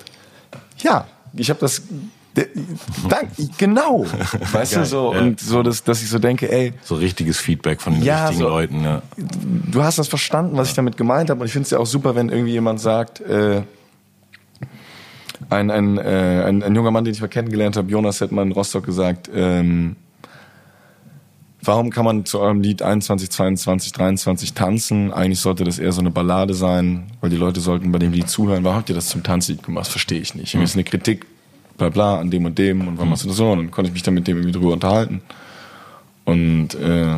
ja, 0.79 1.07
ich 1.33 1.49
habe 1.49 1.59
das 1.59 1.81
Dank, 3.09 3.29
genau. 3.57 4.05
Weißt 4.51 4.73
Geil, 4.73 4.83
du, 4.83 4.89
so, 4.89 5.13
ja. 5.13 5.21
und 5.21 5.39
so, 5.39 5.63
dass, 5.63 5.83
dass 5.83 6.03
ich 6.03 6.09
so 6.09 6.19
denke, 6.19 6.51
ey. 6.51 6.73
So 6.83 6.95
richtiges 6.95 7.39
Feedback 7.39 7.81
von 7.81 7.93
den 7.93 8.03
ja, 8.03 8.27
richtigen 8.27 8.43
so, 8.43 8.49
Leuten, 8.49 8.83
ja. 8.83 9.01
Du 9.17 9.81
hast 9.81 9.97
das 9.97 10.07
verstanden, 10.07 10.55
was 10.55 10.69
ich 10.69 10.75
damit 10.75 10.97
gemeint 10.97 11.29
habe. 11.29 11.41
Und 11.41 11.47
ich 11.47 11.53
finde 11.53 11.63
es 11.63 11.71
ja 11.71 11.79
auch 11.79 11.87
super, 11.87 12.15
wenn 12.15 12.29
irgendwie 12.29 12.51
jemand 12.51 12.79
sagt, 12.79 13.21
äh, 13.21 13.63
ein, 15.49 15.71
ein, 15.71 15.97
äh, 15.97 16.43
ein, 16.45 16.61
ein 16.61 16.75
junger 16.75 16.91
Mann, 16.91 17.05
den 17.05 17.13
ich 17.13 17.21
mal 17.21 17.27
kennengelernt 17.27 17.75
habe, 17.75 17.89
Jonas, 17.89 18.21
hat 18.21 18.31
mal 18.31 18.43
in 18.43 18.51
Rostock 18.51 18.85
gesagt, 18.85 19.29
ähm, 19.33 19.95
warum 21.67 21.89
kann 21.89 22.05
man 22.05 22.25
zu 22.25 22.39
eurem 22.39 22.61
Lied 22.61 22.81
21, 22.81 23.29
22, 23.29 23.91
23 23.91 24.53
tanzen? 24.53 25.13
Eigentlich 25.13 25.39
sollte 25.39 25.63
das 25.63 25.79
eher 25.79 25.91
so 25.91 25.99
eine 25.99 26.11
Ballade 26.11 26.53
sein, 26.53 27.11
weil 27.21 27.29
die 27.29 27.35
Leute 27.35 27.59
sollten 27.59 27.91
bei 27.91 27.99
dem 27.99 28.13
Lied 28.13 28.29
zuhören. 28.29 28.63
Warum 28.63 28.77
habt 28.77 28.89
ihr 28.89 28.95
das 28.95 29.09
zum 29.09 29.23
Tanzlied 29.23 29.63
gemacht? 29.63 29.87
Verstehe 29.87 30.19
ich 30.19 30.33
nicht. 30.33 30.55
Mhm. 30.55 30.61
Das 30.61 30.71
ist 30.71 30.75
eine 30.75 30.85
Kritik 30.85 31.25
bla 31.77 31.89
bla 31.89 32.19
an 32.19 32.31
dem 32.31 32.45
und 32.45 32.57
dem 32.57 32.87
und 32.87 32.97
warum 32.97 33.11
machst 33.11 33.23
du 33.23 33.27
das 33.27 33.37
so? 33.37 33.51
Und 33.51 33.57
dann 33.59 33.71
konnte 33.71 33.89
ich 33.89 33.93
mich 33.93 34.03
dann 34.03 34.13
mit 34.13 34.27
dem 34.27 34.37
irgendwie 34.37 34.51
drüber 34.51 34.73
unterhalten. 34.73 35.21
Und 36.25 36.73
äh, 36.75 37.17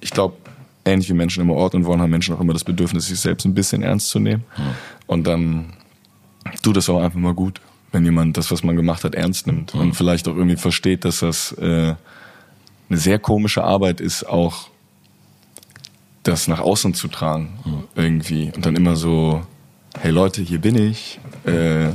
ich 0.00 0.10
glaube, 0.10 0.36
ähnlich 0.84 1.08
wie 1.08 1.14
Menschen 1.14 1.42
immer 1.42 1.54
Ort 1.54 1.74
und 1.74 1.84
wollen, 1.84 2.00
haben 2.00 2.10
Menschen 2.10 2.34
auch 2.34 2.40
immer 2.40 2.54
das 2.54 2.64
Bedürfnis, 2.64 3.06
sich 3.06 3.20
selbst 3.20 3.44
ein 3.44 3.54
bisschen 3.54 3.82
ernst 3.82 4.08
zu 4.08 4.18
nehmen. 4.18 4.44
Mhm. 4.56 4.62
Und 5.06 5.26
dann 5.26 5.72
tut 6.62 6.76
das 6.76 6.88
auch 6.88 7.00
einfach 7.00 7.20
mal 7.20 7.34
gut, 7.34 7.60
wenn 7.92 8.04
jemand 8.04 8.36
das, 8.36 8.50
was 8.50 8.62
man 8.62 8.76
gemacht 8.76 9.04
hat, 9.04 9.14
ernst 9.14 9.46
nimmt 9.46 9.74
mhm. 9.74 9.80
und 9.80 9.92
vielleicht 9.94 10.28
auch 10.28 10.36
irgendwie 10.36 10.56
versteht, 10.56 11.04
dass 11.04 11.20
das 11.20 11.52
äh, 11.52 11.94
eine 12.88 12.98
sehr 12.98 13.18
komische 13.18 13.64
Arbeit 13.64 14.00
ist, 14.00 14.24
auch 14.24 14.68
das 16.22 16.48
nach 16.48 16.60
außen 16.60 16.94
zu 16.94 17.08
tragen 17.08 17.58
mhm. 17.64 17.84
irgendwie 17.94 18.52
und 18.54 18.66
dann 18.66 18.76
immer 18.76 18.96
so, 18.96 19.42
hey 20.00 20.10
Leute, 20.10 20.42
hier 20.42 20.60
bin 20.60 20.76
ich. 20.76 21.18
Äh, 21.44 21.90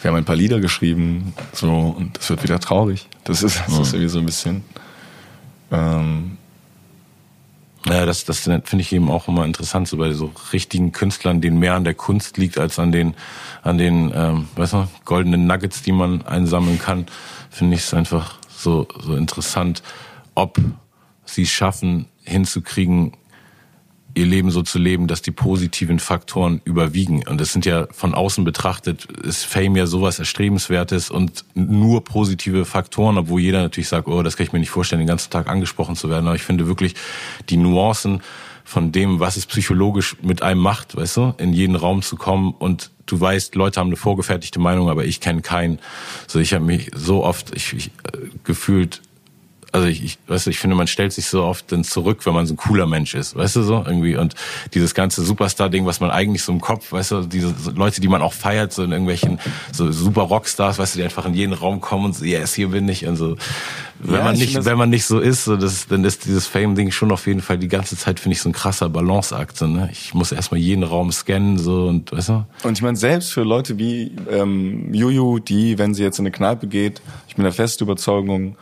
wir 0.00 0.10
haben 0.10 0.16
ein 0.16 0.24
paar 0.24 0.36
Lieder 0.36 0.60
geschrieben, 0.60 1.34
so 1.52 1.72
und 1.96 2.18
es 2.18 2.30
wird 2.30 2.44
wieder 2.44 2.60
traurig. 2.60 3.08
Das 3.24 3.42
ist, 3.42 3.60
das 3.66 3.78
ist 3.78 3.92
irgendwie 3.92 4.08
so 4.08 4.18
ein 4.20 4.26
bisschen. 4.26 4.62
Ähm, 5.72 6.38
ja, 7.86 8.06
das, 8.06 8.24
das 8.24 8.40
finde 8.40 8.80
ich 8.80 8.92
eben 8.92 9.10
auch 9.10 9.28
immer 9.28 9.44
interessant, 9.44 9.88
so 9.88 9.96
bei 9.96 10.12
so 10.12 10.32
richtigen 10.52 10.92
Künstlern, 10.92 11.40
denen 11.40 11.58
mehr 11.58 11.74
an 11.74 11.84
der 11.84 11.94
Kunst 11.94 12.36
liegt 12.36 12.58
als 12.58 12.78
an 12.78 12.92
den, 12.92 13.14
an 13.62 13.78
den, 13.78 14.12
ähm, 14.14 14.48
weißt 14.56 14.72
du, 14.74 14.88
goldenen 15.04 15.46
Nuggets, 15.46 15.82
die 15.82 15.92
man 15.92 16.22
einsammeln 16.26 16.78
kann, 16.78 17.06
finde 17.50 17.76
ich 17.76 17.82
es 17.82 17.94
einfach 17.94 18.38
so, 18.48 18.86
so 19.00 19.14
interessant, 19.14 19.82
ob 20.34 20.58
sie 21.24 21.42
es 21.42 21.50
schaffen, 21.50 22.06
hinzukriegen, 22.24 23.12
ihr 24.18 24.26
Leben 24.26 24.50
so 24.50 24.62
zu 24.62 24.78
leben, 24.78 25.06
dass 25.06 25.22
die 25.22 25.30
positiven 25.30 25.98
Faktoren 25.98 26.60
überwiegen. 26.64 27.26
Und 27.26 27.40
das 27.40 27.52
sind 27.52 27.64
ja 27.64 27.86
von 27.92 28.14
außen 28.14 28.44
betrachtet, 28.44 29.04
ist 29.22 29.44
Fame 29.44 29.76
ja 29.76 29.86
sowas 29.86 30.18
Erstrebenswertes 30.18 31.10
und 31.10 31.44
nur 31.54 32.04
positive 32.04 32.64
Faktoren, 32.64 33.16
obwohl 33.16 33.40
jeder 33.40 33.62
natürlich 33.62 33.88
sagt, 33.88 34.08
oh, 34.08 34.22
das 34.22 34.36
kann 34.36 34.46
ich 34.46 34.52
mir 34.52 34.58
nicht 34.58 34.70
vorstellen, 34.70 35.00
den 35.00 35.08
ganzen 35.08 35.30
Tag 35.30 35.48
angesprochen 35.48 35.96
zu 35.96 36.10
werden. 36.10 36.26
Aber 36.26 36.36
ich 36.36 36.42
finde 36.42 36.66
wirklich 36.66 36.94
die 37.48 37.56
Nuancen 37.56 38.22
von 38.64 38.92
dem, 38.92 39.18
was 39.20 39.36
es 39.36 39.46
psychologisch 39.46 40.16
mit 40.20 40.42
einem 40.42 40.60
macht, 40.60 40.94
weißt 40.94 41.16
du, 41.16 41.34
in 41.38 41.54
jeden 41.54 41.74
Raum 41.74 42.02
zu 42.02 42.16
kommen 42.16 42.52
und 42.58 42.90
du 43.06 43.18
weißt, 43.18 43.54
Leute 43.54 43.80
haben 43.80 43.86
eine 43.86 43.96
vorgefertigte 43.96 44.58
Meinung, 44.58 44.90
aber 44.90 45.06
ich 45.06 45.20
kenne 45.20 45.40
keinen. 45.40 45.78
So, 46.26 46.38
ich 46.38 46.52
habe 46.52 46.64
mich 46.64 46.90
so 46.94 47.24
oft, 47.24 47.56
ich, 47.56 47.72
ich 47.72 47.86
äh, 47.86 48.28
gefühlt 48.44 49.00
also 49.72 49.86
ich, 49.86 50.02
ich, 50.02 50.18
weißt 50.26 50.46
du, 50.46 50.50
ich 50.50 50.58
finde, 50.58 50.76
man 50.76 50.86
stellt 50.86 51.12
sich 51.12 51.26
so 51.26 51.44
oft 51.44 51.70
dann 51.72 51.84
zurück, 51.84 52.24
wenn 52.24 52.32
man 52.32 52.46
so 52.46 52.54
ein 52.54 52.56
cooler 52.56 52.86
Mensch 52.86 53.14
ist, 53.14 53.36
weißt 53.36 53.56
du 53.56 53.62
so 53.62 53.84
irgendwie 53.86 54.16
und 54.16 54.34
dieses 54.74 54.94
ganze 54.94 55.22
Superstar-Ding, 55.22 55.84
was 55.84 56.00
man 56.00 56.10
eigentlich 56.10 56.42
so 56.42 56.52
im 56.52 56.60
Kopf, 56.60 56.92
weißt 56.92 57.10
du, 57.10 57.20
diese 57.22 57.54
Leute, 57.74 58.00
die 58.00 58.08
man 58.08 58.22
auch 58.22 58.32
feiert, 58.32 58.72
so 58.72 58.82
in 58.82 58.92
irgendwelchen 58.92 59.38
so 59.72 59.92
super 59.92 60.22
Rockstars, 60.22 60.78
weißt 60.78 60.94
du, 60.94 60.98
die 61.00 61.04
einfach 61.04 61.26
in 61.26 61.34
jeden 61.34 61.52
Raum 61.52 61.80
kommen 61.80 62.06
und 62.06 62.16
so, 62.16 62.24
yes, 62.24 62.54
hier 62.54 62.68
bin 62.68 62.88
ich 62.88 63.06
und 63.06 63.16
so. 63.16 63.36
Wenn 64.00 64.14
ja, 64.14 64.24
man 64.24 64.36
nicht, 64.36 64.64
wenn 64.64 64.78
man 64.78 64.90
nicht 64.90 65.04
so 65.04 65.18
ist, 65.18 65.44
so 65.44 65.56
das, 65.56 65.88
dann 65.88 66.04
ist 66.04 66.24
dieses 66.24 66.46
Fame-Ding 66.46 66.92
schon 66.92 67.10
auf 67.10 67.26
jeden 67.26 67.40
Fall 67.40 67.58
die 67.58 67.68
ganze 67.68 67.96
Zeit 67.96 68.20
finde 68.20 68.34
ich 68.34 68.40
so 68.40 68.48
ein 68.48 68.52
krasser 68.52 68.88
Balanceakt. 68.88 69.56
So, 69.56 69.66
ne? 69.66 69.88
Ich 69.92 70.14
muss 70.14 70.30
erstmal 70.30 70.60
jeden 70.60 70.84
Raum 70.84 71.10
scannen 71.10 71.58
so 71.58 71.88
und 71.88 72.12
weißt 72.12 72.28
du. 72.28 72.46
Und 72.62 72.78
ich 72.78 72.82
meine 72.82 72.96
selbst 72.96 73.32
für 73.32 73.42
Leute 73.42 73.76
wie 73.78 74.12
ähm, 74.30 74.94
Juju, 74.94 75.40
die, 75.40 75.78
wenn 75.78 75.94
sie 75.94 76.04
jetzt 76.04 76.20
in 76.20 76.26
eine 76.26 76.30
Kneipe 76.30 76.68
geht, 76.68 77.02
ich 77.26 77.34
bin 77.34 77.42
der 77.42 77.52
festen 77.52 77.84
Überzeugung 77.84 78.56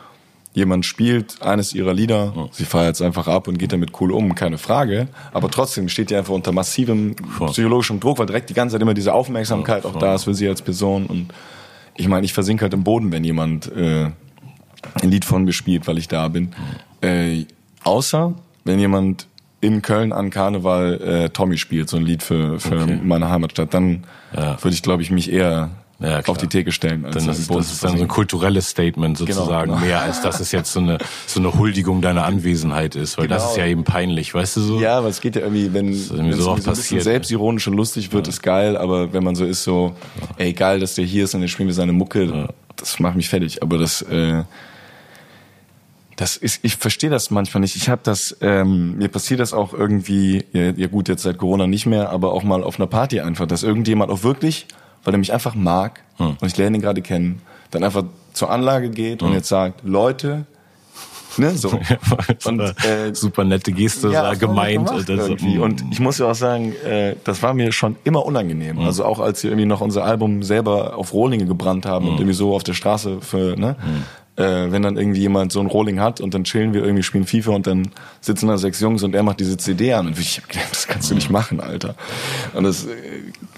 jemand 0.57 0.87
spielt 0.87 1.39
eines 1.43 1.73
ihrer 1.73 1.93
Lieder, 1.93 2.33
ja. 2.35 2.47
sie 2.51 2.65
feiert 2.65 2.95
es 2.95 3.01
einfach 3.01 3.27
ab 3.27 3.47
und 3.47 3.59
geht 3.59 3.73
damit 3.73 3.91
cool 4.01 4.11
um, 4.11 4.33
keine 4.33 4.57
Frage. 4.57 5.07
Aber 5.31 5.51
trotzdem 5.51 5.87
steht 5.87 6.09
die 6.09 6.15
einfach 6.15 6.33
unter 6.33 6.51
massivem 6.51 7.15
Voll. 7.37 7.49
psychologischem 7.49 7.99
Druck, 7.99 8.17
weil 8.17 8.25
direkt 8.25 8.49
die 8.49 8.55
ganze 8.55 8.73
Zeit 8.73 8.81
immer 8.81 8.95
diese 8.95 9.13
Aufmerksamkeit 9.13 9.83
ja, 9.83 9.89
auch 9.89 9.99
da 9.99 10.15
ist 10.15 10.23
für 10.23 10.33
sie 10.33 10.47
als 10.47 10.63
Person. 10.63 11.05
Und 11.05 11.27
ich 11.95 12.07
meine, 12.07 12.25
ich 12.25 12.33
versinke 12.33 12.63
halt 12.63 12.73
im 12.73 12.83
Boden, 12.83 13.11
wenn 13.11 13.23
jemand 13.23 13.71
äh, 13.71 14.09
ein 15.01 15.11
Lied 15.11 15.25
von 15.25 15.43
mir 15.43 15.53
spielt, 15.53 15.87
weil 15.87 15.99
ich 15.99 16.07
da 16.07 16.27
bin. 16.27 16.53
Äh, 17.01 17.45
außer 17.83 18.33
wenn 18.63 18.79
jemand 18.79 19.27
in 19.61 19.83
Köln 19.83 20.11
an 20.11 20.31
Karneval 20.31 21.01
äh, 21.01 21.29
Tommy 21.29 21.57
spielt, 21.57 21.87
so 21.87 21.97
ein 21.97 22.03
Lied 22.03 22.23
für, 22.23 22.59
für 22.59 22.81
okay. 22.81 22.99
meine 23.03 23.29
Heimatstadt, 23.29 23.75
dann 23.75 24.05
ja. 24.35 24.61
würde 24.63 24.73
ich, 24.73 24.81
glaube 24.81 25.03
ich, 25.03 25.11
mich 25.11 25.31
eher 25.31 25.69
ja, 25.99 26.21
auf 26.27 26.37
die 26.37 26.47
Theke 26.47 26.71
stellen. 26.71 27.03
Dann 27.03 27.27
ist, 27.27 27.49
das 27.49 27.71
ist 27.71 27.83
dann 27.83 27.97
so 27.97 28.03
ein 28.03 28.07
kulturelles 28.07 28.69
Statement 28.69 29.17
genau, 29.17 29.31
sozusagen, 29.31 29.71
genau, 29.71 29.81
mehr 29.85 30.01
als 30.01 30.21
dass 30.21 30.39
es 30.39 30.51
jetzt 30.51 30.71
so 30.71 30.79
eine, 30.79 30.99
so 31.25 31.39
eine 31.39 31.53
Huldigung 31.57 32.01
deiner 32.01 32.25
Anwesenheit 32.25 32.95
ist, 32.95 33.17
weil 33.17 33.27
genau. 33.27 33.39
das 33.39 33.51
ist 33.51 33.57
ja 33.57 33.65
eben 33.65 33.83
peinlich, 33.83 34.33
weißt 34.33 34.57
du 34.57 34.61
so? 34.61 34.79
Ja, 34.79 34.99
aber 34.99 35.07
es 35.07 35.21
geht 35.21 35.35
ja 35.35 35.41
irgendwie, 35.41 35.73
wenn 35.73 35.89
es 35.89 36.09
so, 36.09 36.33
so 36.33 36.51
ein 36.53 36.63
bisschen 36.63 37.01
selbstironisch 37.01 37.67
und 37.67 37.73
lustig 37.73 38.13
wird, 38.13 38.27
ja. 38.27 38.29
ist 38.29 38.43
geil, 38.43 38.77
aber 38.77 39.11
wenn 39.13 39.23
man 39.23 39.35
so 39.35 39.45
ist, 39.45 39.63
so, 39.63 39.95
ey, 40.37 40.53
geil, 40.53 40.79
dass 40.79 40.95
der 40.95 41.05
hier 41.05 41.23
ist 41.23 41.33
und 41.33 41.41
dann 41.41 41.49
spielen 41.49 41.67
wir 41.67 41.73
seine 41.73 41.93
Mucke, 41.93 42.25
ja. 42.25 42.47
das 42.75 42.99
macht 42.99 43.15
mich 43.15 43.29
fertig. 43.29 43.63
Aber 43.63 43.79
das, 43.79 44.03
äh, 44.03 44.43
das 46.15 46.37
ist, 46.37 46.59
ich 46.63 46.75
verstehe 46.75 47.09
das 47.09 47.31
manchmal 47.31 47.61
nicht. 47.61 47.75
Ich 47.75 47.89
habe 47.89 48.01
das, 48.03 48.37
ähm, 48.41 48.97
mir 48.97 49.07
passiert 49.07 49.39
das 49.39 49.53
auch 49.53 49.73
irgendwie, 49.73 50.45
ja, 50.53 50.71
ja 50.71 50.87
gut, 50.87 51.09
jetzt 51.09 51.23
seit 51.23 51.39
Corona 51.39 51.65
nicht 51.65 51.87
mehr, 51.87 52.11
aber 52.11 52.33
auch 52.33 52.43
mal 52.43 52.63
auf 52.63 52.79
einer 52.79 52.87
Party 52.87 53.19
einfach, 53.19 53.47
dass 53.47 53.63
irgendjemand 53.63 54.11
auch 54.11 54.21
wirklich 54.21 54.67
weil 55.07 55.13
er 55.13 55.19
mich 55.19 55.31
einfach 55.31 55.55
mag 55.55 56.03
hm. 56.17 56.35
und 56.41 56.47
ich 56.47 56.57
lerne 56.57 56.75
ihn 56.75 56.81
gerade 56.81 57.01
kennen, 57.01 57.41
dann 57.71 57.81
einfach 57.81 58.03
zur 58.33 58.51
Anlage 58.51 58.89
geht 58.89 59.21
hm. 59.21 59.29
und 59.29 59.33
jetzt 59.35 59.47
sagt, 59.47 59.85
Leute, 59.85 60.45
ne, 61.37 61.51
so. 61.51 61.79
und, 62.45 62.59
äh, 62.59 63.13
super 63.13 63.45
nette 63.45 63.71
Geste, 63.71 64.11
ja, 64.11 64.33
gemeint. 64.33 64.91
Irgendwie. 65.07 65.59
Und 65.59 65.81
ich 65.91 66.01
muss 66.01 66.17
ja 66.17 66.25
auch 66.29 66.35
sagen, 66.35 66.73
äh, 66.85 67.15
das 67.23 67.41
war 67.41 67.53
mir 67.53 67.71
schon 67.71 67.95
immer 68.03 68.25
unangenehm. 68.25 68.79
Hm. 68.79 68.85
Also 68.85 69.05
auch 69.05 69.21
als 69.21 69.43
wir 69.43 69.51
irgendwie 69.51 69.65
noch 69.65 69.79
unser 69.79 70.03
Album 70.03 70.43
selber 70.43 70.97
auf 70.97 71.13
Rohlinge 71.13 71.45
gebrannt 71.45 71.85
haben 71.85 72.03
und 72.03 72.15
hm. 72.15 72.19
irgendwie 72.23 72.35
so 72.35 72.53
auf 72.53 72.63
der 72.63 72.73
Straße 72.73 73.21
für, 73.21 73.55
ne, 73.55 73.77
hm 73.79 74.03
äh, 74.37 74.71
wenn 74.71 74.83
dann 74.83 74.97
irgendwie 74.97 75.19
jemand 75.19 75.51
so 75.51 75.59
ein 75.59 75.65
Rolling 75.65 75.99
hat 75.99 76.21
und 76.21 76.33
dann 76.33 76.43
chillen 76.43 76.73
wir 76.73 76.83
irgendwie, 76.83 77.01
spielen 77.01 77.25
FIFA 77.25 77.51
und 77.51 77.67
dann 77.67 77.89
sitzen 78.21 78.47
da 78.47 78.57
sechs 78.57 78.79
Jungs 78.79 79.01
und 79.01 79.15
er 79.15 79.23
macht 79.23 79.39
diese 79.39 79.57
CD 79.57 79.93
an 79.93 80.07
und 80.07 80.19
ich 80.19 80.37
hab 80.37 80.47
gedacht, 80.47 80.71
das 80.71 80.87
kannst 80.87 81.09
du 81.09 81.15
nicht 81.15 81.31
machen, 81.31 81.59
Alter. 81.59 81.95
Und 82.53 82.63
das, 82.63 82.85
äh, 82.85 82.91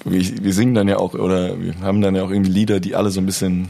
wir, 0.05 0.43
wir 0.43 0.53
singen 0.53 0.73
dann 0.73 0.87
ja 0.87 0.97
auch, 0.97 1.13
oder 1.13 1.59
wir 1.59 1.77
haben 1.81 2.01
dann 2.01 2.15
ja 2.15 2.23
auch 2.23 2.31
irgendwie 2.31 2.51
Lieder, 2.51 2.79
die 2.79 2.95
alle 2.95 3.11
so 3.11 3.19
ein 3.19 3.25
bisschen, 3.25 3.69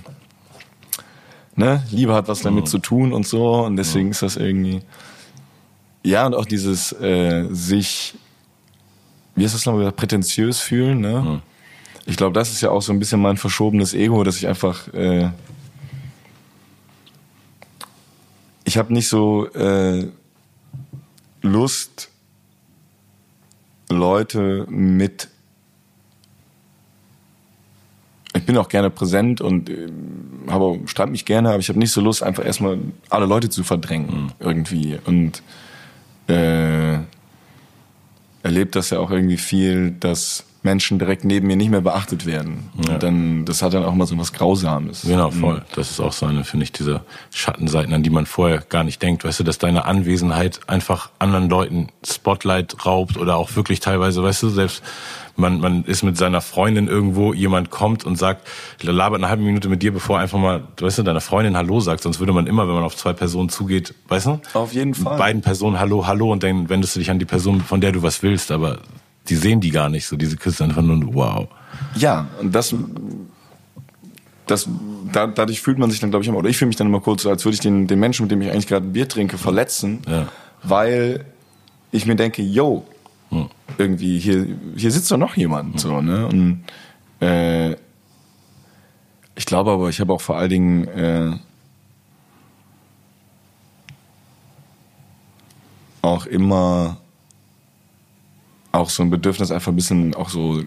ne, 1.56 1.84
Liebe 1.90 2.14
hat 2.14 2.28
was 2.28 2.42
damit 2.42 2.66
mhm. 2.66 2.68
zu 2.68 2.78
tun 2.78 3.12
und 3.12 3.28
so 3.28 3.66
und 3.66 3.76
deswegen 3.76 4.06
mhm. 4.06 4.12
ist 4.12 4.22
das 4.22 4.38
irgendwie, 4.38 4.82
ja 6.04 6.28
und 6.28 6.36
auch 6.36 6.46
dieses 6.46 6.92
äh, 6.94 7.48
sich, 7.50 8.14
wie 9.36 9.46
ist 9.46 9.56
das 9.56 9.66
nochmal, 9.66 9.92
prätentiös 9.92 10.62
fühlen, 10.62 11.02
ne? 11.02 11.22
Mhm. 11.22 11.42
Ich 12.06 12.18
glaube, 12.18 12.34
das 12.34 12.52
ist 12.52 12.62
ja 12.62 12.72
auch 12.72 12.82
so 12.82 12.92
ein 12.92 12.98
bisschen 12.98 13.22
mein 13.22 13.38
verschobenes 13.38 13.94
Ego, 13.94 14.24
dass 14.24 14.38
ich 14.38 14.48
einfach 14.48 14.92
äh, 14.96 15.30
ich 18.70 18.78
habe 18.78 18.94
nicht 18.94 19.08
so 19.08 19.48
äh, 19.54 20.06
Lust, 21.42 22.12
Leute 23.90 24.68
mit. 24.70 25.28
Ich 28.36 28.46
bin 28.46 28.56
auch 28.58 28.70
gerne 28.70 28.92
präsent 28.92 29.42
und 29.42 29.72
äh, 29.72 29.88
habe 30.50 30.82
streite 30.86 31.12
mich 31.12 31.26
gerne, 31.26 31.50
aber 31.50 31.58
ich 31.58 31.70
habe 31.70 31.80
nicht 31.80 31.92
so 31.92 32.00
Lust, 32.00 32.22
einfach 32.22 32.46
erstmal 32.46 32.78
alle 33.10 33.26
Leute 33.26 33.50
zu 33.50 33.64
verdrängen 33.64 34.26
mhm. 34.26 34.32
irgendwie 34.38 35.00
und 35.04 35.42
äh, 36.28 37.00
erlebt 38.44 38.76
das 38.76 38.92
ja 38.92 39.00
auch 39.00 39.10
irgendwie 39.10 39.38
viel, 39.38 39.96
dass 40.00 40.46
Menschen 40.62 41.00
direkt 41.00 41.24
neben 41.24 41.48
mir 41.48 41.56
nicht 41.56 41.70
mehr 41.70 41.82
beachtet 41.82 42.26
werden. 42.26 42.70
Ja. 42.86 42.94
Und 42.94 43.04
dann, 43.04 43.46
das 43.46 43.62
hat 43.62 43.74
dann 43.74 43.84
auch 43.86 43.94
mal 43.94 44.06
so 44.06 44.18
was 44.18 44.34
Grausames. 44.34 45.04
Genau, 45.04 45.32
voll. 45.32 45.64
Das 45.76 45.92
ist 45.92 46.00
auch 46.00 46.12
so 46.12 46.26
eine, 46.26 46.44
finde 46.44 46.66
ich, 46.66 46.72
diese 46.72 47.02
Schattenseiten, 47.34 47.94
an 47.94 48.04
die 48.04 48.10
man 48.10 48.26
vorher 48.26 48.60
gar 48.60 48.84
nicht 48.84 49.02
denkt. 49.02 49.24
Weißt 49.24 49.40
du, 49.40 49.44
dass 49.44 49.58
deine 49.58 49.86
Anwesenheit 49.86 50.60
einfach 50.68 51.12
anderen 51.20 51.50
Leuten 51.50 51.88
Spotlight 52.06 52.86
raubt 52.86 53.18
oder 53.18 53.38
auch 53.38 53.56
wirklich 53.56 53.80
teilweise, 53.80 54.22
weißt 54.22 54.44
du, 54.44 54.50
selbst 54.50 54.84
man, 55.40 55.60
man 55.62 55.84
ist 55.86 56.04
mit 56.04 56.18
seiner 56.18 56.42
Freundin 56.42 56.88
irgendwo, 56.88 57.34
jemand 57.34 57.70
kommt 57.70 58.04
und 58.04 58.18
sagt, 58.18 58.46
labert 58.82 59.20
eine 59.20 59.30
halbe 59.30 59.44
Minute 59.44 59.70
mit 59.70 59.82
dir, 59.82 59.94
bevor 59.94 60.20
einfach 60.20 60.38
mal, 60.38 60.64
weißt 60.80 61.00
du, 61.00 61.04
deiner 61.04 61.22
Freundin 61.22 61.56
Hallo 61.56 61.80
sagt. 61.80 62.04
Sonst 62.04 62.20
würde 62.20 62.34
man 62.34 62.46
immer, 62.46 62.68
wenn 62.68 62.76
man 62.76 62.84
auf 62.84 62.96
zwei 62.96 63.14
Personen 63.14 63.50
zugeht, 63.50 63.96
weißt 64.10 64.26
du? 64.28 64.42
Auf 64.54 64.74
jeden 64.74 64.94
Fall. 64.94 65.18
Beiden 65.18 65.42
Personen 65.42 65.80
Hallo, 65.80 66.06
Hallo 66.06 66.32
und 66.32 66.44
dann 66.44 66.70
wendest 66.70 66.96
du 66.96 67.00
dich 67.00 67.10
an 67.10 67.20
die 67.20 67.26
Person, 67.26 67.62
von 67.62 67.80
der 67.80 67.94
du 67.94 68.04
was 68.04 68.22
willst. 68.22 68.52
Aber 68.52 68.80
die 69.30 69.36
sehen 69.36 69.62
die 69.62 69.72
gar 69.72 69.90
nicht 69.90 70.08
so, 70.08 70.16
diese 70.16 70.38
Küsse 70.38 70.64
einfach 70.64 70.82
nur, 70.82 71.14
wow. 71.14 71.48
Ja, 71.96 72.28
und 72.40 72.54
das, 72.54 72.76
das, 74.48 74.68
da, 75.12 75.28
dadurch 75.28 75.62
fühlt 75.62 75.78
man 75.78 75.92
sich 75.92 76.00
dann, 76.00 76.10
glaube 76.10 76.24
ich, 76.24 76.30
immer, 76.30 76.40
oder 76.40 76.50
ich 76.50 76.58
fühle 76.58 76.68
mich 76.68 76.76
dann 76.76 76.88
immer 76.88 77.02
kurz 77.02 77.24
so, 77.24 77.30
als 77.30 77.46
würde 77.46 77.56
ich 77.56 77.62
den, 77.62 77.88
den 77.88 78.00
Menschen, 78.00 78.24
mit 78.24 78.32
dem 78.32 78.42
ich 78.42 78.52
eigentlich 78.52 78.68
gerade 78.68 78.88
ein 78.88 78.94
Bier 78.94 79.08
trinke, 79.08 79.38
verletzen, 79.38 80.02
ja. 80.08 80.28
weil 80.64 81.26
ich 81.92 82.06
mir 82.06 82.16
denke, 82.16 82.42
yo, 82.42 82.86
hm. 83.30 83.50
irgendwie, 83.78 84.20
hier, 84.20 84.48
hier 84.76 84.92
sitzt 84.92 85.12
doch 85.12 85.18
noch 85.18 85.36
jemand, 85.36 85.74
hm. 85.74 85.80
so, 85.80 86.02
ne, 86.02 86.28
und, 86.28 86.64
äh, 87.22 87.76
ich 89.36 89.46
glaube 89.46 89.72
aber, 89.72 89.90
ich 89.90 90.02
habe 90.02 90.12
auch 90.12 90.22
vor 90.22 90.38
allen 90.38 90.50
Dingen, 90.50 90.88
äh, 90.88 91.32
auch 96.02 96.26
immer 96.26 96.98
auch 98.72 98.90
so 98.90 99.04
ein 99.04 99.10
Bedürfnis, 99.10 99.52
einfach 99.52 99.72
ein 99.72 99.76
bisschen 99.76 100.14
auch 100.16 100.30
so 100.30 100.64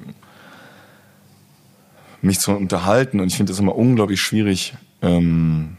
mich 2.20 2.38
zu 2.38 2.52
unterhalten. 2.52 3.20
Und 3.20 3.28
ich 3.28 3.36
finde 3.36 3.52
es 3.52 3.58
immer 3.58 3.76
unglaublich 3.76 4.20
schwierig, 4.20 4.74
ähm, 5.02 5.76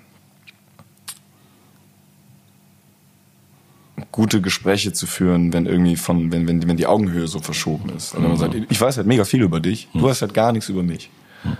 gute 4.11 4.41
Gespräche 4.41 4.93
zu 4.93 5.07
führen, 5.07 5.53
wenn 5.53 5.65
irgendwie 5.65 5.95
von, 5.95 6.31
wenn, 6.31 6.47
wenn, 6.47 6.67
wenn 6.67 6.77
die 6.77 6.85
Augenhöhe 6.85 7.27
so 7.27 7.39
verschoben 7.39 7.89
ist. 7.89 8.13
Und 8.13 8.23
wenn 8.23 8.29
man 8.29 8.37
sagt, 8.37 8.55
ich 8.55 8.79
weiß 8.79 8.97
halt 8.97 9.07
mega 9.07 9.25
viel 9.25 9.41
über 9.41 9.59
dich, 9.59 9.87
du 9.93 10.03
weißt 10.03 10.21
halt 10.21 10.33
gar 10.33 10.51
nichts 10.51 10.69
über 10.69 10.83
mich. 10.83 11.09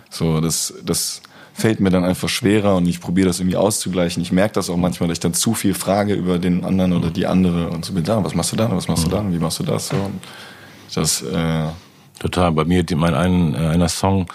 So, 0.10 0.40
das, 0.40 0.74
das 0.86 1.22
fällt 1.54 1.80
mir 1.80 1.90
dann 1.90 2.04
einfach 2.04 2.30
schwerer 2.30 2.76
und 2.76 2.88
ich 2.88 3.00
probiere 3.00 3.28
das 3.28 3.40
irgendwie 3.40 3.58
auszugleichen. 3.58 4.22
Ich 4.24 4.32
merke 4.32 4.56
das 4.56 4.70
auch 4.70 4.78
manchmal, 4.78 5.10
dass 5.10 5.18
ich 5.18 5.22
dann 5.22 5.34
zu 5.34 5.54
viel 5.54 5.74
frage 5.74 6.14
über 6.14 6.40
den 6.40 6.64
anderen 6.64 6.94
oder 6.94 7.10
die 7.10 7.28
andere 7.28 7.70
und 7.70 7.86
so 7.86 7.94
bin 7.94 8.04
da, 8.04 8.24
was 8.24 8.34
machst 8.36 8.52
du 8.52 8.56
da, 8.56 8.72
was 8.72 8.88
machst 8.88 9.06
du 9.06 9.10
da, 9.10 9.24
wie 9.30 9.40
machst 9.40 9.60
du 9.60 9.64
das? 9.64 9.90
So. 9.90 9.96
Und 9.96 10.22
das, 10.94 11.22
äh 11.22 11.68
Total. 12.20 12.54
Bei 12.54 12.64
mir, 12.64 12.86
mein 12.96 13.16
ein, 13.16 13.54
äh, 13.54 13.68
einer 13.68 13.90
Song, 13.90 14.28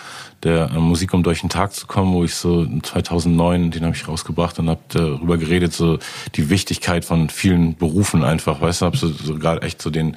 der 0.43 0.71
äh, 0.71 0.79
Musik, 0.79 1.15
um 1.15 1.23
durch 1.23 1.41
den 1.41 1.49
Tag 1.49 1.73
zu 1.73 1.87
kommen, 1.87 2.13
wo 2.13 2.23
ich 2.23 2.35
so 2.35 2.67
2009, 2.67 3.71
den 3.71 3.85
habe 3.85 3.97
ich 3.97 4.07
rausgebracht 4.07 4.59
und 4.59 4.69
habe 4.69 4.81
darüber 4.89 5.39
geredet, 5.39 5.73
so 5.73 5.99
die 6.35 6.51
Wichtigkeit 6.51 7.07
von 7.07 7.31
vielen 7.31 7.77
Berufen 7.77 8.25
einfach, 8.25 8.61
weißt 8.61 8.83
du, 8.83 8.87
habe 8.87 8.97
so, 8.99 9.09
so 9.09 9.37
gerade 9.37 9.63
echt 9.63 9.81
so 9.81 9.89
den 9.89 10.17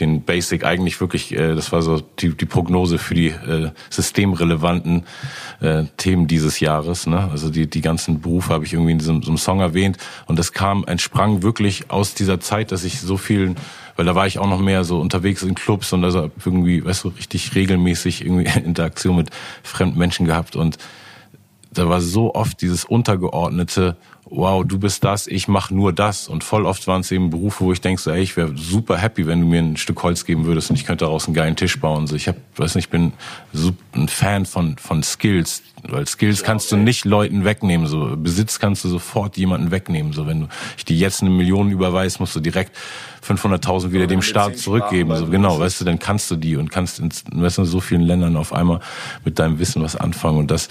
den 0.00 0.22
Basic 0.22 0.64
eigentlich 0.64 1.00
wirklich, 1.00 1.32
äh, 1.32 1.54
das 1.54 1.72
war 1.72 1.82
so 1.82 2.00
die, 2.00 2.34
die 2.34 2.46
Prognose 2.46 2.98
für 2.98 3.14
die 3.14 3.28
äh, 3.28 3.70
systemrelevanten 3.90 5.04
äh, 5.60 5.84
Themen 5.96 6.26
dieses 6.26 6.60
Jahres. 6.60 7.06
Ne? 7.06 7.28
Also 7.30 7.50
die, 7.50 7.68
die 7.68 7.80
ganzen 7.80 8.20
Berufe 8.20 8.52
habe 8.52 8.64
ich 8.64 8.72
irgendwie 8.72 8.92
in 8.92 8.98
diesem, 8.98 9.22
so 9.22 9.30
einem 9.30 9.38
Song 9.38 9.60
erwähnt 9.60 9.98
und 10.26 10.38
das 10.38 10.52
kam, 10.52 10.84
entsprang 10.86 11.42
wirklich 11.42 11.90
aus 11.90 12.14
dieser 12.14 12.40
Zeit, 12.40 12.72
dass 12.72 12.84
ich 12.84 13.00
so 13.00 13.16
vielen 13.16 13.56
weil 13.96 14.04
da 14.04 14.14
war 14.14 14.26
ich 14.26 14.38
auch 14.38 14.48
noch 14.48 14.60
mehr 14.60 14.84
so 14.84 15.00
unterwegs 15.00 15.42
in 15.42 15.54
Clubs 15.54 15.92
und 15.92 16.04
also 16.04 16.30
irgendwie, 16.44 16.84
weißt 16.84 17.04
du, 17.04 17.08
richtig 17.08 17.54
regelmäßig 17.54 18.24
irgendwie 18.24 18.48
Interaktion 18.64 19.16
mit 19.16 19.30
fremden 19.62 19.98
Menschen 19.98 20.26
gehabt 20.26 20.56
und 20.56 20.78
da 21.72 21.88
war 21.88 22.00
so 22.00 22.34
oft 22.34 22.60
dieses 22.60 22.84
untergeordnete, 22.84 23.96
wow, 24.26 24.64
du 24.64 24.78
bist 24.78 25.04
das, 25.04 25.26
ich 25.26 25.48
mache 25.48 25.74
nur 25.74 25.92
das. 25.92 26.28
Und 26.28 26.44
voll 26.44 26.64
oft 26.64 26.86
waren 26.86 27.02
es 27.02 27.10
eben 27.10 27.30
Berufe, 27.30 27.64
wo 27.64 27.72
ich 27.72 27.80
denke, 27.80 28.00
so, 28.00 28.10
ey, 28.10 28.22
ich 28.22 28.36
wäre 28.36 28.56
super 28.56 28.96
happy, 28.96 29.26
wenn 29.26 29.40
du 29.40 29.46
mir 29.46 29.60
ein 29.60 29.76
Stück 29.76 30.02
Holz 30.02 30.24
geben 30.24 30.44
würdest 30.44 30.70
und 30.70 30.76
ich 30.76 30.86
könnte 30.86 31.04
daraus 31.04 31.26
einen 31.26 31.34
geilen 31.34 31.56
Tisch 31.56 31.78
bauen. 31.80 32.06
So, 32.06 32.16
ich 32.16 32.28
hab, 32.28 32.36
weiß 32.56 32.76
nicht, 32.76 32.86
ich 32.86 32.90
bin 32.90 33.12
ein 33.94 34.08
Fan 34.08 34.46
von 34.46 34.78
von 34.78 35.02
Skills, 35.02 35.62
weil 35.82 36.06
Skills 36.06 36.40
ja, 36.40 36.46
kannst 36.46 36.72
okay. 36.72 36.80
du 36.80 36.84
nicht 36.84 37.04
Leuten 37.04 37.44
wegnehmen. 37.44 37.86
So 37.86 38.16
Besitz 38.16 38.58
kannst 38.58 38.84
du 38.84 38.88
sofort 38.88 39.36
jemanden 39.36 39.70
wegnehmen. 39.70 40.12
So 40.12 40.26
wenn 40.26 40.40
du 40.42 40.48
ich 40.76 40.84
die 40.84 40.98
jetzt 40.98 41.20
eine 41.20 41.30
Million 41.30 41.70
überweist, 41.70 42.20
musst 42.20 42.34
du 42.34 42.40
direkt 42.40 42.76
500.000 43.26 43.92
wieder 43.92 44.06
dem 44.06 44.22
Staat 44.22 44.58
zurückgeben. 44.58 45.14
So 45.16 45.26
genau, 45.26 45.58
weißt 45.58 45.80
du, 45.80 45.84
dann 45.84 45.98
kannst 45.98 46.30
du 46.30 46.36
die 46.36 46.56
und 46.56 46.70
kannst 46.70 46.98
in 46.98 47.10
weißt 47.32 47.58
du, 47.58 47.64
so 47.64 47.80
vielen 47.80 48.02
Ländern 48.02 48.36
auf 48.36 48.52
einmal 48.52 48.80
mit 49.24 49.38
deinem 49.38 49.58
Wissen 49.58 49.82
was 49.82 49.94
anfangen 49.94 50.38
und 50.38 50.50
das 50.50 50.68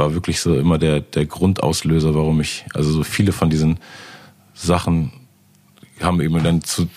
war 0.00 0.14
wirklich 0.14 0.40
so 0.40 0.56
immer 0.56 0.78
der, 0.78 1.00
der 1.00 1.26
Grundauslöser, 1.26 2.14
warum 2.14 2.40
ich, 2.40 2.64
also 2.74 2.90
so 2.90 3.04
viele 3.04 3.32
von 3.32 3.50
diesen 3.50 3.78
Sachen 4.54 5.12
haben 6.00 6.22
eben 6.22 6.42
dann 6.42 6.62
zu, 6.62 6.88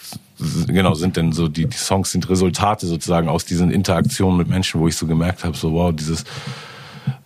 genau, 0.67 0.93
sind 0.93 1.17
denn 1.17 1.33
so, 1.33 1.49
die, 1.49 1.65
die 1.65 1.77
Songs 1.77 2.11
sind 2.11 2.29
Resultate 2.29 2.87
sozusagen 2.87 3.27
aus 3.27 3.43
diesen 3.43 3.69
Interaktionen 3.71 4.37
mit 4.37 4.47
Menschen, 4.47 4.79
wo 4.79 4.87
ich 4.87 4.95
so 4.95 5.05
gemerkt 5.05 5.43
habe, 5.43 5.57
so 5.57 5.73
wow, 5.73 5.93
dieses, 5.93 6.23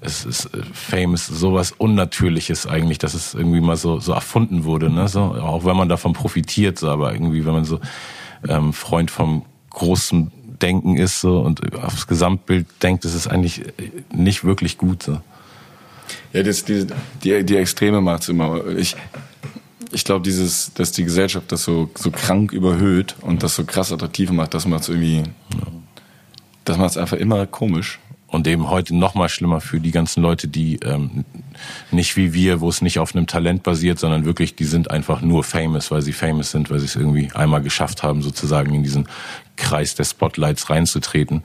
es 0.01 0.25
ist 0.25 0.45
äh, 0.45 0.63
Fame 0.73 1.13
ist 1.13 1.27
sowas 1.27 1.73
Unnatürliches 1.77 2.65
eigentlich, 2.65 2.97
dass 2.97 3.13
es 3.13 3.35
irgendwie 3.35 3.61
mal 3.61 3.77
so 3.77 3.99
so 3.99 4.13
erfunden 4.13 4.63
wurde, 4.63 4.89
ne? 4.89 5.07
So 5.07 5.21
auch 5.21 5.65
wenn 5.65 5.77
man 5.77 5.89
davon 5.89 6.13
profitiert, 6.13 6.79
so, 6.79 6.89
aber 6.89 7.13
irgendwie 7.13 7.45
wenn 7.45 7.53
man 7.53 7.65
so 7.65 7.79
ähm, 8.47 8.73
Freund 8.73 9.11
vom 9.11 9.43
großen 9.69 10.31
Denken 10.59 10.97
ist 10.97 11.21
so 11.21 11.41
und 11.41 11.75
aufs 11.75 12.07
Gesamtbild 12.07 12.65
denkt, 12.81 13.05
ist 13.05 13.13
es 13.13 13.27
eigentlich 13.27 13.61
nicht 14.11 14.43
wirklich 14.43 14.79
gut 14.79 15.03
so. 15.03 15.19
Ja, 16.37 16.43
das, 16.43 16.63
die, 16.63 16.85
die, 17.23 17.43
die 17.43 17.55
Extreme 17.57 17.99
macht's 17.99 18.29
immer. 18.29 18.63
Ich, 18.77 18.95
ich 19.91 20.03
glaube, 20.03 20.21
dieses, 20.21 20.71
dass 20.75 20.91
die 20.91 21.03
Gesellschaft 21.03 21.51
das 21.51 21.63
so, 21.63 21.89
so 21.95 22.11
krank 22.11 22.51
überhöht 22.51 23.15
und 23.21 23.41
das 23.41 23.55
so 23.55 23.63
krass 23.63 23.91
attraktiv 23.91 24.29
macht, 24.29 24.53
das 24.53 24.67
macht's 24.67 24.87
irgendwie, 24.87 25.23
das 26.63 26.77
macht's 26.77 26.95
einfach 26.95 27.17
immer 27.17 27.47
komisch. 27.47 27.97
Und 28.37 28.45
eben 28.45 28.69
heute 28.69 28.95
noch 28.95 29.15
mal 29.15 29.29
schlimmer 29.29 29.61
für 29.61 29.79
die 29.79 29.89
ganzen 29.89 30.21
Leute, 30.21 30.47
die 30.47 30.75
ähm, 30.83 31.25
nicht 31.89 32.17
wie 32.17 32.35
wir, 32.35 32.61
wo 32.61 32.69
es 32.69 32.83
nicht 32.83 32.99
auf 32.99 33.15
einem 33.15 33.25
Talent 33.25 33.63
basiert, 33.63 33.97
sondern 33.97 34.25
wirklich, 34.25 34.55
die 34.55 34.65
sind 34.65 34.91
einfach 34.91 35.21
nur 35.21 35.43
famous, 35.43 35.89
weil 35.89 36.03
sie 36.03 36.13
famous 36.13 36.51
sind, 36.51 36.69
weil 36.69 36.77
sie 36.77 36.85
es 36.85 36.95
irgendwie 36.95 37.31
einmal 37.33 37.63
geschafft 37.63 38.03
haben, 38.03 38.21
sozusagen 38.21 38.75
in 38.75 38.83
diesen 38.83 39.07
Kreis 39.55 39.95
der 39.95 40.03
Spotlights 40.03 40.69
reinzutreten 40.69 41.41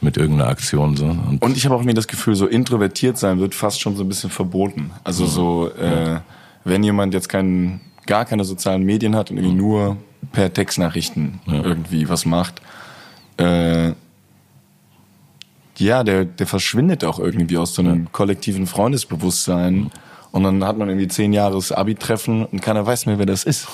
mit 0.00 0.16
irgendeiner 0.18 0.48
Aktion. 0.48 0.96
So. 0.96 1.06
Und, 1.06 1.42
Und 1.42 1.56
ich 1.56 1.64
habe 1.64 1.74
auch 1.74 1.82
mir 1.82 1.94
das 1.94 2.06
Gefühl, 2.06 2.36
so 2.36 2.46
introvertiert 2.46 3.18
sein 3.18 3.40
wird 3.40 3.56
fast 3.56 3.80
schon 3.80 3.96
so 3.96 4.04
ein 4.04 4.08
bisschen 4.08 4.30
verboten. 4.30 4.92
Also 5.02 5.26
so, 5.26 5.68
äh, 5.72 6.20
wenn 6.62 6.84
jemand 6.84 7.12
jetzt 7.12 7.28
kein, 7.28 7.80
gar 8.06 8.24
keine 8.24 8.44
sozialen 8.44 8.84
Medien 8.84 9.16
hat 9.16 9.32
und 9.32 9.38
irgendwie 9.38 9.56
nur 9.56 9.96
per 10.30 10.52
Textnachrichten 10.52 11.40
ja. 11.46 11.60
irgendwie 11.64 12.08
was 12.08 12.24
macht, 12.24 12.62
äh, 13.36 13.94
ja, 15.80 16.04
der, 16.04 16.24
der 16.24 16.46
verschwindet 16.46 17.04
auch 17.04 17.18
irgendwie 17.18 17.58
aus 17.58 17.74
so 17.74 17.82
einem 17.82 18.12
kollektiven 18.12 18.66
Freundesbewusstsein. 18.66 19.90
Und 20.32 20.44
dann 20.44 20.62
hat 20.64 20.78
man 20.78 20.88
irgendwie 20.88 21.08
zehn 21.08 21.32
Jahres 21.32 21.72
Abi-Treffen 21.72 22.44
und 22.44 22.62
keiner 22.62 22.86
weiß 22.86 23.06
mehr, 23.06 23.18
wer 23.18 23.26
das 23.26 23.42
ist. 23.42 23.66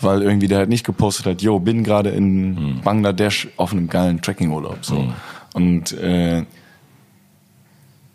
Weil 0.00 0.22
irgendwie 0.22 0.48
der 0.48 0.58
halt 0.58 0.70
nicht 0.70 0.86
gepostet 0.86 1.26
hat, 1.26 1.42
yo, 1.42 1.58
bin 1.58 1.84
gerade 1.84 2.10
in 2.10 2.54
mhm. 2.54 2.80
Bangladesch 2.82 3.48
auf 3.56 3.72
einem 3.72 3.88
geilen 3.88 4.22
Trekkingurlaub. 4.22 4.78
So. 4.84 5.00
Mhm. 5.00 5.12
Und 5.52 5.92
äh, 5.98 6.44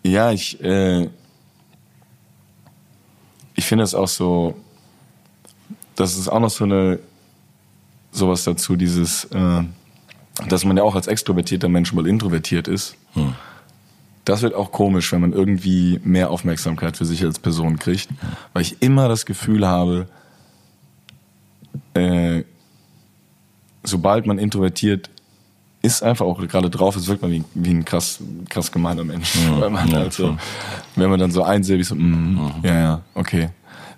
ja, 0.03 0.31
ich, 0.31 0.61
äh, 0.63 1.07
ich 3.55 3.65
finde 3.65 3.83
es 3.83 3.93
auch 3.93 4.07
so, 4.07 4.55
das 5.95 6.17
ist 6.17 6.27
auch 6.27 6.39
noch 6.39 6.49
so 6.49 6.63
eine 6.63 6.99
sowas 8.11 8.43
dazu, 8.43 8.75
dieses 8.75 9.25
äh, 9.25 9.63
dass 10.47 10.65
man 10.65 10.77
ja 10.77 10.84
auch 10.84 10.95
als 10.95 11.07
extrovertierter 11.07 11.69
Mensch 11.69 11.93
mal 11.93 12.07
introvertiert 12.07 12.67
ist. 12.67 12.95
Hm. 13.13 13.34
Das 14.25 14.41
wird 14.41 14.53
auch 14.53 14.71
komisch, 14.71 15.11
wenn 15.11 15.21
man 15.21 15.34
irgendwie 15.34 15.99
mehr 16.03 16.31
Aufmerksamkeit 16.31 16.95
für 16.95 17.05
sich 17.05 17.23
als 17.23 17.39
Person 17.39 17.77
kriegt, 17.77 18.09
weil 18.53 18.61
ich 18.61 18.81
immer 18.81 19.09
das 19.09 19.25
Gefühl 19.25 19.67
habe, 19.67 20.07
äh, 21.93 22.43
sobald 23.84 24.25
man 24.25 24.39
introvertiert 24.39 25.09
ist 25.84 26.01
einfach 26.01 26.25
auch 26.25 26.39
gerade 26.47 26.69
drauf 26.69 26.95
ist, 26.95 27.07
wirkt 27.09 27.21
man 27.21 27.31
wie, 27.31 27.43
wie 27.53 27.71
ein 27.71 27.84
krass, 27.84 28.19
krass 28.49 28.71
gemeiner 28.71 29.03
Mensch. 29.03 29.36
Ja, 29.36 29.59
weil 29.59 29.69
man 29.69 29.88
ja, 29.89 29.97
halt 29.97 30.13
so, 30.13 30.38
wenn 30.95 31.09
man 31.09 31.19
dann 31.19 31.29
so 31.29 31.43
einsilbig 31.43 31.86
so, 31.86 31.95
mm, 31.95 31.99
mhm. 31.99 32.51
ja, 32.63 32.79
ja, 32.79 33.01
okay. 33.13 33.49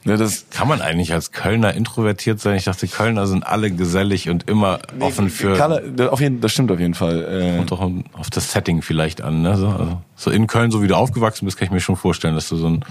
Ne, 0.07 0.17
das 0.17 0.45
Kann 0.51 0.67
man 0.67 0.81
eigentlich 0.81 1.13
als 1.13 1.31
Kölner 1.31 1.73
introvertiert 1.73 2.39
sein? 2.39 2.57
Ich 2.57 2.65
dachte, 2.65 2.87
Kölner 2.87 3.25
sind 3.25 3.45
alle 3.45 3.71
gesellig 3.71 4.29
und 4.29 4.47
immer 4.47 4.77
nee, 4.95 5.03
offen 5.03 5.31
für. 5.31 5.57
Kann, 5.57 5.99
auf 5.99 6.21
jeden, 6.21 6.41
das 6.41 6.51
stimmt 6.51 6.71
auf 6.71 6.79
jeden 6.79 6.93
Fall. 6.93 7.23
Äh, 7.23 7.57
Kommt 7.57 7.71
doch 7.71 7.91
auf 8.13 8.29
das 8.29 8.51
Setting 8.51 8.83
vielleicht 8.83 9.21
an. 9.21 9.41
Ne? 9.41 9.57
So, 9.57 9.67
also, 9.67 10.01
so 10.15 10.29
in 10.29 10.45
Köln, 10.45 10.69
so 10.69 10.83
wie 10.83 10.87
du 10.87 10.95
aufgewachsen 10.95 11.45
bist, 11.45 11.57
kann 11.57 11.65
ich 11.65 11.71
mir 11.71 11.79
schon 11.79 11.95
vorstellen, 11.95 12.35
dass 12.35 12.49
du 12.49 12.55
so 12.55 12.67
ein 12.67 12.85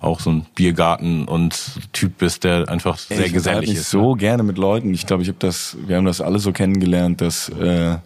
auch 0.00 0.20
so 0.20 0.30
ein 0.30 0.46
Biergarten 0.54 1.24
und 1.24 1.92
Typ 1.92 2.18
bist, 2.18 2.44
der 2.44 2.68
einfach 2.68 2.98
sehr 2.98 3.24
ich 3.24 3.32
gesellig 3.32 3.56
halt 3.56 3.68
nicht 3.68 3.78
ist. 3.78 3.90
so 3.90 4.12
ne? 4.12 4.18
gerne 4.18 4.42
mit 4.42 4.58
Leuten. 4.58 4.92
Ich 4.92 5.06
glaube, 5.06 5.22
ich 5.22 5.28
habe 5.28 5.38
das, 5.40 5.76
wir 5.86 5.96
haben 5.96 6.04
das 6.04 6.20
alle 6.20 6.38
so 6.38 6.52
kennengelernt, 6.52 7.20
dass 7.20 7.48
äh, 7.48 7.96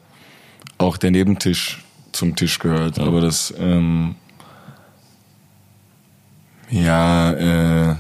auch 0.78 0.96
der 0.96 1.10
Nebentisch 1.10 1.82
zum 2.12 2.36
Tisch 2.36 2.60
gehört. 2.60 2.98
Ja. 2.98 3.04
Aber 3.04 3.20
das 3.20 3.52
ähm, 3.58 4.14
ja 6.70 7.32
äh, 7.32 7.94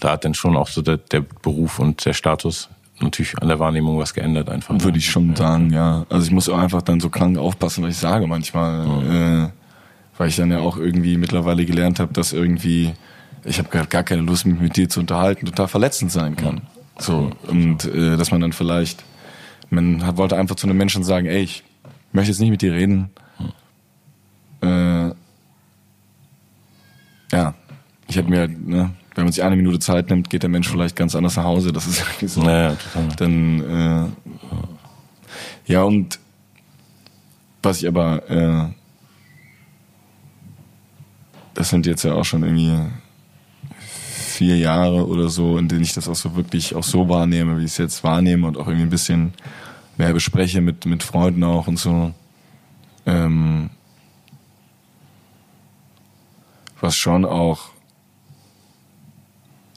da 0.00 0.12
hat 0.12 0.24
dann 0.24 0.34
schon 0.34 0.56
auch 0.56 0.68
so 0.68 0.82
der, 0.82 0.98
der 0.98 1.20
Beruf 1.20 1.78
und 1.78 2.04
der 2.04 2.12
Status 2.12 2.68
natürlich 3.00 3.36
an 3.40 3.48
der 3.48 3.58
Wahrnehmung 3.58 3.98
was 3.98 4.14
geändert 4.14 4.48
einfach. 4.48 4.74
Ne? 4.74 4.84
Würde 4.84 4.98
ich 4.98 5.10
schon 5.10 5.30
ja. 5.30 5.36
sagen, 5.36 5.70
ja. 5.70 6.06
Also 6.08 6.26
ich 6.26 6.32
muss 6.32 6.48
auch 6.48 6.58
einfach 6.58 6.82
dann 6.82 7.00
so 7.00 7.10
krank 7.10 7.38
aufpassen, 7.38 7.84
was 7.84 7.90
ich 7.90 7.98
sage 7.98 8.26
manchmal. 8.26 8.86
Ja. 8.86 9.44
Äh, 9.44 9.48
weil 10.18 10.28
ich 10.28 10.36
dann 10.36 10.50
ja 10.50 10.58
auch 10.60 10.76
irgendwie 10.76 11.18
mittlerweile 11.18 11.66
gelernt 11.66 12.00
habe, 12.00 12.12
dass 12.12 12.32
irgendwie, 12.32 12.94
ich 13.44 13.58
habe 13.58 13.68
gar 13.68 14.02
keine 14.02 14.22
Lust, 14.22 14.46
mich 14.46 14.58
mit 14.58 14.76
dir 14.76 14.88
zu 14.88 15.00
unterhalten, 15.00 15.46
total 15.46 15.68
verletzend 15.68 16.10
sein 16.10 16.36
kann. 16.36 16.62
So. 16.98 17.32
Und 17.48 17.84
äh, 17.84 18.16
dass 18.16 18.30
man 18.30 18.40
dann 18.40 18.52
vielleicht, 18.52 19.04
man 19.68 20.06
hat, 20.06 20.16
wollte 20.16 20.36
einfach 20.36 20.56
zu 20.56 20.66
einem 20.66 20.78
Menschen 20.78 21.04
sagen, 21.04 21.26
ey, 21.26 21.42
ich 21.42 21.64
möchte 22.12 22.30
jetzt 22.30 22.40
nicht 22.40 22.50
mit 22.50 22.62
dir 22.62 22.72
reden. 22.72 23.10
Äh, 24.62 25.08
ja, 27.32 27.54
ich 28.08 28.16
hätte 28.16 28.30
mir, 28.30 28.48
ne, 28.48 28.90
wenn 29.16 29.24
man 29.24 29.32
sich 29.32 29.42
eine 29.42 29.56
Minute 29.56 29.78
Zeit 29.78 30.10
nimmt, 30.10 30.28
geht 30.28 30.42
der 30.42 30.50
Mensch 30.50 30.68
vielleicht 30.68 30.94
ganz 30.94 31.16
anders 31.16 31.36
nach 31.36 31.44
Hause. 31.44 31.72
Das 31.72 31.86
ist 31.86 32.00
irgendwie 32.00 32.28
so. 32.28 32.42
Naja. 32.42 32.76
Dann, 33.16 34.14
äh, 35.66 35.72
ja, 35.72 35.82
und 35.82 36.20
was 37.62 37.82
ich 37.82 37.88
aber, 37.88 38.30
äh, 38.30 38.68
das 41.54 41.70
sind 41.70 41.86
jetzt 41.86 42.02
ja 42.02 42.12
auch 42.12 42.26
schon 42.26 42.44
irgendwie 42.44 42.76
vier 43.88 44.58
Jahre 44.58 45.06
oder 45.06 45.30
so, 45.30 45.56
in 45.56 45.66
denen 45.66 45.82
ich 45.82 45.94
das 45.94 46.10
auch 46.10 46.14
so 46.14 46.36
wirklich 46.36 46.74
auch 46.74 46.84
so 46.84 47.08
wahrnehme, 47.08 47.58
wie 47.58 47.64
ich 47.64 47.70
es 47.70 47.78
jetzt 47.78 48.04
wahrnehme 48.04 48.46
und 48.46 48.58
auch 48.58 48.66
irgendwie 48.66 48.84
ein 48.84 48.90
bisschen 48.90 49.32
mehr 49.96 50.12
bespreche 50.12 50.60
mit, 50.60 50.84
mit 50.84 51.02
Freunden 51.02 51.42
auch 51.42 51.66
und 51.68 51.78
so. 51.78 52.12
Ähm, 53.06 53.70
was 56.82 56.96
schon 56.96 57.24
auch 57.24 57.70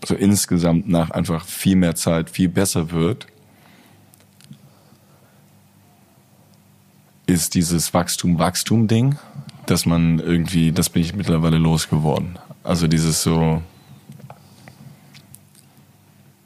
so 0.05 0.15
insgesamt 0.15 0.87
nach 0.87 1.11
einfach 1.11 1.45
viel 1.45 1.75
mehr 1.75 1.95
Zeit 1.95 2.29
viel 2.29 2.49
besser 2.49 2.91
wird, 2.91 3.27
ist 7.25 7.53
dieses 7.53 7.93
Wachstum-Wachstum-Ding, 7.93 9.17
dass 9.65 9.85
man 9.85 10.19
irgendwie, 10.19 10.71
das 10.71 10.89
bin 10.89 11.03
ich 11.03 11.13
mittlerweile 11.13 11.57
losgeworden. 11.57 12.39
Also 12.63 12.87
dieses 12.87 13.21
so, 13.21 13.61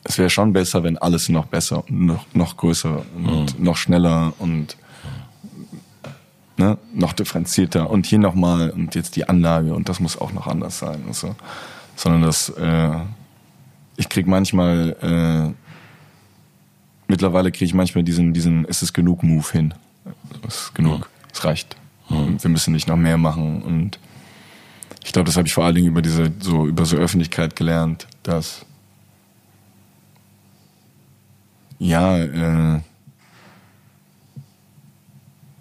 es 0.03 0.17
wäre 0.17 0.29
schon 0.29 0.51
besser, 0.51 0.83
wenn 0.83 0.97
alles 0.97 1.29
noch 1.29 1.45
besser 1.45 1.87
und 1.87 2.05
noch, 2.05 2.25
noch 2.33 2.57
größer 2.57 3.03
und 3.15 3.57
mhm. 3.57 3.63
noch 3.63 3.77
schneller 3.77 4.33
und 4.39 4.75
ne, 6.57 6.77
noch 6.93 7.13
differenzierter 7.13 7.89
und 7.89 8.05
hier 8.05 8.19
nochmal 8.19 8.69
und 8.71 8.95
jetzt 8.95 9.15
die 9.15 9.27
Anlage 9.29 9.73
und 9.73 9.87
das 9.89 9.99
muss 9.99 10.17
auch 10.19 10.33
noch 10.33 10.47
anders 10.47 10.79
sein. 10.79 11.03
Und 11.05 11.15
so. 11.15 11.35
Sondern 11.95 12.23
das 12.23 12.49
äh, 12.49 12.99
ich 13.97 14.09
krieg 14.09 14.27
manchmal, 14.27 14.95
äh, 15.01 15.53
mittlerweile 17.07 17.51
kriege 17.51 17.65
ich 17.65 17.73
manchmal 17.73 18.03
diesen, 18.03 18.33
diesen, 18.33 18.65
ist 18.65 18.81
es 18.81 18.93
genug 18.93 19.23
Move 19.23 19.51
hin. 19.51 19.73
Es 20.47 20.55
ist 20.55 20.75
genug, 20.75 21.09
es 21.31 21.43
reicht. 21.43 21.77
Wir 22.09 22.49
müssen 22.49 22.73
nicht 22.73 22.87
noch 22.87 22.97
mehr 22.97 23.17
machen. 23.17 23.61
Und 23.63 23.99
ich 25.03 25.13
glaube, 25.13 25.25
das 25.25 25.37
habe 25.37 25.47
ich 25.47 25.53
vor 25.53 25.65
allen 25.65 25.75
Dingen 25.75 25.87
über 25.87 26.01
diese, 26.01 26.31
so, 26.39 26.67
über 26.67 26.85
so 26.85 26.97
Öffentlichkeit 26.97 27.55
gelernt, 27.55 28.07
dass 28.23 28.65
ja, 31.79 32.17
äh, 32.17 32.81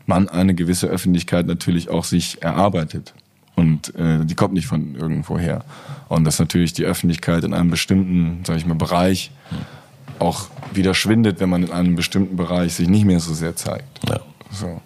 man 0.06 0.28
eine 0.28 0.54
gewisse 0.54 0.86
Öffentlichkeit 0.86 1.46
natürlich 1.46 1.88
auch 1.88 2.04
sich 2.04 2.42
erarbeitet. 2.42 3.14
Und 3.54 3.94
äh, 3.96 4.24
die 4.24 4.34
kommt 4.34 4.54
nicht 4.54 4.66
von 4.66 4.94
irgendwoher. 4.94 5.64
Und 6.12 6.24
dass 6.24 6.38
natürlich 6.38 6.74
die 6.74 6.84
Öffentlichkeit 6.84 7.42
in 7.42 7.54
einem 7.54 7.70
bestimmten, 7.70 8.42
sag 8.46 8.58
ich 8.58 8.66
mal, 8.66 8.74
Bereich 8.74 9.30
auch 10.18 10.48
wieder 10.74 10.92
schwindet, 10.92 11.40
wenn 11.40 11.48
man 11.48 11.62
in 11.62 11.72
einem 11.72 11.96
bestimmten 11.96 12.36
Bereich 12.36 12.74
sich 12.74 12.86
nicht 12.86 13.06
mehr 13.06 13.18
so 13.18 13.32
sehr 13.32 13.56
zeigt. 13.56 14.06
Ja. 14.08 14.20
So. 14.50 14.80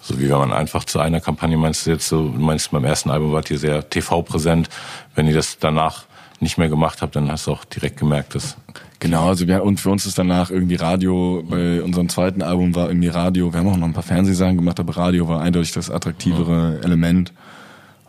So 0.00 0.20
wie 0.20 0.28
wenn 0.28 0.38
man 0.38 0.52
einfach 0.52 0.84
zu 0.84 1.00
einer 1.00 1.20
Kampagne 1.20 1.56
meinst 1.56 1.84
du 1.84 1.90
jetzt 1.90 2.08
so, 2.08 2.22
meinst 2.22 2.70
beim 2.70 2.84
ersten 2.84 3.10
Album 3.10 3.32
wart 3.32 3.50
ihr 3.50 3.58
sehr 3.58 3.90
TV 3.90 4.22
präsent. 4.22 4.68
Wenn 5.16 5.26
ihr 5.26 5.34
das 5.34 5.58
danach 5.58 6.04
nicht 6.38 6.58
mehr 6.58 6.68
gemacht 6.68 7.02
habt, 7.02 7.16
dann 7.16 7.30
hast 7.30 7.48
du 7.48 7.52
auch 7.52 7.64
direkt 7.64 7.98
gemerkt, 7.98 8.36
dass 8.36 8.56
Genau, 9.00 9.28
also 9.28 9.48
wir, 9.48 9.64
und 9.64 9.80
für 9.80 9.90
uns 9.90 10.06
ist 10.06 10.18
danach 10.18 10.50
irgendwie 10.50 10.76
Radio, 10.76 11.42
bei 11.48 11.82
unserem 11.82 12.08
zweiten 12.08 12.42
Album 12.42 12.74
war 12.74 12.88
irgendwie 12.88 13.08
Radio, 13.08 13.52
wir 13.52 13.58
haben 13.58 13.68
auch 13.68 13.76
noch 13.76 13.86
ein 13.86 13.94
paar 13.94 14.02
Fernsehsachen 14.02 14.56
gemacht, 14.56 14.78
aber 14.78 14.94
Radio 14.96 15.26
war 15.26 15.40
eindeutig 15.40 15.72
das 15.72 15.90
attraktivere 15.90 16.76
mhm. 16.76 16.82
Element 16.84 17.32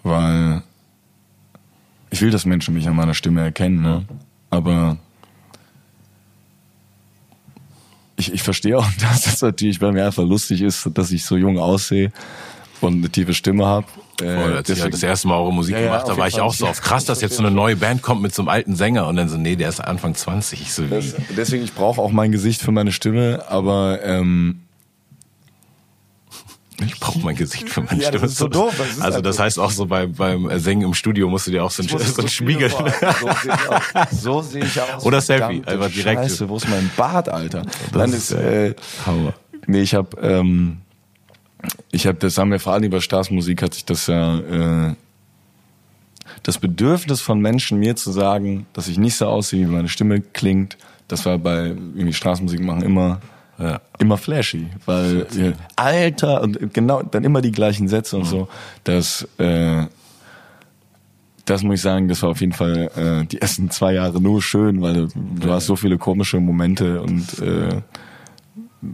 weil 0.04 0.64
ich 2.12 2.22
will, 2.22 2.30
dass 2.30 2.46
Menschen 2.46 2.74
mich 2.74 2.88
an 2.88 2.96
meiner 2.96 3.14
Stimme 3.14 3.42
erkennen, 3.42 3.82
ne? 3.82 4.06
aber 4.50 4.98
ich, 8.18 8.34
ich 8.34 8.44
verstehe 8.44 8.78
auch, 8.78 8.88
dass 9.02 9.24
das 9.24 9.42
natürlich 9.42 9.80
bei 9.80 9.92
mir 9.92 10.06
einfach 10.06 10.24
lustig 10.24 10.62
ist, 10.62 10.90
dass 10.94 11.12
ich 11.12 11.26
so 11.26 11.38
jung 11.38 11.58
aussehe 11.58 12.12
und 12.82 12.96
eine 12.96 13.10
tiefe 13.10 13.34
Stimme 13.34 13.66
habe. 13.66 13.88
Äh, 14.22 14.28
als 14.28 14.68
deswegen, 14.68 14.88
ich 14.88 14.94
das 14.94 15.04
erste 15.04 15.28
Mal 15.28 15.38
eure 15.38 15.54
Musik 15.54 15.76
ja, 15.76 15.82
gemacht 15.82 16.08
habe, 16.08 16.18
war 16.18 16.28
ich 16.28 16.40
auch 16.40 16.54
so 16.54 16.68
auf 16.68 16.82
krass, 16.82 17.06
dass 17.06 17.22
jetzt 17.22 17.36
so 17.36 17.44
eine 17.44 17.52
neue 17.52 17.76
Band 17.76 18.02
kommt 18.02 18.22
mit 18.22 18.36
so 18.36 18.42
einem 18.44 18.50
alten 18.50 18.76
Sänger 18.76 19.08
und 19.08 19.16
dann 19.16 19.30
so, 19.30 19.38
nee, 19.38 19.56
der 19.56 19.70
ist 19.70 19.80
Anfang 19.80 20.14
20. 20.14 20.62
Ich 20.62 20.74
so, 20.74 20.84
das, 20.84 21.16
deswegen, 21.36 21.64
ich 21.64 21.74
brauche 21.74 22.02
auch 22.02 22.12
mein 22.12 22.32
Gesicht 22.32 22.62
für 22.62 22.72
meine 22.72 22.92
Stimme, 22.92 23.46
aber 23.48 24.00
ähm, 24.04 24.62
ich 26.86 27.00
brauche 27.00 27.20
mein 27.20 27.36
Gesicht 27.36 27.70
für 27.70 27.82
meine 27.82 28.02
ja, 28.02 28.08
Stimme. 28.08 28.24
Das 28.24 28.32
ist 28.32 28.38
so 28.38 28.48
doof. 28.48 28.74
Das 28.78 28.90
ist 28.90 29.02
also 29.02 29.22
das 29.22 29.40
heißt 29.40 29.60
auch 29.60 29.72
so 29.72 29.86
beim, 29.86 30.14
beim 30.14 30.60
Singen 30.60 30.84
im 30.84 30.94
Studio 30.94 31.30
musst 31.30 31.48
du 31.48 31.52
dir 31.52 31.64
auch 31.64 31.72
so, 31.72 31.84
ein, 31.84 31.90
so 31.90 32.22
einen 32.22 32.30
Spiegel. 32.30 32.72
So 34.12 34.42
sehe 34.42 34.64
ich 34.64 34.82
aus. 34.82 34.92
So 34.92 34.92
ich 34.92 34.96
aus. 34.96 35.06
Oder 35.06 35.22
Selfie, 35.22 35.64
einfach 35.66 35.90
direkt. 35.90 36.22
Scheiße, 36.22 36.50
wo 36.50 36.58
ist 36.58 36.70
mein 36.70 36.90
Bart, 36.96 37.30
Alter? 37.30 37.64
Das 37.64 37.92
Dann 37.92 38.14
ist, 38.14 38.32
äh, 38.32 38.76
Hammer. 39.06 39.34
Nee, 39.68 39.82
ich 39.82 39.94
habe 39.94 40.18
ähm, 40.22 40.78
ich 41.92 42.08
habe 42.08 42.18
das 42.18 42.38
haben 42.38 42.52
wir 42.52 42.60
vor 42.60 42.74
allem 42.74 42.84
über 42.84 43.02
Staatsmusik 43.02 43.62
hat 43.62 43.74
sich 43.74 43.86
das 43.86 44.08
ja 44.08 44.40
äh, 44.40 44.96
das 46.44 46.58
Bedürfnis 46.58 47.22
von 47.22 47.40
Menschen 47.40 47.78
mir 47.80 47.96
zu 47.96 48.12
sagen, 48.12 48.66
dass 48.74 48.88
ich 48.88 48.98
nicht 48.98 49.16
so 49.16 49.28
aussehe, 49.28 49.68
wie 49.68 49.72
meine 49.72 49.90
Stimme 49.90 50.22
klingt, 50.22 50.78
das 51.08 51.26
war 51.26 51.38
bei 51.38 51.68
irgendwie 51.68 52.14
Straßenmusik 52.14 52.62
machen 52.62 52.82
immer 52.82 53.22
ja. 53.62 53.82
immer 54.00 54.18
flashy, 54.18 54.68
weil 54.86 55.28
wir, 55.32 55.54
Alter 55.76 56.42
und 56.42 56.74
genau 56.74 57.04
dann 57.04 57.24
immer 57.24 57.42
die 57.42 57.52
gleichen 57.52 57.88
Sätze 57.88 58.18
und 58.18 58.24
mhm. 58.24 58.28
so. 58.28 58.48
Das 58.84 59.28
äh, 59.38 59.86
das 61.46 61.64
muss 61.64 61.76
ich 61.76 61.82
sagen, 61.82 62.08
das 62.08 62.22
war 62.22 62.30
auf 62.30 62.40
jeden 62.40 62.54
Fall 62.54 62.90
äh, 62.96 63.26
die 63.26 63.42
ersten 63.42 63.70
zwei 63.70 63.94
Jahre 63.94 64.22
nur 64.22 64.42
schön, 64.42 64.82
weil 64.82 64.94
du, 64.94 65.08
du 65.16 65.52
hast 65.52 65.66
so 65.66 65.76
viele 65.76 65.98
komische 65.98 66.40
Momente 66.40 67.02
und 67.02 67.40
äh, 67.40 67.82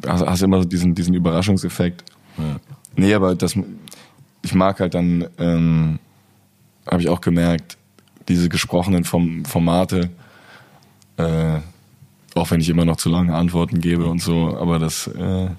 hast, 0.07 0.25
hast 0.25 0.41
immer 0.41 0.65
diesen 0.65 0.95
diesen 0.95 1.13
Überraschungseffekt. 1.13 2.03
Ja. 2.37 2.57
Nee, 2.95 3.13
aber 3.13 3.35
das 3.35 3.55
ich 4.43 4.53
mag 4.53 4.79
halt 4.79 4.93
dann 4.93 5.27
ähm, 5.37 5.99
habe 6.89 7.01
ich 7.01 7.09
auch 7.09 7.21
gemerkt, 7.21 7.77
diese 8.27 8.49
gesprochenen 8.49 9.03
Form, 9.03 9.45
Formate 9.45 10.09
äh, 11.17 11.59
auch 12.37 12.51
wenn 12.51 12.61
ich 12.61 12.69
immer 12.69 12.85
noch 12.85 12.97
zu 12.97 13.09
lange 13.09 13.35
Antworten 13.35 13.81
gebe 13.81 14.05
und 14.05 14.21
so, 14.21 14.57
aber 14.59 14.79
das 14.79 15.07
äh, 15.07 15.49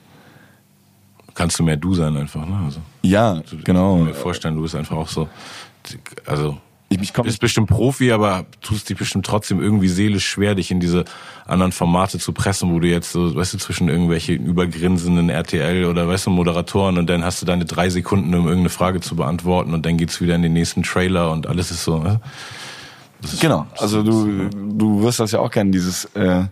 kannst 1.34 1.58
du 1.58 1.62
mehr 1.62 1.76
du 1.76 1.94
sein 1.94 2.16
einfach, 2.16 2.46
ne? 2.46 2.60
Also, 2.64 2.80
ja, 3.02 3.42
genau. 3.64 3.94
Ich 3.94 3.98
kann 3.98 4.08
mir 4.08 4.14
vorstellen, 4.14 4.54
du 4.56 4.62
bist 4.62 4.74
einfach 4.74 4.96
auch 4.96 5.08
so, 5.08 5.28
also 6.26 6.58
ich, 6.90 7.00
ich 7.02 7.12
komm, 7.12 7.26
bist 7.26 7.40
bestimmt 7.40 7.68
Profi, 7.68 8.12
aber 8.12 8.46
tust 8.62 8.88
dich 8.88 8.96
bestimmt 8.96 9.26
trotzdem 9.26 9.60
irgendwie 9.60 9.88
seelisch 9.88 10.26
schwer, 10.26 10.54
dich 10.54 10.70
in 10.70 10.80
diese 10.80 11.04
anderen 11.46 11.70
Formate 11.72 12.18
zu 12.18 12.32
pressen, 12.32 12.72
wo 12.72 12.80
du 12.80 12.88
jetzt 12.88 13.12
so, 13.12 13.34
weißt 13.34 13.54
du, 13.54 13.58
zwischen 13.58 13.88
irgendwelche 13.88 14.32
übergrinsenden 14.32 15.28
RTL 15.28 15.84
oder 15.84 16.08
weißt 16.08 16.26
du, 16.26 16.30
Moderatoren 16.30 16.96
und 16.96 17.08
dann 17.10 17.24
hast 17.24 17.42
du 17.42 17.46
deine 17.46 17.66
drei 17.66 17.90
Sekunden, 17.90 18.34
um 18.34 18.46
irgendeine 18.46 18.70
Frage 18.70 19.00
zu 19.00 19.16
beantworten 19.16 19.74
und 19.74 19.84
dann 19.84 19.98
geht's 19.98 20.20
wieder 20.20 20.34
in 20.34 20.42
den 20.42 20.54
nächsten 20.54 20.82
Trailer 20.82 21.30
und 21.30 21.46
alles 21.46 21.70
ist 21.70 21.84
so. 21.84 21.98
Ne? 21.98 22.20
Genau, 23.40 23.66
also 23.76 24.02
du, 24.02 24.48
du 24.48 25.02
wirst 25.02 25.20
das 25.20 25.32
ja 25.32 25.40
auch 25.40 25.50
kennen, 25.50 25.72
dieses 25.72 26.06
äh, 26.14 26.44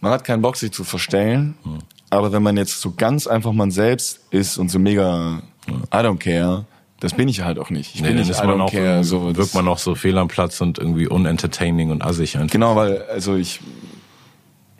man 0.00 0.12
hat 0.12 0.24
keinen 0.24 0.42
Bock, 0.42 0.56
sich 0.56 0.72
zu 0.72 0.84
verstellen. 0.84 1.54
Mhm. 1.64 1.78
Aber 2.10 2.32
wenn 2.32 2.42
man 2.42 2.56
jetzt 2.56 2.80
so 2.80 2.92
ganz 2.96 3.26
einfach 3.26 3.52
man 3.52 3.70
selbst 3.70 4.20
ist 4.30 4.58
und 4.58 4.70
so 4.70 4.78
mega 4.78 5.42
I 5.68 5.96
don't 5.96 6.18
care, 6.18 6.64
das 7.00 7.14
bin 7.14 7.28
ich 7.28 7.42
halt 7.42 7.58
auch 7.58 7.70
nicht. 7.70 7.94
Ich 7.94 8.00
nee, 8.00 8.08
bin 8.08 8.16
nicht 8.16 8.30
I 8.30 8.34
don't 8.34 8.60
auch, 8.60 8.70
care. 8.70 9.04
So, 9.04 9.36
wirkt 9.36 9.54
man 9.54 9.68
auch 9.68 9.78
so 9.78 9.94
fehl 9.94 10.16
am 10.18 10.28
Platz 10.28 10.60
und 10.60 10.78
irgendwie 10.78 11.08
unentertaining 11.08 11.90
und 11.90 12.04
assig 12.04 12.36
einfach. 12.36 12.52
Genau, 12.52 12.76
weil 12.76 13.02
also 13.02 13.34
ich 13.34 13.60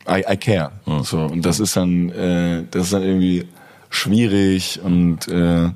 I, 0.09 0.23
I 0.29 0.37
care. 0.37 0.73
Mhm. 0.87 1.03
So 1.03 1.21
und 1.21 1.45
das 1.45 1.61
ist 1.61 1.77
dann 1.77 2.11
äh, 2.11 2.64
das 2.71 2.85
ist 2.85 2.93
dann 2.93 3.03
irgendwie 3.03 3.47
schwierig 3.91 4.81
und 4.83 5.29
äh, 5.29 5.71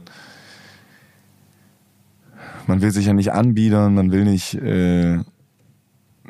man 2.67 2.81
will 2.81 2.93
sich 2.93 3.07
ja 3.07 3.13
nicht 3.13 3.33
anbiedern, 3.33 3.95
man 3.95 4.13
will 4.13 4.25
nicht 4.25 4.55
äh, 4.55 5.19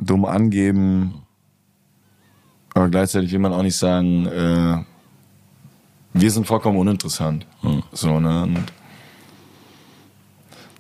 dumm 0.01 0.25
angeben. 0.25 1.23
Aber 2.81 2.89
gleichzeitig 2.89 3.31
will 3.31 3.41
man 3.41 3.53
auch 3.53 3.63
nicht 3.63 3.77
sagen, 3.77 4.27
äh, 4.27 4.79
wir 6.15 6.31
sind 6.31 6.47
vollkommen 6.47 6.79
uninteressant. 6.79 7.47
Hm. 7.61 7.83
So, 7.93 8.19
ne? 8.19 8.45
Und 8.45 8.73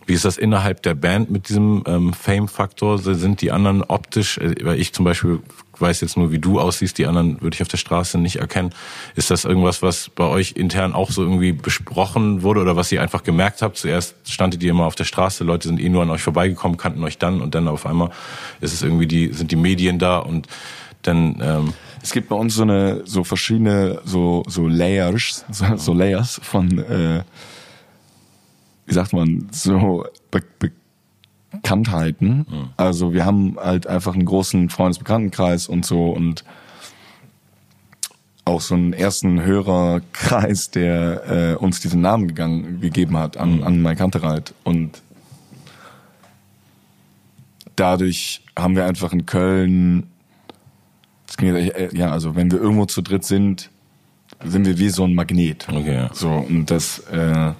wie 0.06 0.14
ist 0.14 0.24
das 0.24 0.38
innerhalb 0.38 0.82
der 0.82 0.94
Band 0.94 1.30
mit 1.30 1.50
diesem 1.50 1.84
ähm, 1.86 2.14
Fame-Faktor? 2.14 2.98
Sind 2.98 3.42
die 3.42 3.52
anderen 3.52 3.82
optisch, 3.82 4.38
äh, 4.38 4.54
weil 4.62 4.80
ich 4.80 4.94
zum 4.94 5.04
Beispiel 5.04 5.40
weiß 5.78 6.00
jetzt 6.00 6.16
nur, 6.16 6.32
wie 6.32 6.38
du 6.38 6.58
aussiehst, 6.58 6.96
die 6.96 7.06
anderen 7.06 7.42
würde 7.42 7.54
ich 7.54 7.60
auf 7.60 7.68
der 7.68 7.76
Straße 7.76 8.16
nicht 8.16 8.36
erkennen. 8.36 8.70
Ist 9.14 9.30
das 9.30 9.44
irgendwas, 9.44 9.82
was 9.82 10.08
bei 10.08 10.24
euch 10.24 10.52
intern 10.52 10.94
auch 10.94 11.10
so 11.10 11.22
irgendwie 11.22 11.52
besprochen 11.52 12.42
wurde 12.42 12.60
oder 12.60 12.76
was 12.76 12.90
ihr 12.92 13.02
einfach 13.02 13.24
gemerkt 13.24 13.60
habt? 13.60 13.76
Zuerst 13.76 14.16
standet 14.24 14.62
ihr 14.62 14.70
immer 14.70 14.86
auf 14.86 14.94
der 14.94 15.04
Straße, 15.04 15.44
Leute 15.44 15.68
sind 15.68 15.78
eh 15.80 15.90
nur 15.90 16.02
an 16.02 16.10
euch 16.10 16.22
vorbeigekommen, 16.22 16.78
kannten 16.78 17.04
euch 17.04 17.18
dann 17.18 17.42
und 17.42 17.54
dann 17.54 17.68
auf 17.68 17.84
einmal 17.84 18.10
ist 18.62 18.72
es 18.72 18.82
irgendwie 18.82 19.06
die, 19.06 19.34
sind 19.34 19.50
die 19.50 19.56
Medien 19.56 19.98
da 19.98 20.18
und 20.18 20.48
dann 21.02 21.40
ähm, 21.42 21.72
es 22.02 22.12
gibt 22.12 22.28
bei 22.28 22.36
uns 22.36 22.54
so 22.54 22.62
eine 22.62 23.02
so 23.06 23.24
verschiedene 23.24 24.00
so 24.04 24.42
so 24.46 24.66
Layers 24.66 25.44
so, 25.50 25.76
so 25.76 25.92
Layers 25.92 26.40
von 26.42 26.78
äh, 26.78 27.22
wie 28.86 28.94
sagt 28.94 29.12
man 29.12 29.48
so 29.50 30.04
Be 30.30 30.42
Bekanntheiten. 31.52 32.46
Mhm. 32.48 32.68
Also 32.76 33.12
wir 33.12 33.24
haben 33.24 33.56
halt 33.58 33.86
einfach 33.86 34.14
einen 34.14 34.24
großen 34.24 34.70
Freundesbekanntenkreis 34.70 35.66
und 35.66 35.84
so 35.84 36.10
und 36.10 36.44
auch 38.44 38.60
so 38.60 38.74
einen 38.74 38.92
ersten 38.92 39.42
Hörerkreis, 39.42 40.70
der 40.70 41.26
äh, 41.28 41.54
uns 41.56 41.80
diesen 41.80 42.00
Namen 42.00 42.28
gegangen, 42.28 42.80
gegeben 42.80 43.16
hat 43.16 43.36
an, 43.36 43.58
mhm. 43.58 43.62
an 43.64 43.82
Mike 43.82 43.96
Kantereit. 43.96 44.54
Und 44.64 45.02
dadurch 47.76 48.42
haben 48.56 48.76
wir 48.76 48.86
einfach 48.86 49.12
in 49.12 49.26
Köln 49.26 50.09
äh, 51.38 51.96
ja, 51.96 52.10
also 52.10 52.36
wenn 52.36 52.50
wir 52.50 52.60
irgendwo 52.60 52.86
zu 52.86 53.02
dritt 53.02 53.24
sind, 53.24 53.70
sind 54.44 54.66
wir 54.66 54.78
wie 54.78 54.88
so 54.88 55.04
ein 55.04 55.14
Magnet. 55.14 55.66
Okay, 55.68 55.94
ja. 55.94 56.10
So, 56.12 56.30
und 56.30 56.70
das 56.70 57.00
äh, 57.10 57.52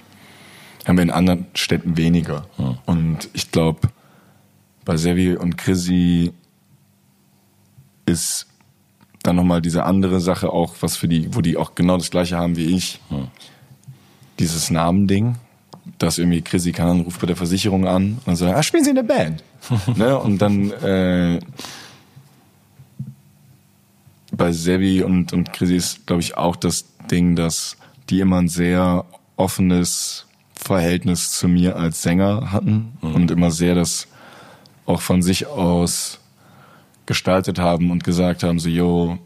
haben 0.85 0.97
wir 0.97 1.03
in 1.03 1.11
anderen 1.11 1.45
Städten 1.53 1.97
weniger. 1.97 2.45
Ja. 2.57 2.77
Und 2.85 3.29
ich 3.33 3.51
glaube, 3.51 3.89
bei 4.85 4.97
Sevi 4.97 5.35
und 5.35 5.57
Chrissy 5.57 6.33
ist 8.05 8.47
dann 9.23 9.35
nochmal 9.35 9.61
diese 9.61 9.83
andere 9.83 10.19
Sache 10.19 10.51
auch, 10.51 10.75
was 10.81 10.97
für 10.97 11.07
die, 11.07 11.35
wo 11.35 11.41
die 11.41 11.57
auch 11.57 11.75
genau 11.75 11.97
das 11.97 12.09
gleiche 12.09 12.37
haben 12.37 12.55
wie 12.57 12.75
ich. 12.75 12.99
Ja. 13.09 13.27
Dieses 14.39 14.71
Namending, 14.71 15.35
dass 15.99 16.17
irgendwie 16.17 16.41
Chrissy 16.41 16.71
kann, 16.71 17.01
ruft 17.01 17.21
bei 17.21 17.27
der 17.27 17.35
Versicherung 17.35 17.87
an 17.87 18.17
und 18.25 18.35
sagt, 18.35 18.55
ah, 18.55 18.63
spielen 18.63 18.83
Sie 18.83 18.89
in 18.89 18.95
der 18.95 19.03
Band. 19.03 19.43
ne? 19.95 20.17
Und 20.17 20.41
dann 20.41 20.71
äh, 20.71 21.39
bei 24.41 24.51
Sevi 24.53 25.03
und, 25.03 25.33
und 25.33 25.53
Chrissy 25.53 25.75
ist, 25.75 26.07
glaube 26.07 26.21
ich, 26.21 26.35
auch 26.35 26.55
das 26.55 26.85
Ding, 27.11 27.35
dass 27.35 27.77
die 28.09 28.21
immer 28.21 28.37
ein 28.37 28.47
sehr 28.47 29.05
offenes 29.35 30.25
Verhältnis 30.55 31.31
zu 31.31 31.47
mir 31.47 31.75
als 31.75 32.01
Sänger 32.01 32.51
hatten 32.51 32.97
mhm. 33.01 33.15
und 33.15 33.29
immer 33.31 33.51
sehr 33.51 33.75
das 33.75 34.07
auch 34.87 35.01
von 35.01 35.21
sich 35.21 35.45
aus 35.45 36.19
gestaltet 37.05 37.59
haben 37.59 37.91
und 37.91 38.03
gesagt 38.03 38.41
haben, 38.41 38.57
so, 38.57 38.67
yo, 38.67 39.19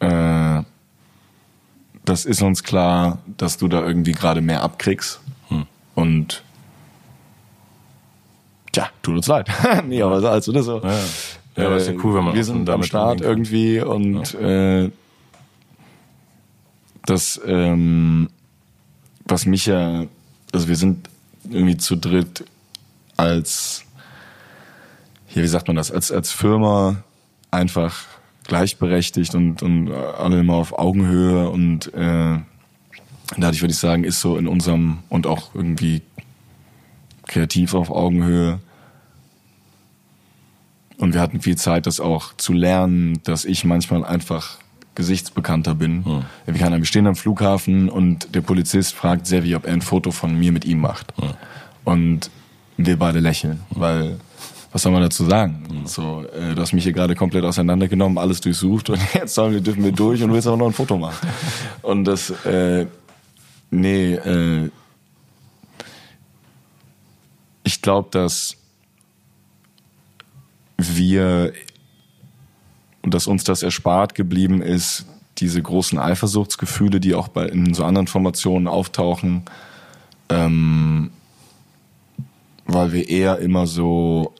äh, 0.00 0.62
das 2.04 2.24
ist 2.24 2.42
uns 2.42 2.64
klar, 2.64 3.18
dass 3.36 3.58
du 3.58 3.68
da 3.68 3.80
irgendwie 3.86 4.12
gerade 4.12 4.40
mehr 4.40 4.62
abkriegst. 4.62 5.20
Mhm. 5.50 5.66
Und 5.94 6.42
tja, 8.72 8.88
tut 9.02 9.16
uns 9.16 9.28
leid. 9.28 9.48
nee, 9.86 10.02
aber 10.02 10.16
also 10.28 10.50
das 10.50 10.66
so. 10.66 10.82
Ja. 10.82 10.98
Ja, 11.58 11.66
aber 11.66 11.76
ist 11.76 11.88
ja 11.88 11.94
cool, 12.04 12.14
wenn 12.14 12.24
man 12.24 12.34
wir 12.34 12.44
sind 12.44 12.68
am 12.70 12.82
Start 12.84 13.20
irgendwie 13.20 13.80
und 13.80 14.32
ja. 14.34 14.84
äh, 14.84 14.90
das, 17.04 17.40
ähm, 17.44 18.28
was 19.24 19.44
mich 19.44 19.66
ja, 19.66 20.04
also 20.52 20.68
wir 20.68 20.76
sind 20.76 21.08
irgendwie 21.50 21.76
zu 21.76 21.96
dritt 21.96 22.44
als, 23.16 23.84
hier, 25.26 25.42
wie 25.42 25.48
sagt 25.48 25.66
man 25.66 25.76
das, 25.76 25.90
als, 25.90 26.12
als 26.12 26.30
Firma 26.30 27.02
einfach 27.50 28.04
gleichberechtigt 28.44 29.34
und, 29.34 29.62
und 29.62 29.90
alle 29.90 30.40
immer 30.40 30.54
auf 30.54 30.78
Augenhöhe 30.78 31.48
und 31.50 31.92
äh, 31.92 32.38
dadurch 33.36 33.62
würde 33.62 33.72
ich 33.72 33.78
sagen, 33.78 34.04
ist 34.04 34.20
so 34.20 34.36
in 34.36 34.46
unserem 34.46 34.98
und 35.08 35.26
auch 35.26 35.54
irgendwie 35.54 36.02
kreativ 37.26 37.74
auf 37.74 37.90
Augenhöhe 37.90 38.60
und 40.98 41.14
wir 41.14 41.20
hatten 41.20 41.40
viel 41.40 41.56
Zeit, 41.56 41.86
das 41.86 42.00
auch 42.00 42.34
zu 42.36 42.52
lernen, 42.52 43.20
dass 43.24 43.44
ich 43.44 43.64
manchmal 43.64 44.04
einfach 44.04 44.58
gesichtsbekannter 44.94 45.74
bin. 45.74 46.04
Hm. 46.04 46.24
Wir, 46.46 46.54
kann, 46.54 46.76
wir 46.76 46.84
stehen 46.84 47.06
am 47.06 47.16
Flughafen 47.16 47.88
und 47.88 48.34
der 48.34 48.40
Polizist 48.40 48.94
fragt 48.94 49.26
Sevi, 49.26 49.54
ob 49.54 49.64
er 49.64 49.72
ein 49.72 49.82
Foto 49.82 50.10
von 50.10 50.36
mir 50.36 50.52
mit 50.52 50.64
ihm 50.64 50.80
macht. 50.80 51.14
Hm. 51.18 51.30
Und 51.84 52.30
wir 52.76 52.98
beide 52.98 53.20
lächeln, 53.20 53.60
hm. 53.70 53.80
weil 53.80 54.20
was 54.70 54.82
soll 54.82 54.92
man 54.92 55.00
dazu 55.00 55.24
sagen? 55.24 55.64
So, 55.86 56.24
äh, 56.24 56.54
du 56.54 56.60
hast 56.60 56.74
mich 56.74 56.84
hier 56.84 56.92
gerade 56.92 57.14
komplett 57.14 57.42
auseinandergenommen, 57.44 58.18
alles 58.18 58.42
durchsucht 58.42 58.90
und 58.90 59.00
jetzt 59.14 59.34
sollen 59.34 59.54
wir, 59.54 59.62
dürfen 59.62 59.82
wir 59.82 59.92
durch 59.92 60.22
und 60.22 60.30
willst 60.32 60.46
aber 60.46 60.58
noch 60.58 60.66
ein 60.66 60.74
Foto 60.74 60.98
machen. 60.98 61.26
Und 61.80 62.04
das, 62.04 62.30
äh, 62.44 62.86
Nee, 63.70 64.14
äh, 64.14 64.70
ich 67.64 67.82
glaube, 67.82 68.08
dass 68.10 68.56
wir 70.78 71.52
dass 73.10 73.26
uns 73.26 73.44
das 73.44 73.62
erspart 73.62 74.14
geblieben 74.14 74.62
ist, 74.62 75.06
diese 75.38 75.62
großen 75.62 75.98
Eifersuchtsgefühle, 75.98 77.00
die 77.00 77.14
auch 77.14 77.28
bei 77.28 77.46
in 77.46 77.74
so 77.74 77.84
anderen 77.84 78.06
Formationen 78.06 78.66
auftauchen, 78.66 79.42
ähm, 80.28 81.10
weil 82.66 82.92
wir 82.92 83.08
eher 83.08 83.38
immer 83.38 83.66
so 83.66 84.34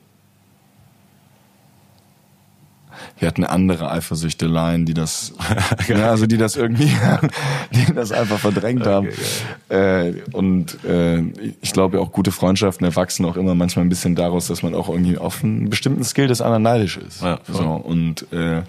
wir 3.18 3.28
hatten 3.28 3.44
andere 3.44 3.90
Eifersüchteleien, 3.90 4.86
die 4.86 4.94
das, 4.94 5.32
ja, 5.88 6.10
also 6.10 6.26
die 6.26 6.36
das 6.36 6.56
irgendwie, 6.56 6.90
die 7.72 7.92
das 7.94 8.12
einfach 8.12 8.38
verdrängt 8.38 8.86
okay, 8.86 8.90
haben. 8.90 9.08
Äh, 9.68 10.22
und 10.32 10.84
äh, 10.84 11.20
ich 11.60 11.72
glaube 11.72 12.00
auch 12.00 12.12
gute 12.12 12.32
Freundschaften 12.32 12.84
erwachsen 12.84 13.24
auch 13.24 13.36
immer 13.36 13.54
manchmal 13.54 13.84
ein 13.84 13.88
bisschen 13.88 14.14
daraus, 14.14 14.46
dass 14.46 14.62
man 14.62 14.74
auch 14.74 14.88
irgendwie 14.88 15.18
auf 15.18 15.42
einen 15.42 15.70
bestimmten 15.70 16.04
Skill 16.04 16.28
des 16.28 16.40
anderen 16.40 16.62
neidisch 16.62 16.96
ist. 16.96 17.22
Ja, 17.22 17.40
so 17.46 17.64
und 17.64 18.30
äh, 18.32 18.62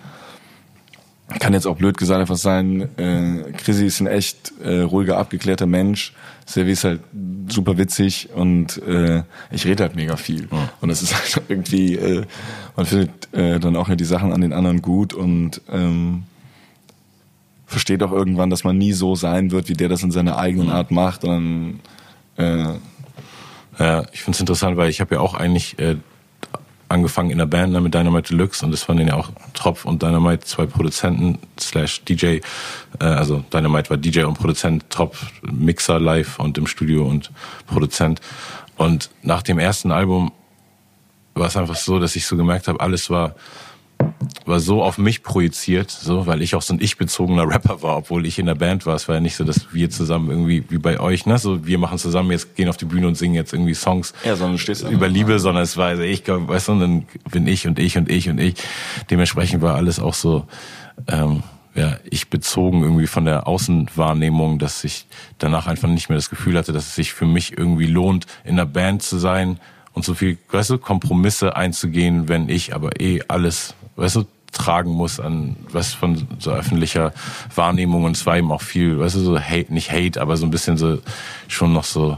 kann 1.38 1.54
jetzt 1.54 1.68
auch 1.68 1.78
blöd 1.78 1.98
gesagt 1.98 2.20
einfach 2.20 2.38
sein, 2.38 2.90
äh, 2.98 3.52
Chrissy 3.58 3.86
ist 3.86 4.00
ein 4.00 4.08
echt 4.08 4.52
äh, 4.64 4.80
ruhiger, 4.80 5.18
abgeklärter 5.18 5.68
Mensch. 5.68 6.14
Servi 6.46 6.72
ist 6.72 6.84
halt 6.84 7.02
super 7.48 7.78
witzig 7.78 8.30
und 8.34 8.82
äh, 8.84 9.22
ich 9.52 9.66
rede 9.66 9.84
halt 9.84 9.96
mega 9.96 10.16
viel. 10.16 10.44
Mhm. 10.44 10.70
Und 10.82 10.90
das 10.90 11.04
ist 11.04 11.14
halt 11.36 11.44
irgendwie, 11.48 11.96
äh, 11.96 12.26
man 12.76 12.86
findet 12.88 13.32
äh, 13.34 13.60
dann 13.60 13.76
auch 13.76 13.90
ja 13.90 13.96
die 13.96 14.06
Sachen 14.06 14.34
an 14.34 14.42
den 14.42 14.54
anderen 14.54 14.82
gut 14.82 15.14
und 15.14 15.62
ähm, 15.72 16.24
versteht 17.68 18.02
auch 18.02 18.12
irgendwann, 18.12 18.50
dass 18.50 18.64
man 18.64 18.80
nie 18.80 18.94
so 18.94 19.16
sein 19.16 19.52
wird, 19.52 19.70
wie 19.70 19.74
der 19.74 19.90
das 19.90 20.02
in 20.02 20.12
seiner 20.12 20.40
eigenen 20.40 20.68
mhm. 20.68 20.74
Art 20.74 20.90
macht. 20.90 21.24
Und 21.24 21.80
dann, 22.38 22.80
äh, 23.78 23.84
ja, 23.84 24.06
ich 24.12 24.24
finde 24.24 24.36
es 24.36 24.40
interessant, 24.40 24.76
weil 24.76 24.90
ich 24.90 25.02
habe 25.02 25.16
ja 25.16 25.22
auch 25.22 25.36
eigentlich 25.36 25.78
äh, 25.78 25.98
angefangen 26.90 27.30
in 27.30 27.38
der 27.38 27.46
Band 27.46 27.72
ne, 27.72 27.80
mit 27.80 27.94
Dynamite 27.94 28.30
Deluxe 28.30 28.66
und 28.66 28.72
das 28.72 28.90
waren 28.90 29.00
ja 29.00 29.14
auch 29.14 29.30
Tropf 29.54 29.86
und 29.86 30.02
Dynamite, 30.02 30.46
zwei 30.46 30.66
Produzenten 30.66 31.38
slash 31.60 32.04
DJ. 32.04 32.26
Äh, 32.26 32.42
also 33.00 33.44
Dynamite 33.54 33.90
war 33.92 33.98
DJ 33.98 34.24
und 34.24 34.38
Produzent, 34.38 34.90
Tropf 34.90 35.28
Mixer 35.44 36.00
live 36.00 36.40
und 36.40 36.58
im 36.58 36.68
Studio 36.68 37.08
und 37.08 37.32
Produzent. 37.68 38.20
Und 38.76 39.12
nach 39.22 39.44
dem 39.44 39.60
ersten 39.60 39.92
Album 39.92 40.32
war 41.36 41.48
es 41.48 41.56
einfach 41.56 41.76
so, 41.76 42.00
dass 42.00 42.16
ich 42.16 42.26
so 42.26 42.36
gemerkt 42.36 42.68
habe, 42.68 42.80
alles 42.80 43.10
war 43.10 43.36
war 44.46 44.60
so 44.60 44.84
auf 44.84 44.98
mich 44.98 45.24
projiziert, 45.24 45.92
so, 45.92 46.26
weil 46.26 46.42
ich 46.42 46.56
auch 46.56 46.62
so 46.62 46.74
ein 46.74 46.82
ich-bezogener 46.82 47.48
Rapper 47.48 47.82
war, 47.82 47.98
obwohl 47.98 48.26
ich 48.26 48.40
in 48.40 48.48
der 48.48 48.56
Band 48.56 48.86
war. 48.86 48.96
Es 48.96 49.08
war 49.08 49.16
ja 49.16 49.22
nicht 49.22 49.36
so, 49.36 49.44
dass 49.44 49.74
wir 49.74 49.90
zusammen 49.90 50.30
irgendwie, 50.30 50.64
wie 50.70 50.78
bei 50.78 51.00
euch, 51.00 51.26
ne, 51.26 51.38
so, 51.38 51.66
wir 51.66 51.78
machen 51.78 51.98
zusammen 51.98 52.32
jetzt, 52.32 52.56
gehen 52.56 52.68
auf 52.68 52.78
die 52.78 52.86
Bühne 52.86 53.08
und 53.08 53.16
singen 53.16 53.36
jetzt 53.36 53.54
irgendwie 53.54 53.74
Songs. 53.74 54.14
Ja, 54.26 54.36
sondern 54.36 54.58
stehst 54.58 54.84
über 54.90 55.08
Liebe, 55.08 55.34
mal. 55.34 55.40
sondern 55.40 55.64
es 55.64 55.78
war, 55.78 55.88
also 55.88 56.04
ich, 56.04 56.28
weißt 56.28 56.68
du, 56.68 56.72
und 56.74 56.80
dann 56.80 57.06
bin 57.32 57.48
ich 57.48 57.68
und 57.68 57.80
ich 57.80 57.98
und 57.98 58.10
ich 58.10 58.30
und 58.30 58.40
ich. 58.40 58.56
Dementsprechend 59.10 59.62
war 59.62 59.76
alles 59.76 60.00
auch 60.00 60.14
so, 60.14 60.46
ähm, 61.08 61.44
ja, 61.76 61.98
ich 62.10 62.30
bezogen 62.30 62.84
irgendwie 62.84 63.08
von 63.08 63.26
der 63.26 63.48
Außenwahrnehmung, 63.48 64.60
dass 64.60 64.84
ich 64.84 65.06
danach 65.38 65.68
einfach 65.68 65.88
nicht 65.88 66.10
mehr 66.10 66.18
das 66.18 66.30
Gefühl 66.30 66.58
hatte, 66.58 66.74
dass 66.74 66.88
es 66.88 66.96
sich 66.96 67.14
für 67.14 67.26
mich 67.26 67.58
irgendwie 67.58 67.88
lohnt, 67.88 68.26
in 68.44 68.58
der 68.58 68.66
Band 68.66 69.04
zu 69.04 69.18
sein 69.18 69.60
und 69.94 70.04
so 70.04 70.14
viel, 70.14 70.38
weißt 70.52 70.72
du, 70.72 70.78
Kompromisse 70.78 71.56
einzugehen, 71.56 72.28
wenn 72.28 72.50
ich 72.50 72.74
aber 72.74 73.00
eh 73.00 73.22
alles 73.28 73.76
weißt 74.00 74.18
du, 74.18 74.26
tragen 74.52 74.92
muss 74.92 75.20
an 75.20 75.56
was 75.72 75.94
von 75.94 76.28
so 76.40 76.52
öffentlicher 76.52 77.14
Wahrnehmung 77.54 78.04
und 78.04 78.16
es 78.16 78.26
war 78.26 78.38
eben 78.38 78.52
auch 78.52 78.62
viel, 78.62 79.00
weißt 79.00 79.16
du, 79.16 79.20
so 79.20 79.40
Hate, 79.40 79.74
nicht 79.74 79.92
Hate, 79.92 80.20
aber 80.20 80.38
so 80.38 80.46
ein 80.46 80.52
bisschen 80.52 80.78
so 80.78 81.00
schon 81.48 81.74
noch 81.74 81.84
so 81.84 82.18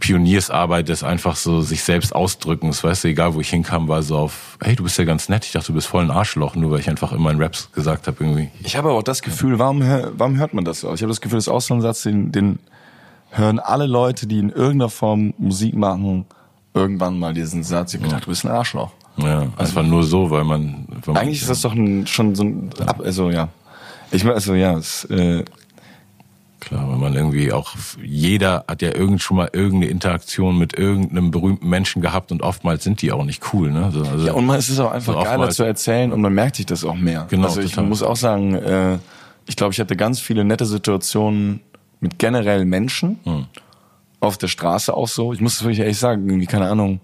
Pioniersarbeit 0.00 0.88
des 0.88 1.04
einfach 1.04 1.36
so 1.36 1.60
sich 1.60 1.84
selbst 1.84 2.12
ausdrückens, 2.14 2.82
weißt 2.82 3.04
du, 3.04 3.08
egal 3.08 3.34
wo 3.34 3.40
ich 3.40 3.50
hinkam, 3.50 3.86
war 3.86 4.02
so 4.02 4.18
auf, 4.18 4.58
hey, 4.60 4.74
du 4.74 4.82
bist 4.82 4.98
ja 4.98 5.04
ganz 5.04 5.28
nett, 5.28 5.44
ich 5.44 5.52
dachte, 5.52 5.68
du 5.68 5.74
bist 5.74 5.86
voll 5.86 6.02
ein 6.02 6.10
Arschloch, 6.10 6.56
nur 6.56 6.72
weil 6.72 6.80
ich 6.80 6.90
einfach 6.90 7.12
immer 7.12 7.30
in 7.30 7.40
Raps 7.40 7.70
gesagt 7.72 8.08
habe 8.08 8.16
irgendwie. 8.24 8.50
Ich 8.64 8.76
habe 8.76 8.90
auch 8.90 9.04
das 9.04 9.22
Gefühl, 9.22 9.60
warum, 9.60 9.80
warum 9.80 10.38
hört 10.38 10.54
man 10.54 10.64
das 10.64 10.80
so? 10.80 10.92
Ich 10.92 11.02
habe 11.02 11.10
das 11.10 11.20
Gefühl, 11.20 11.36
das 11.36 11.46
ist 11.46 11.52
auch 11.52 11.60
so 11.60 11.74
ein 11.74 11.80
Satz, 11.80 12.02
den, 12.02 12.32
den 12.32 12.58
hören 13.30 13.60
alle 13.60 13.86
Leute, 13.86 14.26
die 14.26 14.40
in 14.40 14.50
irgendeiner 14.50 14.90
Form 14.90 15.34
Musik 15.38 15.76
machen, 15.76 16.26
irgendwann 16.74 17.18
mal 17.18 17.32
diesen 17.32 17.62
Satz, 17.62 17.94
ich 17.94 18.00
habe 18.00 18.08
gedacht, 18.08 18.26
du 18.26 18.30
bist 18.30 18.44
ein 18.44 18.50
Arschloch. 18.50 18.90
Ja, 19.16 19.42
es 19.42 19.50
also, 19.58 19.74
war 19.76 19.82
nur 19.82 20.04
so, 20.04 20.30
weil 20.30 20.44
man. 20.44 20.86
Weil 21.04 21.16
eigentlich 21.16 21.42
man, 21.42 21.42
ist 21.42 21.50
das 21.50 21.60
doch 21.62 21.74
ein, 21.74 22.06
schon 22.06 22.34
so 22.34 22.44
ein. 22.44 22.70
Ab, 22.86 23.00
also 23.04 23.30
ja. 23.30 23.48
Ich 24.10 24.24
meine, 24.24 24.34
also 24.34 24.54
ja, 24.54 24.76
es, 24.76 25.04
äh, 25.06 25.44
Klar, 26.62 26.88
weil 26.88 26.96
man 26.96 27.16
irgendwie 27.16 27.52
auch, 27.52 27.74
jeder 28.00 28.64
hat 28.68 28.82
ja 28.82 28.94
irgend 28.94 29.20
schon 29.20 29.36
mal 29.36 29.50
irgendeine 29.52 29.90
Interaktion 29.90 30.56
mit 30.56 30.78
irgendeinem 30.78 31.32
berühmten 31.32 31.68
Menschen 31.68 32.00
gehabt 32.02 32.30
und 32.30 32.40
oftmals 32.40 32.84
sind 32.84 33.02
die 33.02 33.10
auch 33.10 33.24
nicht 33.24 33.52
cool, 33.52 33.72
ne? 33.72 33.86
Also, 33.86 34.04
ja, 34.24 34.32
und 34.32 34.46
man, 34.46 34.60
es 34.60 34.68
ist 34.68 34.78
auch 34.78 34.92
einfach 34.92 35.14
so 35.14 35.22
geiler 35.24 35.50
zu 35.50 35.64
erzählen 35.64 36.12
und 36.12 36.20
man 36.20 36.32
merkt 36.32 36.54
sich 36.54 36.66
das 36.66 36.84
auch 36.84 36.94
mehr. 36.94 37.26
Genau. 37.30 37.48
Also 37.48 37.62
ich 37.62 37.72
total. 37.72 37.88
muss 37.88 38.04
auch 38.04 38.14
sagen, 38.14 38.54
äh, 38.54 38.98
ich 39.46 39.56
glaube, 39.56 39.72
ich 39.72 39.80
hatte 39.80 39.96
ganz 39.96 40.20
viele 40.20 40.44
nette 40.44 40.64
Situationen 40.64 41.62
mit 41.98 42.20
generell 42.20 42.64
Menschen. 42.64 43.18
Hm. 43.24 43.46
Auf 44.20 44.38
der 44.38 44.46
Straße 44.46 44.94
auch 44.94 45.08
so. 45.08 45.32
Ich 45.32 45.40
muss 45.40 45.54
es 45.54 45.62
wirklich 45.64 45.80
ehrlich 45.80 45.98
sagen, 45.98 46.28
irgendwie, 46.28 46.46
keine 46.46 46.68
Ahnung, 46.68 47.00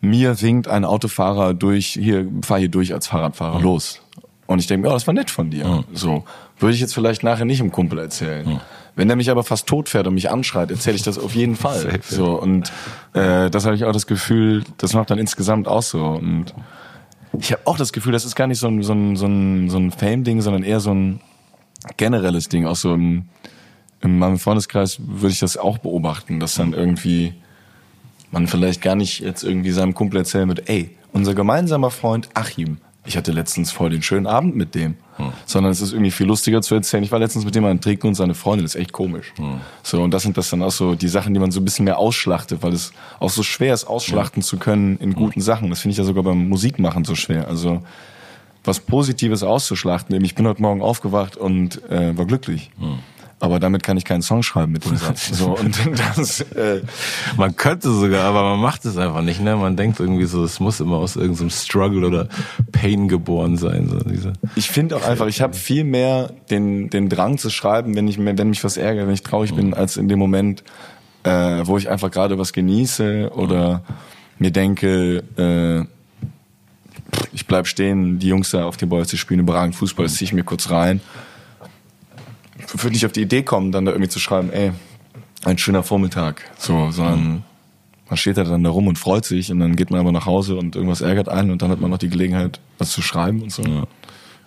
mir 0.00 0.40
winkt 0.40 0.68
ein 0.68 0.84
Autofahrer 0.84 1.54
durch, 1.54 1.86
hier, 1.88 2.26
fahr 2.42 2.58
hier 2.58 2.68
durch 2.68 2.92
als 2.94 3.06
Fahrradfahrer 3.06 3.58
mhm. 3.58 3.64
los. 3.64 4.02
Und 4.46 4.58
ich 4.58 4.66
denke 4.66 4.86
mir, 4.86 4.90
oh, 4.90 4.94
das 4.94 5.06
war 5.06 5.14
nett 5.14 5.30
von 5.30 5.50
dir. 5.50 5.66
Mhm. 5.66 5.84
So. 5.92 6.24
Würde 6.58 6.74
ich 6.74 6.80
jetzt 6.80 6.94
vielleicht 6.94 7.22
nachher 7.22 7.44
nicht 7.44 7.60
im 7.60 7.70
Kumpel 7.70 7.98
erzählen. 7.98 8.46
Mhm. 8.46 8.60
Wenn 8.96 9.08
der 9.08 9.16
mich 9.16 9.30
aber 9.30 9.44
fast 9.44 9.66
tot 9.66 9.88
fährt 9.88 10.06
und 10.06 10.14
mich 10.14 10.30
anschreit, 10.30 10.70
erzähle 10.70 10.96
ich 10.96 11.02
das 11.02 11.18
auf 11.18 11.34
jeden 11.34 11.56
Fall. 11.64 12.00
So. 12.02 12.40
Und 12.40 12.72
äh, 13.12 13.50
das 13.50 13.64
habe 13.64 13.76
ich 13.76 13.84
auch 13.84 13.92
das 13.92 14.06
Gefühl, 14.06 14.64
das 14.78 14.94
macht 14.94 15.10
dann 15.10 15.18
insgesamt 15.18 15.68
auch 15.68 15.82
so. 15.82 16.04
Und 16.04 16.54
ich 17.38 17.52
habe 17.52 17.62
auch 17.66 17.76
das 17.76 17.92
Gefühl, 17.92 18.12
das 18.12 18.24
ist 18.24 18.34
gar 18.34 18.46
nicht 18.46 18.58
so 18.58 18.66
ein, 18.66 18.82
so 18.82 18.92
ein, 18.92 19.16
so 19.16 19.26
ein, 19.26 19.70
so 19.70 19.78
ein 19.78 19.90
Fame-Ding, 19.90 20.40
sondern 20.40 20.64
eher 20.64 20.80
so 20.80 20.92
ein 20.92 21.20
generelles 21.96 22.48
Ding. 22.48 22.66
Auch 22.66 22.76
so 22.76 22.94
im, 22.94 23.26
in 24.00 24.18
meinem 24.18 24.38
Freundeskreis 24.38 24.98
würde 25.00 25.32
ich 25.32 25.38
das 25.38 25.56
auch 25.56 25.78
beobachten, 25.78 26.40
dass 26.40 26.54
dann 26.54 26.72
irgendwie 26.72 27.34
man 28.30 28.46
vielleicht 28.46 28.82
gar 28.82 28.94
nicht 28.94 29.20
jetzt 29.20 29.42
irgendwie 29.42 29.70
seinem 29.70 29.94
Kumpel 29.94 30.18
erzählen 30.18 30.48
wird, 30.48 30.68
ey, 30.68 30.90
unser 31.12 31.34
gemeinsamer 31.34 31.90
Freund 31.90 32.28
Achim, 32.34 32.78
ich 33.06 33.16
hatte 33.16 33.32
letztens 33.32 33.72
voll 33.72 33.90
den 33.90 34.02
schönen 34.02 34.26
Abend 34.26 34.56
mit 34.56 34.74
dem. 34.74 34.96
Hm. 35.16 35.32
Sondern 35.46 35.72
es 35.72 35.80
ist 35.80 35.92
irgendwie 35.92 36.10
viel 36.10 36.26
lustiger 36.26 36.60
zu 36.60 36.74
erzählen. 36.74 37.02
Ich 37.02 37.10
war 37.10 37.18
letztens 37.18 37.44
mit 37.44 37.54
dem 37.54 37.64
an 37.64 37.80
Trinken 37.80 38.08
und 38.08 38.14
seine 38.14 38.34
Freundin, 38.34 38.64
das 38.64 38.74
ist 38.74 38.80
echt 38.80 38.92
komisch. 38.92 39.32
Hm. 39.36 39.60
So, 39.82 40.02
und 40.02 40.12
das 40.12 40.22
sind 40.22 40.36
das 40.36 40.50
dann 40.50 40.62
auch 40.62 40.70
so 40.70 40.94
die 40.94 41.08
Sachen, 41.08 41.32
die 41.32 41.40
man 41.40 41.50
so 41.50 41.60
ein 41.60 41.64
bisschen 41.64 41.86
mehr 41.86 41.98
ausschlachtet, 41.98 42.62
weil 42.62 42.72
es 42.72 42.92
auch 43.18 43.30
so 43.30 43.42
schwer 43.42 43.74
ist, 43.74 43.84
ausschlachten 43.84 44.42
hm. 44.42 44.46
zu 44.46 44.58
können 44.58 44.98
in 44.98 45.14
guten 45.14 45.40
Sachen. 45.40 45.70
Das 45.70 45.80
finde 45.80 45.92
ich 45.92 45.98
ja 45.98 46.04
sogar 46.04 46.22
beim 46.22 46.48
Musikmachen 46.48 47.04
so 47.04 47.14
schwer. 47.14 47.48
Also 47.48 47.82
was 48.64 48.80
Positives 48.80 49.42
auszuschlachten. 49.42 50.22
Ich 50.22 50.34
bin 50.34 50.46
heute 50.46 50.60
Morgen 50.60 50.82
aufgewacht 50.82 51.36
und 51.36 51.82
äh, 51.90 52.16
war 52.16 52.26
glücklich. 52.26 52.70
Aber 53.40 53.58
damit 53.58 53.82
kann 53.82 53.96
ich 53.96 54.04
keinen 54.04 54.20
Song 54.20 54.42
schreiben 54.42 54.72
mit 54.72 54.84
dem 54.84 54.96
Satz. 54.96 55.30
So 55.40 55.56
und 55.56 55.78
das, 55.96 56.40
äh, 56.40 56.82
man 57.36 57.56
könnte 57.56 57.90
sogar, 57.90 58.24
aber 58.24 58.42
man 58.42 58.60
macht 58.60 58.84
es 58.84 58.98
einfach 58.98 59.22
nicht. 59.22 59.40
Ne, 59.40 59.56
man 59.56 59.76
denkt 59.76 59.98
irgendwie 59.98 60.26
so, 60.26 60.44
es 60.44 60.60
muss 60.60 60.80
immer 60.80 60.96
aus 60.96 61.16
irgendeinem 61.16 61.48
Struggle 61.48 62.06
oder 62.06 62.28
Pain 62.72 63.08
geboren 63.08 63.56
sein. 63.56 63.88
So 63.88 63.98
diese. 64.00 64.34
Ich 64.56 64.68
finde 64.68 64.96
auch 64.96 65.04
einfach, 65.06 65.26
ich 65.26 65.40
habe 65.40 65.54
viel 65.54 65.84
mehr 65.84 66.32
den 66.50 66.90
den 66.90 67.08
Drang 67.08 67.38
zu 67.38 67.48
schreiben, 67.48 67.96
wenn 67.96 68.06
ich 68.08 68.18
wenn 68.18 68.50
mich 68.50 68.62
was 68.62 68.76
ärgert, 68.76 69.06
wenn 69.06 69.14
ich 69.14 69.22
traurig 69.22 69.52
mhm. 69.52 69.56
bin, 69.56 69.74
als 69.74 69.96
in 69.96 70.08
dem 70.08 70.18
Moment, 70.18 70.62
äh, 71.22 71.62
wo 71.64 71.78
ich 71.78 71.88
einfach 71.88 72.10
gerade 72.10 72.38
was 72.38 72.52
genieße 72.52 73.30
oder 73.34 73.78
mhm. 73.78 73.94
mir 74.38 74.50
denke. 74.50 75.24
Äh, 75.38 75.86
ich 77.32 77.46
bleib 77.46 77.66
stehen, 77.66 78.18
die 78.18 78.28
Jungs 78.28 78.50
da 78.50 78.64
auf 78.64 78.76
die 78.76 78.86
Boys, 78.86 79.08
die 79.08 79.18
spielen 79.18 79.40
überragend 79.40 79.74
Fußball, 79.74 80.04
das 80.04 80.14
ziehe 80.14 80.26
ich 80.26 80.32
mir 80.32 80.44
kurz 80.44 80.70
rein 80.70 81.00
würde 82.72 82.94
nicht 82.94 83.06
auf 83.06 83.12
die 83.12 83.22
Idee 83.22 83.42
kommen, 83.42 83.72
dann 83.72 83.84
da 83.84 83.92
irgendwie 83.92 84.10
zu 84.10 84.18
schreiben, 84.18 84.50
ey, 84.50 84.72
ein 85.44 85.58
schöner 85.58 85.82
Vormittag. 85.82 86.42
So, 86.58 86.90
sondern 86.90 87.44
man 88.08 88.16
steht 88.16 88.36
da 88.36 88.44
dann 88.44 88.64
da 88.64 88.70
rum 88.70 88.88
und 88.88 88.98
freut 88.98 89.24
sich 89.24 89.50
und 89.52 89.60
dann 89.60 89.76
geht 89.76 89.90
man 89.90 90.00
aber 90.00 90.12
nach 90.12 90.26
Hause 90.26 90.56
und 90.56 90.74
irgendwas 90.74 91.00
ärgert 91.00 91.28
einen 91.28 91.50
und 91.50 91.62
dann 91.62 91.70
hat 91.70 91.80
man 91.80 91.90
noch 91.90 91.98
die 91.98 92.08
Gelegenheit, 92.08 92.60
was 92.78 92.90
zu 92.90 93.02
schreiben 93.02 93.42
und 93.42 93.52
so. 93.52 93.62
Ja. 93.62 93.84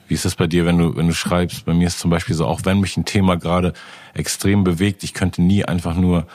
Wie 0.08 0.14
ist 0.14 0.26
das 0.26 0.36
bei 0.36 0.48
dir, 0.48 0.66
wenn 0.66 0.78
du, 0.78 0.96
wenn 0.96 1.08
du 1.08 1.14
schreibst? 1.14 1.66
Bei 1.66 1.74
mir 1.74 1.88
ist 1.88 2.00
zum 2.00 2.12
Beispiel 2.12 2.36
so, 2.36 2.46
auch 2.46 2.62
wenn 2.66 2.82
mich 2.82 2.98
ein 2.98 3.06
Thema 3.06 3.38
gerade 3.38 3.74
extrem 4.14 4.64
bewegt, 4.64 5.04
ich 5.04 5.14
könnte 5.14 5.42
nie 5.42 5.64
einfach 5.64 5.96
nur 5.96 6.28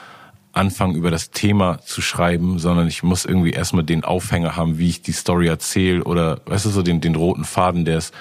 anfangen, 0.51 0.95
über 0.95 1.11
das 1.11 1.29
Thema 1.29 1.79
zu 1.81 2.01
schreiben, 2.01 2.57
sondern 2.57 2.87
ich 2.87 3.03
muss 3.03 3.25
irgendwie 3.25 3.51
erstmal 3.51 3.83
den 3.83 4.03
Aufhänger 4.03 4.55
haben, 4.55 4.79
wie 4.79 4.89
ich 4.89 5.03
die 5.03 5.11
Story 5.11 5.47
erzähle 5.47 6.03
oder, 6.03 6.41
weißt 6.45 6.65
du, 6.65 6.69
so 6.69 6.81
den, 6.81 6.99
den 6.99 7.15
roten 7.15 7.45
Faden, 7.45 7.85
der 7.85 7.97
es 7.97 8.11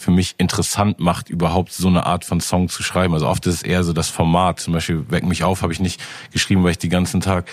für 0.00 0.10
mich 0.10 0.34
interessant 0.38 0.98
macht, 0.98 1.28
überhaupt 1.28 1.72
so 1.72 1.86
eine 1.86 2.06
Art 2.06 2.24
von 2.24 2.40
Song 2.40 2.70
zu 2.70 2.82
schreiben. 2.82 3.12
Also 3.12 3.28
oft 3.28 3.46
ist 3.46 3.56
es 3.56 3.62
eher 3.62 3.84
so 3.84 3.92
das 3.92 4.08
Format. 4.08 4.58
Zum 4.58 4.72
Beispiel 4.72 5.04
Weck 5.10 5.24
mich 5.24 5.44
auf 5.44 5.60
habe 5.60 5.74
ich 5.74 5.80
nicht 5.80 6.00
geschrieben, 6.32 6.64
weil 6.64 6.70
ich 6.70 6.78
den 6.78 6.88
ganzen 6.88 7.20
Tag 7.20 7.46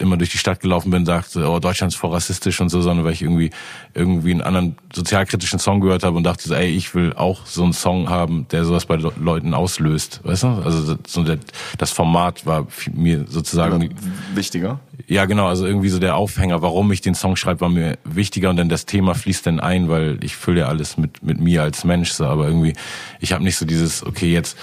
immer 0.00 0.16
durch 0.16 0.30
die 0.30 0.38
Stadt 0.38 0.60
gelaufen 0.60 0.90
bin, 0.90 1.04
sagte, 1.04 1.48
oh, 1.48 1.58
Deutschland 1.58 1.92
ist 1.92 1.98
voll 1.98 2.10
rassistisch 2.10 2.60
und 2.60 2.68
so, 2.68 2.80
sondern 2.80 3.04
weil 3.04 3.12
ich 3.12 3.22
irgendwie 3.22 3.50
irgendwie 3.94 4.32
einen 4.32 4.42
anderen 4.42 4.76
sozialkritischen 4.92 5.58
Song 5.58 5.80
gehört 5.80 6.02
habe 6.02 6.16
und 6.16 6.24
dachte 6.24 6.48
so, 6.48 6.54
ey, 6.54 6.68
ich 6.68 6.94
will 6.94 7.12
auch 7.14 7.46
so 7.46 7.62
einen 7.62 7.72
Song 7.72 8.08
haben, 8.08 8.46
der 8.50 8.64
sowas 8.64 8.86
bei 8.86 8.96
Leuten 8.96 9.54
auslöst, 9.54 10.20
weißt 10.24 10.44
du? 10.44 10.48
Also 10.64 10.96
so 11.06 11.22
der, 11.22 11.38
das 11.78 11.90
Format 11.90 12.46
war 12.46 12.66
mir 12.92 13.26
sozusagen 13.28 13.76
Oder 13.76 13.94
wichtiger. 14.34 14.80
Ja, 15.06 15.24
genau, 15.24 15.46
also 15.46 15.66
irgendwie 15.66 15.88
so 15.88 15.98
der 15.98 16.16
Aufhänger, 16.16 16.62
warum 16.62 16.90
ich 16.92 17.00
den 17.00 17.14
Song 17.14 17.36
schreibe, 17.36 17.62
war 17.62 17.68
mir 17.68 17.98
wichtiger 18.04 18.50
und 18.50 18.56
dann 18.56 18.68
das 18.68 18.86
Thema 18.86 19.14
fließt 19.14 19.46
dann 19.46 19.60
ein, 19.60 19.88
weil 19.88 20.18
ich 20.22 20.36
fülle 20.36 20.60
ja 20.60 20.66
alles 20.66 20.96
mit 20.96 21.22
mit 21.22 21.40
mir 21.40 21.62
als 21.62 21.84
Mensch 21.84 22.12
so, 22.12 22.26
aber 22.26 22.46
irgendwie 22.46 22.74
ich 23.18 23.32
habe 23.32 23.42
nicht 23.42 23.56
so 23.56 23.66
dieses 23.66 24.04
okay, 24.04 24.32
jetzt 24.32 24.56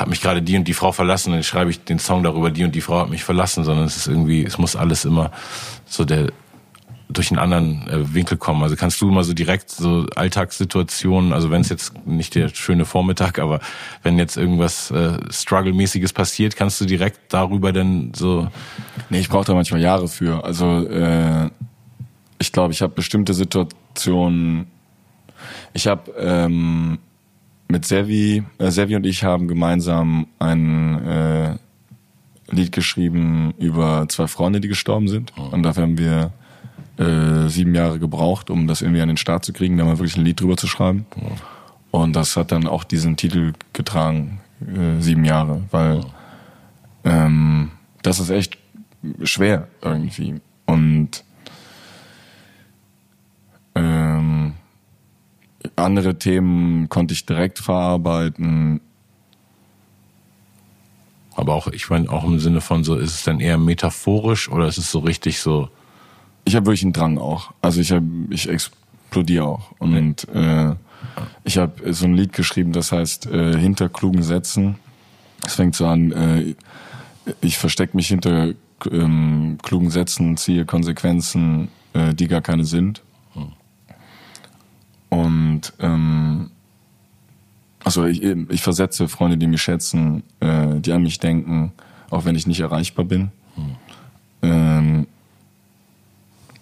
hat 0.00 0.08
mich 0.08 0.22
gerade 0.22 0.40
die 0.40 0.56
und 0.56 0.64
die 0.64 0.72
Frau 0.72 0.92
verlassen, 0.92 1.32
dann 1.32 1.42
schreibe 1.42 1.70
ich 1.70 1.84
den 1.84 1.98
Song 1.98 2.22
darüber, 2.22 2.50
die 2.50 2.64
und 2.64 2.74
die 2.74 2.80
Frau 2.80 3.00
hat 3.00 3.10
mich 3.10 3.22
verlassen, 3.22 3.64
sondern 3.64 3.84
es 3.84 3.98
ist 3.98 4.06
irgendwie, 4.06 4.42
es 4.42 4.56
muss 4.56 4.74
alles 4.74 5.04
immer 5.04 5.30
so 5.84 6.06
der 6.06 6.28
durch 7.10 7.30
einen 7.30 7.38
anderen 7.38 7.86
äh, 7.88 8.14
Winkel 8.14 8.38
kommen. 8.38 8.62
Also 8.62 8.76
kannst 8.76 9.00
du 9.00 9.10
mal 9.10 9.24
so 9.24 9.34
direkt 9.34 9.70
so 9.70 10.06
Alltagssituationen, 10.14 11.32
also 11.34 11.50
wenn 11.50 11.60
es 11.60 11.68
jetzt 11.68 12.06
nicht 12.06 12.34
der 12.34 12.48
schöne 12.48 12.86
Vormittag, 12.86 13.38
aber 13.38 13.60
wenn 14.02 14.16
jetzt 14.16 14.36
irgendwas 14.38 14.90
äh, 14.90 15.18
Struggle-mäßiges 15.28 16.14
passiert, 16.14 16.56
kannst 16.56 16.80
du 16.80 16.86
direkt 16.86 17.20
darüber 17.28 17.72
denn 17.72 18.12
so. 18.14 18.48
Nee, 19.10 19.18
ich 19.18 19.28
brauche 19.28 19.44
da 19.44 19.54
manchmal 19.54 19.80
Jahre 19.80 20.08
für. 20.08 20.44
Also 20.44 20.86
äh, 20.88 21.50
ich 22.38 22.52
glaube, 22.52 22.72
ich 22.72 22.80
habe 22.80 22.94
bestimmte 22.94 23.34
Situationen. 23.34 24.68
Ich 25.74 25.88
habe 25.88 26.12
ähm, 26.16 27.00
mit 27.70 27.84
Sevi, 27.84 28.42
äh, 28.58 28.70
Sevi 28.70 28.96
und 28.96 29.06
ich 29.06 29.24
haben 29.24 29.48
gemeinsam 29.48 30.26
ein 30.38 31.06
äh, 31.06 31.56
Lied 32.48 32.72
geschrieben 32.72 33.54
über 33.58 34.06
zwei 34.08 34.26
Freunde, 34.26 34.60
die 34.60 34.68
gestorben 34.68 35.08
sind. 35.08 35.32
Oh. 35.38 35.54
Und 35.54 35.62
dafür 35.62 35.84
haben 35.84 35.98
wir 35.98 36.32
äh, 36.98 37.48
sieben 37.48 37.74
Jahre 37.74 37.98
gebraucht, 37.98 38.50
um 38.50 38.66
das 38.66 38.82
irgendwie 38.82 39.00
an 39.00 39.08
den 39.08 39.16
Start 39.16 39.44
zu 39.44 39.52
kriegen, 39.52 39.78
da 39.78 39.84
mal 39.84 39.98
wirklich 39.98 40.16
ein 40.16 40.24
Lied 40.24 40.40
drüber 40.40 40.56
zu 40.56 40.66
schreiben. 40.66 41.06
Oh. 41.16 42.02
Und 42.02 42.14
das 42.14 42.36
hat 42.36 42.52
dann 42.52 42.66
auch 42.66 42.84
diesen 42.84 43.16
Titel 43.16 43.52
getragen, 43.72 44.40
äh, 44.60 45.00
sieben 45.00 45.24
Jahre, 45.24 45.62
weil 45.70 46.00
oh. 46.00 46.10
ähm, 47.04 47.70
das 48.02 48.18
ist 48.18 48.30
echt 48.30 48.58
schwer 49.22 49.68
irgendwie. 49.82 50.40
Und 50.66 51.24
ähm, 53.74 54.39
andere 55.76 56.18
Themen 56.18 56.88
konnte 56.88 57.14
ich 57.14 57.26
direkt 57.26 57.58
verarbeiten. 57.58 58.80
Aber 61.34 61.54
auch, 61.54 61.68
ich 61.68 61.88
meine, 61.90 62.10
auch 62.10 62.24
im 62.24 62.38
Sinne 62.38 62.60
von 62.60 62.84
so, 62.84 62.96
ist 62.96 63.14
es 63.14 63.24
dann 63.24 63.40
eher 63.40 63.58
metaphorisch 63.58 64.50
oder 64.50 64.66
ist 64.66 64.78
es 64.78 64.90
so 64.90 65.00
richtig 65.00 65.40
so? 65.40 65.68
Ich 66.44 66.56
habe 66.56 66.66
wirklich 66.66 66.82
einen 66.82 66.92
Drang 66.92 67.18
auch. 67.18 67.52
Also 67.62 67.80
ich 67.80 67.92
habe, 67.92 68.06
ich 68.30 68.48
explodiere 68.48 69.44
auch. 69.44 69.72
Und 69.78 70.28
äh, 70.28 70.74
ich 71.44 71.58
habe 71.58 71.92
so 71.92 72.06
ein 72.06 72.14
Lied 72.14 72.32
geschrieben, 72.32 72.72
das 72.72 72.92
heißt 72.92 73.26
äh, 73.26 73.56
hinter 73.56 73.88
klugen 73.88 74.22
Sätzen. 74.22 74.76
Es 75.44 75.54
fängt 75.54 75.74
so 75.74 75.86
an, 75.86 76.12
äh, 76.12 76.54
ich 77.40 77.58
verstecke 77.58 77.96
mich 77.96 78.08
hinter 78.08 78.54
ähm, 78.90 79.58
klugen 79.62 79.90
Sätzen, 79.90 80.36
ziehe 80.36 80.64
Konsequenzen, 80.64 81.68
äh, 81.92 82.14
die 82.14 82.28
gar 82.28 82.40
keine 82.40 82.64
sind. 82.64 83.02
Und 85.10 85.72
ähm, 85.80 86.50
also 87.84 88.06
ich, 88.06 88.22
ich 88.22 88.62
versetze 88.62 89.08
Freunde, 89.08 89.36
die 89.36 89.46
mich 89.46 89.62
schätzen, 89.62 90.22
äh, 90.40 90.80
die 90.80 90.92
an 90.92 91.02
mich 91.02 91.18
denken, 91.18 91.72
auch 92.10 92.24
wenn 92.24 92.36
ich 92.36 92.46
nicht 92.46 92.60
erreichbar 92.60 93.04
bin. 93.04 93.30
Hm. 93.56 93.76
Ähm, 94.42 95.06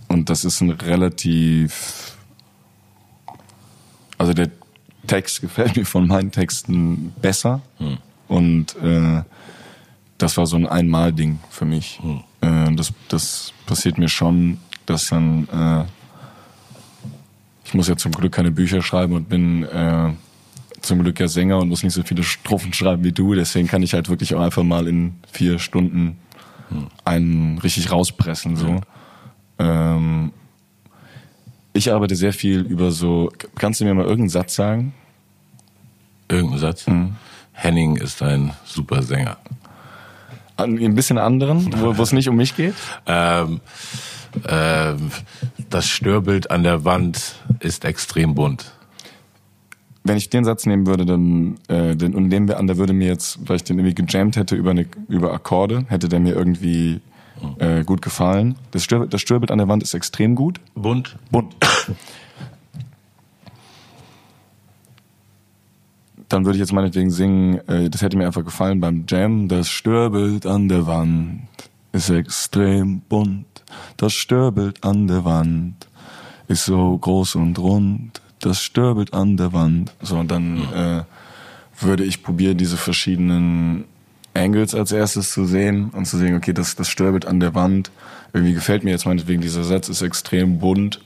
und 0.09 0.31
das 0.31 0.45
ist 0.45 0.61
ein 0.61 0.71
relativ, 0.71 2.17
also 4.17 4.33
der 4.33 4.51
Text 5.07 5.41
gefällt 5.41 5.77
mir 5.77 5.85
von 5.85 6.07
meinen 6.07 6.31
Texten 6.31 7.13
besser. 7.21 7.61
Hm. 7.79 7.99
Und 8.29 8.77
äh, 8.77 9.23
das 10.19 10.37
war 10.37 10.47
so 10.47 10.57
ein 10.57 10.67
Einmal-Ding 10.67 11.41
für 11.51 11.65
mich. 11.65 12.01
Hm. 12.01 12.23
Äh, 12.41 12.75
das, 12.75 12.93
das 13.09 13.53
passiert 13.67 13.99
mir 13.99 14.09
schon, 14.09 14.59
dass 14.87 15.09
dann 15.09 15.49
äh, 15.49 15.85
ich 17.69 17.75
muss 17.75 17.87
ja 17.87 17.97
zum 17.97 18.13
Glück 18.13 18.33
keine 18.33 18.51
Bücher 18.51 18.81
schreiben 18.81 19.13
und 19.13 19.29
bin 19.29 19.63
äh, 19.65 20.09
zum 20.81 21.03
Glück 21.03 21.21
ja 21.21 21.29
Sänger 21.29 21.59
und 21.59 21.69
muss 21.69 21.83
nicht 21.83 21.93
so 21.93 22.03
viele 22.03 22.23
Strophen 22.23 22.73
schreiben 22.73 23.05
wie 23.05 23.13
du. 23.13 23.35
Deswegen 23.35 23.69
kann 23.69 23.83
ich 23.83 23.93
halt 23.93 24.09
wirklich 24.09 24.35
auch 24.35 24.41
einfach 24.41 24.63
mal 24.63 24.89
in 24.89 25.17
vier 25.31 25.59
Stunden 25.59 26.17
einen 27.05 27.59
richtig 27.59 27.93
rauspressen. 27.93 28.57
So. 28.57 28.81
Ähm, 29.59 30.33
ich 31.75 31.93
arbeite 31.93 32.17
sehr 32.17 32.33
viel 32.33 32.61
über 32.61 32.91
so. 32.91 33.31
Kannst 33.57 33.81
du 33.81 33.85
mir 33.85 33.93
mal 33.93 34.05
irgendeinen 34.05 34.31
Satz 34.31 34.55
sagen? 34.55 34.95
Irgendeinen 36.31 36.61
Satz? 36.61 36.87
Mhm. 36.87 37.17
Henning 37.53 37.97
ist 37.97 38.23
ein 38.23 38.53
super 38.65 39.03
Sänger. 39.03 39.37
Ein 40.57 40.95
bisschen 40.95 41.19
anderen, 41.19 41.71
wo 41.79 42.03
es 42.03 42.13
nicht 42.13 42.31
um 42.31 42.37
mich 42.37 42.57
geht? 42.57 42.75
Ähm, 43.07 43.61
äh, 44.45 44.95
das 45.71 45.87
Störbild 45.87 46.51
an 46.51 46.63
der 46.63 46.85
Wand 46.85 47.37
ist 47.61 47.85
extrem 47.85 48.35
bunt. 48.35 48.73
Wenn 50.05 50.17
ich 50.17 50.31
den 50.31 50.45
Satz 50.45 50.65
nehmen 50.65 50.87
würde, 50.87 51.05
dann 51.05 51.59
äh, 51.69 51.95
den, 51.95 52.15
und 52.15 52.29
nehmen 52.29 52.49
wir 52.49 52.59
an, 52.59 52.67
der 52.67 52.79
würde 52.79 52.93
mir 52.93 53.09
jetzt, 53.09 53.41
weil 53.49 53.57
ich 53.57 53.65
den 53.65 53.79
irgendwie 53.79 53.95
gejammt 53.95 54.37
hätte 54.37 54.57
über, 54.57 54.71
eine, 54.71 54.87
über 55.09 55.33
Akkorde, 55.33 55.85
hätte 55.89 56.09
der 56.09 56.21
mir 56.21 56.35
irgendwie 56.35 57.01
äh, 57.59 57.85
gut 57.85 58.03
gefallen. 58.03 58.57
Das, 58.71 58.85
Stör, 58.85 59.07
das 59.07 59.21
Störbild 59.21 59.51
an 59.51 59.59
der 59.59 59.69
Wand 59.69 59.83
ist 59.83 59.95
extrem 59.95 60.35
gut. 60.35 60.61
Bunt. 60.75 61.17
Bunt. 61.31 61.57
dann 66.29 66.45
würde 66.45 66.57
ich 66.57 66.61
jetzt 66.61 66.73
meinetwegen 66.73 67.11
singen, 67.11 67.59
äh, 67.69 67.91
das 67.91 68.03
hätte 68.03 68.17
mir 68.17 68.27
einfach 68.27 68.45
gefallen 68.45 68.81
beim 68.81 69.05
Jam. 69.09 69.49
Das 69.49 69.69
Störbild 69.69 70.47
an 70.47 70.69
der 70.69 70.87
Wand 70.87 71.43
ist 71.93 72.11
extrem 72.11 73.01
bunt. 73.01 73.47
Das 73.97 74.13
Störbild 74.13 74.85
an 74.85 75.09
der 75.09 75.25
Wand 75.25 75.89
ist 76.49 76.65
so 76.65 76.97
groß 76.97 77.37
und 77.37 77.59
rund. 77.59 78.21
Das 78.41 78.63
Störbild 78.63 79.15
an 79.15 79.37
der 79.37 79.53
Wand. 79.53 79.93
So, 80.01 80.17
und 80.17 80.31
dann 80.31 80.73
äh, 80.73 81.03
würde 81.81 82.05
ich 82.05 82.23
probieren, 82.23 82.57
diese 82.57 82.77
verschiedenen 82.77 83.85
Angles 84.35 84.75
als 84.75 84.93
erstes 84.93 85.33
zu 85.33 85.45
sehen 85.45 85.91
und 85.91 86.07
zu 86.07 86.17
sehen, 86.19 86.37
okay, 86.37 86.53
das, 86.53 86.77
das 86.77 86.89
Störbild 86.89 87.27
an 87.27 87.41
der 87.41 87.55
Wand. 87.55 87.91
Irgendwie 88.33 88.55
gefällt 88.55 88.85
mir 88.85 88.91
jetzt 88.91 89.07
meinetwegen, 89.07 89.41
dieser 89.41 89.65
Satz 89.65 89.89
ist 89.89 90.03
extrem 90.03 90.59
bunt. 90.59 91.01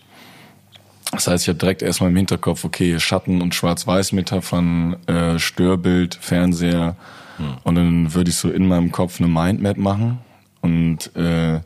Das 1.10 1.26
heißt, 1.26 1.44
ich 1.44 1.48
habe 1.48 1.58
direkt 1.58 1.82
erstmal 1.82 2.10
im 2.10 2.16
Hinterkopf, 2.16 2.64
okay, 2.64 2.98
Schatten- 2.98 3.42
und 3.42 3.54
Schwarz-Weiß-Metaphern, 3.54 4.96
äh, 5.06 5.38
Störbild, 5.38 6.14
Fernseher. 6.14 6.96
Hm. 7.36 7.46
Und 7.64 7.74
dann 7.74 8.14
würde 8.14 8.30
ich 8.30 8.36
so 8.36 8.50
in 8.50 8.66
meinem 8.66 8.92
Kopf 8.92 9.20
eine 9.20 9.28
Mindmap 9.28 9.76
machen 9.76 10.18
und 10.62 11.14
äh, 11.16 11.60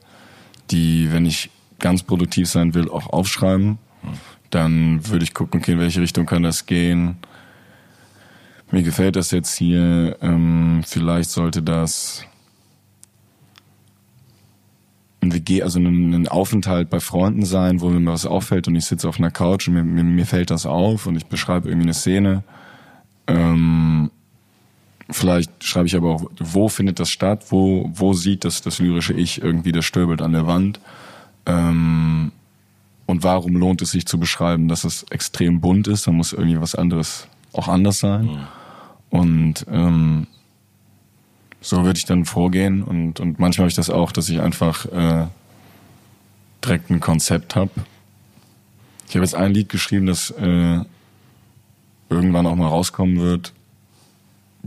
die, 0.71 1.13
wenn 1.13 1.27
ich 1.27 1.51
ganz 1.79 2.03
produktiv 2.03 2.49
sein 2.49 2.75
will, 2.75 2.89
auch 2.89 3.09
aufschreiben. 3.09 3.79
Dann 4.51 5.07
würde 5.09 5.25
ich 5.25 5.35
gucken, 5.35 5.61
okay, 5.61 5.73
in 5.73 5.79
welche 5.79 6.01
Richtung 6.01 6.27
kann 6.27 6.43
das 6.43 6.67
gehen. 6.67 7.17
Mir 8.71 8.83
gefällt 8.83 9.17
das 9.17 9.31
jetzt 9.31 9.57
hier. 9.57 10.17
Ähm, 10.21 10.83
vielleicht 10.85 11.31
sollte 11.31 11.63
das 11.63 12.25
ein 15.21 15.33
WG, 15.33 15.63
also 15.63 15.79
ein, 15.79 16.29
Aufenthalt 16.29 16.91
bei 16.91 17.01
Freunden 17.01 17.45
sein, 17.45 17.81
wo 17.81 17.89
mir 17.89 18.11
was 18.11 18.27
auffällt 18.27 18.69
und 18.69 18.77
ich 18.77 18.85
sitze 18.85 19.09
auf 19.09 19.19
einer 19.19 19.31
Couch 19.31 19.69
und 19.69 19.75
mir, 19.75 19.85
mir, 19.85 20.05
mir 20.05 20.27
fällt 20.27 20.51
das 20.51 20.67
auf 20.67 21.07
und 21.07 21.17
ich 21.17 21.27
beschreibe 21.27 21.69
irgendwie 21.69 21.87
eine 21.87 21.95
Szene. 21.95 22.45
Ähm, 23.27 24.11
Vielleicht 25.09 25.63
schreibe 25.63 25.87
ich 25.87 25.95
aber 25.95 26.15
auch, 26.15 26.31
wo 26.39 26.69
findet 26.69 26.99
das 26.99 27.11
statt? 27.11 27.47
Wo, 27.51 27.89
wo 27.93 28.13
sieht 28.13 28.45
das, 28.45 28.61
das 28.61 28.81
lyrische 28.81 29.13
Ich 29.13 29.41
irgendwie 29.41 29.73
das 29.73 29.85
Stöbelt 29.85 30.21
an 30.21 30.33
der 30.33 30.47
Wand? 30.47 30.81
Ähm, 31.47 32.33
und 33.07 33.23
warum 33.23 33.55
lohnt 33.55 33.83
es 33.83 33.93
sich 33.93 34.07
zu 34.07 34.19
beschreiben, 34.19 34.67
dass 34.67 34.83
es 34.83 35.05
extrem 35.11 35.61
bunt 35.61 35.87
ist? 35.87 36.09
Da 36.09 36.11
muss 36.11 36.33
irgendwie 36.33 36.61
was 36.61 36.75
anderes 36.75 37.29
auch 37.53 37.69
anders 37.69 38.01
sein. 38.01 38.25
Mhm. 38.25 38.39
Und 39.11 39.67
ähm, 39.71 40.27
so 41.61 41.85
würde 41.85 41.99
ich 41.99 42.05
dann 42.05 42.25
vorgehen. 42.25 42.83
Und, 42.83 43.21
und 43.21 43.39
manchmal 43.39 43.65
habe 43.65 43.71
ich 43.71 43.77
das 43.77 43.91
auch, 43.91 44.11
dass 44.11 44.29
ich 44.29 44.41
einfach 44.41 44.87
äh, 44.87 45.27
direkt 46.65 46.91
ein 46.91 46.99
Konzept 46.99 47.55
habe. 47.55 47.71
Ich 49.09 49.15
habe 49.15 49.25
jetzt 49.25 49.37
ein 49.37 49.55
Lied 49.55 49.69
geschrieben, 49.69 50.07
das 50.07 50.31
äh, 50.33 50.81
irgendwann 52.11 52.47
auch 52.47 52.57
mal 52.57 52.67
rauskommen 52.67 53.21
wird 53.21 53.53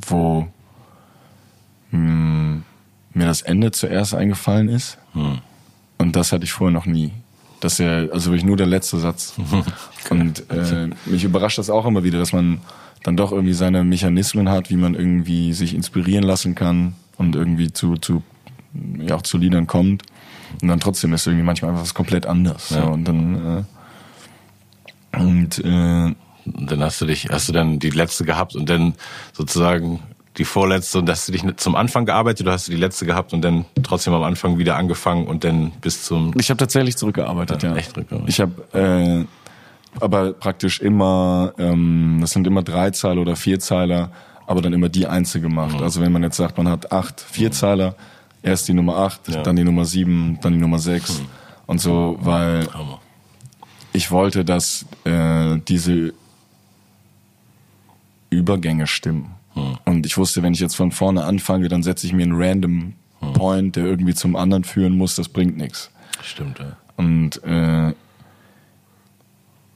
wo 0.08 0.48
mh, 1.92 1.98
hm, 1.98 2.64
mir 3.14 3.26
das 3.26 3.42
Ende 3.42 3.72
zuerst 3.72 4.14
eingefallen 4.14 4.70
ist. 4.70 4.98
Hm. 5.14 5.40
Und 5.98 6.16
das 6.16 6.32
hatte 6.32 6.46
ich 6.46 6.52
vorher 6.52 6.74
noch 6.74 6.86
nie. 6.86 7.12
Das 7.60 7.74
ist 7.74 7.80
ja, 7.80 8.08
also 8.12 8.32
wirklich 8.32 8.46
nur 8.46 8.58
der 8.58 8.68
letzte 8.68 9.00
Satz. 9.00 9.34
Und 10.10 10.50
äh, 10.50 10.90
mich 11.06 11.24
überrascht 11.24 11.58
das 11.58 11.70
auch 11.70 11.86
immer 11.86 12.04
wieder, 12.04 12.18
dass 12.18 12.32
man 12.32 12.62
dann 13.04 13.18
doch 13.18 13.32
irgendwie 13.32 13.54
seine 13.54 13.84
Mechanismen 13.84 14.50
hat, 14.50 14.70
wie 14.70 14.78
man 14.78 14.96
irgendwie 14.96 15.54
sich 15.54 15.74
inspirieren 15.74 16.24
lassen 16.24 16.56
kann 16.56 16.96
und 17.18 17.36
irgendwie 17.36 17.72
zu, 17.72 17.96
zu 17.96 18.24
ja 18.98 19.16
auch 19.16 19.22
zu 19.22 19.38
Liedern 19.38 19.68
kommt. 19.68 20.04
Und 20.62 20.68
dann 20.68 20.80
trotzdem 20.80 21.14
ist 21.14 21.28
irgendwie 21.28 21.46
manchmal 21.46 21.72
einfach 21.72 21.84
was 21.84 21.94
komplett 21.94 22.26
anders. 22.26 22.72
Ja. 22.72 22.84
So, 22.84 22.92
und 22.92 23.06
dann 23.06 23.66
äh, 25.14 25.18
und 25.18 25.60
äh, 25.60 26.16
dann 26.58 26.84
hast 26.84 27.02
du 27.02 27.06
dich, 27.06 27.30
hast 27.30 27.50
du 27.50 27.54
dann 27.54 27.80
die 27.80 27.90
letzte 27.90 28.26
gehabt 28.26 28.56
und 28.56 28.70
dann 28.70 28.96
sozusagen 29.34 30.00
die 30.38 30.46
vorletzte 30.46 31.00
und 31.00 31.10
hast 31.10 31.28
du 31.28 31.32
dich 31.32 31.44
zum 31.58 31.76
Anfang 31.76 32.06
gearbeitet 32.06 32.46
oder 32.46 32.54
hast 32.54 32.68
du 32.68 32.72
die 32.72 32.78
letzte 32.78 33.06
gehabt 33.06 33.34
und 33.34 33.42
dann 33.42 33.66
trotzdem 33.84 34.14
am 34.14 34.24
Anfang 34.24 34.58
wieder 34.58 34.78
angefangen 34.78 35.28
und 35.28 35.44
dann 35.44 35.72
bis 35.82 36.04
zum. 36.04 36.34
Ich 36.38 36.50
habe 36.50 36.58
tatsächlich 36.58 36.98
zurückgearbeitet, 36.98 37.64
ja. 37.64 37.76
Echt 37.76 37.94
zurückgearbeitet. 37.94 38.30
Ich 38.30 38.40
habe 38.40 39.26
äh, 39.26 39.26
aber 40.00 40.34
praktisch 40.34 40.80
immer, 40.80 41.54
ähm, 41.58 42.20
das 42.22 42.32
sind 42.32 42.48
immer 42.48 42.64
Dreizeiler 42.64 43.22
oder 43.22 43.36
Vierzeiler, 43.36 44.12
aber 44.48 44.62
dann 44.62 44.74
immer 44.74 44.90
die 44.90 45.08
einzelne 45.08 45.44
gemacht. 45.44 45.78
Mhm. 45.78 45.84
Also 45.84 46.02
wenn 46.02 46.12
man 46.12 46.24
jetzt 46.24 46.38
sagt, 46.38 46.58
man 46.58 46.70
hat 46.70 46.92
acht 46.92 47.20
Vierzeiler, 47.20 47.96
erst 48.42 48.68
die 48.68 48.74
Nummer 48.74 48.98
acht, 48.98 49.28
ja. 49.28 49.42
dann 49.44 49.56
die 49.56 49.64
Nummer 49.64 49.86
sieben, 49.86 50.40
dann 50.42 50.54
die 50.54 50.60
Nummer 50.60 50.80
sechs 50.80 51.20
mhm. 51.20 51.26
und 51.68 51.82
so, 51.82 52.18
weil 52.22 52.68
ich 53.92 54.12
wollte, 54.12 54.46
dass 54.46 54.86
äh, 55.04 55.58
diese 55.68 56.14
Übergänge 58.30 58.88
stimmen. 58.88 59.36
Hm. 59.54 59.78
Und 59.86 60.06
ich 60.06 60.18
wusste, 60.18 60.44
wenn 60.44 60.54
ich 60.54 60.60
jetzt 60.60 60.76
von 60.76 60.92
vorne 60.92 61.24
anfange, 61.24 61.68
dann 61.70 61.84
setze 61.84 62.08
ich 62.08 62.14
mir 62.14 62.24
einen 62.24 62.42
random 62.42 62.94
hm. 63.20 63.34
Point, 63.34 63.76
der 63.76 63.86
irgendwie 63.86 64.14
zum 64.14 64.36
anderen 64.36 64.64
führen 64.64 64.98
muss, 64.98 65.16
das 65.16 65.30
bringt 65.30 65.58
nichts. 65.58 65.92
Stimmt, 66.22 66.60
ja. 66.60 66.78
Und 66.98 67.44
äh, 67.44 67.94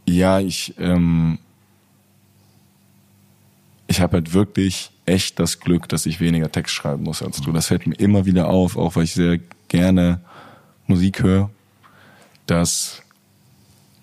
ja, 0.06 0.40
ich 0.40 0.74
ähm, 0.78 1.40
ich 3.94 4.02
habe 4.02 4.18
halt 4.18 4.34
wirklich 4.34 4.92
echt 5.06 5.40
das 5.40 5.60
Glück, 5.60 5.88
dass 5.88 6.06
ich 6.06 6.20
weniger 6.20 6.52
Text 6.52 6.74
schreiben 6.74 7.04
muss 7.04 7.22
als 7.22 7.42
du. 7.42 7.52
Das 7.52 7.68
fällt 7.68 7.86
mir 7.86 7.96
immer 7.96 8.26
wieder 8.26 8.48
auf, 8.48 8.76
auch 8.76 8.96
weil 8.96 9.04
ich 9.04 9.14
sehr 9.14 9.40
gerne 9.68 10.20
Musik 10.88 11.22
höre, 11.22 11.50
dass 12.46 13.04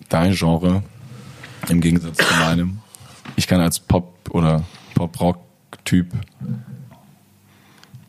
dein 0.09 0.33
Genre 0.33 0.83
im 1.69 1.81
Gegensatz 1.81 2.17
zu 2.17 2.33
meinem, 2.35 2.79
ich 3.35 3.47
kann 3.47 3.61
als 3.61 3.79
Pop 3.79 4.29
oder 4.31 4.63
Pop-Rock-Typ, 4.95 6.07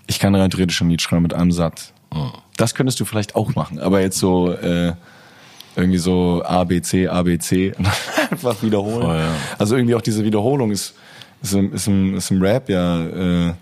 ich 0.07 0.19
kann 0.19 0.35
rein 0.35 0.51
theoretisch 0.51 0.81
ein 0.83 0.91
Lied 0.91 1.01
schreiben 1.01 1.23
mit 1.23 1.35
einem 1.35 1.53
Satz. 1.53 1.93
Das 2.57 2.75
könntest 2.75 3.01
du 3.01 3.05
vielleicht 3.05 3.35
auch 3.35 3.55
machen, 3.55 3.79
aber 3.79 4.01
jetzt 4.01 4.19
so 4.19 4.53
äh, 4.53 4.93
irgendwie 5.77 5.99
so 5.99 6.43
A, 6.45 6.65
B, 6.65 6.83
C, 6.83 7.09
A, 7.09 7.23
B, 7.23 7.39
C 7.39 7.73
einfach 8.31 8.63
wiederholen. 8.63 9.07
Oh, 9.07 9.15
ja. 9.15 9.35
Also 9.59 9.77
irgendwie 9.77 9.95
auch 9.95 10.03
diese 10.03 10.25
Wiederholung 10.25 10.71
ist, 10.71 10.95
ist, 11.43 11.55
im, 11.55 11.73
ist, 11.73 11.87
im, 11.87 12.17
ist 12.17 12.31
im 12.31 12.43
Rap 12.43 12.69
ja 12.69 13.07
äh, 13.07 13.53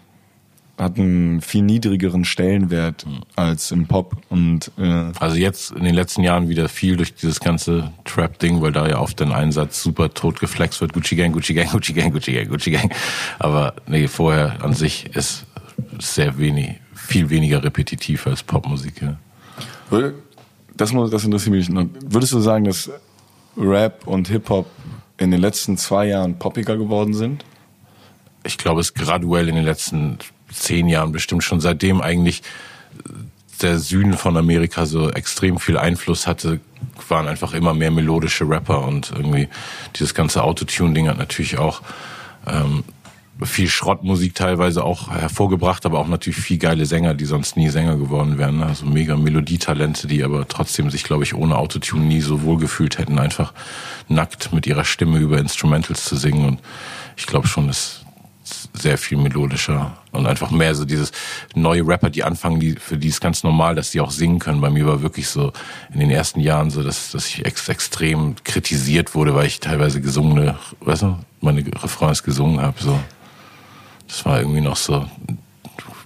hat 0.81 0.99
einen 0.99 1.43
viel 1.43 1.63
niedrigeren 1.63 2.25
Stellenwert 2.25 3.07
mhm. 3.07 3.21
als 3.37 3.71
im 3.71 3.87
Pop 3.87 4.17
und 4.31 4.71
äh 4.79 5.13
also 5.21 5.37
jetzt 5.37 5.73
in 5.73 5.85
den 5.85 5.95
letzten 5.95 6.23
Jahren 6.23 6.49
wieder 6.49 6.69
viel 6.69 6.97
durch 6.97 7.15
dieses 7.15 7.41
ganze 7.41 7.93
Trap 8.05 8.39
Ding, 8.39 8.63
weil 8.63 8.73
da 8.73 8.89
ja 8.89 8.99
oft 8.99 9.21
den 9.21 9.31
Einsatz 9.31 9.83
super 9.83 10.13
tot 10.15 10.41
geflext 10.41 10.81
wird, 10.81 10.95
Gucci 10.95 11.17
Gang, 11.17 11.33
Gucci 11.33 11.53
Gang, 11.53 11.71
Gucci 11.71 11.93
Gang, 11.93 12.13
Gucci 12.13 12.33
Gang, 12.33 12.49
Gucci 12.49 12.71
Gang. 12.71 12.93
Aber 13.39 13.75
nee, 13.87 14.09
vorher 14.09 14.65
an 14.65 14.73
sich 14.73 15.15
ist 15.15 15.45
sehr 15.99 16.39
wenig, 16.39 16.77
viel 16.95 17.29
weniger 17.29 17.63
repetitiv 17.63 18.27
als 18.27 18.43
Popmusik. 18.43 19.03
Ja. 19.03 19.19
Das, 20.77 20.93
das 21.11 21.25
interessiert 21.25 21.55
mich. 21.55 21.69
Noch. 21.69 21.87
Würdest 22.09 22.33
du 22.33 22.41
sagen, 22.41 22.65
dass 22.65 22.91
Rap 23.57 24.07
und 24.07 24.29
Hip 24.29 24.49
Hop 24.49 24.67
in 25.19 25.31
den 25.31 25.41
letzten 25.41 25.77
zwei 25.77 26.07
Jahren 26.07 26.39
poppiger 26.39 26.79
geworden 26.79 27.13
sind? 27.13 27.45
Ich 28.45 28.57
glaube, 28.57 28.81
es 28.81 28.95
graduell 28.95 29.49
in 29.51 29.57
den 29.57 29.65
letzten 29.65 30.19
zehn 30.53 30.89
Jahren 30.89 31.13
bestimmt 31.13 31.45
schon 31.45 31.61
seitdem 31.61 32.01
eigentlich 32.01 32.43
der 33.63 33.79
Süden 33.79 34.15
von 34.15 34.37
Amerika 34.37 34.87
so 34.87 35.11
extrem 35.11 35.59
viel 35.59 35.77
Einfluss 35.77 36.27
hatte, 36.27 36.61
waren 37.09 37.29
einfach 37.29 37.53
immer 37.53 37.75
mehr 37.75 37.91
melodische 37.91 38.49
Rapper 38.49 38.87
und 38.87 39.11
irgendwie 39.11 39.49
dieses 39.97 40.15
ganze 40.15 40.43
Autotune-Ding 40.43 41.09
hat 41.09 41.19
natürlich 41.19 41.59
auch 41.59 41.83
ähm, 42.47 42.85
viel 43.43 43.69
Schrottmusik 43.69 44.35
teilweise 44.35 44.85
auch 44.85 45.11
hervorgebracht, 45.11 45.87
aber 45.87 45.99
auch 45.99 46.09
natürlich 46.09 46.39
viel 46.39 46.59
geile 46.59 46.85
Sänger, 46.85 47.15
die 47.15 47.25
sonst 47.25 47.57
nie 47.57 47.71
Sänger 47.71 47.97
geworden 47.97 48.39
wären. 48.39 48.59
Ne? 48.59 48.67
Also 48.67 48.87
mega 48.87 49.17
Melodietalente, 49.17 50.07
die 50.07 50.23
aber 50.23 50.47
trotzdem 50.47 50.91
sich, 50.91 51.05
glaube 51.05 51.25
ich, 51.25 51.35
ohne 51.35 51.57
Autotune 51.57 52.05
nie 52.05 52.21
so 52.21 52.43
wohl 52.43 52.59
gefühlt 52.59 52.99
hätten, 52.99 53.19
einfach 53.19 53.53
nackt 54.09 54.53
mit 54.53 54.67
ihrer 54.67 54.85
Stimme 54.85 55.19
über 55.19 55.39
Instrumentals 55.39 56.05
zu 56.05 56.17
singen. 56.17 56.45
Und 56.45 56.61
ich 57.17 57.27
glaube 57.27 57.49
schon, 57.49 57.67
dass 57.67 58.05
sehr 58.75 58.99
viel 58.99 59.19
melodischer 59.19 59.97
und 60.13 60.27
einfach 60.27 60.51
mehr 60.51 60.75
so 60.75 60.85
dieses 60.85 61.13
neue 61.55 61.87
Rapper, 61.87 62.11
die 62.11 62.25
anfangen, 62.25 62.61
die, 62.61 62.73
für 62.73 62.97
die 62.97 63.09
ist 63.09 63.21
ganz 63.21 63.43
normal, 63.43 63.75
dass 63.75 63.91
die 63.91 64.01
auch 64.01 64.11
singen 64.11 64.39
können. 64.39 64.61
Bei 64.61 64.71
mir 64.71 64.87
war 64.87 65.03
wirklich 65.03 65.29
so 65.29 65.53
in 65.93 66.01
den 66.01 66.11
ersten 66.11 66.41
Jahren 66.41 66.71
so, 66.71 66.83
dass, 66.83 67.13
dass 67.13 67.27
ich 67.27 67.45
ex 67.45 67.69
extrem 67.69 68.35
kritisiert 68.45 69.15
wurde, 69.15 69.35
weil 69.35 69.47
ich 69.47 69.61
teilweise 69.61 70.01
gesungene, 70.01 70.59
weißt 70.81 71.03
du, 71.03 71.19
meine 71.41 71.65
Refrains 71.83 72.23
gesungen 72.23 72.61
habe. 72.61 72.81
So. 72.81 72.99
Das 74.09 74.25
war 74.25 74.41
irgendwie 74.41 74.61
noch 74.61 74.77
so, 74.77 75.07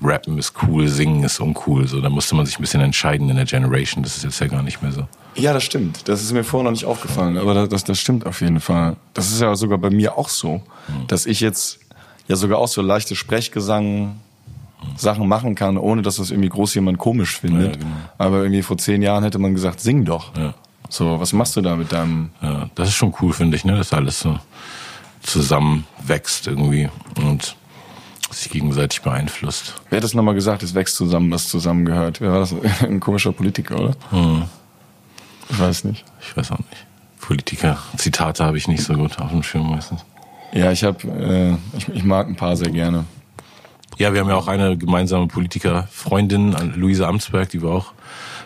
Rappen 0.02 0.38
ist 0.38 0.52
cool, 0.62 0.88
Singen 0.88 1.24
ist 1.24 1.40
uncool. 1.40 1.88
So, 1.88 2.00
da 2.00 2.10
musste 2.10 2.34
man 2.34 2.46
sich 2.46 2.58
ein 2.58 2.62
bisschen 2.62 2.80
entscheiden 2.80 3.28
in 3.30 3.36
der 3.36 3.46
Generation. 3.46 4.02
Das 4.02 4.16
ist 4.16 4.24
jetzt 4.24 4.40
ja 4.40 4.46
gar 4.46 4.62
nicht 4.62 4.82
mehr 4.82 4.92
so. 4.92 5.06
Ja, 5.36 5.52
das 5.52 5.64
stimmt. 5.64 6.08
Das 6.08 6.22
ist 6.22 6.32
mir 6.32 6.44
vorher 6.44 6.64
noch 6.64 6.70
nicht 6.70 6.84
aufgefallen, 6.84 7.38
aber 7.38 7.66
das, 7.66 7.84
das 7.84 7.98
stimmt 7.98 8.26
auf 8.26 8.40
jeden 8.40 8.60
Fall. 8.60 8.96
Das 9.14 9.32
ist 9.32 9.40
ja 9.40 9.54
sogar 9.56 9.78
bei 9.78 9.90
mir 9.90 10.16
auch 10.16 10.28
so, 10.28 10.62
hm. 10.86 11.06
dass 11.08 11.26
ich 11.26 11.40
jetzt 11.40 11.80
ja 12.28 12.36
sogar 12.36 12.58
auch 12.58 12.68
so 12.68 12.82
leichte 12.82 13.16
Sprechgesang 13.16 14.16
Sachen 14.96 15.28
machen 15.28 15.54
kann, 15.54 15.78
ohne 15.78 16.02
dass 16.02 16.16
das 16.16 16.30
irgendwie 16.30 16.48
groß 16.48 16.74
jemand 16.74 16.98
komisch 16.98 17.40
findet. 17.40 17.76
Ja, 17.76 17.82
genau. 17.82 17.96
Aber 18.18 18.42
irgendwie 18.42 18.62
vor 18.62 18.78
zehn 18.78 19.02
Jahren 19.02 19.24
hätte 19.24 19.38
man 19.38 19.54
gesagt, 19.54 19.80
sing 19.80 20.04
doch. 20.04 20.36
Ja. 20.36 20.54
So, 20.88 21.18
was 21.18 21.32
machst 21.32 21.56
du 21.56 21.60
da 21.60 21.76
mit 21.76 21.92
deinem? 21.92 22.30
Ja, 22.42 22.68
das 22.74 22.88
ist 22.88 22.94
schon 22.94 23.14
cool, 23.20 23.32
finde 23.32 23.56
ich, 23.56 23.64
ne, 23.64 23.76
dass 23.76 23.92
alles 23.92 24.20
so 24.20 24.38
zusammenwächst 25.22 26.46
irgendwie 26.46 26.90
und 27.16 27.56
sich 28.30 28.50
gegenseitig 28.50 29.02
beeinflusst. 29.02 29.74
Wer 29.90 29.96
hat 29.96 30.04
das 30.04 30.14
nochmal 30.14 30.34
gesagt, 30.34 30.62
es 30.62 30.74
wächst 30.74 30.96
zusammen, 30.96 31.30
was 31.30 31.48
zusammengehört? 31.48 32.20
Wer 32.20 32.32
war 32.32 32.40
das? 32.40 32.54
Ein 32.80 33.00
komischer 33.00 33.32
Politiker, 33.32 33.80
oder? 33.80 33.96
Hm. 34.10 34.44
Ich 35.48 35.58
weiß 35.58 35.84
nicht. 35.84 36.04
Ich 36.20 36.36
weiß 36.36 36.52
auch 36.52 36.58
nicht. 36.58 36.86
Politiker, 37.20 37.78
Zitate 37.96 38.44
habe 38.44 38.58
ich 38.58 38.68
nicht 38.68 38.82
so 38.82 38.94
gut 38.94 39.18
auf 39.18 39.30
dem 39.30 39.42
Schirm 39.42 39.70
meistens. 39.70 40.04
Ja, 40.54 40.70
ich 40.70 40.84
habe, 40.84 41.08
äh, 41.08 41.76
ich, 41.76 41.88
ich 41.88 42.04
mag 42.04 42.28
ein 42.28 42.36
paar 42.36 42.56
sehr 42.56 42.70
gerne. 42.70 43.04
Ja, 43.98 44.12
wir 44.12 44.20
haben 44.20 44.28
ja 44.28 44.36
auch 44.36 44.48
eine 44.48 44.78
gemeinsame 44.78 45.26
Politikerfreundin, 45.26 46.54
Luise 46.76 47.06
Amtsberg, 47.06 47.48
die 47.50 47.60
war 47.62 47.72
auch 47.72 47.92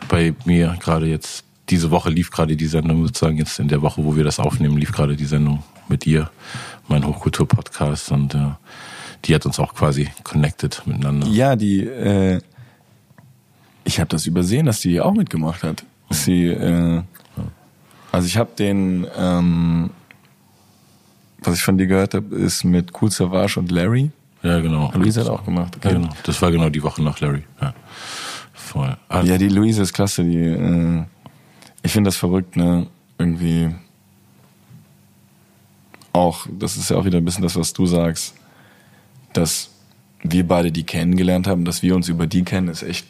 bei 0.08 0.34
mir 0.44 0.76
gerade 0.80 1.06
jetzt, 1.06 1.44
diese 1.68 1.90
Woche 1.90 2.10
lief 2.10 2.30
gerade 2.30 2.56
die 2.56 2.66
Sendung 2.66 3.06
sozusagen, 3.06 3.36
jetzt 3.36 3.58
in 3.58 3.68
der 3.68 3.82
Woche, 3.82 4.04
wo 4.04 4.16
wir 4.16 4.24
das 4.24 4.40
aufnehmen, 4.40 4.78
lief 4.78 4.92
gerade 4.92 5.16
die 5.16 5.26
Sendung 5.26 5.62
mit 5.88 6.06
ihr, 6.06 6.30
mein 6.88 7.06
Hochkultur-Podcast 7.06 8.10
und 8.12 8.34
äh, 8.34 8.38
die 9.24 9.34
hat 9.34 9.44
uns 9.44 9.58
auch 9.58 9.74
quasi 9.74 10.08
connected 10.22 10.82
miteinander. 10.86 11.26
Ja, 11.28 11.56
die, 11.56 11.80
äh, 11.84 12.40
ich 13.84 14.00
habe 14.00 14.08
das 14.08 14.26
übersehen, 14.26 14.66
dass 14.66 14.80
die 14.80 15.00
auch 15.00 15.14
mitgemacht 15.14 15.62
hat. 15.62 15.84
Sie, 16.10 16.46
äh, 16.46 17.02
also 18.12 18.26
ich 18.26 18.36
habe 18.36 18.50
den, 18.58 19.06
ähm, 19.16 19.90
was 21.42 21.56
ich 21.56 21.62
von 21.62 21.78
dir 21.78 21.86
gehört 21.86 22.14
habe, 22.14 22.34
ist 22.34 22.64
mit 22.64 22.92
Cool 23.00 23.10
Savage 23.10 23.58
und 23.58 23.70
Larry. 23.70 24.10
Ja, 24.42 24.60
genau. 24.60 24.92
Luise 24.94 25.20
hat 25.20 25.28
auch 25.28 25.44
gemacht. 25.44 25.76
Okay. 25.76 25.88
Ja, 25.88 25.94
genau. 25.94 26.08
Das 26.22 26.40
war 26.40 26.50
genau 26.50 26.68
die 26.68 26.82
Woche 26.82 27.02
nach 27.02 27.20
Larry. 27.20 27.42
Ja, 27.60 27.74
voll. 28.52 28.96
Ah. 29.08 29.22
Ja, 29.22 29.38
die 29.38 29.48
Luise 29.48 29.82
ist 29.82 29.92
klasse. 29.92 30.22
Die, 30.24 30.36
äh, 30.36 31.04
ich 31.82 31.92
finde 31.92 32.08
das 32.08 32.16
verrückt, 32.16 32.56
ne? 32.56 32.86
Irgendwie 33.18 33.70
auch, 36.12 36.46
das 36.50 36.76
ist 36.76 36.90
ja 36.90 36.96
auch 36.96 37.04
wieder 37.04 37.18
ein 37.18 37.24
bisschen 37.24 37.42
das, 37.42 37.56
was 37.56 37.72
du 37.72 37.86
sagst, 37.86 38.34
dass 39.32 39.70
wir 40.22 40.46
beide 40.46 40.72
die 40.72 40.84
kennengelernt 40.84 41.46
haben, 41.46 41.64
dass 41.64 41.82
wir 41.82 41.94
uns 41.94 42.08
über 42.08 42.26
die 42.26 42.42
kennen, 42.42 42.68
ist 42.68 42.82
echt 42.82 43.06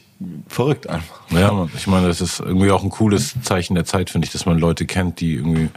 verrückt 0.48 0.88
einfach. 0.88 1.20
Ja, 1.30 1.68
ich 1.76 1.86
meine, 1.86 2.08
das 2.08 2.20
ist 2.20 2.40
irgendwie 2.40 2.70
auch 2.70 2.82
ein 2.82 2.90
cooles 2.90 3.34
Zeichen 3.42 3.74
der 3.74 3.84
Zeit, 3.84 4.10
finde 4.10 4.26
ich, 4.26 4.32
dass 4.32 4.46
man 4.46 4.58
Leute 4.58 4.84
kennt, 4.84 5.20
die 5.20 5.34
irgendwie 5.34 5.68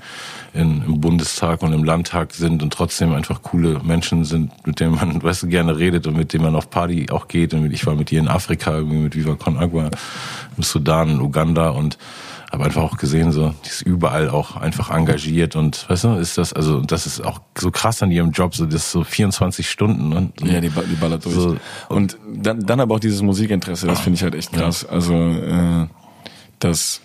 in, 0.53 0.83
im 0.83 0.99
Bundestag 0.99 1.61
und 1.61 1.73
im 1.73 1.83
Landtag 1.83 2.33
sind 2.33 2.61
und 2.61 2.73
trotzdem 2.73 3.13
einfach 3.13 3.41
coole 3.41 3.79
Menschen 3.83 4.25
sind, 4.25 4.51
mit 4.65 4.79
denen 4.79 4.95
man, 4.95 5.23
weißt 5.23 5.43
du, 5.43 5.47
gerne 5.47 5.77
redet 5.77 6.07
und 6.07 6.17
mit 6.17 6.33
denen 6.33 6.43
man 6.43 6.55
auf 6.55 6.69
Party 6.69 7.07
auch 7.11 7.27
geht. 7.27 7.53
Und 7.53 7.71
ich 7.71 7.85
war 7.85 7.95
mit 7.95 8.11
ihr 8.11 8.19
in 8.19 8.27
Afrika, 8.27 8.73
irgendwie 8.73 8.97
mit 8.97 9.15
Viva 9.15 9.35
Con 9.35 9.57
Agua, 9.57 9.89
im 10.57 10.63
Sudan, 10.63 11.09
in 11.09 11.21
Uganda 11.21 11.69
und 11.69 11.97
habe 12.51 12.65
einfach 12.65 12.81
auch 12.81 12.97
gesehen, 12.97 13.31
so, 13.31 13.53
die 13.63 13.69
ist 13.69 13.81
überall 13.81 14.29
auch 14.29 14.57
einfach 14.57 14.89
engagiert 14.89 15.55
und 15.55 15.89
weißt 15.89 16.03
du, 16.03 16.13
ist 16.15 16.37
das, 16.37 16.51
also 16.51 16.81
das 16.81 17.05
ist 17.05 17.23
auch 17.23 17.39
so 17.57 17.71
krass 17.71 18.03
an 18.03 18.11
ihrem 18.11 18.31
Job, 18.31 18.55
so 18.55 18.65
das 18.65 18.75
ist 18.75 18.91
so 18.91 19.05
24 19.05 19.69
Stunden. 19.69 20.09
Ne? 20.09 20.29
Ja, 20.43 20.59
die, 20.59 20.69
die 20.69 20.95
ballert 20.95 21.23
durch. 21.23 21.33
So. 21.33 21.55
Und 21.87 22.17
dann, 22.29 22.65
dann 22.65 22.81
aber 22.81 22.95
auch 22.95 22.99
dieses 22.99 23.21
Musikinteresse, 23.21 23.87
das 23.87 24.01
finde 24.01 24.17
ich 24.17 24.23
halt 24.23 24.35
echt 24.35 24.51
krass. 24.51 24.81
Ja. 24.81 24.89
Also, 24.89 25.13
äh, 25.15 25.87
dass 26.59 26.99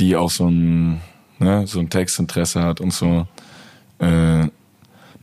die 0.00 0.16
auch 0.16 0.30
so 0.30 0.48
ein, 0.48 1.00
ne, 1.42 1.66
so 1.66 1.80
ein 1.80 1.90
Textinteresse 1.90 2.62
hat 2.62 2.80
und 2.80 2.92
so. 2.92 3.26
Äh, 3.98 4.48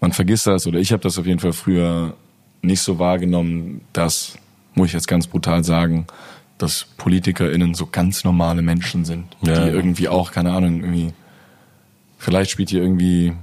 man 0.02 0.14
vergisst 0.14 0.48
das, 0.48 0.66
oder 0.68 0.80
ich 0.80 0.92
habe 0.92 1.04
das 1.04 1.18
auf 1.18 1.26
jeden 1.26 1.40
Fall 1.40 1.54
früher 1.54 2.14
nicht 2.62 2.82
so 2.82 3.00
wahrgenommen, 3.00 3.82
dass, 3.94 4.38
muss 4.76 4.88
ich 4.88 4.94
jetzt 4.94 5.08
ganz 5.08 5.28
brutal 5.28 5.64
sagen, 5.64 6.08
dass 6.58 6.88
PolitikerInnen 6.98 7.74
so 7.74 7.88
ganz 7.88 8.24
normale 8.24 8.62
Menschen 8.62 9.06
sind, 9.06 9.26
ja. 9.42 9.66
die 9.66 9.70
irgendwie 9.70 10.10
auch, 10.10 10.32
keine 10.32 10.52
Ahnung, 10.52 10.82
irgendwie, 10.82 11.14
vielleicht 12.18 12.52
spielt 12.52 12.70
hier 12.70 12.82
irgendwie 12.82 13.34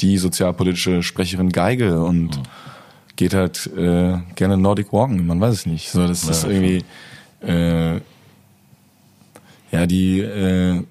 die 0.00 0.18
sozialpolitische 0.18 1.02
Sprecherin 1.02 1.50
Geige 1.50 2.02
und 2.02 2.36
mhm. 2.36 2.42
geht 3.16 3.32
halt 3.32 3.70
äh, 3.76 4.18
gerne 4.34 4.56
Nordic 4.58 4.92
Walken, 4.92 5.26
man 5.26 5.40
weiß 5.40 5.54
es 5.54 5.66
nicht. 5.66 5.88
So, 5.88 6.06
das 6.06 6.24
ja, 6.24 6.30
ist 6.32 6.44
irgendwie 6.44 6.84
äh, 7.40 8.00
ja 9.72 9.86
die 9.86 10.20
äh, 10.20 10.82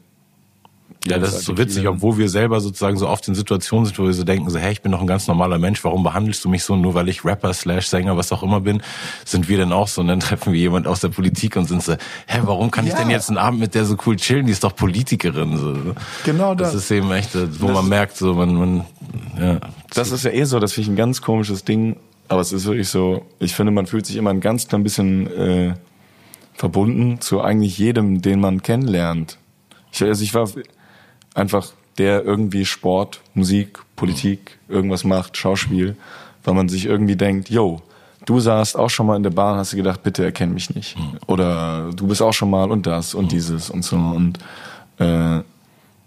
ja, 1.08 1.20
das 1.20 1.36
ist 1.36 1.46
so 1.46 1.58
witzig, 1.58 1.88
obwohl 1.88 2.18
wir 2.18 2.30
selber 2.30 2.60
sozusagen 2.62 2.98
so 2.98 3.08
oft 3.08 3.28
in 3.28 3.36
Situationen 3.36 3.86
sind, 3.86 4.00
wo 4.00 4.06
wir 4.06 4.14
so 4.14 4.24
denken, 4.24 4.50
so, 4.50 4.58
hey, 4.58 4.72
ich 4.72 4.82
bin 4.82 4.92
doch 4.92 5.02
ein 5.02 5.08
ganz 5.08 5.28
normaler 5.28 5.60
Mensch, 5.60 5.84
warum 5.84 6.04
behandelst 6.04 6.44
du 6.44 6.50
mich 6.50 6.64
so, 6.64 6.76
nur 6.76 6.94
weil 6.94 7.10
ich 7.10 7.24
Rapper, 7.24 7.54
Slash, 7.54 7.88
Sänger, 7.88 8.18
was 8.18 8.32
auch 8.32 8.44
immer 8.44 8.62
bin, 8.62 8.82
sind 9.24 9.48
wir 9.48 9.58
denn 9.58 9.72
auch 9.72 9.88
so 9.88 10.02
und 10.02 10.08
dann 10.08 10.20
treffen 10.22 10.54
wir 10.54 10.60
jemand 10.60 10.88
aus 10.88 11.02
der 11.02 11.10
Politik 11.10 11.56
und 11.56 11.66
sind 11.66 11.84
so, 11.84 11.94
hä, 12.28 12.40
warum 12.44 12.72
kann 12.72 12.86
ja. 12.86 12.94
ich 12.94 13.00
denn 13.00 13.10
jetzt 13.10 13.30
einen 13.30 13.38
Abend 13.38 13.60
mit 13.60 13.76
der 13.76 13.86
so 13.86 13.98
cool 14.06 14.16
chillen, 14.16 14.46
die 14.46 14.52
ist 14.52 14.64
doch 14.64 14.76
Politikerin, 14.76 15.58
so. 15.58 15.76
Genau 16.24 16.56
das. 16.56 16.74
Das 16.74 16.84
ist 16.84 16.92
eben 16.92 17.12
echt, 17.12 17.36
wo 17.60 17.68
das 17.68 17.76
man 17.76 17.90
merkt, 17.90 18.18
so, 18.18 18.34
man, 18.34 18.56
man, 18.56 18.86
ja. 19.40 19.60
Das 19.94 20.12
ist 20.12 20.26
ja 20.26 20.32
eh 20.32 20.44
so, 20.44 20.60
das 20.60 20.74
finde 20.74 20.86
ich 20.86 20.94
ein 20.94 20.98
ganz 20.98 21.22
komisches 21.22 21.64
Ding, 21.64 21.98
aber 22.28 22.42
es 22.42 22.52
ist 22.52 22.66
wirklich 22.66 22.90
so, 22.90 23.26
ich 23.40 23.54
finde, 23.54 23.72
man 23.72 23.86
fühlt 23.86 24.06
sich 24.06 24.16
immer 24.16 24.32
ein 24.32 24.42
ganz 24.42 24.68
klein 24.68 24.84
bisschen, 24.84 25.28
äh, 25.28 25.74
verbunden 26.56 27.20
zu 27.22 27.42
eigentlich 27.42 27.78
jedem, 27.78 28.22
den 28.22 28.40
man 28.40 28.64
kennenlernt. 28.64 29.38
Ich, 29.92 30.02
also 30.02 30.24
ich 30.24 30.34
war 30.34 30.50
einfach 31.36 31.72
der 31.98 32.24
irgendwie 32.26 32.66
Sport, 32.66 33.22
Musik, 33.34 33.80
Politik, 33.96 34.58
irgendwas 34.68 35.04
macht, 35.04 35.38
Schauspiel, 35.38 35.96
weil 36.44 36.54
man 36.54 36.68
sich 36.68 36.86
irgendwie 36.86 37.16
denkt, 37.16 37.50
yo, 37.50 37.82
du 38.26 38.40
saßt 38.40 38.78
auch 38.78 38.90
schon 38.90 39.06
mal 39.06 39.16
in 39.16 39.24
der 39.24 39.30
Bahn, 39.30 39.58
hast 39.58 39.74
du 39.74 39.78
gedacht, 39.78 40.04
bitte 40.04 40.24
erkenn 40.24 40.54
mich 40.54 40.74
nicht. 40.74 40.98
Mhm. 40.98 41.20
Oder 41.28 41.92
du 41.96 42.08
bist 42.08 42.22
auch 42.22 42.34
schon 42.34 42.50
mal 42.50 42.72
und 42.72 42.88
das 42.88 43.14
und 43.14 43.26
mhm. 43.26 43.30
dieses 43.30 43.70
und 43.70 43.84
so. 43.84 43.96
Und 43.96 44.40
äh, 44.98 45.42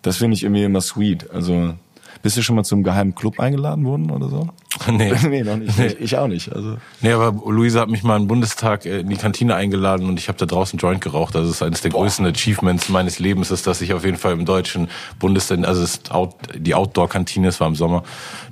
das 0.03 0.17
finde 0.17 0.35
ich 0.35 0.43
irgendwie 0.43 0.65
immer 0.65 0.81
sweet. 0.81 1.31
Also 1.31 1.75
bist 2.23 2.37
du 2.37 2.43
schon 2.43 2.57
mal 2.57 2.65
zum 2.65 2.83
geheimen 2.83 3.15
Club 3.15 3.41
eingeladen 3.41 3.85
worden 3.85 4.11
oder 4.11 4.29
so? 4.29 4.49
Nee. 4.91 5.13
nee, 5.29 5.43
noch 5.43 5.57
nicht. 5.57 5.77
Nee. 5.77 5.97
Ich 5.99 6.17
auch 6.17 6.29
nicht. 6.29 6.53
Also. 6.53 6.77
Nee, 7.01 7.13
aber 7.13 7.33
Luisa 7.51 7.81
hat 7.81 7.89
mich 7.89 8.05
mal 8.05 8.17
im 8.17 8.29
Bundestag 8.29 8.87
äh, 8.87 9.01
in 9.01 9.09
die 9.09 9.17
Kantine 9.17 9.55
eingeladen 9.55 10.09
und 10.09 10.19
ich 10.19 10.29
habe 10.29 10.39
da 10.39 10.47
draußen 10.47 10.79
Joint 10.79 11.01
geraucht. 11.01 11.35
Also 11.37 11.49
das 11.49 11.57
ist 11.57 11.63
eines 11.63 11.81
der 11.83 11.91
Boah. 11.91 12.03
größten 12.03 12.27
Achievements 12.27 12.89
meines 12.89 13.19
Lebens, 13.19 13.51
ist, 13.51 13.67
dass 13.67 13.81
ich 13.81 13.93
auf 13.93 14.05
jeden 14.05 14.17
Fall 14.17 14.33
im 14.33 14.45
deutschen 14.45 14.89
Bundestag, 15.19 15.67
also 15.67 15.83
ist 15.83 16.13
out, 16.13 16.37
die 16.55 16.75
Outdoor-Kantine, 16.75 17.49
es 17.49 17.61
war 17.61 17.67
im 17.67 17.75
Sommer, 17.75 18.05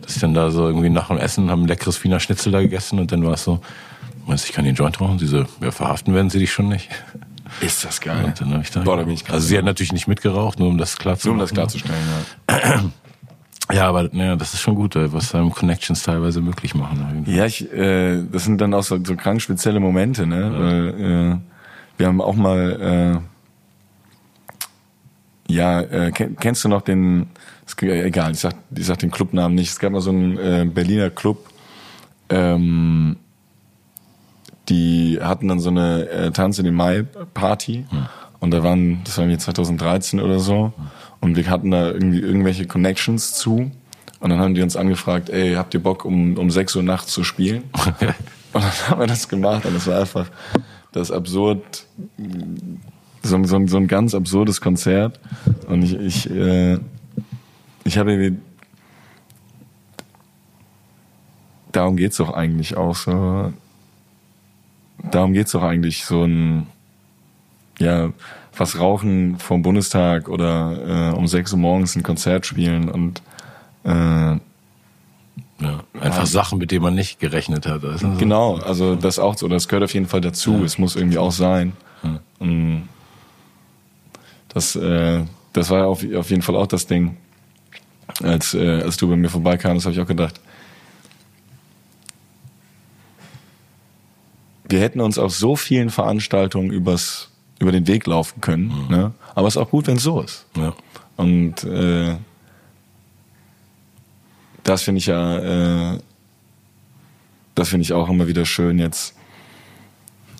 dass 0.03 0.17
ich 0.17 0.21
dann 0.21 0.35
da 0.35 0.51
so 0.51 0.67
irgendwie 0.67 0.91
nach 0.91 1.09
dem 1.09 1.19
Essen, 1.19 1.51
haben 1.51 1.63
ein 1.63 1.69
leckeres 1.69 2.03
Wiener 2.03 2.21
Schnitzel 2.21 2.53
da 2.53 2.61
gegessen 2.61 2.99
und 2.99 3.13
dann 3.13 3.25
war 3.25 3.35
es 3.35 3.45
so, 3.45 3.61
ich 4.35 4.53
kann 4.53 4.65
den 4.65 4.75
Joint 4.75 5.01
rauchen? 5.01 5.19
Sie 5.19 5.27
so, 5.27 5.45
ja, 5.61 5.71
verhaften 5.71 6.13
werden 6.15 6.31
sie 6.31 6.39
dich 6.39 6.53
schon 6.53 6.69
nicht. 6.69 6.89
Ist 7.61 7.85
das 7.85 8.01
geil. 8.01 8.25
Und 8.25 8.41
dann 8.41 8.61
ich 8.61 8.71
da, 8.71 8.81
Boah, 8.81 8.97
da 8.97 9.05
bin 9.05 9.15
ich 9.15 9.31
also 9.31 9.47
sie 9.47 9.57
hat 9.57 9.65
natürlich 9.65 9.93
nicht 9.93 10.09
mitgeraucht, 10.09 10.59
nur 10.59 10.69
um 10.69 10.79
das 10.79 10.97
klar 10.97 11.17
zu 11.17 11.29
Nur 11.29 11.35
um 11.35 11.41
das 11.41 11.53
klarzustellen, 11.53 12.03
ja. 12.51 12.85
Ja, 13.73 13.89
aber 13.89 14.15
ja, 14.15 14.37
das 14.37 14.55
ist 14.55 14.61
schon 14.61 14.77
gut, 14.77 14.95
was 14.95 15.35
einem 15.35 15.51
Connections 15.51 16.03
teilweise 16.03 16.41
möglich 16.41 16.75
machen. 16.75 17.25
Ja, 17.27 17.47
ich, 17.47 17.73
äh, 17.73 18.23
das 18.31 18.45
sind 18.45 18.61
dann 18.61 18.73
auch 18.75 18.85
so, 18.85 18.99
so 19.03 19.17
krank 19.17 19.43
spezielle 19.43 19.81
Momente, 19.81 20.27
ne? 20.27 20.41
Ja. 20.41 20.61
Weil, 20.61 20.89
äh, 20.89 21.37
wir 21.99 22.07
haben 22.07 22.21
auch 22.21 22.37
mal, 22.37 23.21
äh, 25.49 25.53
ja, 25.53 25.81
äh, 25.81 26.13
kennst 26.13 26.65
du 26.65 26.69
noch 26.69 26.83
den, 26.83 27.29
ist, 27.67 27.83
egal, 27.83 28.33
ich 28.33 28.41
sag, 28.41 28.55
ich 28.75 28.87
sag 28.87 28.99
den 28.99 29.11
Clubnamen 29.11 29.55
nicht. 29.55 29.71
Es 29.71 29.79
gab 29.79 29.93
mal 29.93 30.01
so 30.01 30.11
einen 30.11 30.39
äh, 30.39 30.65
Berliner 30.73 31.11
Club, 31.11 31.49
ähm, 32.29 33.17
die 34.69 35.19
hatten 35.21 35.49
dann 35.49 35.61
so 35.61 35.71
eine 35.71 36.09
äh, 36.09 36.31
Tanz 36.31 36.59
in 36.59 36.67
den 36.67 36.75
Mai 36.75 37.05
Party 37.35 37.87
hm. 37.89 38.07
und 38.41 38.51
da 38.53 38.63
waren, 38.63 39.03
das 39.05 39.17
war 39.17 39.25
irgendwie 39.25 39.39
2013 39.39 40.21
oder 40.21 40.39
so. 40.39 40.73
Hm 40.77 40.87
und 41.21 41.37
wir 41.37 41.49
hatten 41.49 41.71
da 41.71 41.91
irgendwie 41.91 42.21
irgendwelche 42.21 42.67
Connections 42.67 43.35
zu. 43.35 43.71
Und 44.21 44.31
dann 44.31 44.39
haben 44.39 44.55
die 44.55 44.63
uns 44.63 44.77
angefragt, 44.77 45.29
ey, 45.29 45.55
habt 45.55 45.75
ihr 45.75 45.83
Bock, 45.83 46.05
um, 46.05 46.39
um 46.39 46.51
6 46.51 46.77
Uhr 46.77 46.83
nachts 46.83 47.13
zu 47.13 47.23
spielen? 47.23 47.65
und 47.75 48.65
dann 48.65 48.89
haben 48.89 49.01
wir 49.01 49.07
das 49.07 49.29
gemacht 49.29 49.67
und 49.67 49.77
es 49.77 49.87
war 49.87 50.01
einfach 50.01 50.31
das 50.93 51.11
absurd, 51.11 51.87
so, 53.23 53.45
so, 53.45 53.67
so 53.67 53.77
ein 53.77 53.87
ganz 53.87 54.15
absurdes 54.15 54.61
Konzert. 54.61 55.21
Und 55.67 55.83
ich, 55.83 55.95
ich, 55.95 56.31
äh, 56.31 56.79
ich 57.85 57.99
habe 57.99 58.13
irgendwie, 58.13 58.39
darum 61.73 61.97
geht's 61.97 62.17
doch 62.17 62.33
eigentlich 62.33 62.77
auch 62.77 62.97
so, 62.97 63.53
darum 65.11 65.35
geht's 65.35 65.53
doch 65.53 65.63
eigentlich 65.63 66.05
so 66.05 66.25
ein, 66.25 66.67
ja, 67.79 68.11
was 68.57 68.79
rauchen 68.79 69.39
vom 69.39 69.63
Bundestag 69.63 70.29
oder 70.29 71.13
äh, 71.13 71.17
um 71.17 71.27
sechs 71.27 71.53
Uhr 71.53 71.59
morgens 71.59 71.97
ein 71.97 72.03
Konzert 72.03 72.47
spielen 72.47 72.89
und 72.89 73.23
äh, 73.85 74.39
ja, 75.59 75.85
einfach 76.01 76.21
ja. 76.21 76.27
Sachen, 76.27 76.59
mit 76.59 76.71
denen 76.71 76.83
man 76.83 76.95
nicht 76.95 77.19
gerechnet 77.19 77.67
hat. 77.67 77.85
Also 77.85 78.11
genau, 78.19 78.57
also 78.57 78.95
das 78.95 79.19
auch 79.19 79.37
so, 79.37 79.49
das 79.49 79.69
gehört 79.69 79.85
auf 79.85 79.95
jeden 79.95 80.07
Fall 80.07 80.21
dazu. 80.21 80.59
Ja. 80.59 80.65
Es 80.65 80.79
muss 80.79 80.97
irgendwie 80.97 81.19
auch 81.19 81.33
sein. 81.33 81.73
Ja. 82.03 82.21
Das, 84.49 84.77
äh, 84.77 85.25
das 85.53 85.71
war 85.71 85.87
auf, 85.87 86.05
auf 86.15 86.31
jeden 86.31 86.43
Fall 86.43 86.57
auch 86.57 86.67
das 86.67 86.87
Ding, 86.87 87.17
als, 88.23 88.55
äh, 88.55 88.83
als 88.83 88.97
du 88.97 89.09
bei 89.09 89.17
mir 89.17 89.29
vorbeikamst, 89.29 89.87
habe 89.87 89.95
ich 89.95 90.01
auch 90.01 90.07
gedacht. 90.07 90.41
Wir 94.69 94.81
hätten 94.81 95.01
uns 95.01 95.19
auf 95.19 95.35
so 95.35 95.57
vielen 95.57 95.91
Veranstaltungen 95.91 96.71
übers 96.71 97.31
über 97.59 97.73
den 97.73 97.87
Weg 97.87 98.07
laufen 98.07 98.41
können. 98.41 98.67
Mhm. 98.67 98.97
Ne? 98.97 99.13
Aber 99.35 99.49
es 99.49 99.57
ist 99.57 99.63
auch 99.63 99.71
gut, 99.71 99.87
wenn 99.87 99.97
es 99.97 100.03
so 100.03 100.21
ist. 100.21 100.47
Ja. 100.57 100.75
Und 101.17 101.65
äh, 101.65 102.17
das 104.63 104.83
finde 104.83 104.99
ich 104.99 105.07
ja, 105.07 105.39
äh, 105.95 105.99
das 107.55 107.69
finde 107.69 107.83
ich 107.83 107.93
auch 107.93 108.09
immer 108.09 108.27
wieder 108.27 108.45
schön 108.45 108.79
jetzt, 108.79 109.15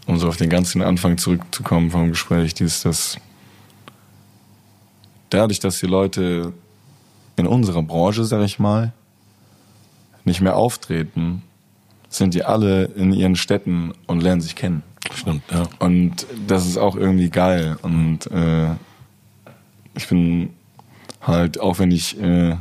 um 0.07 0.19
so 0.19 0.29
auf 0.29 0.37
den 0.37 0.51
ganzen 0.51 0.83
Anfang 0.83 1.17
zurückzukommen 1.17 1.91
vom 1.91 2.11
Gespräch, 2.11 2.55
dieses, 2.55 2.83
das 2.83 3.17
dadurch, 5.31 5.61
dass 5.61 5.81
die 5.81 5.87
Leute 5.87 6.53
in 7.37 7.47
unserer 7.47 7.83
Branche, 7.83 8.25
sag 8.25 8.45
ich 8.45 8.59
mal, 8.59 8.93
nicht 10.25 10.41
mehr 10.41 10.57
auftreten, 10.57 11.43
sind 12.09 12.35
die 12.35 12.45
alle 12.45 12.85
in 12.85 13.13
ihren 13.13 13.37
Städten 13.37 13.93
und 14.07 14.23
lernen 14.23 14.41
sich 14.41 14.57
kennen. 14.57 14.83
Stimmt, 15.15 15.43
ja. 15.51 15.65
Und 15.79 16.27
das 16.47 16.67
ist 16.67 16.79
auch 16.79 16.97
irgendwie 16.97 17.31
geil. 17.31 17.77
Und 17.83 18.31
äh, 18.31 18.73
ich 19.95 20.09
bin 20.09 20.51
halt, 21.21 21.61
auch 21.61 21.79
wenn 21.79 21.91
ich 21.91 22.21
äh, 22.21 22.57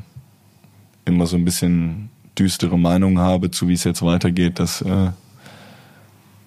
immer 1.06 1.26
so 1.28 1.36
ein 1.36 1.46
bisschen 1.46 2.10
düstere 2.38 2.78
Meinungen 2.78 3.20
habe, 3.20 3.52
zu 3.52 3.68
wie 3.68 3.74
es 3.74 3.84
jetzt 3.84 4.02
weitergeht, 4.02 4.60
dass 4.60 4.82
äh, 4.82 5.10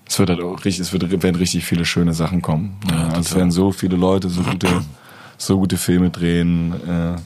es 0.06 0.18
wird 0.18 0.30
halt 0.30 0.40
auch 0.40 0.64
richtig, 0.64 0.80
es 0.80 0.92
wird, 0.92 1.22
werden 1.22 1.36
richtig 1.36 1.64
viele 1.64 1.84
schöne 1.84 2.14
Sachen 2.14 2.40
kommen. 2.42 2.76
Ja, 2.90 3.08
also 3.08 3.20
es 3.20 3.34
werden 3.34 3.50
so 3.50 3.72
viele 3.72 3.96
Leute 3.96 4.28
so 4.28 4.42
gute, 4.42 4.68
so 5.36 5.58
gute 5.58 5.76
Filme 5.76 6.10
drehen, 6.10 6.72
äh, 6.88 7.16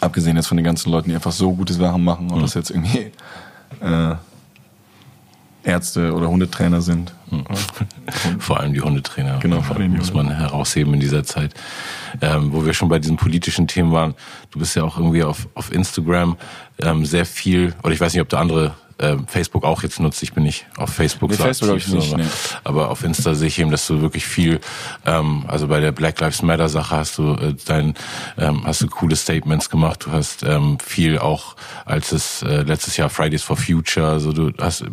abgesehen 0.00 0.36
jetzt 0.36 0.46
von 0.46 0.56
den 0.56 0.64
ganzen 0.64 0.90
Leuten, 0.90 1.08
die 1.08 1.14
einfach 1.14 1.32
so 1.32 1.52
gute 1.52 1.74
Sachen 1.74 2.04
machen 2.04 2.30
und 2.30 2.38
mhm. 2.38 2.42
das 2.42 2.54
jetzt 2.54 2.70
irgendwie 2.70 3.10
äh, 3.80 4.14
Ärzte 5.68 6.12
oder 6.12 6.28
Hundetrainer 6.28 6.80
sind. 6.80 7.12
Hm. 7.30 7.44
Vor 8.38 8.58
allem 8.58 8.72
die 8.72 8.80
Hundetrainer. 8.80 9.38
Genau, 9.38 9.60
vor 9.60 9.76
allem 9.76 9.96
muss 9.96 10.12
man 10.12 10.30
herausheben 10.30 10.94
in 10.94 11.00
dieser 11.00 11.24
Zeit. 11.24 11.54
Ähm, 12.20 12.52
wo 12.52 12.64
wir 12.64 12.74
schon 12.74 12.88
bei 12.88 12.98
diesen 12.98 13.16
politischen 13.16 13.68
Themen 13.68 13.92
waren. 13.92 14.14
Du 14.50 14.58
bist 14.58 14.74
ja 14.74 14.82
auch 14.82 14.98
irgendwie 14.98 15.22
auf, 15.22 15.46
auf 15.54 15.72
Instagram 15.72 16.36
ähm, 16.80 17.04
sehr 17.04 17.26
viel, 17.26 17.74
oder 17.82 17.92
ich 17.92 18.00
weiß 18.00 18.14
nicht, 18.14 18.22
ob 18.22 18.28
du 18.28 18.38
andere 18.38 18.74
ähm, 19.00 19.26
Facebook 19.28 19.64
auch 19.64 19.82
jetzt 19.82 20.00
nutzt. 20.00 20.22
Ich 20.22 20.32
bin 20.32 20.42
nicht 20.42 20.66
auf 20.76 20.90
Facebook 20.90 21.30
nee, 21.30 21.36
so 21.36 21.44
Facebook 21.44 21.70
aktiv, 21.70 21.88
ich 21.88 21.94
nicht, 21.94 22.12
aber, 22.12 22.22
nee. 22.22 22.28
aber 22.64 22.90
auf 22.90 23.04
Insta 23.04 23.34
sehe 23.34 23.48
ich 23.48 23.58
eben, 23.58 23.70
dass 23.70 23.86
du 23.86 24.00
wirklich 24.00 24.26
viel, 24.26 24.60
ähm, 25.06 25.44
also 25.46 25.68
bei 25.68 25.80
der 25.80 25.92
Black 25.92 26.18
Lives 26.20 26.42
Matter 26.42 26.68
Sache 26.68 26.96
hast 26.96 27.18
du 27.18 27.34
äh, 27.34 27.54
dein, 27.64 27.94
ähm, 28.36 28.62
hast 28.64 28.80
du 28.80 28.88
coole 28.88 29.14
Statements 29.14 29.70
gemacht. 29.70 30.06
Du 30.06 30.12
hast 30.12 30.42
ähm, 30.42 30.78
viel 30.80 31.18
auch, 31.18 31.54
als 31.84 32.12
es 32.12 32.42
äh, 32.42 32.62
letztes 32.62 32.96
Jahr 32.96 33.08
Fridays 33.08 33.42
for 33.42 33.56
Future, 33.56 34.08
also 34.08 34.32
du 34.32 34.52
hast 34.58 34.84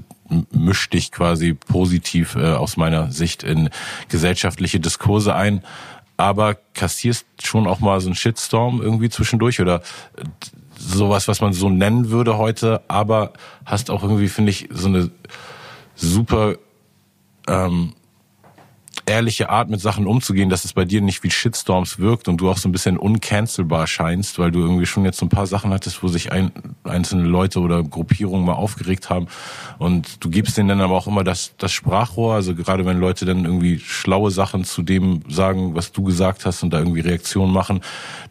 misch 0.52 0.90
dich 0.90 1.12
quasi 1.12 1.54
positiv 1.54 2.36
äh, 2.36 2.54
aus 2.54 2.78
meiner 2.78 3.12
Sicht 3.12 3.44
in 3.44 3.70
gesellschaftliche 4.10 4.80
Diskurse 4.80 5.36
ein, 5.36 5.64
aber 6.18 6.56
kassierst 6.74 7.26
schon 7.44 7.68
auch 7.68 7.80
mal 7.80 8.00
so 8.00 8.08
einen 8.08 8.16
Shitstorm 8.16 8.82
irgendwie 8.82 9.10
zwischendurch 9.10 9.62
oder 9.62 9.82
äh, 10.18 10.24
sowas, 10.78 11.28
was 11.28 11.42
man 11.42 11.54
so 11.54 11.70
nennen 11.70 12.10
würde 12.10 12.38
heute, 12.38 12.82
aber 12.88 13.34
hast 13.66 13.90
auch 13.90 14.04
irgendwie, 14.04 14.28
finde 14.28 14.52
ich, 14.52 14.68
so 14.72 14.88
eine 14.88 15.12
super 15.96 16.56
ähm, 17.48 17.94
ehrliche 19.06 19.50
Art 19.50 19.70
mit 19.70 19.80
Sachen 19.80 20.08
umzugehen, 20.08 20.50
dass 20.50 20.66
es 20.66 20.74
bei 20.74 20.86
dir 20.86 21.02
nicht 21.02 21.24
wie 21.24 21.30
Shitstorms 21.30 22.00
wirkt 22.00 22.28
und 22.28 22.38
du 22.38 22.50
auch 22.50 22.58
so 22.58 22.68
ein 22.68 22.72
bisschen 22.72 22.98
uncancelbar 22.98 23.88
scheinst, 23.88 24.40
weil 24.40 24.52
du 24.52 24.60
irgendwie 24.60 24.86
schon 24.86 25.06
jetzt 25.06 25.20
so 25.20 25.26
ein 25.26 25.30
paar 25.30 25.48
Sachen 25.48 25.72
hattest, 25.72 26.02
wo 26.02 26.08
sich 26.08 26.32
ein, 26.32 26.52
einzelne 26.84 27.24
Leute 27.24 27.60
oder 27.60 27.84
Gruppierungen 27.84 28.46
mal 28.46 28.54
aufgeregt 28.54 29.10
haben 29.10 29.28
und 29.78 30.24
du 30.24 30.30
gibst 30.30 30.58
denen 30.58 30.70
dann 30.70 30.82
aber 30.82 30.96
auch 30.96 31.08
immer 31.08 31.24
das, 31.24 31.54
das 31.58 31.72
Sprachrohr, 31.72 32.34
also 32.34 32.56
gerade 32.56 32.86
wenn 32.86 33.00
Leute 33.00 33.26
dann 33.26 33.46
irgendwie 33.46 33.80
schlaue 33.80 34.32
Sachen 34.32 34.64
zu 34.64 34.82
dem 34.82 35.22
sagen, 35.30 35.76
was 35.76 35.92
du 35.92 36.04
gesagt 36.04 36.46
hast 36.46 36.64
und 36.64 36.72
da 36.72 36.80
irgendwie 36.80 37.02
Reaktionen 37.02 37.54
machen, 37.54 37.82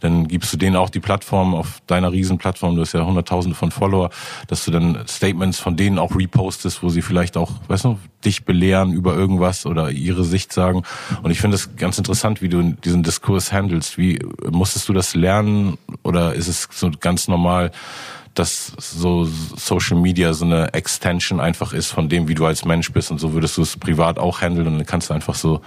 dann 0.00 0.26
gibst 0.26 0.52
du 0.52 0.56
denen 0.56 0.76
auch 0.76 0.90
die 0.90 1.00
Plattform 1.00 1.54
auf 1.54 1.80
deiner 1.86 2.10
Riesenplattform, 2.10 2.74
du 2.74 2.82
hast 2.82 2.92
ja 2.92 3.04
hunderttausende 3.04 3.56
von 3.56 3.70
Follower, 3.70 4.10
dass 4.48 4.64
du 4.64 4.70
dann 4.70 5.04
Statements 5.06 5.60
von 5.60 5.76
denen 5.76 5.98
auch 5.98 6.16
repostest, 6.16 6.82
wo 6.82 6.88
sie 6.88 7.02
vielleicht 7.02 7.36
auch, 7.36 7.52
weißt 7.68 7.84
du, 7.84 7.98
dich 8.24 8.44
belehren 8.44 8.92
über 8.92 9.14
irgendwas 9.14 9.66
oder 9.66 9.90
ihre 9.90 10.24
Sicht 10.24 10.52
sagen. 10.52 10.63
Und 10.72 11.30
ich 11.30 11.40
finde 11.40 11.56
es 11.56 11.76
ganz 11.76 11.98
interessant, 11.98 12.42
wie 12.42 12.48
du 12.48 12.62
diesen 12.84 13.02
Diskurs 13.02 13.52
handelst. 13.52 13.98
Wie 13.98 14.20
musstest 14.50 14.88
du 14.88 14.92
das 14.92 15.14
lernen 15.14 15.78
oder 16.02 16.34
ist 16.34 16.48
es 16.48 16.68
so 16.70 16.90
ganz 17.00 17.28
normal, 17.28 17.70
dass 18.34 18.72
so 18.78 19.24
Social 19.24 19.96
Media 19.96 20.32
so 20.32 20.44
eine 20.44 20.74
Extension 20.74 21.40
einfach 21.40 21.72
ist 21.72 21.90
von 21.90 22.08
dem, 22.08 22.28
wie 22.28 22.34
du 22.34 22.44
als 22.46 22.64
Mensch 22.64 22.92
bist 22.92 23.10
und 23.10 23.18
so 23.18 23.32
würdest 23.32 23.56
du 23.56 23.62
es 23.62 23.76
privat 23.76 24.18
auch 24.18 24.40
handeln 24.40 24.66
und 24.66 24.78
dann 24.78 24.86
kannst 24.86 25.10
du 25.10 25.14
einfach 25.14 25.36
so, 25.36 25.60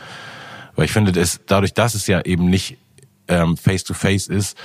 weil 0.76 0.86
ich 0.86 0.92
finde, 0.92 1.12
das, 1.14 1.40
dadurch, 1.46 1.74
dass 1.74 1.96
es 1.96 2.08
ja 2.08 2.22
eben 2.22 2.50
nicht 2.50 2.78
ähm, 3.30 3.58
face 3.58 3.84
to 3.84 3.94
face 3.94 4.28
ist, 4.28 4.58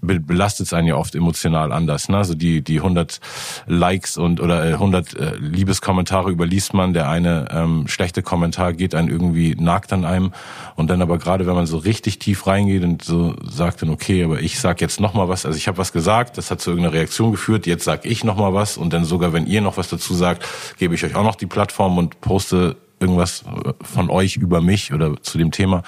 belastet 0.00 0.66
es 0.66 0.72
einen 0.72 0.88
ja 0.88 0.96
oft 0.96 1.14
emotional 1.14 1.72
anders. 1.72 2.08
Ne? 2.08 2.16
Also 2.16 2.34
die 2.34 2.62
die 2.62 2.78
100 2.78 3.20
Likes 3.66 4.16
und 4.16 4.40
oder 4.40 4.62
100 4.62 5.14
äh, 5.14 5.34
Liebeskommentare 5.36 6.30
überliest 6.30 6.74
man, 6.74 6.92
der 6.92 7.08
eine 7.08 7.46
ähm, 7.50 7.88
schlechte 7.88 8.22
Kommentar 8.22 8.72
geht 8.72 8.94
einen 8.94 9.08
irgendwie 9.08 9.54
nagt 9.54 9.92
an 9.92 10.04
einem 10.04 10.32
und 10.76 10.88
dann 10.90 11.02
aber 11.02 11.18
gerade 11.18 11.46
wenn 11.46 11.54
man 11.54 11.66
so 11.66 11.78
richtig 11.78 12.18
tief 12.18 12.46
reingeht 12.46 12.84
und 12.84 13.02
so 13.02 13.34
sagt 13.42 13.82
dann 13.82 13.90
okay, 13.90 14.24
aber 14.24 14.40
ich 14.40 14.60
sag 14.60 14.80
jetzt 14.80 15.00
noch 15.00 15.14
mal 15.14 15.28
was, 15.28 15.46
also 15.46 15.56
ich 15.56 15.68
habe 15.68 15.78
was 15.78 15.92
gesagt, 15.92 16.38
das 16.38 16.50
hat 16.50 16.60
zu 16.60 16.70
irgendeiner 16.70 16.94
Reaktion 16.94 17.32
geführt, 17.32 17.66
jetzt 17.66 17.84
sag 17.84 18.04
ich 18.04 18.24
noch 18.24 18.36
mal 18.36 18.54
was 18.54 18.76
und 18.76 18.92
dann 18.92 19.04
sogar 19.04 19.32
wenn 19.32 19.46
ihr 19.46 19.60
noch 19.60 19.76
was 19.76 19.88
dazu 19.88 20.14
sagt, 20.14 20.44
gebe 20.78 20.94
ich 20.94 21.04
euch 21.04 21.14
auch 21.14 21.24
noch 21.24 21.36
die 21.36 21.46
Plattform 21.46 21.98
und 21.98 22.20
poste 22.20 22.76
irgendwas 23.00 23.44
von 23.82 24.10
euch 24.10 24.36
über 24.36 24.60
mich 24.60 24.92
oder 24.92 25.20
zu 25.22 25.38
dem 25.38 25.52
Thema. 25.52 25.82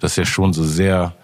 Das 0.00 0.12
ist 0.12 0.16
ja 0.16 0.24
schon 0.24 0.52
so 0.52 0.62
sehr 0.62 1.14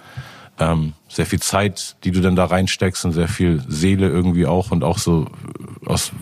ähm, 0.59 0.95
sehr 1.09 1.27
viel 1.27 1.41
Zeit, 1.41 1.97
die 2.05 2.11
du 2.11 2.21
dann 2.21 2.37
da 2.37 2.45
reinsteckst 2.45 3.05
und 3.05 3.13
sehr 3.13 3.29
viel 3.29 3.63
Seele 3.67 4.09
irgendwie 4.09 4.47
auch 4.47 4.71
und 4.71 4.85
auch 4.85 4.99
so 4.99 5.27
aus, 5.87 6.13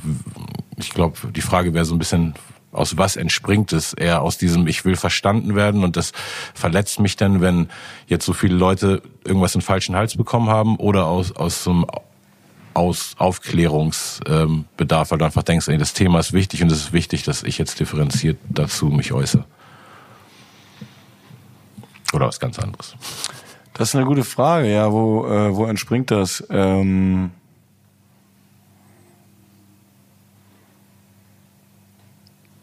ich 0.77 0.91
glaube, 0.91 1.17
die 1.33 1.41
Frage 1.41 1.75
wäre 1.75 1.85
so 1.85 1.95
ein 1.95 1.99
bisschen, 1.99 2.35
aus 2.73 2.97
was 2.97 3.17
entspringt 3.17 3.73
es? 3.73 3.95
Eher 3.95 4.23
aus 4.23 4.39
diesem, 4.39 4.67
ich 4.67 4.85
will 4.85 4.97
verstanden 4.97 5.55
werden 5.55 5.83
und 5.83 5.97
das 5.97 6.13
verletzt 6.55 7.01
mich 7.01 7.17
dann, 7.17 7.41
wenn 7.41 7.69
jetzt 8.07 8.25
so 8.27 8.33
viele 8.33 8.55
Leute 8.55 9.03
irgendwas 9.25 9.55
in 9.55 9.61
falschen 9.63 9.97
Hals 9.97 10.17
bekommen 10.17 10.49
haben 10.49 10.77
oder 10.77 11.07
aus, 11.07 11.35
aus 11.35 11.65
so 11.65 11.71
einem 11.71 11.87
aus 12.75 13.15
Aufklärungsbedarf, 13.17 15.11
weil 15.11 15.19
du 15.19 15.25
einfach 15.25 15.43
denkst, 15.43 15.67
ey, 15.69 15.79
das 15.79 15.95
Thema 15.95 16.21
ist 16.21 16.35
wichtig 16.35 16.63
und 16.63 16.71
es 16.71 16.79
ist 16.79 16.93
wichtig, 16.93 17.23
dass 17.23 17.43
ich 17.43 17.57
jetzt 17.57 17.81
differenziert 17.81 18.39
dazu 18.51 18.87
mich 18.87 19.15
äußere. 19.15 19.47
Oder 22.13 22.27
was 22.27 22.39
ganz 22.39 22.59
anderes. 22.59 22.95
Das 23.77 23.91
ist 23.91 23.95
eine 23.95 24.07
gute 24.07 24.25
Frage, 24.25 24.73
ja. 24.73 24.91
Wo, 24.91 25.27
äh, 25.27 25.55
wo 25.55 25.67
entspringt 25.67 26.11
das? 26.11 26.43
Ähm 26.49 27.31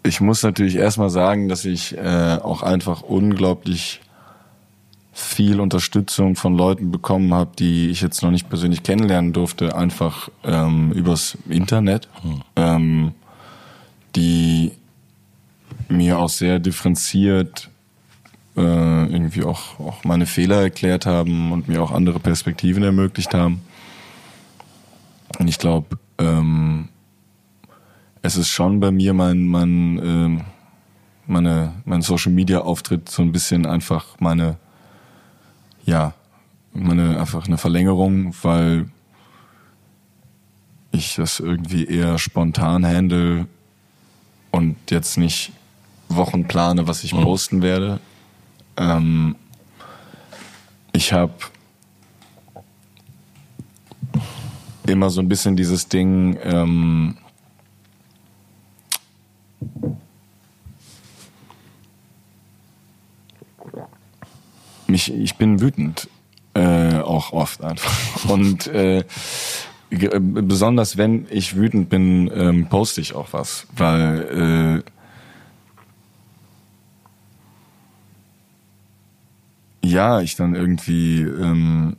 ich 0.02 0.22
muss 0.22 0.42
natürlich 0.42 0.76
erstmal 0.76 1.12
sagen, 1.12 1.50
dass 1.50 1.66
ich 1.66 1.96
äh, 1.96 2.40
auch 2.42 2.64
einfach 2.64 3.04
unglaublich 3.04 4.02
viel 5.12 5.60
Unterstützung 5.60 6.36
von 6.36 6.58
Leuten 6.58 6.90
bekommen 6.90 7.32
habe, 7.32 7.52
die 7.60 7.92
ich 7.92 8.02
jetzt 8.02 8.24
noch 8.24 8.32
nicht 8.32 8.50
persönlich 8.50 8.82
kennenlernen 8.82 9.34
durfte, 9.34 9.76
einfach 9.76 10.30
ähm, 10.44 10.92
übers 10.94 11.38
Internet, 11.48 12.10
hm. 12.24 12.42
ähm, 12.56 13.12
die 14.16 14.72
mir 15.90 16.18
auch 16.18 16.30
sehr 16.30 16.58
differenziert 16.58 17.70
äh, 18.56 19.06
irgendwie 19.06 19.44
auch, 19.44 19.80
auch 19.80 20.04
meine 20.04 20.26
Fehler 20.26 20.62
erklärt 20.62 21.06
haben 21.06 21.52
und 21.52 21.68
mir 21.68 21.82
auch 21.82 21.92
andere 21.92 22.20
Perspektiven 22.20 22.84
ermöglicht 22.84 23.34
haben. 23.34 23.62
Und 25.40 25.48
ich 25.48 25.58
glaube, 25.58 25.98
ähm, 26.20 26.90
es 28.22 28.38
ist 28.38 28.50
schon 28.50 28.80
bei 28.80 28.92
mir 28.92 29.14
mein, 29.14 29.46
mein, 29.46 30.00
äh, 30.00 30.44
meine, 31.26 31.74
mein 31.86 32.02
Social 32.02 32.32
Media 32.32 32.60
Auftritt 32.60 33.10
so 33.10 33.22
ein 33.22 33.32
bisschen 33.32 33.66
einfach 33.66 34.06
meine, 34.20 34.58
ja, 35.86 36.14
meine, 36.74 37.20
einfach 37.20 37.48
eine 37.48 37.58
Verlängerung, 37.58 38.34
weil 38.44 38.86
ich 40.92 41.16
das 41.16 41.40
irgendwie 41.40 41.86
eher 41.86 42.20
spontan 42.20 42.86
handle 42.86 43.48
und 44.52 44.78
jetzt 44.90 45.18
nicht 45.18 45.52
Wochen 46.08 46.48
plane, 46.48 46.88
was 46.88 47.04
ich 47.04 47.14
mhm. 47.14 47.24
posten 47.24 47.62
werde, 47.62 48.00
ähm, 48.78 49.36
ich 50.94 51.14
habe 51.14 51.34
immer 54.88 55.10
so 55.10 55.22
ein 55.22 55.30
bisschen 55.30 55.56
dieses 55.56 55.88
Ding, 55.88 56.38
ähm, 56.44 57.18
mich, 64.88 65.14
ich 65.14 65.36
bin 65.36 65.60
wütend, 65.60 66.10
äh, 66.54 67.00
auch 67.00 67.34
oft 67.34 67.64
einfach. 67.64 68.26
Und 68.30 68.68
äh, 68.68 69.04
besonders 69.90 70.98
wenn 70.98 71.28
ich 71.30 71.56
wütend 71.56 71.90
bin, 71.90 72.32
ähm, 72.34 72.68
poste 72.70 73.02
ich 73.02 73.14
auch 73.14 73.30
was, 73.32 73.68
weil 73.76 74.84
äh, 74.86 74.92
ja, 79.84 80.22
ich 80.22 80.36
dann 80.36 80.56
irgendwie, 80.56 81.22
ähm, 81.22 81.98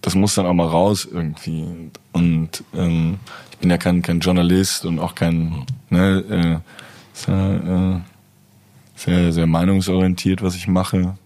das 0.00 0.14
muss 0.14 0.34
dann 0.34 0.46
auch 0.46 0.54
mal 0.54 0.66
raus 0.66 1.06
irgendwie. 1.10 1.90
Und 2.12 2.64
ähm, 2.74 3.18
ich 3.50 3.58
bin 3.58 3.70
ja 3.70 3.78
kein, 3.78 4.02
kein 4.02 4.20
Journalist 4.20 4.84
und 4.84 4.98
auch 4.98 5.14
kein, 5.14 5.64
ne, 5.90 6.62
äh, 6.64 6.70
sehr, 7.12 8.02
äh, 8.04 8.98
sehr, 8.98 9.32
sehr 9.32 9.46
meinungsorientiert, 9.46 10.42
was 10.42 10.54
ich 10.54 10.68
mache. 10.68 11.16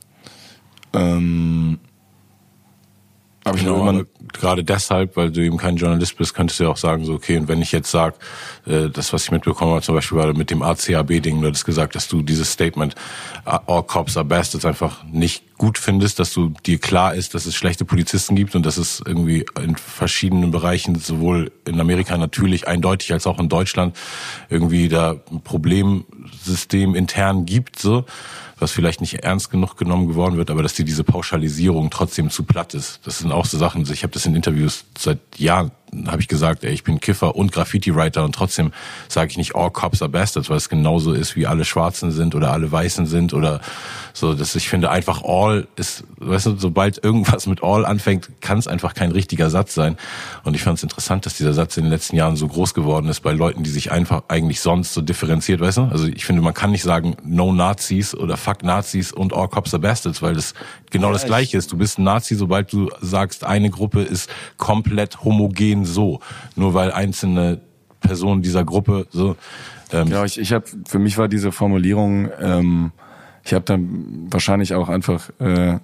Ähm, 0.92 1.78
aber 3.46 3.58
ich 3.58 3.64
genau, 3.64 3.88
immer, 3.88 4.04
gerade 4.32 4.64
deshalb, 4.64 5.16
weil 5.16 5.30
du 5.30 5.40
eben 5.40 5.56
kein 5.56 5.76
Journalist 5.76 6.18
bist, 6.18 6.34
könntest 6.34 6.58
du 6.58 6.64
ja 6.64 6.70
auch 6.70 6.76
sagen, 6.76 7.04
so, 7.04 7.14
okay, 7.14 7.38
und 7.38 7.46
wenn 7.46 7.62
ich 7.62 7.70
jetzt 7.70 7.90
sage, 7.90 8.16
äh, 8.66 8.90
das, 8.90 9.12
was 9.12 9.22
ich 9.22 9.30
mitbekommen 9.30 9.70
habe, 9.70 9.82
zum 9.82 9.94
Beispiel 9.94 10.18
war 10.18 10.32
mit 10.34 10.50
dem 10.50 10.62
ACAB-Ding, 10.62 11.40
du 11.40 11.46
hattest 11.46 11.64
gesagt, 11.64 11.94
dass 11.94 12.08
du 12.08 12.22
dieses 12.22 12.50
Statement, 12.50 12.96
all 13.44 13.84
cops 13.84 14.16
are 14.16 14.26
bastards, 14.26 14.64
einfach 14.64 15.04
nicht 15.04 15.44
gut 15.58 15.78
findest, 15.78 16.18
dass 16.18 16.32
du 16.32 16.52
dir 16.64 16.78
klar 16.78 17.14
ist, 17.14 17.34
dass 17.34 17.46
es 17.46 17.54
schlechte 17.54 17.84
Polizisten 17.84 18.36
gibt 18.36 18.54
und 18.54 18.64
dass 18.64 18.76
es 18.76 19.02
irgendwie 19.04 19.46
in 19.62 19.76
verschiedenen 19.76 20.50
Bereichen, 20.50 20.96
sowohl 20.96 21.50
in 21.64 21.80
Amerika 21.80 22.16
natürlich 22.16 22.68
eindeutig 22.68 23.12
als 23.12 23.26
auch 23.26 23.38
in 23.38 23.48
Deutschland, 23.48 23.96
irgendwie 24.50 24.88
da 24.88 25.16
ein 25.30 25.40
Problemsystem 25.42 26.94
intern 26.94 27.46
gibt, 27.46 27.78
so 27.78 28.04
was 28.58 28.72
vielleicht 28.72 29.00
nicht 29.00 29.14
ernst 29.22 29.50
genug 29.50 29.76
genommen 29.76 30.08
geworden 30.08 30.36
wird, 30.38 30.50
aber 30.50 30.62
dass 30.62 30.74
dir 30.74 30.84
diese 30.84 31.04
Pauschalisierung 31.04 31.90
trotzdem 31.90 32.30
zu 32.30 32.44
platt 32.44 32.74
ist. 32.74 33.00
Das 33.04 33.18
sind 33.18 33.30
auch 33.30 33.44
so 33.44 33.58
Sachen, 33.58 33.90
ich 33.90 34.02
habe 34.02 34.12
das 34.12 34.24
in 34.24 34.34
Interviews 34.34 34.84
seit 34.96 35.18
Jahren 35.36 35.72
habe 36.06 36.20
ich 36.20 36.28
gesagt, 36.28 36.64
ey, 36.64 36.72
ich 36.72 36.84
bin 36.84 37.00
Kiffer 37.00 37.36
und 37.36 37.52
Graffiti-Writer 37.52 38.24
und 38.24 38.34
trotzdem 38.34 38.72
sage 39.08 39.30
ich 39.30 39.36
nicht 39.36 39.54
all 39.54 39.70
cops 39.70 40.02
are 40.02 40.10
bastards, 40.10 40.50
weil 40.50 40.56
es 40.56 40.68
genauso 40.68 41.12
ist, 41.12 41.36
wie 41.36 41.46
alle 41.46 41.64
Schwarzen 41.64 42.10
sind 42.10 42.34
oder 42.34 42.52
alle 42.52 42.70
Weißen 42.70 43.06
sind 43.06 43.32
oder 43.32 43.60
so, 44.12 44.34
dass 44.34 44.54
ich 44.54 44.68
finde 44.68 44.90
einfach 44.90 45.22
all 45.24 45.68
ist, 45.76 46.04
weißt 46.18 46.46
du, 46.46 46.56
sobald 46.56 47.02
irgendwas 47.02 47.46
mit 47.46 47.62
all 47.62 47.84
anfängt, 47.84 48.30
kann 48.40 48.58
es 48.58 48.66
einfach 48.66 48.94
kein 48.94 49.12
richtiger 49.12 49.50
Satz 49.50 49.74
sein. 49.74 49.96
Und 50.44 50.54
ich 50.54 50.62
fand 50.62 50.78
es 50.78 50.82
interessant, 50.82 51.26
dass 51.26 51.34
dieser 51.34 51.52
Satz 51.52 51.76
in 51.76 51.84
den 51.84 51.90
letzten 51.90 52.16
Jahren 52.16 52.36
so 52.36 52.48
groß 52.48 52.74
geworden 52.74 53.08
ist 53.08 53.20
bei 53.20 53.32
Leuten, 53.32 53.62
die 53.62 53.70
sich 53.70 53.92
einfach 53.92 54.24
eigentlich 54.28 54.60
sonst 54.60 54.94
so 54.94 55.02
differenziert, 55.02 55.60
weißt 55.60 55.78
du? 55.78 55.82
Also 55.82 56.06
ich 56.06 56.24
finde, 56.24 56.42
man 56.42 56.54
kann 56.54 56.70
nicht 56.72 56.82
sagen 56.82 57.16
no 57.24 57.52
Nazis 57.52 58.14
oder 58.14 58.36
fuck 58.36 58.62
Nazis 58.62 59.12
und 59.12 59.34
all 59.34 59.48
cops 59.48 59.74
are 59.74 59.80
bastards, 59.80 60.22
weil 60.22 60.34
das 60.34 60.54
genau 60.90 61.08
ja, 61.08 61.12
das 61.14 61.26
Gleiche 61.26 61.58
ist. 61.58 61.70
Du 61.70 61.76
bist 61.76 61.98
ein 61.98 62.04
Nazi, 62.04 62.34
sobald 62.34 62.72
du 62.72 62.90
sagst, 63.00 63.44
eine 63.44 63.70
Gruppe 63.70 64.02
ist 64.02 64.30
komplett 64.56 65.22
homogen 65.24 65.75
so, 65.84 66.20
nur 66.54 66.74
weil 66.74 66.92
einzelne 66.92 67.60
Personen 68.00 68.42
dieser 68.42 68.64
Gruppe 68.64 69.06
so. 69.10 69.36
Ähm, 69.92 70.08
ja, 70.08 70.24
ich, 70.24 70.38
ich 70.38 70.52
habe 70.52 70.64
für 70.86 70.98
mich 70.98 71.18
war 71.18 71.28
diese 71.28 71.52
Formulierung, 71.52 72.28
ähm, 72.40 72.92
ich 73.44 73.54
habe 73.54 73.64
dann 73.64 74.26
wahrscheinlich 74.30 74.74
auch 74.74 74.88
einfach 74.88 75.30
äh, 75.38 75.78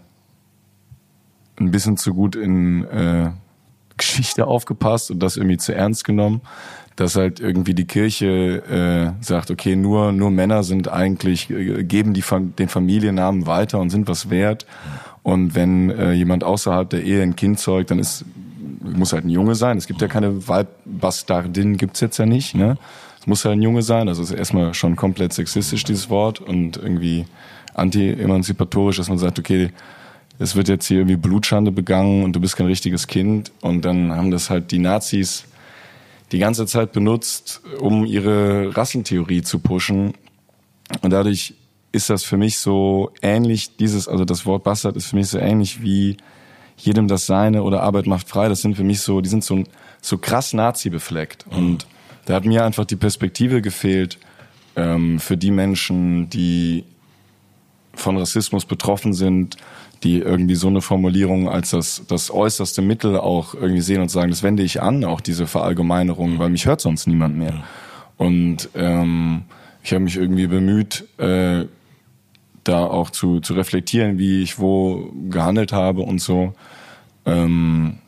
ein 1.59 1.70
bisschen 1.70 1.97
zu 1.97 2.14
gut 2.14 2.35
in 2.35 2.85
äh, 2.85 3.31
Geschichte 3.97 4.47
aufgepasst 4.47 5.10
und 5.10 5.20
das 5.20 5.36
irgendwie 5.36 5.59
zu 5.59 5.74
ernst 5.74 6.05
genommen. 6.05 6.40
dass 6.97 7.16
halt 7.16 7.40
irgendwie 7.40 7.74
die 7.74 7.86
Kirche 7.86 9.14
äh, 9.19 9.24
sagt, 9.24 9.51
okay, 9.51 9.77
nur 9.77 10.12
nur 10.12 10.31
Männer 10.31 10.62
sind 10.62 10.89
eigentlich 10.89 11.48
äh, 11.51 11.85
geben 11.85 12.12
die 12.12 12.23
den 12.59 12.69
Familiennamen 12.69 13.47
weiter 13.47 13.78
und 13.78 13.90
sind 13.90 14.09
was 14.09 14.28
wert. 14.28 14.66
Und 15.23 15.55
wenn 15.55 15.90
äh, 15.90 16.12
jemand 16.12 16.44
außerhalb 16.44 16.90
der 16.90 17.05
Ehe 17.05 17.23
ein 17.23 17.36
Kind 17.36 17.59
zeugt, 17.59 17.90
dann 17.90 17.98
ist 17.98 18.24
muss 18.82 19.12
halt 19.12 19.24
ein 19.24 19.30
Junge 19.30 19.54
sein. 19.54 19.78
Es 19.78 19.86
gibt 19.86 20.00
ja 20.00 20.09
keine 20.09 20.48
Webbastardin, 20.48 21.76
gibt's 21.76 22.00
jetzt 22.00 22.18
ja 22.18 22.26
nicht. 22.26 22.54
Ne? 22.54 22.76
Es 23.20 23.26
muss 23.26 23.44
halt 23.44 23.56
ein 23.56 23.62
Junge 23.62 23.82
sein. 23.82 24.09
Also 24.09 24.22
ist 24.22 24.32
erstmal 24.32 24.74
schon 24.74 24.96
komplett 24.96 25.32
sexistisch 25.32 25.84
dieses 25.84 26.10
Wort 26.10 26.40
und 26.40 26.76
irgendwie 26.76 27.26
anti-emanzipatorisch, 27.74 28.96
dass 28.96 29.09
man 29.09 29.18
sagt, 29.18 29.38
okay, 29.38 29.70
es 30.38 30.56
wird 30.56 30.68
jetzt 30.68 30.86
hier 30.86 30.98
irgendwie 30.98 31.16
Blutschande 31.16 31.70
begangen 31.70 32.24
und 32.24 32.34
du 32.34 32.40
bist 32.40 32.56
kein 32.56 32.66
richtiges 32.66 33.06
Kind. 33.06 33.52
Und 33.60 33.84
dann 33.84 34.12
haben 34.12 34.30
das 34.30 34.50
halt 34.50 34.70
die 34.72 34.78
Nazis 34.78 35.44
die 36.32 36.38
ganze 36.38 36.66
Zeit 36.66 36.92
benutzt, 36.92 37.60
um 37.78 38.04
ihre 38.04 38.74
Rassentheorie 38.76 39.42
zu 39.42 39.59
pushen. 39.59 40.14
Und 41.02 41.10
dadurch 41.12 41.54
ist 41.92 42.10
das 42.10 42.24
für 42.24 42.38
mich 42.38 42.59
so 42.59 43.10
ähnlich, 43.20 43.76
dieses, 43.76 44.09
also 44.09 44.24
das 44.24 44.46
Wort 44.46 44.64
Bastard 44.64 44.96
ist 44.96 45.06
für 45.06 45.16
mich 45.16 45.28
so 45.28 45.38
ähnlich 45.38 45.82
wie 45.82 46.16
jedem 46.84 47.09
das 47.09 47.26
Seine 47.26 47.62
oder 47.62 47.82
Arbeit 47.82 48.06
macht 48.06 48.28
frei. 48.28 48.48
Das 48.48 48.60
sind 48.60 48.76
für 48.76 48.84
mich 48.84 49.00
so, 49.00 49.20
die 49.20 49.28
sind 49.28 49.44
so, 49.44 49.62
so 50.00 50.18
krass 50.18 50.52
Nazi 50.52 50.90
befleckt. 50.90 51.46
Mhm. 51.50 51.56
Und 51.56 51.86
da 52.24 52.34
hat 52.34 52.44
mir 52.44 52.64
einfach 52.64 52.84
die 52.84 52.96
Perspektive 52.96 53.62
gefehlt 53.62 54.18
ähm, 54.76 55.18
für 55.20 55.36
die 55.36 55.50
Menschen, 55.50 56.28
die 56.30 56.84
von 57.94 58.16
Rassismus 58.16 58.64
betroffen 58.64 59.12
sind, 59.12 59.56
die 60.02 60.18
irgendwie 60.18 60.54
so 60.54 60.66
eine 60.66 60.80
Formulierung 60.80 61.48
als 61.48 61.70
das, 61.70 62.02
das 62.09 62.30
äußerste 62.30 62.82
Mittel 62.82 63.16
auch 63.18 63.54
irgendwie 63.54 63.82
sehen 63.82 64.00
und 64.00 64.10
sagen, 64.10 64.30
das 64.30 64.42
wende 64.42 64.62
ich 64.62 64.82
an, 64.82 65.04
auch 65.04 65.20
diese 65.20 65.46
Verallgemeinerung, 65.46 66.38
weil 66.38 66.50
mich 66.50 66.66
hört 66.66 66.80
sonst 66.80 67.06
niemand 67.06 67.36
mehr. 67.36 67.62
Und 68.16 68.70
ähm, 68.74 69.42
ich 69.84 69.92
habe 69.92 70.04
mich 70.04 70.16
irgendwie 70.16 70.46
bemüht, 70.46 71.06
äh, 71.18 71.66
da 72.64 72.84
auch 72.84 73.10
zu, 73.10 73.40
zu 73.40 73.54
reflektieren, 73.54 74.18
wie 74.18 74.42
ich 74.42 74.59
wo 74.59 75.10
gehandelt 75.28 75.72
habe 75.72 76.02
und 76.02 76.20
so. 76.20 76.54
Ähm, 77.27 77.99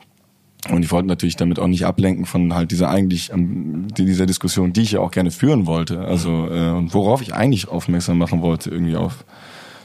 und 0.71 0.83
ich 0.83 0.91
wollte 0.91 1.09
natürlich 1.09 1.37
damit 1.37 1.59
auch 1.59 1.67
nicht 1.67 1.85
ablenken 1.85 2.25
von 2.25 2.55
halt 2.55 2.71
dieser 2.71 2.89
eigentlich 2.89 3.31
ähm, 3.33 3.89
dieser 3.97 4.27
Diskussion, 4.27 4.73
die 4.73 4.83
ich 4.83 4.93
ja 4.93 5.01
auch 5.01 5.11
gerne 5.11 5.31
führen 5.31 5.67
wollte. 5.67 6.01
Also 6.01 6.49
äh, 6.51 6.71
und 6.71 6.95
worauf 6.95 7.21
ich 7.21 7.35
eigentlich 7.35 7.69
aufmerksam 7.69 8.19
machen 8.19 8.41
wollte, 8.41 8.71
irgendwie 8.71 8.97
auf 8.97 9.25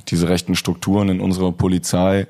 diese 0.07 0.29
rechten 0.29 0.55
Strukturen 0.55 1.09
in 1.09 1.19
unserer 1.19 1.51
Polizei, 1.51 2.27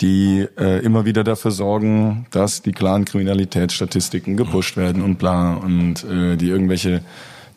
die 0.00 0.46
äh, 0.58 0.84
immer 0.84 1.04
wieder 1.04 1.22
dafür 1.22 1.52
sorgen, 1.52 2.26
dass 2.32 2.62
die 2.62 2.72
klaren 2.72 3.04
Kriminalitätsstatistiken 3.04 4.36
gepusht 4.36 4.76
werden 4.76 5.02
und 5.02 5.18
bla 5.18 5.54
und 5.54 6.04
äh, 6.04 6.36
die 6.36 6.48
irgendwelche 6.48 7.02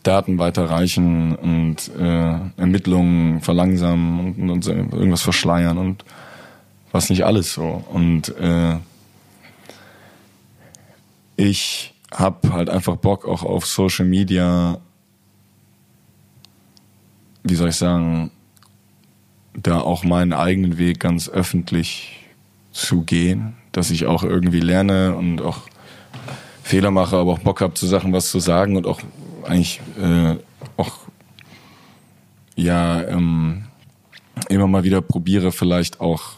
Daten 0.03 0.37
weiterreichen 0.37 1.35
und 1.35 1.91
äh, 1.99 2.39
Ermittlungen 2.57 3.41
verlangsamen 3.41 4.35
und, 4.37 4.49
und, 4.49 4.67
irgendwas 4.67 5.23
verschleiern 5.23 5.77
und 5.77 6.05
was 6.97 7.11
nicht 7.11 7.25
alles 7.25 7.53
so. 7.53 7.83
Und 7.93 8.35
äh, 8.37 8.77
ich 11.35 11.93
habe 12.11 12.51
halt 12.51 12.71
einfach 12.71 12.95
Bock 12.95 13.27
auch 13.27 13.43
auf 13.43 13.67
Social 13.67 14.05
Media, 14.05 14.79
wie 17.43 17.53
soll 17.53 17.69
ich 17.69 17.75
sagen, 17.75 18.31
da 19.53 19.79
auch 19.79 20.03
meinen 20.03 20.33
eigenen 20.33 20.79
Weg 20.79 20.99
ganz 20.99 21.29
öffentlich 21.29 22.25
zu 22.71 23.03
gehen, 23.03 23.55
dass 23.73 23.91
ich 23.91 24.07
auch 24.07 24.23
irgendwie 24.23 24.59
lerne 24.59 25.15
und 25.15 25.39
auch 25.39 25.59
Fehler 26.63 26.89
mache, 26.89 27.15
aber 27.15 27.33
auch 27.33 27.39
Bock 27.39 27.61
habe 27.61 27.75
zu 27.75 27.85
Sachen 27.85 28.11
was 28.11 28.31
zu 28.31 28.39
sagen 28.39 28.75
und 28.75 28.87
auch 28.87 29.01
eigentlich 29.43 29.81
äh, 30.01 30.35
auch 30.77 30.97
ja 32.55 33.03
ähm, 33.03 33.65
immer 34.49 34.65
mal 34.65 34.83
wieder 34.83 35.01
probiere 35.01 35.51
vielleicht 35.51 36.01
auch 36.01 36.36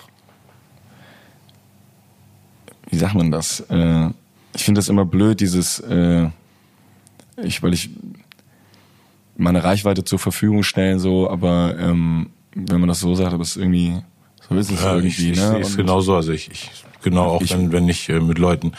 wie 2.90 2.98
sagt 2.98 3.16
man 3.16 3.32
das? 3.32 3.62
Äh, 3.70 4.10
ich 4.54 4.64
finde 4.64 4.80
das 4.80 4.90
immer 4.90 5.06
blöd, 5.06 5.40
dieses 5.40 5.80
äh, 5.80 6.30
ich 7.42 7.64
weil 7.64 7.74
ich 7.74 7.90
meine 9.38 9.64
Reichweite 9.64 10.04
zur 10.04 10.20
Verfügung 10.20 10.64
stellen 10.64 11.00
so, 11.00 11.30
aber 11.30 11.76
ähm, 11.80 12.30
wenn 12.54 12.80
man 12.80 12.90
das 12.90 13.00
so 13.00 13.16
sagt, 13.16 13.34
aber 13.34 13.44
es 13.44 13.56
ist 13.56 13.58
irgendwie, 13.58 14.02
so 14.50 14.56
ist 14.56 14.72
es 14.72 14.82
ja, 14.82 14.96
irgendwie. 14.96 15.08
Ich, 15.08 15.30
ich 15.32 15.38
ne? 15.38 15.64
sehe 15.64 15.76
genauso. 15.78 16.16
Also 16.16 16.32
ich, 16.32 16.50
ich 16.52 16.72
genau 17.02 17.26
auch 17.26 17.42
ich, 17.42 17.52
wenn, 17.52 17.72
wenn 17.72 17.88
ich 17.88 18.10
äh, 18.10 18.20
mit 18.20 18.38
Leuten 18.38 18.74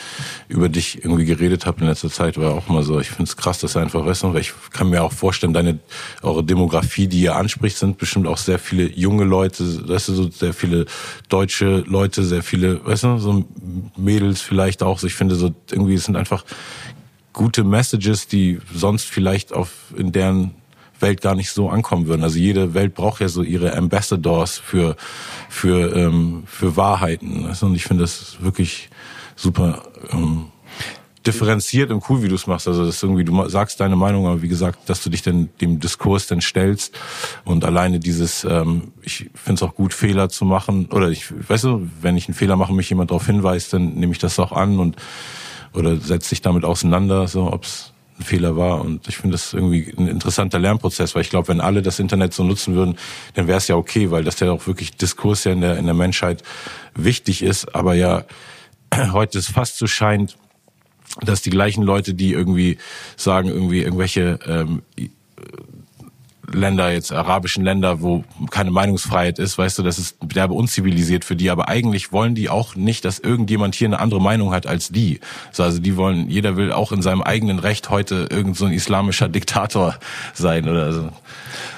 über 0.49 0.69
dich 0.69 1.05
irgendwie 1.05 1.25
geredet 1.25 1.67
habe 1.67 1.81
in 1.81 1.87
letzter 1.87 2.11
Zeit, 2.11 2.37
war 2.39 2.55
auch 2.55 2.69
mal 2.69 2.83
so, 2.83 3.01
ich 3.01 3.09
finde 3.09 3.25
es 3.25 3.37
krass, 3.37 3.61
dass 3.61 3.75
du 3.75 3.79
einfach 3.79 4.05
weißt, 4.05 4.25
weil 4.25 4.41
ich 4.41 4.53
kann 4.73 4.91
mir 4.91 5.03
auch 5.03 5.13
vorstellen, 5.13 5.53
deine 5.53 5.79
eure 6.23 6.45
Demografie, 6.45 7.07
die 7.07 7.23
ihr 7.23 7.37
anspricht, 7.37 7.77
sind 7.77 7.99
bestimmt 7.99 8.27
auch 8.27 8.39
sehr 8.39 8.59
viele 8.59 8.91
junge 8.91 9.25
Leute, 9.25 9.89
weißt 9.89 10.09
du, 10.09 10.15
so 10.15 10.31
sehr 10.31 10.55
viele 10.55 10.87
deutsche 11.29 11.85
Leute, 11.87 12.25
sehr 12.25 12.43
viele, 12.43 12.85
weißt 12.85 13.05
du, 13.05 13.19
so 13.19 13.45
Mädels 13.97 14.41
vielleicht 14.41 14.83
auch. 14.83 14.99
So, 14.99 15.07
ich 15.07 15.15
finde 15.15 15.35
so 15.35 15.55
irgendwie 15.71 15.95
es 15.95 16.05
sind 16.05 16.17
einfach 16.17 16.45
gute 17.33 17.65
Messages, 17.65 18.27
die 18.27 18.59
sonst 18.75 19.05
vielleicht 19.05 19.53
auf 19.53 19.71
in 19.97 20.13
deren 20.13 20.53
Welt 21.03 21.21
gar 21.21 21.35
nicht 21.35 21.51
so 21.51 21.69
ankommen 21.71 22.07
würden. 22.07 22.23
Also 22.23 22.39
jede 22.39 22.75
Welt 22.75 22.95
braucht 22.95 23.21
ja 23.21 23.29
so 23.29 23.43
ihre 23.43 23.77
Ambassadors 23.77 24.59
für 24.59 24.97
für 25.49 25.95
ähm, 25.97 26.45
für 26.47 26.77
Wahrheiten. 26.77 27.47
Und 27.61 27.75
ich 27.75 27.85
finde 27.85 28.05
das 28.05 28.37
wirklich 28.41 28.91
super 29.37 29.83
ähm, 30.13 30.47
differenziert 31.27 31.91
und 31.91 32.03
cool, 32.09 32.23
wie 32.23 32.29
du 32.29 32.35
es 32.35 32.47
machst. 32.47 32.67
Also 32.67 32.87
das 32.87 32.97
ist 32.97 33.03
irgendwie, 33.03 33.25
du 33.25 33.49
sagst 33.49 33.81
deine 33.81 33.97
Meinung, 33.97 34.27
aber 34.27 34.41
wie 34.43 34.49
gesagt, 34.49 34.89
dass 34.89 35.03
du 35.03 35.11
dich 35.11 35.23
dann 35.23 35.51
dem 35.61 35.79
Diskurs 35.79 36.27
dann 36.27 36.41
stellst 36.41 36.99
und 37.45 37.65
alleine 37.65 38.01
dieses, 38.01 38.45
ähm, 38.45 38.93
ich 39.03 39.31
finde 39.35 39.55
es 39.55 39.63
auch 39.63 39.75
gut, 39.75 39.93
Fehler 39.93 40.31
zu 40.31 40.45
machen 40.45 40.87
oder 40.87 41.11
ich, 41.11 41.27
weißt 41.49 41.65
du, 41.65 41.89
wenn 42.01 42.17
ich 42.17 42.29
einen 42.29 42.35
Fehler 42.35 42.57
mache, 42.57 42.73
mich 42.73 42.89
jemand 42.89 43.11
darauf 43.11 43.27
hinweist, 43.27 43.73
dann 43.73 43.95
nehme 43.95 44.13
ich 44.13 44.19
das 44.19 44.39
auch 44.39 44.53
an 44.53 44.79
und 44.79 44.97
oder 45.75 45.97
setze 45.99 46.31
dich 46.31 46.43
damit 46.43 46.65
auseinander, 46.65 47.29
so 47.29 47.53
ob's 47.53 47.93
ein 48.21 48.25
Fehler 48.25 48.57
war. 48.57 48.81
Und 48.81 49.09
ich 49.09 49.17
finde 49.17 49.33
das 49.33 49.53
irgendwie 49.53 49.93
ein 49.97 50.07
interessanter 50.07 50.59
Lernprozess, 50.59 51.15
weil 51.15 51.23
ich 51.23 51.31
glaube, 51.31 51.49
wenn 51.49 51.61
alle 51.61 51.83
das 51.83 51.99
Internet 51.99 52.33
so 52.35 52.45
nutzen 52.45 52.75
würden, 52.75 52.97
dann 53.35 53.47
wäre 53.47 53.59
es 53.59 53.69
ja 53.69 53.77
okay, 53.77 54.11
weil 54.11 54.25
das 54.25 54.39
ja 54.41 54.53
auch 54.53 54.67
wirklich 54.67 54.97
Diskurs 54.97 55.45
ja 55.45 55.53
in 55.53 55.61
der, 55.61 55.79
in 55.79 55.87
der 55.87 55.95
Menschheit 55.95 56.43
wichtig 56.95 57.43
ist. 57.43 57.75
Aber 57.75 57.95
ja, 57.95 58.25
heute 59.13 59.39
ist 59.39 59.51
fast 59.51 59.79
so 59.79 59.87
scheint, 59.87 60.37
dass 61.23 61.43
die 61.43 61.51
gleichen 61.51 61.83
Leute, 61.83 62.15
die 62.15 62.33
irgendwie 62.33 62.79
sagen, 63.17 63.49
irgendwie 63.49 63.83
irgendwelche 63.83 64.39
ähm, 64.47 64.83
Länder, 66.53 66.93
jetzt 66.93 67.13
arabischen 67.13 67.65
Länder, 67.65 68.03
wo 68.03 68.25
keine 68.51 68.71
Meinungsfreiheit 68.71 69.39
ist, 69.39 69.59
weißt 69.59 69.79
du, 69.79 69.83
das 69.83 69.99
ist 69.99 70.17
derbe 70.23 70.55
unzivilisiert 70.55 71.25
für 71.25 71.37
die, 71.37 71.51
aber 71.51 71.69
eigentlich 71.69 72.13
wollen 72.13 72.35
die 72.35 72.49
auch 72.49 72.75
nicht, 72.75 73.05
dass 73.05 73.19
irgendjemand 73.19 73.75
hier 73.75 73.89
eine 73.89 74.01
andere 74.01 74.21
Meinung 74.21 74.53
hat 74.53 74.67
als 74.67 74.89
die. 74.89 75.21
Also 75.57 75.79
die 75.79 75.97
wollen, 75.97 76.29
jeder 76.29 76.57
will 76.57 76.73
auch 76.73 76.93
in 76.93 77.03
seinem 77.03 77.23
eigenen 77.23 77.59
Recht 77.59 77.91
heute 77.91 78.29
irgend 78.31 78.57
so 78.57 78.67
ein 78.67 78.73
islamischer 78.73 79.29
Diktator 79.29 79.97
sein 80.35 80.69
oder 80.69 80.93
so. 80.93 81.09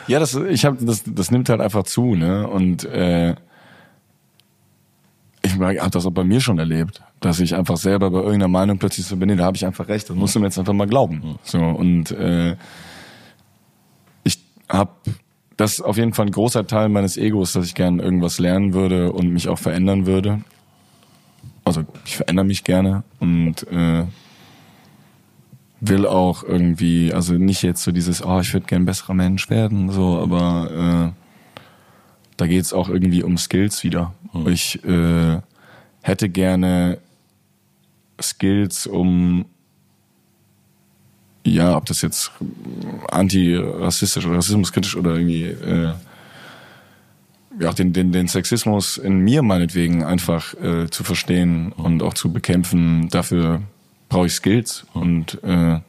Ja, 0.07 0.19
das, 0.19 0.35
ich 0.35 0.65
habe, 0.65 0.85
das, 0.85 1.03
das 1.07 1.31
nimmt 1.31 1.49
halt 1.49 1.61
einfach 1.61 1.85
zu, 1.85 2.15
ne? 2.15 2.49
Und 2.49 2.85
äh, 2.85 3.35
ich 5.43 5.59
habe 5.59 5.91
das 5.91 6.07
auch 6.07 6.13
bei 6.13 6.25
mir 6.25 6.41
schon 6.41 6.59
erlebt, 6.59 7.03
dass 7.21 7.41
ich 7.41 7.55
einfach 7.55 7.77
selber 7.77 8.11
bei 8.11 8.19
irgendeiner 8.19 8.49
Meinung 8.49 8.79
plötzlich 8.79 9.07
so 9.07 9.17
bin, 9.17 9.29
nee, 9.29 9.37
da 9.37 9.45
habe 9.45 9.57
ich 9.57 9.67
einfach 9.67 9.89
recht, 9.89 10.09
das 10.09 10.17
musst 10.17 10.35
du 10.35 10.41
mir 10.41 10.47
jetzt 10.47 10.59
einfach 10.59 10.73
mal 10.73 10.87
glauben. 10.87 11.39
So 11.43 11.59
und 11.59 12.11
äh, 12.13 12.57
habe 14.73 14.93
das 15.57 15.75
ist 15.75 15.81
auf 15.83 15.97
jeden 15.97 16.13
Fall 16.13 16.27
ein 16.27 16.33
großer 16.33 16.67
Teil 16.67 16.89
meines 16.89 17.17
Egos, 17.17 17.53
dass 17.53 17.67
ich 17.67 17.75
gerne 17.75 18.03
irgendwas 18.03 18.39
lernen 18.39 18.73
würde 18.73 19.13
und 19.13 19.29
mich 19.29 19.49
auch 19.49 19.59
verändern 19.59 20.07
würde. 20.07 20.43
Also 21.65 21.85
ich 22.05 22.17
verändere 22.17 22.47
mich 22.47 22.65
gerne 22.65 23.05
und 23.21 23.67
äh, 23.69 24.05
will 25.81 26.07
auch 26.07 26.43
irgendwie, 26.43 27.13
also 27.13 27.35
nicht 27.35 27.63
jetzt 27.63 27.83
so 27.83 27.93
dieses, 27.93 28.25
oh, 28.25 28.41
ich 28.41 28.53
würde 28.55 28.67
gern 28.67 28.83
ein 28.83 28.87
besserer 28.87 29.15
Mensch 29.15 29.51
werden, 29.51 29.91
so, 29.91 30.19
aber 30.19 31.13
äh, 31.15 31.23
da 32.37 32.47
geht's 32.47 32.73
auch 32.73 32.89
irgendwie 32.89 33.23
um 33.23 33.37
Skills 33.37 33.85
wieder. 33.85 34.15
Mhm. 34.33 34.49
Ich 34.49 34.83
äh, 34.85 35.41
hätte 36.03 36.29
gerne 36.29 36.99
Skills, 38.21 38.87
um 38.87 39.45
ja, 41.45 41.77
ob 41.77 41.87
das 41.87 42.03
jetzt 42.03 42.33
antirassistisch 43.11 44.27
oder 44.27 44.37
rassismuskritisch 44.37 44.97
oder 44.97 45.15
irgendwie 45.15 45.45
äh, 45.45 45.93
ja, 47.61 47.73
den, 47.73 47.93
den, 47.93 48.13
den 48.13 48.29
Sexismus 48.29 48.97
in 48.97 49.19
mir 49.19 49.43
meinetwegen 49.43 50.05
einfach 50.05 50.55
äh, 50.55 50.89
zu 50.89 51.05
verstehen 51.05 51.73
und 51.73 52.03
auch 52.03 52.15
zu 52.15 52.33
bekämpfen, 52.33 53.09
dafür 53.11 53.63
brauche 54.09 54.27
ich 54.27 54.33
Skills 54.33 54.87
und 54.95 55.43
äh, 55.43 55.81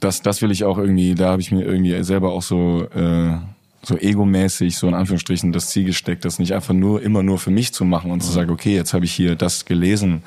das, 0.00 0.22
das 0.22 0.42
will 0.42 0.50
ich 0.50 0.64
auch 0.64 0.78
irgendwie, 0.78 1.14
da 1.14 1.30
habe 1.30 1.42
ich 1.42 1.52
mir 1.52 1.64
irgendwie 1.64 2.02
selber 2.02 2.32
auch 2.32 2.42
so, 2.42 2.88
äh, 2.94 3.36
so 3.82 3.96
egomäßig, 3.96 4.76
so 4.76 4.88
in 4.88 4.94
Anführungsstrichen, 4.94 5.52
das 5.52 5.70
Ziel 5.70 5.84
gesteckt, 5.84 6.24
das 6.24 6.38
nicht 6.38 6.54
einfach 6.54 6.74
nur 6.74 7.02
immer 7.02 7.22
nur 7.22 7.38
für 7.38 7.50
mich 7.50 7.72
zu 7.72 7.84
machen 7.84 8.10
und 8.10 8.22
zu 8.22 8.32
sagen, 8.32 8.50
okay, 8.50 8.74
jetzt 8.74 8.94
habe 8.94 9.04
ich 9.04 9.12
hier 9.12 9.36
das 9.36 9.64
gelesen 9.64 10.22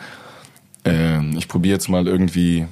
äh, 0.85 1.23
ich 1.35 1.47
probiere 1.47 1.73
jetzt 1.73 1.89
mal 1.89 2.07
irgendwie 2.07 2.67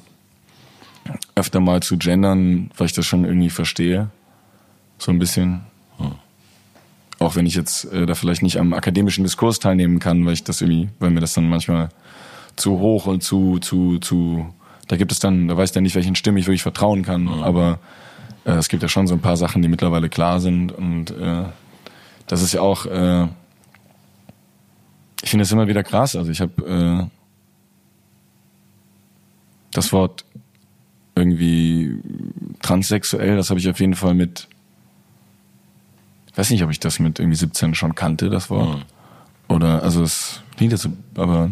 öfter 1.36 1.60
mal 1.60 1.82
zu 1.82 1.98
gendern, 1.98 2.70
weil 2.78 2.86
ich 2.86 2.94
das 2.94 3.06
schon 3.06 3.26
irgendwie 3.26 3.50
verstehe. 3.50 4.10
So 4.98 5.12
ein 5.12 5.20
bisschen. 5.20 5.62
Hm. 5.98 6.14
Auch 7.20 7.36
wenn 7.36 7.46
ich 7.46 7.56
jetzt 7.56 7.86
äh, 7.86 8.06
da 8.06 8.16
vielleicht 8.16 8.44
nicht 8.44 8.58
am 8.58 8.74
akademischen 8.74 9.24
Diskurs 9.24 9.60
teilnehmen 9.60 10.00
kann, 10.00 10.26
weil 10.26 10.34
ich 10.34 10.44
das 10.44 10.62
irgendwie, 10.62 10.90
weil 11.00 11.10
mir 11.10 11.20
das 11.20 11.34
dann 11.34 11.50
manchmal 11.50 11.90
zu 12.56 12.80
hoch 12.80 13.08
und 13.08 13.24
zu, 13.24 13.60
zu, 13.60 14.00
zu, 14.00 14.54
da 14.88 14.96
gibt 14.96 15.12
es 15.12 15.20
dann, 15.20 15.48
da 15.48 15.58
weiß 15.58 15.70
ich 15.70 15.74
dann 15.74 15.84
nicht, 15.84 15.96
welchen 15.96 16.16
Stimmen 16.16 16.38
ich 16.38 16.46
wirklich 16.46 16.64
vertrauen 16.64 17.04
kann, 17.04 17.24
mhm. 17.24 17.44
aber 17.44 17.80
äh, 18.46 18.52
es 18.52 18.70
gibt 18.70 18.84
ja 18.84 18.90
schon 18.90 19.08
so 19.08 19.16
ein 19.16 19.22
paar 19.22 19.38
Sachen, 19.38 19.62
die 19.62 19.68
mittlerweile 19.68 20.10
klar 20.10 20.40
sind 20.40 20.72
und 20.72 21.12
äh, 21.12 21.46
das 22.28 22.42
ist 22.42 22.54
ja 22.54 22.62
auch, 22.62 22.86
äh, 22.86 23.28
ich 25.24 25.30
finde 25.30 25.44
es 25.44 25.52
immer 25.52 25.68
wieder 25.68 25.84
krass, 25.84 26.16
also 26.16 26.30
ich 26.30 26.42
habe 26.42 27.10
äh, 27.10 27.23
das 29.74 29.92
Wort 29.92 30.26
irgendwie 31.16 31.98
transsexuell, 32.62 33.36
das 33.36 33.50
habe 33.50 33.60
ich 33.60 33.70
auf 33.70 33.80
jeden 33.80 33.96
Fall 33.96 34.14
mit, 34.14 34.48
ich 36.32 36.38
weiß 36.38 36.50
nicht, 36.50 36.64
ob 36.64 36.72
ich 36.72 36.80
das 36.80 37.00
mit 37.00 37.20
irgendwie 37.20 37.38
17 37.38 37.76
schon 37.76 37.96
kannte, 37.96 38.30
das 38.30 38.50
Wort. 38.50 38.80
Mhm. 38.80 38.84
Oder, 39.56 39.84
also 39.84 40.02
es 40.02 40.42
klingt 40.56 40.72
jetzt, 40.72 40.88
aber 41.16 41.52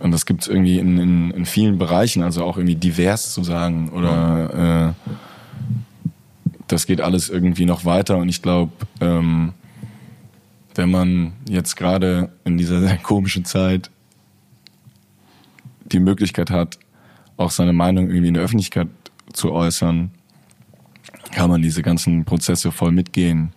und 0.00 0.12
das 0.12 0.24
gibt 0.24 0.42
es 0.42 0.48
irgendwie 0.48 0.78
in, 0.78 0.98
in, 0.98 1.30
in 1.30 1.46
vielen 1.46 1.76
Bereichen, 1.76 2.22
also 2.22 2.44
auch 2.44 2.56
irgendwie 2.56 2.74
divers 2.74 3.34
zu 3.34 3.44
sagen 3.44 3.90
oder 3.90 4.94
äh, 5.06 5.10
das 6.68 6.86
geht 6.86 7.02
alles 7.02 7.28
irgendwie 7.28 7.66
noch 7.66 7.84
weiter 7.84 8.16
und 8.16 8.28
ich 8.28 8.40
glaube, 8.40 8.72
ähm, 9.00 9.52
wenn 10.74 10.90
man 10.90 11.32
jetzt 11.48 11.76
gerade 11.76 12.30
in 12.44 12.56
dieser 12.56 12.80
sehr 12.86 12.96
komischen 12.96 13.44
Zeit 13.44 13.90
die 15.84 16.00
Möglichkeit 16.00 16.50
hat, 16.50 16.78
auch 17.40 17.50
seine 17.50 17.72
Meinung 17.72 18.08
irgendwie 18.08 18.28
in 18.28 18.34
der 18.34 18.42
Öffentlichkeit 18.42 18.88
zu 19.32 19.52
äußern, 19.52 20.10
kann 21.32 21.50
man 21.50 21.62
diese 21.62 21.82
ganzen 21.82 22.24
Prozesse 22.24 22.70
voll 22.72 22.92
mitgehen. 22.92 23.52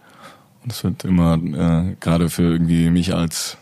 Und 0.63 0.71
es 0.71 0.83
wird 0.83 1.03
immer, 1.03 1.35
äh, 1.35 1.95
gerade 1.99 2.29
für 2.29 2.43
irgendwie 2.43 2.89
mich 2.89 3.13
als, 3.13 3.57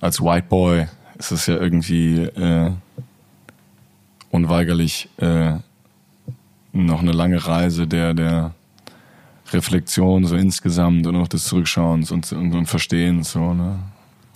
als 0.00 0.20
White 0.20 0.46
Boy, 0.48 0.86
ist 1.18 1.30
es 1.30 1.46
ja 1.46 1.56
irgendwie 1.56 2.22
äh, 2.22 2.72
unweigerlich 4.30 5.08
äh, 5.18 5.54
noch 6.72 7.00
eine 7.00 7.12
lange 7.12 7.46
Reise 7.46 7.86
der, 7.86 8.12
der 8.12 8.54
Reflexion 9.52 10.24
so 10.24 10.36
insgesamt 10.36 11.06
und 11.06 11.16
auch 11.16 11.28
des 11.28 11.44
Zurückschauens 11.44 12.10
und, 12.10 12.30
und, 12.32 12.54
und 12.54 12.66
Verstehens 12.66 13.32
so, 13.32 13.54
ne? 13.54 13.78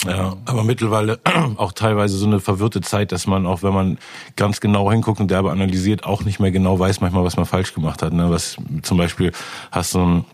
Ja, 0.04 0.36
aber 0.44 0.62
mittlerweile 0.62 1.18
auch 1.56 1.72
teilweise 1.72 2.16
so 2.16 2.26
eine 2.26 2.40
verwirrte 2.40 2.80
Zeit, 2.80 3.12
dass 3.12 3.26
man 3.26 3.46
auch, 3.46 3.62
wenn 3.62 3.72
man 3.72 3.98
ganz 4.36 4.60
genau 4.60 4.90
hinguckt 4.90 5.20
und 5.20 5.30
derbe 5.30 5.50
analysiert, 5.50 6.04
auch 6.04 6.24
nicht 6.24 6.38
mehr 6.38 6.50
genau 6.50 6.78
weiß 6.78 7.00
manchmal, 7.00 7.24
was 7.24 7.36
man 7.36 7.46
falsch 7.46 7.74
gemacht 7.74 8.02
hat. 8.02 8.12
Ne? 8.12 8.30
Was 8.30 8.56
zum 8.82 8.98
Beispiel 8.98 9.32
hast 9.72 9.94
du 9.94 10.00
einen, 10.00 10.24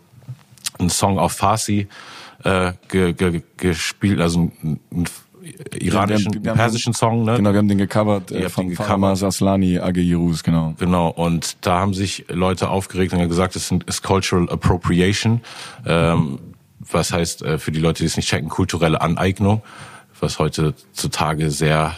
einen 0.79 0.89
Song 0.89 1.17
auf 1.17 1.33
Farsi 1.33 1.87
äh, 2.43 2.73
ge, 2.89 3.13
ge, 3.13 3.41
gespielt, 3.57 4.19
also 4.19 4.51
ein, 4.63 4.79
ein 4.91 5.05
iranischen, 5.79 6.43
ja, 6.43 6.51
haben, 6.51 6.57
persischen 6.57 6.93
Song. 6.93 7.23
Ne? 7.23 7.35
Genau, 7.37 7.51
wir 7.51 7.57
haben 7.57 7.67
den 7.67 7.77
gecovert 7.77 8.31
äh, 8.31 8.49
von 8.49 8.71
Famas 8.71 9.23
Aslani 9.23 9.79
Ageyirus, 9.79 10.43
genau. 10.43 10.73
Genau, 10.79 11.09
und 11.09 11.57
da 11.61 11.79
haben 11.79 11.93
sich 11.93 12.25
Leute 12.29 12.69
aufgeregt 12.69 13.13
und 13.13 13.27
gesagt, 13.27 13.55
es 13.55 13.71
ist 13.71 14.03
Cultural 14.03 14.49
Appropriation. 14.49 15.41
Ähm, 15.85 16.39
was 16.91 17.11
heißt 17.11 17.41
äh, 17.41 17.57
für 17.57 17.71
die 17.71 17.79
Leute, 17.79 17.99
die 18.03 18.07
es 18.07 18.17
nicht 18.17 18.29
checken, 18.29 18.49
kulturelle 18.49 19.01
Aneignung, 19.01 19.61
was 20.19 20.39
heutzutage 20.39 21.51
sehr 21.51 21.95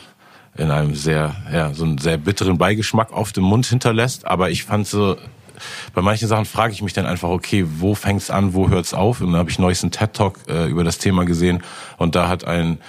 in 0.57 0.71
einem 0.71 0.95
sehr, 0.95 1.35
ja, 1.51 1.73
so 1.73 1.83
einen 1.83 1.97
sehr 1.97 2.17
bitteren 2.17 2.57
Beigeschmack 2.57 3.11
auf 3.11 3.33
dem 3.33 3.43
Mund 3.43 3.65
hinterlässt. 3.65 4.25
Aber 4.25 4.49
ich 4.49 4.63
fand 4.63 4.87
so, 4.87 5.17
bei 5.93 6.01
manchen 6.01 6.27
Sachen 6.27 6.45
frage 6.45 6.73
ich 6.73 6.81
mich 6.81 6.93
dann 6.93 7.05
einfach, 7.05 7.29
okay, 7.29 7.65
wo 7.67 7.95
fängt's 7.95 8.29
an, 8.29 8.53
wo 8.53 8.69
hört's 8.69 8.93
auf? 8.93 9.21
Und 9.21 9.31
dann 9.31 9.37
habe 9.37 9.49
ich 9.49 9.59
neulich 9.59 9.81
einen 9.83 9.91
TED-Talk 9.91 10.39
äh, 10.47 10.69
über 10.69 10.83
das 10.83 10.97
Thema 10.97 11.25
gesehen 11.25 11.63
und 11.97 12.15
da 12.15 12.27
hat 12.27 12.45
ein 12.45 12.79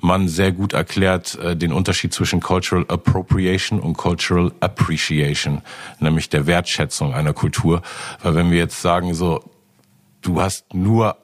Mann 0.00 0.28
sehr 0.28 0.52
gut 0.52 0.74
erklärt 0.74 1.36
äh, 1.36 1.56
den 1.56 1.72
Unterschied 1.72 2.12
zwischen 2.12 2.40
Cultural 2.40 2.84
Appropriation 2.88 3.80
und 3.80 3.96
Cultural 3.96 4.52
Appreciation, 4.60 5.62
nämlich 5.98 6.28
der 6.28 6.46
Wertschätzung 6.46 7.14
einer 7.14 7.32
Kultur. 7.32 7.80
Weil 8.22 8.34
wenn 8.34 8.50
wir 8.50 8.58
jetzt 8.58 8.82
sagen, 8.82 9.14
so, 9.14 9.42
du 10.20 10.42
hast 10.42 10.74
nur 10.74 11.16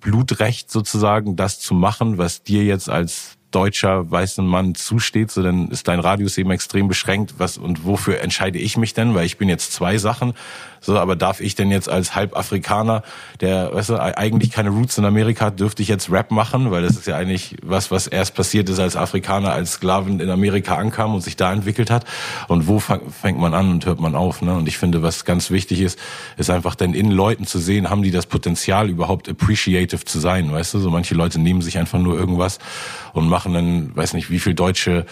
Blutrecht 0.00 0.70
sozusagen, 0.70 1.36
das 1.36 1.60
zu 1.60 1.74
machen, 1.74 2.18
was 2.18 2.42
dir 2.42 2.64
jetzt 2.64 2.88
als 2.88 3.36
deutscher 3.50 4.10
weißen 4.10 4.46
Mann 4.46 4.74
zusteht, 4.74 5.30
so 5.30 5.42
dann 5.42 5.68
ist 5.68 5.88
dein 5.88 6.00
Radius 6.00 6.38
eben 6.38 6.50
extrem 6.50 6.88
beschränkt. 6.88 7.34
Was 7.38 7.58
und 7.58 7.84
wofür 7.84 8.20
entscheide 8.20 8.58
ich 8.58 8.76
mich 8.76 8.94
denn? 8.94 9.14
Weil 9.14 9.26
ich 9.26 9.38
bin 9.38 9.48
jetzt 9.48 9.72
zwei 9.72 9.98
Sachen. 9.98 10.34
So, 10.80 10.98
aber 10.98 11.14
darf 11.16 11.40
ich 11.40 11.54
denn 11.54 11.70
jetzt 11.70 11.88
als 11.88 12.14
Halbafrikaner, 12.14 13.02
der, 13.40 13.74
weißt 13.74 13.90
du, 13.90 14.02
eigentlich 14.02 14.50
keine 14.50 14.70
Roots 14.70 14.96
in 14.98 15.04
Amerika 15.04 15.46
hat, 15.46 15.60
dürfte 15.60 15.82
ich 15.82 15.88
jetzt 15.88 16.10
Rap 16.10 16.30
machen? 16.30 16.70
Weil 16.70 16.82
das 16.82 16.92
ist 16.92 17.06
ja 17.06 17.16
eigentlich 17.16 17.56
was, 17.62 17.90
was 17.90 18.06
erst 18.06 18.34
passiert 18.34 18.68
ist, 18.68 18.80
als 18.80 18.96
Afrikaner 18.96 19.52
als 19.52 19.72
Sklaven 19.72 20.20
in 20.20 20.30
Amerika 20.30 20.76
ankam 20.76 21.14
und 21.14 21.20
sich 21.20 21.36
da 21.36 21.52
entwickelt 21.52 21.90
hat. 21.90 22.04
Und 22.48 22.66
wo 22.66 22.78
fängt 22.78 23.38
man 23.38 23.54
an 23.54 23.70
und 23.70 23.86
hört 23.86 24.00
man 24.00 24.14
auf? 24.14 24.42
Ne? 24.42 24.54
Und 24.54 24.68
ich 24.68 24.78
finde, 24.78 25.02
was 25.02 25.24
ganz 25.24 25.50
wichtig 25.50 25.80
ist, 25.80 25.98
ist 26.36 26.50
einfach 26.50 26.74
dann 26.74 26.94
in 26.94 27.10
Leuten 27.10 27.46
zu 27.46 27.58
sehen, 27.58 27.90
haben 27.90 28.02
die 28.02 28.10
das 28.10 28.26
Potenzial 28.26 28.88
überhaupt 28.88 29.28
appreciative 29.28 30.04
zu 30.04 30.18
sein, 30.18 30.50
weißt 30.50 30.74
du? 30.74 30.78
So 30.78 30.90
manche 30.90 31.14
Leute 31.14 31.38
nehmen 31.38 31.60
sich 31.60 31.78
einfach 31.78 31.98
nur 31.98 32.18
irgendwas 32.18 32.58
und 33.12 33.28
machen 33.28 33.52
dann, 33.52 33.94
weiß 33.94 34.14
nicht, 34.14 34.30
wie 34.30 34.38
viel 34.38 34.54
deutsche 34.54 35.06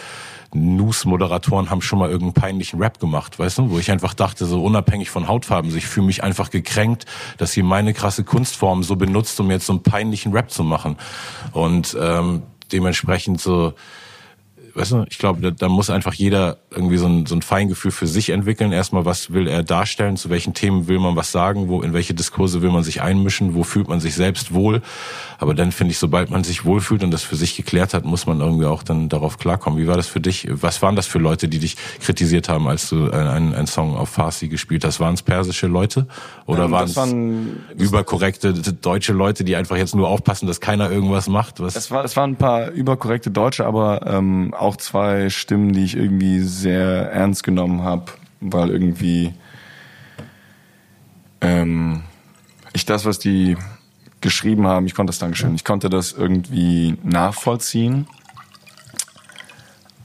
News-Moderatoren 0.53 1.69
haben 1.69 1.81
schon 1.81 1.99
mal 1.99 2.09
irgendeinen 2.09 2.41
peinlichen 2.41 2.81
Rap 2.81 2.99
gemacht, 2.99 3.37
weißt 3.37 3.59
du, 3.59 3.71
wo 3.71 3.79
ich 3.79 3.91
einfach 3.91 4.13
dachte, 4.13 4.45
so 4.45 4.63
unabhängig 4.63 5.09
von 5.09 5.27
Hautfarben, 5.27 5.75
ich 5.75 5.85
fühle 5.85 6.07
mich 6.07 6.23
einfach 6.23 6.49
gekränkt, 6.49 7.05
dass 7.37 7.55
ihr 7.55 7.63
meine 7.63 7.93
krasse 7.93 8.23
Kunstform 8.23 8.83
so 8.83 8.95
benutzt, 8.95 9.39
um 9.39 9.51
jetzt 9.51 9.65
so 9.65 9.73
einen 9.73 9.83
peinlichen 9.83 10.33
Rap 10.33 10.49
zu 10.49 10.63
machen. 10.63 10.97
Und 11.51 11.95
ähm, 11.99 12.43
dementsprechend 12.71 13.41
so 13.41 13.73
weißt 14.73 14.91
du, 14.91 15.05
ich 15.09 15.17
glaube, 15.17 15.41
da, 15.41 15.51
da 15.51 15.69
muss 15.69 15.89
einfach 15.89 16.13
jeder 16.13 16.57
irgendwie 16.71 16.97
so 16.97 17.07
ein, 17.07 17.25
so 17.25 17.35
ein 17.35 17.41
Feingefühl 17.41 17.91
für 17.91 18.07
sich 18.07 18.29
entwickeln. 18.29 18.71
Erstmal, 18.71 19.05
was 19.05 19.31
will 19.31 19.47
er 19.47 19.63
darstellen, 19.63 20.17
zu 20.17 20.29
welchen 20.29 20.53
Themen 20.53 20.87
will 20.87 20.99
man 20.99 21.15
was 21.15 21.31
sagen, 21.31 21.67
wo, 21.67 21.81
in 21.81 21.93
welche 21.93 22.13
Diskurse 22.13 22.61
will 22.61 22.71
man 22.71 22.83
sich 22.83 23.01
einmischen, 23.01 23.55
wo 23.55 23.63
fühlt 23.63 23.87
man 23.87 23.99
sich 23.99 24.15
selbst 24.15 24.53
wohl. 24.53 24.81
Aber 25.39 25.53
dann 25.53 25.71
finde 25.71 25.91
ich, 25.91 25.99
sobald 25.99 26.29
man 26.29 26.43
sich 26.43 26.65
wohlfühlt 26.65 27.03
und 27.03 27.11
das 27.11 27.23
für 27.23 27.35
sich 27.35 27.55
geklärt 27.55 27.93
hat, 27.93 28.05
muss 28.05 28.25
man 28.25 28.39
irgendwie 28.41 28.65
auch 28.65 28.83
dann 28.83 29.09
darauf 29.09 29.37
klarkommen. 29.37 29.79
Wie 29.79 29.87
war 29.87 29.95
das 29.95 30.07
für 30.07 30.19
dich? 30.19 30.47
Was 30.49 30.81
waren 30.81 30.95
das 30.95 31.07
für 31.07 31.19
Leute, 31.19 31.47
die 31.47 31.59
dich 31.59 31.77
kritisiert 31.99 32.49
haben, 32.49 32.67
als 32.67 32.89
du 32.89 33.09
einen, 33.09 33.53
einen 33.53 33.67
Song 33.67 33.95
auf 33.95 34.09
Farsi 34.09 34.49
gespielt 34.49 34.83
hast? 34.83 34.99
Waren 34.99 35.13
es 35.13 35.21
persische 35.21 35.67
Leute? 35.67 36.07
Oder 36.45 36.65
ähm, 36.65 36.71
waren 36.71 37.59
es 37.69 37.81
überkorrekte 37.81 38.53
deutsche 38.53 39.13
Leute, 39.13 39.43
die 39.43 39.55
einfach 39.55 39.77
jetzt 39.77 39.95
nur 39.95 40.09
aufpassen, 40.09 40.47
dass 40.47 40.59
keiner 40.59 40.91
irgendwas 40.91 41.27
macht? 41.27 41.59
Was? 41.59 41.75
Es, 41.75 41.89
war, 41.89 42.03
es 42.03 42.17
waren 42.17 42.31
ein 42.31 42.35
paar 42.35 42.71
überkorrekte 42.71 43.31
Deutsche, 43.31 43.65
aber 43.65 44.05
ähm, 44.05 44.53
auch 44.59 44.75
zwei 44.77 45.29
Stimmen, 45.29 45.73
die 45.73 45.83
ich 45.83 45.95
irgendwie 45.95 46.39
sehr 46.41 47.11
ernst 47.11 47.43
genommen 47.43 47.83
habe, 47.83 48.11
weil 48.41 48.69
irgendwie 48.69 49.33
ähm, 51.41 52.03
ich 52.73 52.85
das, 52.85 53.05
was 53.05 53.19
die 53.19 53.57
geschrieben 54.21 54.67
haben, 54.67 54.85
ich 54.85 54.95
konnte 54.95 55.11
das 55.11 55.19
Dankeschön, 55.19 55.55
ich 55.55 55.63
konnte 55.63 55.89
das 55.89 56.11
irgendwie 56.11 56.97
nachvollziehen. 57.03 58.07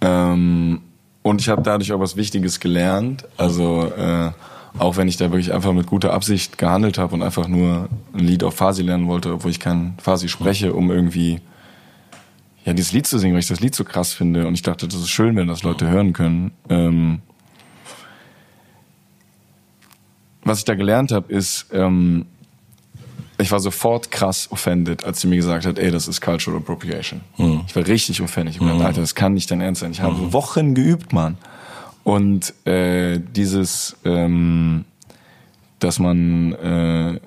Ähm, 0.00 0.82
und 1.22 1.40
ich 1.40 1.48
habe 1.48 1.62
dadurch 1.62 1.92
auch 1.92 2.00
was 2.00 2.16
Wichtiges 2.16 2.60
gelernt. 2.60 3.26
Also 3.36 3.90
äh, 3.96 4.30
auch 4.78 4.96
wenn 4.96 5.08
ich 5.08 5.16
da 5.16 5.30
wirklich 5.30 5.52
einfach 5.52 5.72
mit 5.72 5.86
guter 5.86 6.12
Absicht 6.12 6.58
gehandelt 6.58 6.98
habe 6.98 7.14
und 7.14 7.22
einfach 7.22 7.48
nur 7.48 7.88
ein 8.12 8.20
Lied 8.20 8.44
auf 8.44 8.54
Farsi 8.54 8.82
lernen 8.82 9.08
wollte, 9.08 9.32
obwohl 9.32 9.50
ich 9.50 9.60
kein 9.60 9.94
Farsi 10.00 10.28
spreche, 10.28 10.74
um 10.74 10.90
irgendwie 10.90 11.40
ja, 12.64 12.72
dieses 12.72 12.92
Lied 12.92 13.06
zu 13.06 13.18
singen, 13.18 13.34
weil 13.34 13.40
ich 13.40 13.48
das 13.48 13.60
Lied 13.60 13.74
so 13.74 13.84
krass 13.84 14.12
finde. 14.12 14.46
Und 14.46 14.54
ich 14.54 14.62
dachte, 14.62 14.88
das 14.88 14.96
ist 14.96 15.10
schön, 15.10 15.36
wenn 15.36 15.48
das 15.48 15.62
Leute 15.62 15.88
hören 15.88 16.12
können. 16.12 16.52
Ähm, 16.68 17.20
was 20.44 20.58
ich 20.58 20.64
da 20.64 20.74
gelernt 20.74 21.12
habe, 21.12 21.32
ist, 21.32 21.66
ähm, 21.72 22.26
ich 23.38 23.50
war 23.50 23.60
sofort 23.60 24.10
krass 24.10 24.50
offended, 24.50 25.04
als 25.04 25.20
sie 25.20 25.26
mir 25.26 25.36
gesagt 25.36 25.66
hat, 25.66 25.78
ey, 25.78 25.90
das 25.90 26.08
ist 26.08 26.20
Cultural 26.20 26.60
Appropriation. 26.60 27.20
Mhm. 27.36 27.62
Ich 27.66 27.76
war 27.76 27.86
richtig 27.86 28.22
offended. 28.22 28.54
Ich 28.54 28.60
mhm. 28.60 28.80
Alter, 28.80 29.00
das 29.00 29.14
kann 29.14 29.34
nicht 29.34 29.50
dein 29.50 29.60
Ernst 29.60 29.80
sein. 29.80 29.92
Ich 29.92 30.00
habe 30.00 30.14
mhm. 30.14 30.32
Wochen 30.32 30.74
geübt, 30.74 31.12
Mann. 31.12 31.36
Und 32.02 32.54
äh, 32.66 33.18
dieses, 33.18 33.96
ähm, 34.04 34.84
dass 35.80 35.98
man 35.98 36.52
äh, 36.52 37.20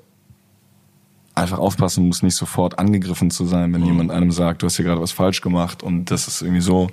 einfach 1.38 1.60
aufpassen 1.60 2.08
muss, 2.08 2.24
nicht 2.24 2.36
sofort 2.36 2.80
angegriffen 2.80 3.32
zu 3.32 3.46
sein, 3.46 3.74
wenn 3.74 3.82
mhm. 3.82 3.88
jemand 3.88 4.12
einem 4.12 4.32
sagt, 4.32 4.62
du 4.62 4.66
hast 4.66 4.76
hier 4.76 4.86
gerade 4.86 5.02
was 5.02 5.12
falsch 5.12 5.42
gemacht 5.42 5.84
und 5.84 6.12
das 6.12 6.28
ist 6.28 6.42
irgendwie 6.42 6.62
so. 6.62 6.90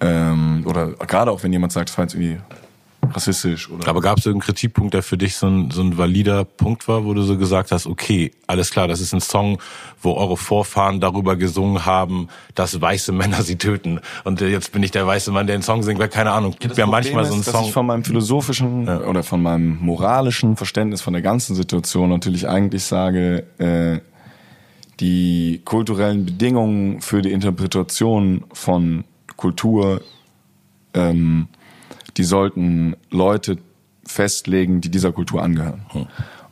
Ähm, 0.00 0.64
oder 0.66 0.88
gerade 0.92 1.30
auch 1.30 1.42
wenn 1.42 1.52
jemand 1.52 1.72
sagt, 1.72 1.88
das 1.88 1.98
war 1.98 2.04
jetzt 2.04 2.14
irgendwie 2.14 2.38
rassistisch 3.10 3.70
oder. 3.70 3.88
Aber 3.88 4.00
gab 4.00 4.18
es 4.18 4.26
irgendeinen 4.26 4.46
Kritikpunkt, 4.46 4.94
der 4.94 5.02
für 5.02 5.16
dich 5.16 5.36
so 5.36 5.46
ein, 5.46 5.70
so 5.70 5.82
ein 5.82 5.98
valider 5.98 6.44
Punkt 6.44 6.88
war, 6.88 7.04
wo 7.04 7.14
du 7.14 7.22
so 7.22 7.36
gesagt 7.36 7.72
hast, 7.72 7.86
okay, 7.86 8.32
alles 8.46 8.70
klar, 8.70 8.88
das 8.88 9.00
ist 9.00 9.12
ein 9.12 9.20
Song, 9.20 9.58
wo 10.00 10.14
eure 10.14 10.36
Vorfahren 10.36 11.00
darüber 11.00 11.36
gesungen 11.36 11.84
haben, 11.84 12.28
dass 12.54 12.80
weiße 12.80 13.12
Männer 13.12 13.42
sie 13.42 13.56
töten. 13.56 14.00
Und 14.24 14.40
jetzt 14.40 14.72
bin 14.72 14.82
ich 14.82 14.90
der 14.90 15.06
weiße 15.06 15.32
Mann, 15.32 15.46
der 15.46 15.56
den 15.56 15.62
Song 15.62 15.82
singt, 15.82 16.00
weil 16.00 16.08
keine 16.08 16.32
Ahnung, 16.32 16.54
gibt 16.58 16.76
ja, 16.76 16.84
ja 16.84 16.90
manchmal 16.90 17.24
ist, 17.24 17.30
so 17.30 17.34
einen 17.34 17.42
Song. 17.42 17.52
Dass 17.52 17.66
ich 17.66 17.72
von 17.72 17.86
meinem 17.86 18.04
philosophischen 18.04 18.86
ja. 18.86 19.00
oder 19.00 19.22
von 19.22 19.42
meinem 19.42 19.78
moralischen 19.80 20.56
Verständnis 20.56 21.02
von 21.02 21.12
der 21.12 21.22
ganzen 21.22 21.54
Situation 21.56 22.10
natürlich 22.10 22.48
eigentlich 22.48 22.84
sage, 22.84 23.44
äh, 23.58 24.00
die 25.00 25.60
kulturellen 25.64 26.24
Bedingungen 26.24 27.00
für 27.00 27.22
die 27.22 27.32
Interpretation 27.32 28.44
von 28.52 29.04
Kultur, 29.36 30.02
ähm, 30.94 31.48
die 32.16 32.24
sollten 32.24 32.96
Leute 33.10 33.58
festlegen, 34.04 34.80
die 34.80 34.90
dieser 34.90 35.12
Kultur 35.12 35.42
angehören. 35.42 35.86
Hm. 35.90 36.06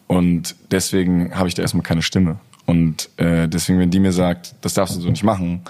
Und 0.06 0.56
deswegen 0.70 1.34
habe 1.36 1.48
ich 1.48 1.54
da 1.54 1.62
erstmal 1.62 1.82
keine 1.82 2.02
Stimme. 2.02 2.38
Und 2.66 3.08
äh, 3.16 3.48
deswegen, 3.48 3.78
wenn 3.78 3.90
die 3.90 4.00
mir 4.00 4.12
sagt, 4.12 4.54
das 4.60 4.74
darfst 4.74 4.96
du 4.96 5.00
so 5.00 5.08
nicht 5.08 5.24
machen, 5.24 5.62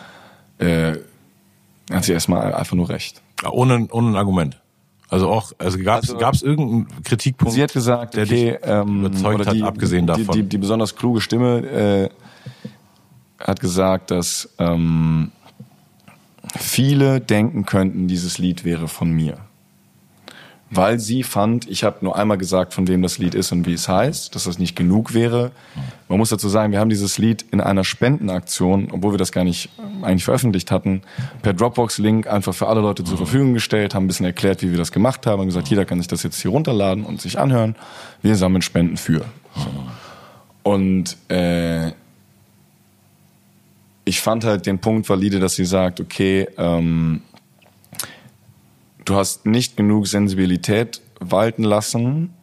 äh, 0.58 0.94
hat 1.90 2.04
sie 2.04 2.12
erstmal 2.12 2.54
einfach 2.54 2.76
nur 2.76 2.88
recht. 2.88 3.22
Ohne, 3.50 3.88
ohne 3.90 4.08
ein 4.10 4.16
Argument. 4.16 4.60
Also 5.08 5.28
auch, 5.28 5.52
also 5.58 5.78
gab 5.78 6.04
es 6.04 6.14
also, 6.14 6.46
irgendeinen 6.46 7.02
Kritikpunkt? 7.02 7.52
Sie 7.52 7.62
hat 7.62 7.72
gesagt, 7.72 8.14
der 8.14 8.24
okay, 8.24 8.58
ähm, 8.62 9.04
überzeugt 9.04 9.46
hat, 9.46 9.54
die, 9.54 9.62
abgesehen 9.62 10.06
davon. 10.06 10.24
Die, 10.26 10.42
die, 10.42 10.48
die 10.48 10.58
besonders 10.58 10.94
kluge 10.94 11.20
Stimme 11.20 11.66
äh, 11.66 12.08
hat 13.44 13.58
gesagt, 13.58 14.12
dass 14.12 14.48
ähm, 14.58 15.32
viele 16.56 17.20
denken 17.20 17.66
könnten, 17.66 18.06
dieses 18.06 18.38
Lied 18.38 18.64
wäre 18.64 18.86
von 18.86 19.10
mir. 19.10 19.38
Weil 20.72 21.00
sie 21.00 21.24
fand, 21.24 21.68
ich 21.68 21.82
habe 21.82 21.96
nur 22.00 22.16
einmal 22.16 22.38
gesagt, 22.38 22.74
von 22.74 22.86
wem 22.86 23.02
das 23.02 23.18
Lied 23.18 23.34
ist 23.34 23.50
und 23.50 23.66
wie 23.66 23.72
es 23.72 23.88
heißt, 23.88 24.34
dass 24.34 24.44
das 24.44 24.60
nicht 24.60 24.76
genug 24.76 25.14
wäre. 25.14 25.50
Man 26.08 26.18
muss 26.18 26.28
dazu 26.28 26.48
sagen, 26.48 26.70
wir 26.70 26.78
haben 26.78 26.90
dieses 26.90 27.18
Lied 27.18 27.44
in 27.50 27.60
einer 27.60 27.82
Spendenaktion, 27.82 28.88
obwohl 28.92 29.14
wir 29.14 29.18
das 29.18 29.32
gar 29.32 29.42
nicht 29.42 29.68
eigentlich 30.02 30.24
veröffentlicht 30.24 30.70
hatten, 30.70 31.02
per 31.42 31.54
Dropbox-Link 31.54 32.28
einfach 32.28 32.54
für 32.54 32.68
alle 32.68 32.80
Leute 32.80 33.02
zur 33.02 33.16
Verfügung 33.16 33.52
gestellt, 33.52 33.94
haben 33.94 34.04
ein 34.04 34.06
bisschen 34.06 34.26
erklärt, 34.26 34.62
wie 34.62 34.70
wir 34.70 34.78
das 34.78 34.92
gemacht 34.92 35.26
haben, 35.26 35.40
haben 35.40 35.48
gesagt, 35.48 35.68
jeder 35.68 35.84
kann 35.84 35.98
sich 35.98 36.08
das 36.08 36.22
jetzt 36.22 36.40
hier 36.40 36.52
runterladen 36.52 37.04
und 37.04 37.20
sich 37.20 37.38
anhören. 37.38 37.74
Wir 38.22 38.36
sammeln 38.36 38.62
Spenden 38.62 38.96
für. 38.96 39.24
Und 40.62 41.16
äh, 41.28 41.92
ich 44.04 44.20
fand 44.20 44.44
halt 44.44 44.66
den 44.66 44.78
Punkt 44.78 45.08
valide, 45.08 45.40
dass 45.40 45.54
sie 45.54 45.64
sagt, 45.64 46.00
okay, 46.00 46.48
ähm, 46.58 47.22
du 49.10 49.16
hast 49.16 49.46
nicht 49.46 49.76
genug 49.76 50.06
Sensibilität 50.06 51.00
walten 51.18 51.64
lassen. 51.64 52.34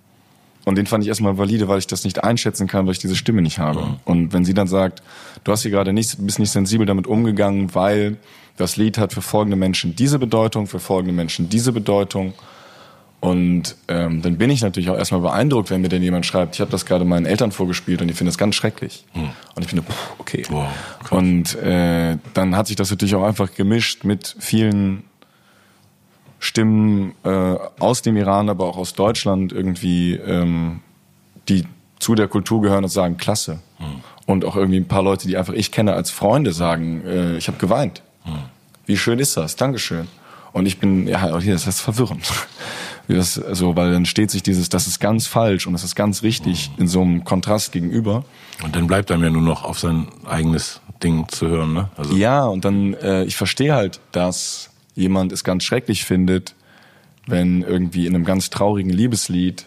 Und 0.65 0.77
den 0.77 0.85
fand 0.85 1.03
ich 1.03 1.07
erstmal 1.07 1.37
valide, 1.37 1.69
weil 1.69 1.79
ich 1.79 1.87
das 1.87 2.03
nicht 2.03 2.25
einschätzen 2.25 2.67
kann, 2.67 2.85
weil 2.85 2.91
ich 2.91 2.99
diese 2.99 3.15
Stimme 3.15 3.41
nicht 3.41 3.57
habe. 3.57 3.85
Mhm. 3.85 3.95
Und 4.03 4.33
wenn 4.33 4.43
sie 4.43 4.53
dann 4.53 4.67
sagt, 4.67 5.01
du 5.45 5.51
hast 5.53 5.61
hier 5.61 5.71
gerade 5.71 5.93
nicht, 5.93 6.17
bist 6.19 6.39
nicht 6.39 6.51
sensibel 6.51 6.85
damit 6.85 7.07
umgegangen, 7.07 7.73
weil 7.73 8.17
das 8.57 8.75
Lied 8.75 8.97
hat 8.97 9.13
für 9.13 9.21
folgende 9.21 9.55
Menschen 9.55 9.95
diese 9.95 10.19
Bedeutung, 10.19 10.67
für 10.67 10.79
folgende 10.79 11.13
Menschen 11.13 11.47
diese 11.47 11.71
Bedeutung 11.71 12.33
und 13.19 13.75
ähm, 13.87 14.21
dann 14.21 14.37
bin 14.37 14.51
ich 14.51 14.61
natürlich 14.61 14.89
auch 14.89 14.97
erstmal 14.97 15.21
beeindruckt, 15.21 15.71
wenn 15.71 15.81
mir 15.81 15.89
denn 15.89 16.03
jemand 16.03 16.25
schreibt, 16.25 16.55
ich 16.55 16.61
habe 16.61 16.69
das 16.69 16.85
gerade 16.85 17.03
meinen 17.03 17.25
Eltern 17.25 17.51
vorgespielt 17.51 18.01
und 18.01 18.07
die 18.07 18.13
finden 18.13 18.29
das 18.29 18.37
ganz 18.37 18.55
schrecklich. 18.55 19.05
Hm. 19.13 19.29
Und 19.55 19.63
ich 19.63 19.69
finde, 19.69 19.83
okay. 20.19 20.43
Wow, 20.49 20.67
und 21.09 21.55
äh, 21.55 22.17
dann 22.35 22.55
hat 22.55 22.67
sich 22.67 22.75
das 22.75 22.91
natürlich 22.91 23.15
auch 23.15 23.23
einfach 23.23 23.53
gemischt 23.55 24.03
mit 24.03 24.35
vielen 24.39 25.03
Stimmen 26.39 27.13
äh, 27.23 27.55
aus 27.79 28.01
dem 28.01 28.17
Iran, 28.17 28.49
aber 28.49 28.65
auch 28.65 28.77
aus 28.77 28.93
Deutschland 28.93 29.51
irgendwie, 29.51 30.15
ähm, 30.15 30.81
die 31.49 31.65
zu 31.99 32.15
der 32.15 32.27
Kultur 32.27 32.61
gehören 32.61 32.83
und 32.83 32.89
sagen, 32.89 33.17
klasse. 33.17 33.59
Hm. 33.77 34.01
Und 34.25 34.45
auch 34.45 34.55
irgendwie 34.55 34.77
ein 34.77 34.87
paar 34.87 35.03
Leute, 35.03 35.27
die 35.27 35.37
einfach 35.37 35.53
ich 35.53 35.71
kenne 35.71 35.93
als 35.93 36.11
Freunde, 36.11 36.51
sagen, 36.53 37.03
äh, 37.05 37.37
ich 37.37 37.47
habe 37.47 37.57
geweint. 37.57 38.01
Hm. 38.23 38.33
Wie 38.85 38.97
schön 38.97 39.19
ist 39.19 39.35
das? 39.35 39.55
Dankeschön. 39.55 40.07
Und 40.53 40.65
ich 40.65 40.79
bin, 40.79 41.07
ja, 41.07 41.27
das 41.27 41.67
ist 41.67 41.81
verwirrend 41.81 42.31
wie 43.07 43.15
das, 43.15 43.41
also, 43.41 43.75
weil 43.75 43.91
dann 43.91 44.05
steht 44.05 44.31
sich 44.31 44.43
dieses, 44.43 44.69
das 44.69 44.85
ist 44.85 44.99
ganz 44.99 45.27
falsch 45.27 45.65
und 45.65 45.73
das 45.73 45.83
ist 45.83 45.95
ganz 45.95 46.23
richtig 46.23 46.71
mhm. 46.71 46.81
in 46.81 46.87
so 46.87 47.01
einem 47.01 47.23
Kontrast 47.23 47.71
gegenüber. 47.71 48.25
Und 48.63 48.75
dann 48.75 48.87
bleibt 48.87 49.11
einem 49.11 49.23
ja 49.23 49.29
nur 49.29 49.41
noch 49.41 49.63
auf 49.63 49.79
sein 49.79 50.07
eigenes 50.25 50.81
Ding 51.01 51.27
zu 51.29 51.47
hören, 51.47 51.73
ne? 51.73 51.89
Also 51.95 52.15
ja, 52.15 52.45
und 52.45 52.65
dann, 52.65 52.93
äh, 52.95 53.23
ich 53.23 53.37
verstehe 53.37 53.73
halt, 53.73 53.99
dass 54.11 54.69
jemand 54.97 55.31
es 55.31 55.43
ganz 55.43 55.63
schrecklich 55.63 56.03
findet, 56.05 56.55
wenn 57.27 57.61
irgendwie 57.61 58.05
in 58.05 58.15
einem 58.15 58.25
ganz 58.25 58.49
traurigen 58.49 58.89
Liebeslied, 58.89 59.65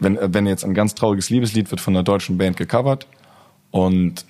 wenn, 0.00 0.16
äh, 0.16 0.32
wenn 0.32 0.46
jetzt 0.46 0.64
ein 0.64 0.74
ganz 0.74 0.94
trauriges 0.94 1.30
Liebeslied 1.30 1.70
wird 1.70 1.80
von 1.80 1.94
einer 1.94 2.04
deutschen 2.04 2.38
Band 2.38 2.56
gecovert 2.56 3.06
und 3.70 4.24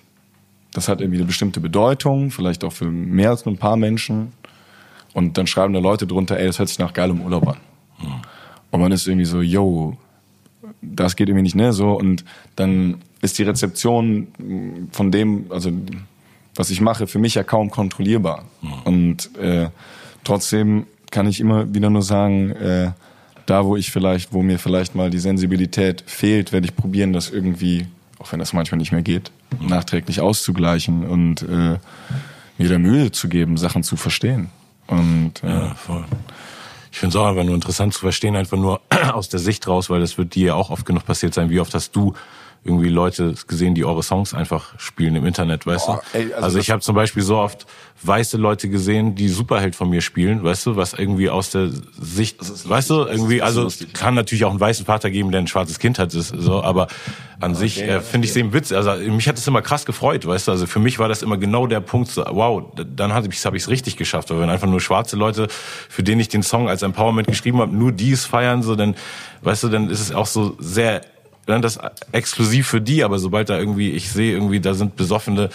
das 0.72 0.88
hat 0.88 1.00
irgendwie 1.00 1.18
eine 1.18 1.26
bestimmte 1.26 1.60
Bedeutung, 1.60 2.30
vielleicht 2.30 2.62
auch 2.64 2.72
für 2.72 2.86
mehr 2.86 3.30
als 3.30 3.44
nur 3.44 3.54
ein 3.54 3.58
paar 3.58 3.76
Menschen. 3.76 4.32
Und 5.14 5.38
dann 5.38 5.46
schreiben 5.46 5.72
da 5.72 5.80
Leute 5.80 6.06
drunter, 6.06 6.38
ey, 6.38 6.46
das 6.46 6.58
hört 6.58 6.68
sich 6.68 6.78
nach 6.78 6.92
geilem 6.92 7.22
Urlaub 7.22 7.48
an. 7.48 7.56
Und 8.70 8.80
man 8.80 8.92
ist 8.92 9.06
irgendwie 9.06 9.24
so, 9.24 9.40
yo, 9.40 9.96
das 10.82 11.16
geht 11.16 11.28
irgendwie 11.28 11.42
nicht, 11.42 11.56
ne? 11.56 11.72
So, 11.72 11.92
und 11.92 12.24
dann 12.56 12.98
ist 13.22 13.38
die 13.38 13.42
Rezeption 13.42 14.28
von 14.92 15.10
dem, 15.10 15.46
also 15.50 15.72
was 16.54 16.70
ich 16.70 16.80
mache, 16.80 17.06
für 17.06 17.18
mich 17.18 17.34
ja 17.34 17.42
kaum 17.42 17.70
kontrollierbar. 17.70 18.44
Mhm. 18.60 18.72
Und 18.84 19.36
äh, 19.36 19.70
trotzdem 20.24 20.86
kann 21.10 21.26
ich 21.26 21.40
immer 21.40 21.72
wieder 21.74 21.90
nur 21.90 22.02
sagen, 22.02 22.50
äh, 22.50 22.92
da 23.46 23.64
wo 23.64 23.76
ich 23.76 23.90
vielleicht, 23.90 24.32
wo 24.32 24.42
mir 24.42 24.58
vielleicht 24.58 24.94
mal 24.94 25.10
die 25.10 25.18
Sensibilität 25.18 26.04
fehlt, 26.06 26.52
werde 26.52 26.66
ich 26.66 26.76
probieren, 26.76 27.12
das 27.12 27.30
irgendwie, 27.30 27.86
auch 28.18 28.30
wenn 28.32 28.38
das 28.38 28.52
manchmal 28.52 28.78
nicht 28.78 28.92
mehr 28.92 29.02
geht, 29.02 29.30
nachträglich 29.60 30.20
auszugleichen 30.20 31.06
und 31.06 31.42
äh, 31.42 31.78
mir 32.58 32.68
der 32.68 32.78
Mühe 32.78 33.10
zu 33.10 33.28
geben, 33.28 33.56
Sachen 33.56 33.82
zu 33.82 33.96
verstehen. 33.96 34.50
Und 34.86 35.42
äh, 35.42 35.48
ja, 35.48 35.74
voll 35.74 36.04
ich 36.98 37.00
finde 37.00 37.16
es 37.16 37.22
auch 37.22 37.28
einfach 37.28 37.44
nur 37.44 37.54
interessant 37.54 37.94
zu 37.94 38.00
verstehen, 38.00 38.34
einfach 38.34 38.56
nur 38.56 38.80
aus 39.12 39.28
der 39.28 39.38
Sicht 39.38 39.68
raus, 39.68 39.88
weil 39.88 40.00
das 40.00 40.18
wird 40.18 40.34
dir 40.34 40.46
ja 40.48 40.54
auch 40.54 40.70
oft 40.70 40.84
genug 40.84 41.06
passiert 41.06 41.32
sein. 41.32 41.48
Wie 41.48 41.60
oft 41.60 41.72
hast 41.74 41.94
du 41.94 42.14
irgendwie 42.64 42.88
Leute 42.88 43.34
gesehen, 43.46 43.74
die 43.74 43.84
eure 43.84 44.02
Songs 44.02 44.34
einfach 44.34 44.78
spielen 44.78 45.16
im 45.16 45.24
Internet, 45.24 45.66
weißt 45.66 45.86
Boah, 45.86 46.02
du? 46.12 46.18
Ey, 46.18 46.24
also, 46.32 46.44
also 46.44 46.58
ich 46.58 46.70
habe 46.70 46.82
zum 46.82 46.94
Beispiel 46.94 47.22
so 47.22 47.38
oft 47.38 47.66
weiße 48.02 48.36
Leute 48.36 48.68
gesehen, 48.68 49.14
die 49.14 49.28
Superheld 49.28 49.74
von 49.74 49.88
mir 49.90 50.00
spielen, 50.00 50.44
weißt 50.44 50.66
du, 50.66 50.76
was 50.76 50.92
irgendwie 50.92 51.30
aus 51.30 51.50
der 51.50 51.70
Sicht, 52.00 52.38
weißt 52.68 52.90
du, 52.90 53.04
irgendwie, 53.06 53.42
also 53.42 53.68
kann 53.92 54.14
natürlich 54.14 54.44
auch 54.44 54.50
einen 54.50 54.60
weißen 54.60 54.86
Vater 54.86 55.10
geben, 55.10 55.32
der 55.32 55.40
ein 55.40 55.46
schwarzes 55.46 55.78
Kind 55.78 55.98
hat, 55.98 56.14
ist 56.14 56.28
so, 56.28 56.62
aber 56.62 56.88
an 57.40 57.52
okay, 57.52 57.60
sich 57.60 57.82
äh, 57.82 58.00
finde 58.00 58.26
ich 58.26 58.36
es 58.36 58.52
Witz. 58.52 58.72
Also 58.72 58.92
mich 59.10 59.28
hat 59.28 59.38
es 59.38 59.46
immer 59.46 59.62
krass 59.62 59.84
gefreut, 59.84 60.26
weißt 60.26 60.48
du, 60.48 60.52
also 60.52 60.66
für 60.66 60.78
mich 60.78 60.98
war 60.98 61.08
das 61.08 61.22
immer 61.22 61.38
genau 61.38 61.66
der 61.66 61.80
Punkt, 61.80 62.10
so, 62.10 62.24
wow, 62.28 62.64
dann 62.74 63.12
habe 63.12 63.28
ich 63.30 63.44
es 63.44 63.68
richtig 63.68 63.96
geschafft, 63.96 64.30
weil 64.30 64.40
wenn 64.40 64.50
einfach 64.50 64.68
nur 64.68 64.80
schwarze 64.80 65.16
Leute, 65.16 65.48
für 65.88 66.02
denen 66.02 66.20
ich 66.20 66.28
den 66.28 66.42
Song 66.42 66.68
als 66.68 66.82
Empowerment 66.82 67.26
geschrieben 67.26 67.60
habe, 67.60 67.74
nur 67.74 67.92
dies 67.92 68.24
feiern, 68.24 68.62
so 68.62 68.76
dann, 68.76 68.94
weißt 69.42 69.64
du, 69.64 69.68
dann 69.68 69.90
ist 69.90 70.00
es 70.00 70.12
auch 70.12 70.26
so 70.26 70.56
sehr 70.60 71.00
dann 71.48 71.62
das 71.62 71.78
exklusiv 72.12 72.68
für 72.68 72.80
die, 72.80 73.02
aber 73.04 73.18
sobald 73.18 73.48
da 73.48 73.58
irgendwie, 73.58 73.90
ich 73.92 74.10
sehe 74.10 74.32
irgendwie, 74.32 74.60
da 74.60 74.74
sind 74.74 74.96
besoffene 74.96 75.48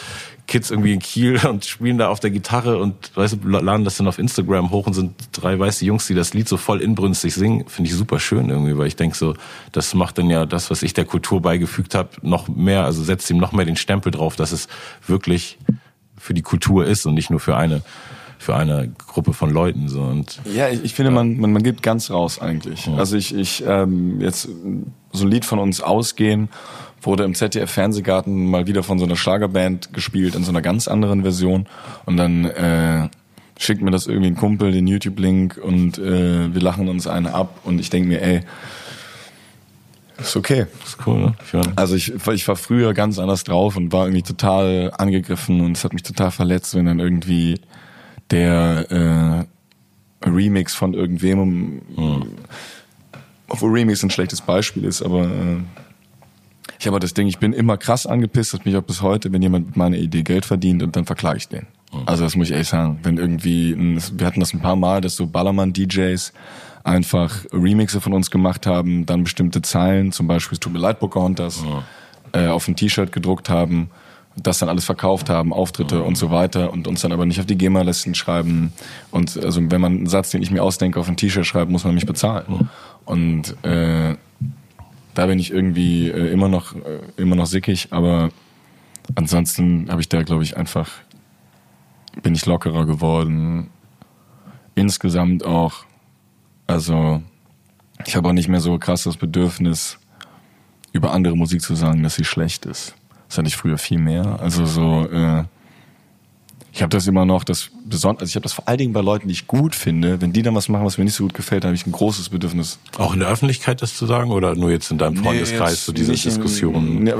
Kids 0.48 0.72
irgendwie 0.72 0.94
in 0.94 1.00
Kiel 1.00 1.40
und 1.48 1.66
spielen 1.66 1.98
da 1.98 2.10
auf 2.10 2.20
der 2.20 2.32
Gitarre 2.32 2.80
und 2.80 3.16
weißt 3.16 3.38
du, 3.44 3.48
laden 3.48 3.86
das 3.86 3.98
dann 3.98 4.08
auf 4.08 4.18
Instagram 4.18 4.72
hoch 4.72 4.88
und 4.88 4.94
sind 4.94 5.14
drei 5.32 5.58
weiße 5.58 5.86
Jungs, 5.86 6.08
die 6.08 6.16
das 6.16 6.34
Lied 6.34 6.48
so 6.48 6.58
voll 6.58 6.82
inbrünstig 6.82 7.36
singen, 7.36 7.68
finde 7.68 7.90
ich 7.90 7.96
super 7.96 8.20
schön 8.20 8.50
irgendwie, 8.50 8.78
weil 8.78 8.88
ich 8.88 8.96
denke 8.96 9.16
so, 9.16 9.36
das 9.72 9.94
macht 9.94 10.18
dann 10.18 10.30
ja 10.30 10.46
das, 10.46 10.72
was 10.72 10.82
ich 10.82 10.94
der 10.94 11.06
Kultur 11.06 11.42
beigefügt 11.42 11.94
habe, 11.94 12.10
noch 12.22 12.48
mehr, 12.48 12.86
also 12.86 13.04
setzt 13.04 13.30
ihm 13.30 13.38
noch 13.38 13.52
mehr 13.52 13.66
den 13.66 13.76
Stempel 13.76 14.12
drauf, 14.12 14.36
dass 14.36 14.52
es 14.52 14.68
wirklich 15.06 15.60
für 16.18 16.34
die 16.34 16.42
Kultur 16.42 16.86
ist 16.86 17.06
und 17.06 17.14
nicht 17.14 17.30
nur 17.30 17.40
für 17.40 17.56
eine 17.56 17.82
für 18.44 18.56
eine 18.56 18.92
Gruppe 19.08 19.32
von 19.32 19.50
Leuten 19.50 19.88
so 19.88 20.02
und 20.02 20.42
ja 20.54 20.68
ich, 20.68 20.84
ich 20.84 20.94
finde 20.94 21.12
ja. 21.12 21.16
man, 21.16 21.40
man 21.40 21.54
man 21.54 21.64
geht 21.64 21.82
ganz 21.82 22.12
raus 22.12 22.42
eigentlich 22.42 22.88
ja. 22.88 22.96
also 22.96 23.16
ich 23.16 23.34
ich 23.34 23.64
ähm, 23.66 24.20
jetzt 24.20 24.50
so 25.14 25.26
ein 25.26 25.32
Lied 25.32 25.46
von 25.46 25.60
uns 25.60 25.82
ausgehen 25.82 26.50
wurde 27.02 27.24
im 27.24 27.36
ZDF 27.36 27.72
Fernsehgarten 27.72 28.50
mal 28.50 28.68
wieder 28.68 28.84
von 28.84 29.00
so 29.00 29.06
einer 29.06 29.16
Schlagerband 29.16 29.94
gespielt 29.94 30.36
in 30.36 30.44
so 30.44 30.52
einer 30.52 30.62
ganz 30.62 30.90
anderen 30.90 31.22
Version 31.22 31.68
und 32.06 32.18
dann 32.18 32.46
äh, 32.46 33.08
schickt 33.58 33.82
mir 33.82 33.92
das 33.92 34.08
irgendwie 34.08 34.28
ein 34.28 34.36
Kumpel 34.36 34.74
den 34.74 34.88
YouTube 34.88 35.20
Link 35.20 35.58
und 35.58 35.98
äh, 35.98 36.54
wir 36.54 36.62
lachen 36.62 36.90
uns 36.90 37.08
einen 37.08 37.28
ab 37.28 37.62
und 37.64 37.80
ich 37.80 37.90
denke 37.90 38.10
mir 38.10 38.22
ey 38.22 38.42
ist 40.18 40.36
okay. 40.36 40.68
Ist 40.86 40.98
cool, 41.08 41.20
ne? 41.20 41.34
Also 41.76 41.96
ich, 41.96 42.14
ich 42.32 42.48
war 42.48 42.56
früher 42.56 42.94
ganz 42.94 43.20
anders 43.20 43.44
drauf 43.44 43.76
und 43.76 43.92
war 43.92 44.06
irgendwie 44.06 44.22
total 44.22 44.92
angegriffen 44.98 45.62
und 45.62 45.76
es 45.76 45.84
hat 45.84 45.94
mich 45.94 46.04
total 46.04 46.32
verletzt, 46.32 46.76
wenn 46.76 46.86
dann 46.86 47.00
irgendwie 47.00 47.60
der 48.34 49.48
äh, 50.24 50.30
Remix 50.30 50.76
von 50.76 50.94
irgendwem, 50.94 51.82
mhm. 51.96 52.28
obwohl 53.48 53.72
Remix 53.72 54.04
ein 54.04 54.10
schlechtes 54.10 54.42
Beispiel 54.42 54.86
ist, 54.86 55.02
aber 55.02 55.24
äh, 55.24 55.58
ich 56.80 56.88
habe 56.88 57.00
das 57.00 57.14
Ding, 57.14 57.28
ich 57.28 57.40
bin 57.40 57.54
immer 57.54 57.78
krass 57.78 58.06
angepisst, 58.06 58.54
das 58.54 58.66
mich 58.66 58.76
auch 58.76 58.82
bis 58.82 59.02
heute, 59.02 59.32
wenn 59.32 59.42
jemand 59.42 59.68
mit 59.68 59.78
meiner 59.78 59.98
Idee 59.98 60.24
Geld 60.24 60.46
verdient 60.46 60.84
und 60.84 60.96
dann 60.96 61.06
verklage 61.06 61.38
ich 61.38 61.48
den. 61.48 61.68
Also 62.06 62.24
das 62.24 62.36
muss 62.36 62.48
ich 62.48 62.54
ehrlich 62.54 62.68
sagen. 62.68 63.00
Wenn 63.04 63.18
irgendwie, 63.18 63.76
wir 63.78 64.28
hatten 64.28 64.40
das 64.40 64.54
ein 64.54 64.62
paar 64.62 64.76
Mal, 64.76 65.00
dass 65.00 65.16
so 65.16 65.28
Ballermann-DJs 65.28 66.34
einfach 66.84 67.46
Remixe 67.54 68.02
von 68.02 68.14
uns 68.14 68.32
gemacht 68.32 68.66
haben, 68.66 69.06
dann 69.06 69.24
bestimmte 69.24 69.62
Zeilen, 69.62 70.12
zum 70.12 70.28
Beispiel 70.28 70.56
es 70.56 70.60
tut 70.60 70.74
mir 70.74 70.80
leid, 70.80 71.00
Pocahontas, 71.00 71.64
ja. 71.64 72.48
äh, 72.48 72.48
auf 72.50 72.68
ein 72.68 72.76
T-Shirt 72.76 73.12
gedruckt 73.12 73.50
haben, 73.50 73.90
das 74.36 74.60
dann 74.60 74.70
alles 74.70 74.86
verkauft 74.86 75.30
haben, 75.30 75.54
Auftritte 75.54 75.98
ja. 75.98 76.02
und 76.02 76.16
so 76.16 76.32
weiter 76.32 76.74
und 76.74 76.88
uns 76.88 77.02
dann 77.02 77.12
aber 77.12 77.26
nicht 77.26 77.40
auf 77.40 77.46
die 77.46 77.58
GEMA-Listen 77.58 78.16
schreiben. 78.16 78.74
Und 79.12 79.38
also 79.38 79.62
wenn 79.70 79.82
man 79.82 79.98
einen 79.98 80.08
Satz, 80.08 80.32
den 80.32 80.42
ich 80.42 80.52
mir 80.52 80.64
ausdenke, 80.64 81.00
auf 81.00 81.08
ein 81.08 81.18
T-Shirt 81.18 81.46
schreibt, 81.46 81.70
muss 81.70 81.84
man 81.84 81.94
mich 81.94 82.06
bezahlen. 82.06 82.46
Ja. 82.50 82.60
Und 83.06 83.64
äh, 83.64 84.16
da 85.14 85.26
bin 85.28 85.40
ich 85.40 85.52
irgendwie 85.52 86.10
äh, 86.10 86.32
immer 86.32 86.50
noch 86.50 86.76
äh, 86.76 87.00
immer 87.18 87.36
noch 87.36 87.46
sickig, 87.46 87.90
aber 87.92 88.30
ansonsten 89.16 89.88
habe 89.90 90.02
ich 90.02 90.10
da 90.10 90.24
glaube 90.24 90.44
ich 90.44 90.58
einfach 90.58 90.90
bin 92.22 92.34
ich 92.34 92.46
lockerer 92.46 92.86
geworden. 92.86 93.70
Insgesamt 94.76 95.46
auch 95.46 95.86
also 96.66 97.22
ich 98.06 98.16
habe 98.16 98.30
auch 98.30 98.34
nicht 98.34 98.48
mehr 98.48 98.62
so 98.62 98.78
krass 98.80 99.04
das 99.04 99.18
Bedürfnis 99.18 100.00
über 100.92 101.12
andere 101.12 101.36
Musik 101.36 101.62
zu 101.62 101.76
sagen, 101.76 102.04
dass 102.04 102.16
sie 102.16 102.24
schlecht 102.24 102.66
ist. 102.66 102.96
Das 103.34 103.40
hatte 103.40 103.48
ich 103.48 103.58
früher 103.58 103.80
viel 103.80 103.98
mehr. 103.98 104.40
Also 104.40 104.68
so 104.68 105.08
äh, 105.08 105.44
ich 106.72 106.82
habe 106.82 106.90
das 106.90 107.08
immer 107.08 107.24
noch, 107.24 107.44
das 107.44 107.70
besonders, 107.86 108.22
also 108.22 108.30
ich 108.32 108.36
habe 108.36 108.44
das 108.44 108.54
vor 108.54 108.68
allen 108.68 108.78
Dingen 108.78 108.94
bei 108.94 109.02
Leuten, 109.02 109.28
die 109.28 109.34
ich 109.34 109.48
gut 109.48 109.74
finde, 109.74 110.22
wenn 110.22 110.34
die 110.34 110.44
dann 110.44 110.54
was 110.54 110.70
machen, 110.70 110.86
was 110.86 111.00
mir 111.00 111.04
nicht 111.04 111.16
so 111.16 111.24
gut 111.24 111.34
gefällt, 111.34 111.66
habe 111.66 111.74
ich 111.74 111.86
ein 111.88 111.92
großes 111.92 112.30
Bedürfnis. 112.30 112.78
Auch 112.98 113.14
in 113.14 113.20
der 113.20 113.30
Öffentlichkeit 113.30 113.82
das 113.82 113.96
zu 113.96 114.06
sagen 114.06 114.30
oder 114.30 114.54
nur 114.56 114.70
jetzt 114.70 114.92
in 114.92 115.00
deinem 115.00 115.18
Freundeskreis 115.18 115.72
nee, 115.72 115.78
so 115.86 115.92
diese 115.94 116.14
Diskussionen? 116.14 117.08
Ja, 117.08 117.16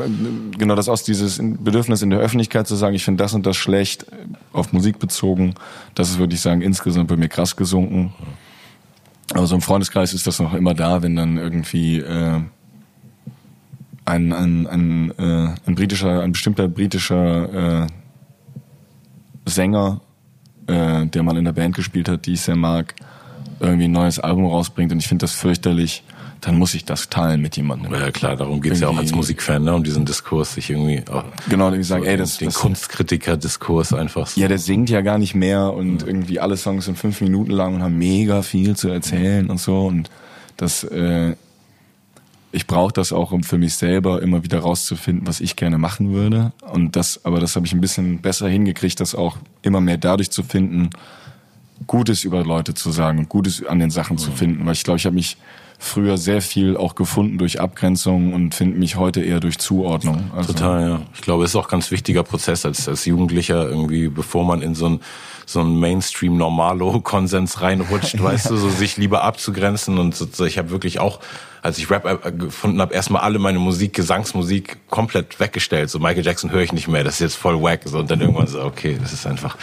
genau, 0.58 0.76
das 0.76 0.88
aus 0.88 1.04
dieses 1.04 1.40
Bedürfnis 1.40 2.04
in 2.04 2.10
der 2.12 2.20
Öffentlichkeit 2.20 2.68
zu 2.68 2.76
sagen, 2.76 2.96
ich 2.96 3.04
finde 3.04 3.24
das 3.24 3.34
und 3.34 3.46
das 3.46 3.58
schlecht, 3.58 4.06
auf 4.54 4.72
Musik 4.72 4.98
bezogen, 5.00 5.54
das 5.96 6.10
ist 6.10 6.20
würde 6.20 6.36
ich 6.36 6.42
sagen 6.42 6.62
insgesamt 6.62 7.08
bei 7.08 7.16
mir 7.16 7.30
krass 7.30 7.56
gesunken. 7.56 8.14
Aber 9.34 9.48
so 9.48 9.54
im 9.56 9.62
Freundeskreis 9.62 10.14
ist 10.14 10.28
das 10.28 10.40
noch 10.40 10.54
immer 10.54 10.76
da, 10.76 11.02
wenn 11.02 11.16
dann 11.16 11.38
irgendwie 11.38 12.00
äh, 12.00 12.42
ein, 14.06 14.34
ein, 14.34 14.68
ein, 14.68 15.12
äh, 15.18 15.56
ein 15.66 15.76
britischer, 15.76 16.22
ein 16.22 16.32
bestimmter 16.32 16.68
britischer 16.68 17.84
äh, 17.84 17.88
Sänger, 19.46 20.02
äh, 20.68 21.06
der 21.06 21.24
mal 21.24 21.38
in 21.38 21.46
der 21.46 21.54
Band 21.54 21.76
gespielt 21.76 22.10
hat, 22.10 22.26
die 22.26 22.34
ich 22.34 22.42
sehr 22.42 22.56
mag, 22.56 22.96
irgendwie 23.60 23.86
ein 23.86 23.92
neues 23.92 24.20
Album 24.20 24.46
rausbringt 24.46 24.92
und 24.92 25.00
ich 25.00 25.08
finde 25.08 25.24
das 25.24 25.34
fürchterlich, 25.34 26.04
dann 26.42 26.58
muss 26.58 26.74
ich 26.74 26.84
das 26.84 27.10
teilen 27.10 27.42
mit 27.42 27.56
jemandem. 27.56 27.94
Ja 27.94 28.12
klar, 28.12 28.36
darum 28.36 28.62
geht's 28.62 28.82
irgendwie, 28.82 28.84
ja 28.84 28.90
auch 28.90 28.98
als 29.02 29.16
Musikfan, 29.16 29.64
ne, 29.64 29.74
um 29.74 29.84
diesen 29.84 30.06
Diskurs, 30.06 30.56
sich 30.56 30.70
irgendwie 30.70 31.02
auch 31.10 31.24
genau, 31.48 31.72
ich 31.72 31.88
sagen, 31.88 32.04
so 32.04 32.10
ey, 32.10 32.18
das 32.18 32.38
den 32.38 32.52
Kunstkritiker-Diskurs 32.52 33.94
einfach. 33.94 34.28
So. 34.28 34.42
Ja, 34.42 34.50
der 34.50 34.60
singt 34.60 34.90
ja 34.90 35.02
gar 35.02 35.18
nicht 35.18 35.36
mehr 35.36 35.74
und 35.74 36.02
ja. 36.02 36.08
irgendwie 36.08 36.40
alle 36.42 36.58
Songs 36.58 36.86
sind 36.86 36.98
fünf 36.98 37.22
Minuten 37.22 37.52
lang 37.52 37.76
und 37.76 37.84
haben 37.84 37.98
mega 37.98 38.42
viel 38.42 38.76
zu 38.76 38.90
erzählen 38.90 39.50
und 39.50 39.60
so 39.60 39.88
und 39.88 40.10
das 40.58 40.84
äh, 40.84 41.36
ich 42.54 42.68
brauche 42.68 42.94
das 42.94 43.12
auch, 43.12 43.32
um 43.32 43.44
für 43.44 43.58
mich 43.58 43.74
selber 43.74 44.22
immer 44.22 44.44
wieder 44.44 44.60
rauszufinden, 44.60 45.26
was 45.26 45.42
ich 45.42 45.56
gerne 45.56 45.80
machen 45.80 46.14
würde. 46.14 46.54
Und 46.72 46.96
das, 46.96 47.26
aber 47.26 47.40
das 47.40 47.56
habe 47.56 47.66
ich 47.66 47.74
ein 47.74 47.82
bisschen 47.82 48.20
besser 48.20 48.48
hingekriegt, 48.48 49.00
das 49.00 49.16
auch 49.16 49.38
immer 49.64 49.82
mehr 49.82 49.98
dadurch 49.98 50.30
zu 50.30 50.44
finden, 50.44 50.92
Gutes 51.88 52.24
über 52.24 52.44
Leute 52.44 52.76
zu 52.76 52.92
sagen 52.92 53.18
und 53.18 53.28
Gutes 53.28 53.66
an 53.66 53.80
den 53.80 53.90
Sachen 53.90 54.14
mhm. 54.14 54.20
zu 54.20 54.32
finden. 54.32 54.66
Weil 54.68 54.74
ich 54.74 54.84
glaube, 54.84 54.98
ich 54.98 55.06
habe 55.06 55.16
mich 55.16 55.38
früher 55.80 56.18
sehr 56.18 56.44
viel 56.44 56.78
auch 56.78 56.94
gefunden 56.94 57.40
durch 57.40 57.60
Abgrenzung 57.60 58.34
und 58.34 58.54
finde 58.54 58.78
mich 58.78 58.98
heute 58.98 59.22
eher 59.22 59.40
durch 59.40 59.58
Zuordnung. 59.58 60.30
Also 60.36 60.54
Total, 60.54 60.90
ja. 60.90 61.02
Ich 61.16 61.22
glaube, 61.22 61.44
es 61.44 61.52
ist 61.52 61.56
auch 61.56 61.66
ein 61.66 61.72
ganz 61.72 61.90
wichtiger 61.90 62.22
Prozess 62.22 62.68
als, 62.68 62.88
als 62.88 63.04
Jugendlicher 63.06 63.68
irgendwie, 63.68 64.10
bevor 64.10 64.46
man 64.46 64.62
in 64.62 64.76
so 64.76 64.88
ein 64.88 65.00
so 65.46 65.60
ein 65.60 65.78
Mainstream-Normalo-Konsens 65.78 67.60
reinrutscht, 67.60 68.22
weißt 68.24 68.52
du, 68.52 68.56
so 68.56 68.70
sich 68.70 68.96
lieber 68.96 69.24
abzugrenzen 69.24 69.98
und 69.98 70.16
so, 70.16 70.46
ich 70.46 70.58
habe 70.58 70.70
wirklich 70.70 71.00
auch 71.00 71.20
als 71.64 71.78
ich 71.78 71.90
Rap 71.90 72.06
äh, 72.06 72.32
gefunden 72.32 72.82
habe, 72.82 72.94
erstmal 72.94 73.22
alle 73.22 73.40
meine 73.40 73.58
Musik, 73.58 73.94
Gesangsmusik 73.94 74.78
komplett 74.90 75.40
weggestellt. 75.40 75.90
So 75.90 75.98
Michael 75.98 76.26
Jackson 76.26 76.52
höre 76.52 76.62
ich 76.62 76.74
nicht 76.74 76.90
mehr, 76.90 77.06
das 77.06 77.16
ist 77.16 77.20
jetzt 77.22 77.36
voll 77.36 77.60
wack. 77.62 77.82
So, 77.86 78.00
und 78.00 78.12
dann 78.12 78.20
irgendwann 78.20 78.48
so, 78.48 78.62
okay, 78.62 78.98
das 79.02 79.14
ist 79.14 79.26
einfach 79.26 79.58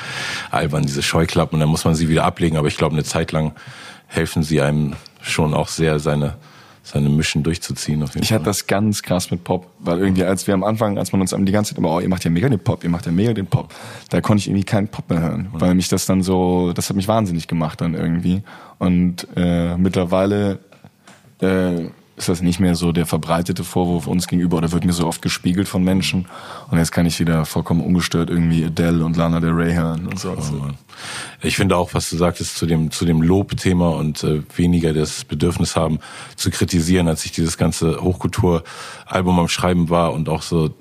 albern, 0.51 0.83
diese 0.83 1.03
Scheuklappen. 1.03 1.57
Und 1.57 1.61
dann 1.61 1.69
muss 1.69 1.85
man 1.85 1.95
sie 1.95 2.09
wieder 2.09 2.25
ablegen. 2.25 2.57
Aber 2.57 2.69
ich 2.69 2.79
glaube, 2.79 2.95
eine 2.95 3.05
Zeit 3.05 3.33
lang 3.33 3.53
helfen 4.07 4.43
sie 4.43 4.63
einem 4.63 4.97
schon 5.21 5.53
auch 5.53 5.69
sehr, 5.69 5.99
seine 6.01 6.37
seine 6.83 7.11
Mission 7.11 7.43
durchzuziehen. 7.43 8.03
Auf 8.03 8.15
jeden 8.15 8.23
ich 8.23 8.31
Fall. 8.31 8.37
hatte 8.37 8.47
das 8.47 8.67
ganz 8.67 9.03
krass 9.03 9.31
mit 9.31 9.45
Pop, 9.45 9.71
weil 9.79 9.99
irgendwie 9.99 10.25
als 10.25 10.47
wir 10.47 10.55
am 10.55 10.65
Anfang, 10.65 10.99
als 10.99 11.13
man 11.13 11.21
uns 11.21 11.35
die 11.37 11.53
ganze 11.53 11.71
Zeit 11.71 11.79
immer, 11.79 11.91
oh, 11.91 12.01
ihr 12.01 12.09
macht 12.09 12.25
ja 12.25 12.31
mega 12.31 12.49
den 12.49 12.59
Pop, 12.59 12.83
ihr 12.83 12.91
macht 12.91 13.05
ja 13.05 13.13
mega 13.13 13.35
den 13.35 13.47
Pop, 13.47 13.73
da 14.09 14.23
konnte 14.23 14.41
ich 14.41 14.49
irgendwie 14.49 14.65
keinen 14.65 14.89
Pop 14.89 15.09
mehr 15.11 15.21
hören, 15.21 15.49
weil 15.53 15.75
mich 15.75 15.89
das 15.89 16.07
dann 16.07 16.23
so, 16.23 16.73
das 16.73 16.89
hat 16.89 16.97
mich 16.97 17.07
wahnsinnig 17.07 17.49
gemacht 17.49 17.83
dann 17.83 17.95
irgendwie. 17.95 18.43
Und 18.79 19.29
äh, 19.37 19.77
mittlerweile 19.77 20.59
äh, 21.41 21.91
ist 22.21 22.29
das 22.29 22.43
nicht 22.43 22.61
mehr 22.61 22.75
so 22.75 22.93
der 22.93 23.07
verbreitete 23.07 23.65
Vorwurf 23.65 24.07
uns 24.07 24.29
gegenüber 24.29 24.59
oder 24.59 24.73
wird 24.73 24.85
mir 24.85 24.93
so 24.93 25.07
oft 25.07 25.23
gespiegelt 25.23 25.69
von 25.69 25.83
Menschen. 25.83 26.27
Und 26.71 26.77
jetzt 26.77 26.93
kann 26.93 27.07
ich 27.07 27.19
wieder 27.19 27.47
vollkommen 27.47 27.81
ungestört 27.81 28.29
irgendwie 28.29 28.65
Adele 28.65 29.05
und 29.05 29.17
Lana 29.17 29.41
Del 29.41 29.53
Rey 29.53 29.73
hören 29.73 30.07
und 30.07 30.19
so. 30.19 30.33
Oh, 30.33 30.69
ich 31.41 31.57
finde 31.57 31.77
auch, 31.77 31.95
was 31.95 32.11
du 32.11 32.19
sagtest 32.19 32.57
zu 32.57 32.67
dem, 32.67 32.91
zu 32.91 33.07
dem 33.07 33.23
Lobthema 33.23 33.89
und 33.89 34.23
äh, 34.23 34.43
weniger 34.55 34.93
das 34.93 35.25
Bedürfnis 35.25 35.77
haben 35.77 35.99
zu 36.37 36.51
kritisieren, 36.51 37.09
als 37.09 37.25
ich 37.25 37.33
dieses 37.33 37.57
ganze 37.57 38.03
Hochkulturalbum 38.03 39.39
am 39.39 39.49
Schreiben 39.49 39.89
war 39.89 40.12
und 40.12 40.29
auch 40.29 40.43
so 40.43 40.75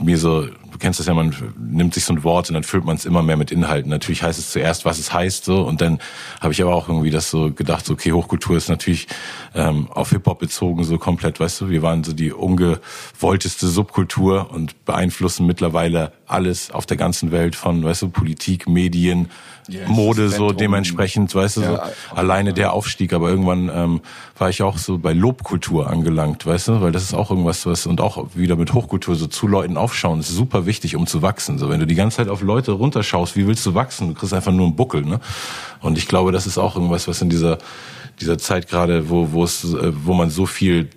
mir 0.00 0.18
so 0.18 0.48
du 0.74 0.78
kennst 0.78 0.98
das 0.98 1.06
ja, 1.06 1.14
man 1.14 1.32
nimmt 1.56 1.94
sich 1.94 2.04
so 2.04 2.12
ein 2.12 2.24
Wort 2.24 2.50
und 2.50 2.54
dann 2.54 2.64
füllt 2.64 2.84
man 2.84 2.96
es 2.96 3.04
immer 3.04 3.22
mehr 3.22 3.36
mit 3.36 3.52
Inhalten. 3.52 3.90
Natürlich 3.90 4.24
heißt 4.24 4.40
es 4.40 4.50
zuerst, 4.50 4.84
was 4.84 4.98
es 4.98 5.12
heißt, 5.12 5.44
so 5.44 5.62
und 5.62 5.80
dann 5.80 6.00
habe 6.40 6.52
ich 6.52 6.60
aber 6.60 6.74
auch 6.74 6.88
irgendwie 6.88 7.10
das 7.10 7.30
so 7.30 7.52
gedacht, 7.52 7.86
so, 7.86 7.92
okay, 7.92 8.10
Hochkultur 8.10 8.56
ist 8.56 8.68
natürlich 8.68 9.06
ähm, 9.54 9.88
auf 9.92 10.10
Hip-Hop 10.10 10.40
bezogen, 10.40 10.82
so 10.82 10.98
komplett, 10.98 11.38
weißt 11.38 11.60
du, 11.60 11.68
wir 11.68 11.82
waren 11.82 12.02
so 12.02 12.12
die 12.12 12.32
ungewollteste 12.32 13.68
Subkultur 13.68 14.50
und 14.50 14.84
beeinflussen 14.84 15.46
mittlerweile 15.46 16.12
alles 16.26 16.72
auf 16.72 16.86
der 16.86 16.96
ganzen 16.96 17.30
Welt 17.30 17.54
von, 17.54 17.84
weißt 17.84 18.02
du, 18.02 18.08
Politik, 18.08 18.68
Medien, 18.68 19.30
yes, 19.68 19.88
Mode 19.88 20.28
so 20.28 20.52
dementsprechend, 20.52 21.34
weißt 21.34 21.58
du, 21.58 21.60
ja, 21.62 21.86
so 21.86 22.16
alleine 22.16 22.52
der 22.52 22.72
Aufstieg. 22.72 23.12
Aber 23.12 23.28
irgendwann 23.28 23.70
ähm, 23.74 24.00
war 24.38 24.50
ich 24.50 24.62
auch 24.62 24.78
so 24.78 24.98
bei 24.98 25.12
Lobkultur 25.12 25.88
angelangt, 25.88 26.46
weißt 26.46 26.68
du, 26.68 26.80
weil 26.80 26.92
das 26.92 27.02
ist 27.02 27.14
auch 27.14 27.30
irgendwas, 27.30 27.66
was 27.66 27.86
und 27.86 28.00
auch 28.00 28.28
wieder 28.34 28.56
mit 28.56 28.72
Hochkultur 28.74 29.14
so 29.14 29.26
zu 29.26 29.46
Leuten 29.46 29.76
aufschauen, 29.76 30.20
ist 30.20 30.28
super 30.28 30.66
wichtig, 30.66 30.96
um 30.96 31.06
zu 31.06 31.22
wachsen. 31.22 31.58
So 31.58 31.68
wenn 31.68 31.80
du 31.80 31.86
die 31.86 31.94
ganze 31.94 32.18
Zeit 32.18 32.28
auf 32.28 32.42
Leute 32.42 32.72
runterschaust, 32.72 33.36
wie 33.36 33.46
willst 33.46 33.64
du 33.66 33.74
wachsen? 33.74 34.08
Du 34.08 34.14
kriegst 34.14 34.34
einfach 34.34 34.52
nur 34.52 34.66
einen 34.66 34.76
Buckel, 34.76 35.02
ne? 35.02 35.20
Und 35.80 35.98
ich 35.98 36.08
glaube, 36.08 36.32
das 36.32 36.46
ist 36.46 36.58
auch 36.58 36.76
irgendwas, 36.76 37.08
was 37.08 37.20
in 37.20 37.30
dieser 37.30 37.58
dieser 38.20 38.38
Zeit 38.38 38.68
gerade, 38.68 39.10
wo 39.10 39.32
wo 39.32 39.44
es, 39.44 39.64
äh, 39.64 39.92
wo 40.04 40.14
man 40.14 40.30
so 40.30 40.46
viel 40.46 40.88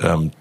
ähm, 0.00 0.32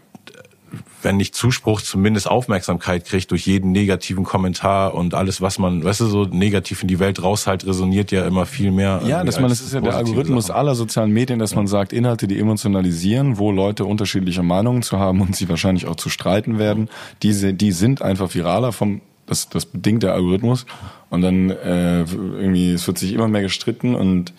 wenn 1.01 1.17
nicht 1.17 1.35
Zuspruch, 1.35 1.81
zumindest 1.81 2.29
Aufmerksamkeit 2.29 3.05
kriegt 3.05 3.31
durch 3.31 3.45
jeden 3.45 3.71
negativen 3.71 4.23
Kommentar 4.23 4.93
und 4.93 5.13
alles, 5.13 5.41
was 5.41 5.59
man, 5.59 5.83
weißt 5.83 6.01
du, 6.01 6.05
so 6.05 6.25
negativ 6.25 6.81
in 6.81 6.87
die 6.87 6.99
Welt 6.99 7.21
raushalt, 7.21 7.65
resoniert 7.65 8.11
ja 8.11 8.25
immer 8.25 8.45
viel 8.45 8.71
mehr. 8.71 9.01
Ja, 9.05 9.23
dass 9.23 9.39
man, 9.39 9.49
das 9.49 9.61
ist 9.61 9.73
ja 9.73 9.81
der 9.81 9.95
Algorithmus 9.95 10.47
Sachen. 10.47 10.59
aller 10.59 10.75
sozialen 10.75 11.11
Medien, 11.11 11.39
dass 11.39 11.51
ja. 11.51 11.57
man 11.57 11.67
sagt, 11.67 11.93
Inhalte, 11.93 12.27
die 12.27 12.39
emotionalisieren, 12.39 13.37
wo 13.37 13.51
Leute 13.51 13.85
unterschiedliche 13.85 14.43
Meinungen 14.43 14.81
zu 14.81 14.99
haben 14.99 15.21
und 15.21 15.35
sie 15.35 15.49
wahrscheinlich 15.49 15.87
auch 15.87 15.95
zu 15.95 16.09
streiten 16.09 16.59
werden, 16.59 16.89
diese, 17.23 17.53
die 17.53 17.71
sind 17.71 18.01
einfach 18.01 18.33
viraler 18.33 18.71
vom, 18.71 19.01
das, 19.25 19.49
das 19.49 19.65
bedingt 19.65 20.03
der 20.03 20.13
Algorithmus. 20.13 20.65
Und 21.09 21.21
dann 21.21 21.49
äh, 21.49 21.99
irgendwie, 22.03 22.71
es 22.71 22.87
wird 22.87 22.97
sich 22.97 23.13
immer 23.13 23.27
mehr 23.27 23.41
gestritten 23.41 23.95
und 23.95 24.29
äh, 24.29 24.33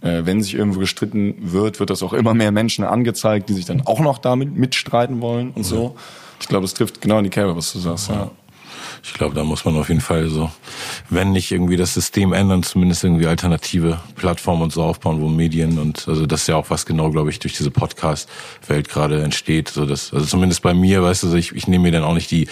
wenn 0.00 0.42
sich 0.42 0.54
irgendwo 0.54 0.80
gestritten 0.80 1.34
wird, 1.38 1.80
wird 1.80 1.90
das 1.90 2.02
auch 2.02 2.12
immer 2.12 2.34
mehr 2.34 2.52
Menschen 2.52 2.84
angezeigt, 2.84 3.48
die 3.48 3.54
sich 3.54 3.64
dann 3.64 3.82
auch 3.84 4.00
noch 4.00 4.18
damit 4.18 4.56
mitstreiten 4.56 5.20
wollen 5.20 5.50
und 5.50 5.64
so. 5.64 5.96
Ich 6.40 6.48
glaube, 6.48 6.62
das 6.62 6.74
trifft 6.74 7.00
genau 7.00 7.18
in 7.18 7.24
die 7.24 7.30
Kerbe, 7.30 7.56
was 7.56 7.72
du 7.72 7.80
sagst. 7.80 8.08
Ja. 8.08 8.30
Ich 9.02 9.14
glaube, 9.14 9.34
da 9.34 9.44
muss 9.44 9.64
man 9.64 9.76
auf 9.76 9.88
jeden 9.88 10.00
Fall 10.00 10.28
so, 10.28 10.50
wenn 11.08 11.32
nicht 11.32 11.50
irgendwie 11.50 11.76
das 11.76 11.94
System 11.94 12.32
ändern, 12.32 12.62
zumindest 12.62 13.04
irgendwie 13.04 13.26
alternative 13.26 14.00
Plattformen 14.16 14.62
und 14.62 14.72
so 14.72 14.82
aufbauen, 14.82 15.20
wo 15.20 15.28
Medien 15.28 15.78
und 15.78 16.08
also 16.08 16.26
das 16.26 16.42
ist 16.42 16.46
ja 16.48 16.56
auch 16.56 16.70
was 16.70 16.86
genau, 16.86 17.10
glaube 17.10 17.30
ich, 17.30 17.38
durch 17.38 17.56
diese 17.56 17.70
Podcast-Welt 17.70 18.88
gerade 18.88 19.22
entsteht. 19.22 19.68
So 19.68 19.86
dass, 19.86 20.12
also 20.12 20.26
zumindest 20.26 20.62
bei 20.62 20.74
mir, 20.74 21.02
weißt 21.02 21.24
du, 21.24 21.34
ich, 21.34 21.54
ich 21.54 21.68
nehme 21.68 21.84
mir 21.84 21.92
dann 21.92 22.04
auch 22.04 22.14
nicht 22.14 22.30
die, 22.30 22.48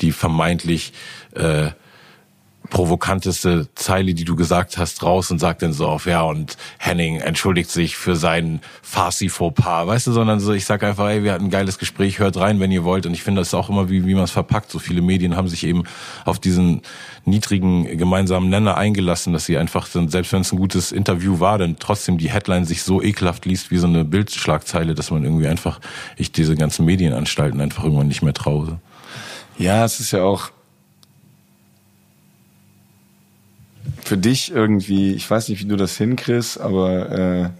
die 0.00 0.12
vermeintlich 0.12 0.92
äh, 1.34 1.70
provokanteste 2.70 3.68
Zeile, 3.74 4.14
die 4.14 4.24
du 4.24 4.36
gesagt 4.36 4.78
hast, 4.78 5.02
raus 5.02 5.30
und 5.30 5.38
sagt 5.40 5.62
dann 5.62 5.72
so 5.72 5.86
auf, 5.86 6.06
ja, 6.06 6.22
und 6.22 6.56
Henning 6.78 7.16
entschuldigt 7.16 7.70
sich 7.70 7.96
für 7.96 8.16
seinen 8.16 8.60
Farsi-Fauxpas, 8.82 9.86
weißt 9.86 10.06
du, 10.06 10.12
sondern 10.12 10.40
so, 10.40 10.52
ich 10.52 10.64
sag 10.64 10.82
einfach, 10.84 11.08
ey, 11.08 11.24
wir 11.24 11.32
hatten 11.32 11.46
ein 11.46 11.50
geiles 11.50 11.78
Gespräch, 11.78 12.20
hört 12.20 12.36
rein, 12.36 12.60
wenn 12.60 12.70
ihr 12.70 12.84
wollt. 12.84 13.06
Und 13.06 13.12
ich 13.12 13.22
finde 13.22 13.40
das 13.40 13.52
auch 13.54 13.68
immer, 13.68 13.90
wie, 13.90 14.06
wie 14.06 14.14
man 14.14 14.24
es 14.24 14.30
verpackt. 14.30 14.70
So 14.70 14.78
viele 14.78 15.02
Medien 15.02 15.36
haben 15.36 15.48
sich 15.48 15.64
eben 15.64 15.82
auf 16.24 16.38
diesen 16.38 16.82
niedrigen 17.24 17.98
gemeinsamen 17.98 18.48
Nenner 18.48 18.76
eingelassen, 18.76 19.32
dass 19.32 19.44
sie 19.44 19.58
einfach, 19.58 19.86
selbst 19.86 20.32
wenn 20.32 20.42
es 20.42 20.52
ein 20.52 20.58
gutes 20.58 20.92
Interview 20.92 21.40
war, 21.40 21.58
dann 21.58 21.76
trotzdem 21.78 22.18
die 22.18 22.30
Headline 22.30 22.64
sich 22.64 22.82
so 22.82 23.02
ekelhaft 23.02 23.44
liest 23.44 23.70
wie 23.70 23.78
so 23.78 23.88
eine 23.88 24.04
Bildschlagzeile, 24.04 24.94
dass 24.94 25.10
man 25.10 25.24
irgendwie 25.24 25.48
einfach, 25.48 25.80
ich 26.16 26.32
diese 26.32 26.54
ganzen 26.54 26.84
Medienanstalten 26.84 27.60
einfach 27.60 27.82
irgendwann 27.82 28.08
nicht 28.08 28.22
mehr 28.22 28.34
traue. 28.34 28.80
Ja, 29.58 29.84
es 29.84 30.00
ist 30.00 30.12
ja 30.12 30.22
auch, 30.22 30.50
für 34.02 34.16
dich 34.16 34.52
irgendwie, 34.52 35.12
ich 35.12 35.30
weiß 35.30 35.48
nicht, 35.48 35.62
wie 35.62 35.68
du 35.68 35.76
das 35.76 35.96
hinkriegst, 35.96 36.60
aber 36.60 37.10
äh, 37.10 37.50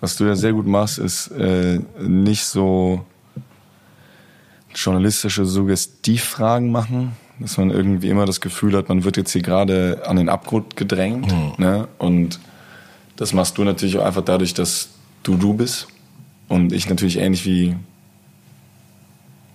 was 0.00 0.16
du 0.16 0.24
ja 0.24 0.34
sehr 0.34 0.52
gut 0.52 0.66
machst, 0.66 0.98
ist 0.98 1.28
äh, 1.28 1.80
nicht 2.00 2.44
so 2.44 3.04
journalistische 4.74 5.44
Suggestivfragen 5.44 6.70
machen, 6.70 7.12
dass 7.38 7.58
man 7.58 7.70
irgendwie 7.70 8.08
immer 8.08 8.26
das 8.26 8.40
Gefühl 8.40 8.76
hat, 8.76 8.88
man 8.88 9.04
wird 9.04 9.16
jetzt 9.16 9.32
hier 9.32 9.42
gerade 9.42 10.02
an 10.06 10.16
den 10.16 10.28
Abgrund 10.28 10.76
gedrängt. 10.76 11.30
Mhm. 11.30 11.52
Ne? 11.58 11.88
Und 11.98 12.40
das 13.16 13.32
machst 13.32 13.58
du 13.58 13.64
natürlich 13.64 13.98
auch 13.98 14.04
einfach 14.04 14.24
dadurch, 14.24 14.54
dass 14.54 14.90
du 15.22 15.36
du 15.36 15.54
bist. 15.54 15.88
Und 16.48 16.72
ich 16.72 16.88
natürlich 16.88 17.18
ähnlich 17.18 17.44
wie 17.44 17.76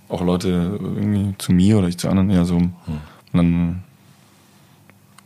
auch 0.07 0.21
Leute 0.21 0.79
irgendwie 0.81 1.33
zu 1.37 1.51
mir 1.51 1.77
oder 1.77 1.87
ich 1.87 1.97
zu 1.97 2.07
anderen, 2.09 2.29
ja 2.29 2.45
so. 2.45 2.59
Mhm. 2.59 2.71
Man, 3.31 3.83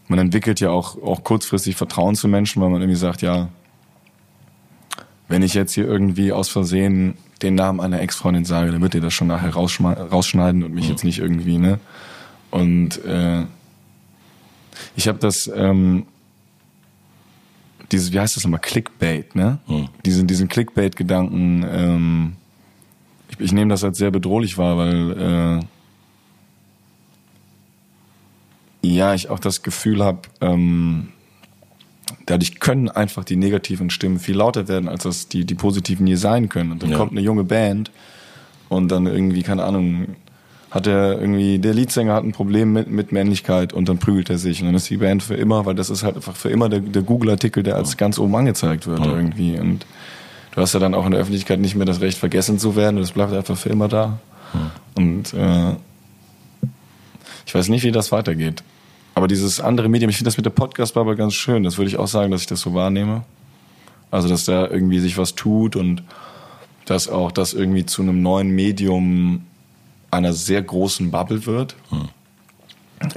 man 0.09 0.19
entwickelt 0.19 0.59
ja 0.59 0.71
auch, 0.71 1.01
auch 1.01 1.23
kurzfristig 1.23 1.75
Vertrauen 1.75 2.15
zu 2.15 2.27
Menschen, 2.27 2.61
weil 2.61 2.69
man 2.69 2.81
irgendwie 2.81 2.99
sagt, 2.99 3.21
ja, 3.21 3.47
wenn 5.27 5.43
ich 5.43 5.53
jetzt 5.53 5.73
hier 5.73 5.85
irgendwie 5.85 6.33
aus 6.33 6.49
Versehen 6.49 7.15
den 7.43 7.55
Namen 7.55 7.79
einer 7.79 8.01
Ex-Freundin 8.01 8.43
sage, 8.43 8.71
dann 8.71 8.81
wird 8.81 8.95
ihr 8.95 9.01
das 9.01 9.13
schon 9.13 9.27
nachher 9.27 9.51
rausschneiden 9.53 10.63
und 10.63 10.73
mich 10.73 10.85
mhm. 10.85 10.89
jetzt 10.89 11.03
nicht 11.03 11.19
irgendwie, 11.19 11.59
ne? 11.59 11.79
Und 12.49 13.05
äh, 13.05 13.45
ich 14.95 15.07
habe 15.07 15.19
das, 15.19 15.49
ähm, 15.55 16.07
dieses, 17.91 18.11
wie 18.11 18.19
heißt 18.19 18.35
das 18.35 18.43
nochmal, 18.43 18.59
Clickbait, 18.59 19.35
ne? 19.35 19.59
Mhm. 19.67 19.89
Diesen, 20.05 20.25
diesen 20.25 20.47
Clickbait-Gedanken, 20.47 21.65
ähm, 21.71 22.33
ich, 23.29 23.39
ich 23.39 23.51
nehme 23.51 23.69
das 23.69 23.83
als 23.83 23.99
sehr 23.99 24.09
bedrohlich 24.09 24.57
wahr, 24.57 24.77
weil 24.77 25.59
äh, 25.59 25.65
ja, 28.81 29.13
ich 29.13 29.29
auch 29.29 29.39
das 29.39 29.61
Gefühl 29.61 30.03
habe, 30.03 30.21
ähm, 30.41 31.09
dadurch 32.25 32.59
können 32.59 32.89
einfach 32.89 33.23
die 33.23 33.35
negativen 33.35 33.89
Stimmen 33.89 34.19
viel 34.19 34.35
lauter 34.35 34.67
werden, 34.67 34.87
als 34.87 35.03
das 35.03 35.27
die, 35.27 35.45
die 35.45 35.55
positiven 35.55 36.07
je 36.07 36.15
sein 36.15 36.49
können. 36.49 36.71
Und 36.71 36.83
dann 36.83 36.91
ja. 36.91 36.97
kommt 36.97 37.11
eine 37.11 37.21
junge 37.21 37.43
Band 37.43 37.91
und 38.69 38.89
dann 38.89 39.05
irgendwie, 39.05 39.43
keine 39.43 39.63
Ahnung, 39.63 40.15
hat 40.71 40.85
er 40.85 41.19
irgendwie, 41.19 41.57
der 41.57 41.73
Leadsänger 41.73 42.13
hat 42.13 42.23
ein 42.23 42.31
Problem 42.31 42.73
mit, 42.73 42.89
mit 42.89 43.11
Männlichkeit 43.11 43.73
und 43.73 43.89
dann 43.89 43.97
prügelt 43.97 44.29
er 44.29 44.37
sich. 44.37 44.61
Und 44.61 44.67
dann 44.67 44.75
ist 44.75 44.89
die 44.89 44.97
Band 44.97 45.23
für 45.23 45.33
immer, 45.33 45.65
weil 45.65 45.73
das 45.73 45.89
ist 45.89 46.03
halt 46.03 46.15
einfach 46.15 46.35
für 46.35 46.49
immer 46.49 46.69
der, 46.69 46.79
der 46.79 47.01
Google-Artikel, 47.01 47.63
der 47.63 47.75
als 47.75 47.97
ganz 47.97 48.19
oben 48.19 48.35
angezeigt 48.35 48.85
wird 48.85 49.03
ja. 49.03 49.15
irgendwie. 49.15 49.59
Und 49.59 49.85
du 50.53 50.61
hast 50.61 50.73
ja 50.73 50.79
dann 50.79 50.93
auch 50.93 51.05
in 51.05 51.11
der 51.11 51.21
Öffentlichkeit 51.21 51.59
nicht 51.59 51.75
mehr 51.75 51.87
das 51.87 52.01
Recht, 52.01 52.19
vergessen 52.19 52.59
zu 52.59 52.75
werden. 52.75 52.97
Das 52.97 53.11
bleibt 53.11 53.33
einfach 53.33 53.57
für 53.57 53.69
immer 53.69 53.87
da. 53.87 54.19
Ja. 54.53 54.71
Und 54.95 55.33
äh, 55.33 55.75
ich 57.49 57.55
weiß 57.55 57.69
nicht, 57.69 57.83
wie 57.83 57.91
das 57.91 58.11
weitergeht. 58.11 58.61
Aber 59.15 59.27
dieses 59.27 59.59
andere 59.59 59.89
Medium, 59.89 60.11
ich 60.11 60.17
finde 60.17 60.27
das 60.27 60.37
mit 60.37 60.45
der 60.45 60.51
Podcast-Bubble 60.51 61.15
ganz 61.15 61.33
schön. 61.33 61.63
Das 61.63 61.79
würde 61.79 61.89
ich 61.89 61.97
auch 61.97 62.07
sagen, 62.07 62.29
dass 62.29 62.41
ich 62.41 62.47
das 62.47 62.61
so 62.61 62.75
wahrnehme. 62.75 63.23
Also, 64.11 64.29
dass 64.29 64.45
da 64.45 64.67
irgendwie 64.67 64.99
sich 64.99 65.17
was 65.17 65.33
tut 65.33 65.75
und 65.75 66.03
dass 66.85 67.07
auch 67.07 67.31
das 67.31 67.55
irgendwie 67.55 67.87
zu 67.87 68.03
einem 68.03 68.21
neuen 68.21 68.51
Medium 68.51 69.47
einer 70.11 70.33
sehr 70.33 70.61
großen 70.61 71.09
Bubble 71.09 71.47
wird. 71.47 71.75
Hm. 71.89 72.09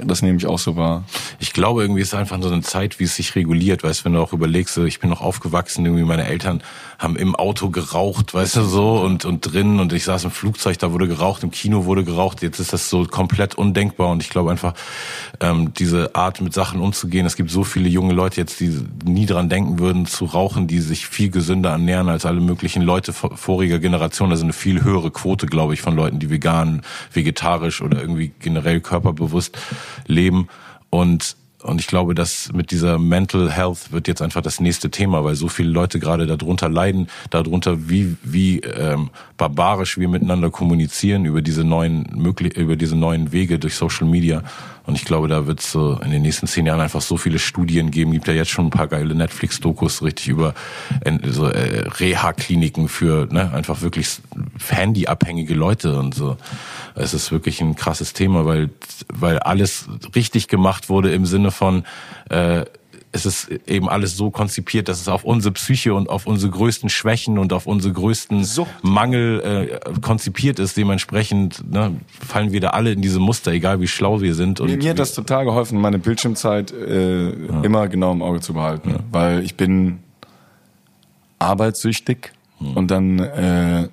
Das 0.05 0.21
nehme 0.21 0.37
ich 0.37 0.45
auch 0.45 0.59
so 0.59 0.77
wahr. 0.77 1.03
Ich 1.39 1.51
glaube, 1.51 1.81
irgendwie 1.81 2.01
ist 2.01 2.13
einfach 2.13 2.41
so 2.41 2.49
eine 2.49 2.61
Zeit, 2.61 2.99
wie 2.99 3.03
es 3.03 3.15
sich 3.15 3.35
reguliert. 3.35 3.83
Weißt, 3.83 4.05
wenn 4.05 4.13
du 4.13 4.21
auch 4.21 4.31
überlegst, 4.31 4.77
ich 4.77 5.01
bin 5.01 5.09
noch 5.09 5.19
aufgewachsen, 5.19 5.85
irgendwie 5.85 6.05
meine 6.05 6.25
Eltern 6.25 6.63
haben 6.99 7.17
im 7.17 7.35
Auto 7.35 7.69
geraucht, 7.69 8.33
weißt 8.33 8.55
du, 8.55 8.63
so, 8.63 9.01
und, 9.01 9.25
und 9.25 9.41
drin, 9.41 9.81
und 9.81 9.91
ich 9.91 10.05
saß 10.05 10.23
im 10.23 10.31
Flugzeug, 10.31 10.79
da 10.79 10.93
wurde 10.93 11.09
geraucht, 11.09 11.43
im 11.43 11.51
Kino 11.51 11.83
wurde 11.83 12.05
geraucht. 12.05 12.41
Jetzt 12.41 12.59
ist 12.59 12.71
das 12.71 12.89
so 12.89 13.03
komplett 13.05 13.55
undenkbar. 13.55 14.09
Und 14.09 14.23
ich 14.23 14.29
glaube 14.29 14.51
einfach, 14.51 14.73
ähm, 15.41 15.73
diese 15.73 16.15
Art 16.15 16.39
mit 16.39 16.53
Sachen 16.53 16.79
umzugehen, 16.79 17.25
es 17.25 17.35
gibt 17.35 17.51
so 17.51 17.65
viele 17.65 17.89
junge 17.89 18.13
Leute 18.13 18.39
jetzt, 18.39 18.61
die 18.61 18.79
nie 19.03 19.25
dran 19.25 19.49
denken 19.49 19.79
würden, 19.79 20.05
zu 20.05 20.23
rauchen, 20.25 20.67
die 20.67 20.79
sich 20.79 21.07
viel 21.07 21.29
gesünder 21.29 21.71
ernähren 21.71 22.07
als 22.07 22.25
alle 22.25 22.39
möglichen 22.39 22.83
Leute 22.83 23.11
voriger 23.11 23.79
Generation. 23.79 24.31
Also 24.31 24.43
eine 24.43 24.53
viel 24.53 24.81
höhere 24.81 25.11
Quote, 25.11 25.45
glaube 25.45 25.73
ich, 25.73 25.81
von 25.81 25.93
Leuten, 25.93 26.19
die 26.19 26.29
vegan, 26.29 26.83
vegetarisch 27.11 27.81
oder 27.81 27.99
irgendwie 27.99 28.31
generell 28.39 28.79
körperbewusst 28.79 29.57
leben. 30.07 30.47
Und 30.89 31.35
und 31.63 31.79
ich 31.79 31.87
glaube, 31.87 32.13
dass 32.13 32.51
mit 32.53 32.71
dieser 32.71 32.99
Mental 32.99 33.49
Health 33.49 33.91
wird 33.91 34.09
jetzt 34.09 34.21
einfach 34.21 34.41
das 34.41 34.59
nächste 34.59 34.91
Thema, 34.91 35.23
weil 35.23 35.35
so 35.35 35.47
viele 35.47 35.69
Leute 35.69 35.97
gerade 35.99 36.27
darunter 36.27 36.67
leiden, 36.67 37.07
darunter 37.29 37.89
wie 37.89 38.17
wie 38.21 38.59
ähm, 38.59 39.09
barbarisch 39.37 39.97
wir 39.97 40.09
miteinander 40.09 40.49
kommunizieren 40.49 41.23
über 41.23 41.41
diese 41.41 41.63
neuen 41.63 42.05
über 42.55 42.75
diese 42.75 42.97
neuen 42.97 43.31
Wege 43.31 43.59
durch 43.59 43.75
Social 43.75 44.07
Media. 44.07 44.43
Und 44.85 44.95
ich 44.95 45.05
glaube, 45.05 45.27
da 45.27 45.47
wird 45.47 45.61
es 45.61 45.71
so 45.71 45.99
in 46.03 46.11
den 46.11 46.21
nächsten 46.21 46.45
zehn 46.45 46.65
Jahren 46.65 46.81
einfach 46.81 47.01
so 47.01 47.15
viele 47.15 47.39
Studien 47.39 47.89
geben. 47.89 48.11
Gibt 48.11 48.27
ja 48.27 48.33
jetzt 48.33 48.51
schon 48.51 48.67
ein 48.67 48.69
paar 48.69 48.87
geile 48.87 49.15
Netflix-Dokus 49.15 50.03
richtig 50.03 50.27
über 50.27 50.53
so 51.29 51.47
äh, 51.47 51.87
Reha-Kliniken 51.87 52.89
für 52.89 53.27
ne, 53.31 53.53
einfach 53.53 53.81
wirklich 53.81 54.19
handyabhängige 54.67 55.53
Leute 55.53 55.97
und 55.97 56.13
so. 56.13 56.37
Es 56.95 57.13
ist 57.13 57.31
wirklich 57.31 57.61
ein 57.61 57.75
krasses 57.75 58.13
Thema, 58.13 58.45
weil 58.45 58.69
weil 59.11 59.39
alles 59.39 59.87
richtig 60.15 60.49
gemacht 60.49 60.89
wurde 60.89 61.13
im 61.13 61.25
Sinne 61.25 61.51
von 61.51 61.83
äh, 62.29 62.65
es 63.13 63.27
ist 63.27 63.49
eben 63.67 63.87
alles 63.87 64.17
so 64.17 64.31
konzipiert, 64.31 64.89
dass 64.89 64.99
es 64.99 65.07
auf 65.07 65.23
unsere 65.23 65.53
Psyche 65.53 65.93
und 65.93 66.09
auf 66.09 66.25
unsere 66.25 66.51
größten 66.51 66.89
Schwächen 66.89 67.37
und 67.37 67.53
auf 67.53 67.67
unsere 67.67 67.93
größten 67.93 68.43
Sucht. 68.43 68.71
Mangel 68.81 69.79
äh, 69.85 69.99
konzipiert 70.01 70.57
ist. 70.57 70.75
Dementsprechend 70.75 71.63
ne, 71.71 71.95
fallen 72.27 72.51
wir 72.51 72.59
da 72.59 72.71
alle 72.71 72.91
in 72.91 73.01
diese 73.01 73.19
Muster, 73.19 73.51
egal 73.51 73.79
wie 73.79 73.87
schlau 73.87 74.21
wir 74.21 74.33
sind. 74.33 74.59
Und 74.59 74.75
mir 74.75 74.89
hat 74.89 74.99
das 74.99 75.13
total 75.13 75.45
geholfen, 75.45 75.79
meine 75.79 75.99
Bildschirmzeit 75.99 76.71
äh, 76.71 77.25
ja. 77.25 77.61
immer 77.61 77.87
genau 77.87 78.11
im 78.11 78.23
Auge 78.23 78.41
zu 78.41 78.53
behalten, 78.53 78.89
ja. 78.89 78.99
weil 79.11 79.43
ich 79.43 79.55
bin 79.55 79.99
arbeitssüchtig 81.37 82.31
hm. 82.57 82.75
und 82.75 82.89
dann 82.89 83.19
äh, 83.19 83.89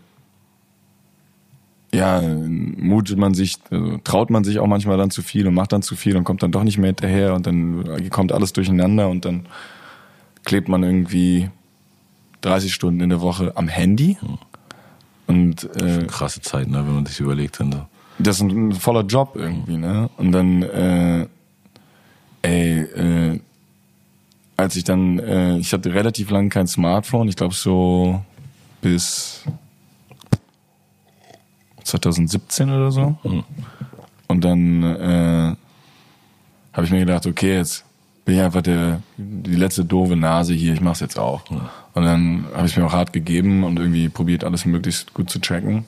ja, 1.92 2.20
mutet 2.22 3.18
man 3.18 3.34
sich, 3.34 3.56
also 3.70 3.98
traut 4.04 4.30
man 4.30 4.44
sich 4.44 4.58
auch 4.60 4.66
manchmal 4.66 4.96
dann 4.96 5.10
zu 5.10 5.22
viel 5.22 5.46
und 5.46 5.54
macht 5.54 5.72
dann 5.72 5.82
zu 5.82 5.96
viel 5.96 6.16
und 6.16 6.24
kommt 6.24 6.42
dann 6.42 6.52
doch 6.52 6.62
nicht 6.62 6.78
mehr 6.78 6.88
hinterher 6.88 7.34
und 7.34 7.46
dann 7.46 8.10
kommt 8.10 8.32
alles 8.32 8.52
durcheinander 8.52 9.08
und 9.08 9.24
dann 9.24 9.46
klebt 10.44 10.68
man 10.68 10.82
irgendwie 10.82 11.50
30 12.42 12.72
Stunden 12.72 13.00
in 13.00 13.10
der 13.10 13.20
Woche 13.20 13.52
am 13.56 13.68
Handy. 13.68 14.16
Und 15.26 15.64
äh, 15.80 16.06
krasse 16.06 16.40
Zeit, 16.40 16.68
ne, 16.68 16.78
wenn 16.78 16.94
man 16.94 17.06
sich 17.06 17.20
überlegt. 17.20 17.60
Dann 17.60 17.72
so. 17.72 17.86
Das 18.18 18.36
ist 18.36 18.42
ein 18.42 18.72
voller 18.72 19.02
Job 19.02 19.36
irgendwie, 19.36 19.76
ne? 19.76 20.10
Und 20.16 20.32
dann, 20.32 20.62
äh, 20.62 21.26
ey, 22.42 22.80
äh, 22.80 23.40
als 24.56 24.76
ich 24.76 24.84
dann, 24.84 25.18
äh, 25.20 25.56
ich 25.58 25.72
hatte 25.72 25.94
relativ 25.94 26.30
lange 26.30 26.48
kein 26.48 26.66
Smartphone, 26.66 27.28
ich 27.28 27.36
glaube 27.36 27.54
so 27.54 28.22
bis 28.82 29.44
2017 31.84 32.70
oder 32.70 32.90
so. 32.90 33.16
Mhm. 33.22 33.44
Und 34.28 34.44
dann 34.44 34.82
äh, 34.82 35.56
habe 36.72 36.84
ich 36.84 36.90
mir 36.90 37.00
gedacht, 37.00 37.26
okay, 37.26 37.56
jetzt 37.56 37.84
bin 38.24 38.36
ich 38.36 38.40
einfach 38.42 38.62
der, 38.62 39.02
die 39.16 39.56
letzte 39.56 39.84
doofe 39.84 40.16
Nase 40.16 40.54
hier, 40.54 40.72
ich 40.72 40.80
mach's 40.80 41.00
jetzt 41.00 41.18
auch. 41.18 41.48
Mhm. 41.50 41.60
Und 41.94 42.04
dann 42.04 42.44
habe 42.54 42.66
ich 42.66 42.76
mir 42.76 42.86
auch 42.86 42.92
hart 42.92 43.12
gegeben 43.12 43.64
und 43.64 43.78
irgendwie 43.78 44.08
probiert, 44.08 44.44
alles 44.44 44.64
möglichst 44.64 45.14
gut 45.14 45.30
zu 45.30 45.40
checken. 45.40 45.84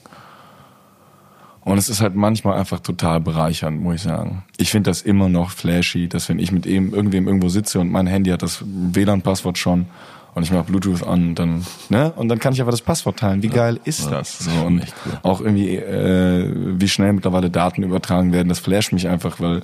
Und 1.61 1.77
es 1.77 1.87
ist 1.87 2.01
halt 2.01 2.15
manchmal 2.15 2.59
einfach 2.59 2.81
total 2.81 3.21
bereichernd, 3.21 3.81
muss 3.81 3.95
ich 3.95 4.01
sagen. 4.01 4.43
Ich 4.57 4.69
finde 4.69 4.89
das 4.89 5.01
immer 5.01 5.29
noch 5.29 5.51
flashy, 5.51 6.09
dass 6.09 6.27
wenn 6.27 6.39
ich 6.39 6.51
mit 6.51 6.65
eben 6.65 6.93
irgendwem 6.93 7.25
irgendwo 7.27 7.47
sitze 7.47 7.79
und 7.79 7.89
mein 7.89 8.07
Handy 8.07 8.31
hat 8.31 8.41
das 8.41 8.63
WLAN-Passwort 8.65 9.57
schon 9.57 9.85
und 10.35 10.43
ich 10.43 10.51
mache 10.51 10.63
Bluetooth 10.63 11.03
an 11.03 11.29
und 11.29 11.35
dann, 11.35 11.65
ne? 11.89 12.11
Und 12.15 12.29
dann 12.29 12.39
kann 12.39 12.53
ich 12.53 12.59
einfach 12.59 12.71
das 12.71 12.81
Passwort 12.81 13.19
teilen. 13.19 13.43
Wie 13.43 13.47
ja, 13.47 13.53
geil 13.53 13.79
ist 13.83 14.09
das? 14.09 14.39
So, 14.39 14.51
und 14.65 14.81
cool. 14.81 15.19
auch 15.21 15.41
irgendwie, 15.41 15.75
äh, 15.75 16.51
wie 16.53 16.87
schnell 16.87 17.13
mittlerweile 17.13 17.49
Daten 17.49 17.83
übertragen 17.83 18.33
werden, 18.33 18.49
das 18.49 18.59
flasht 18.59 18.93
mich 18.93 19.07
einfach, 19.07 19.39
weil 19.39 19.61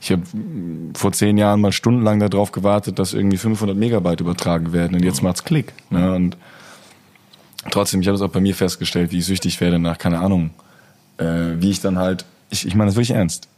ich 0.00 0.12
habe 0.12 0.22
vor 0.94 1.12
zehn 1.12 1.38
Jahren 1.38 1.62
mal 1.62 1.72
stundenlang 1.72 2.20
darauf 2.20 2.52
gewartet, 2.52 2.98
dass 2.98 3.14
irgendwie 3.14 3.38
500 3.38 3.74
Megabyte 3.74 4.20
übertragen 4.20 4.74
werden 4.74 4.94
und 4.94 5.02
jetzt 5.02 5.22
macht's 5.22 5.44
Klick. 5.44 5.72
Ne? 5.88 6.14
Und 6.14 6.36
trotzdem, 7.70 8.02
ich 8.02 8.08
habe 8.08 8.16
es 8.16 8.20
auch 8.20 8.30
bei 8.30 8.40
mir 8.40 8.54
festgestellt, 8.54 9.12
wie 9.12 9.18
ich 9.20 9.24
süchtig 9.24 9.58
werde 9.62 9.78
nach, 9.78 9.96
keine 9.96 10.18
Ahnung, 10.18 10.50
äh, 11.16 11.54
wie 11.56 11.70
ich 11.70 11.80
dann 11.80 11.98
halt, 11.98 12.26
ich, 12.50 12.66
ich 12.66 12.74
meine 12.74 12.88
das 12.88 12.96
wirklich 12.96 13.12
ernst. 13.12 13.48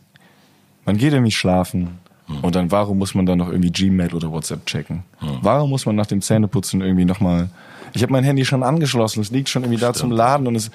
Man 0.84 0.96
geht 0.98 1.12
irgendwie 1.12 1.32
schlafen, 1.32 1.98
hm. 2.26 2.40
Und 2.40 2.54
dann, 2.56 2.70
warum 2.72 2.98
muss 2.98 3.14
man 3.14 3.26
dann 3.26 3.38
noch 3.38 3.48
irgendwie 3.48 3.70
Gmail 3.70 4.12
oder 4.14 4.30
WhatsApp 4.30 4.66
checken? 4.66 5.04
Hm. 5.18 5.38
Warum 5.42 5.70
muss 5.70 5.86
man 5.86 5.96
nach 5.96 6.06
dem 6.06 6.20
Zähneputzen 6.20 6.80
irgendwie 6.80 7.04
nochmal. 7.04 7.48
Ich 7.92 8.02
habe 8.02 8.12
mein 8.12 8.24
Handy 8.24 8.44
schon 8.44 8.62
angeschlossen, 8.62 9.20
es 9.20 9.30
liegt 9.30 9.48
schon 9.48 9.62
irgendwie 9.62 9.80
da 9.80 9.92
zum 9.94 10.10
Laden 10.10 10.46
und 10.46 10.56
es 10.56 10.70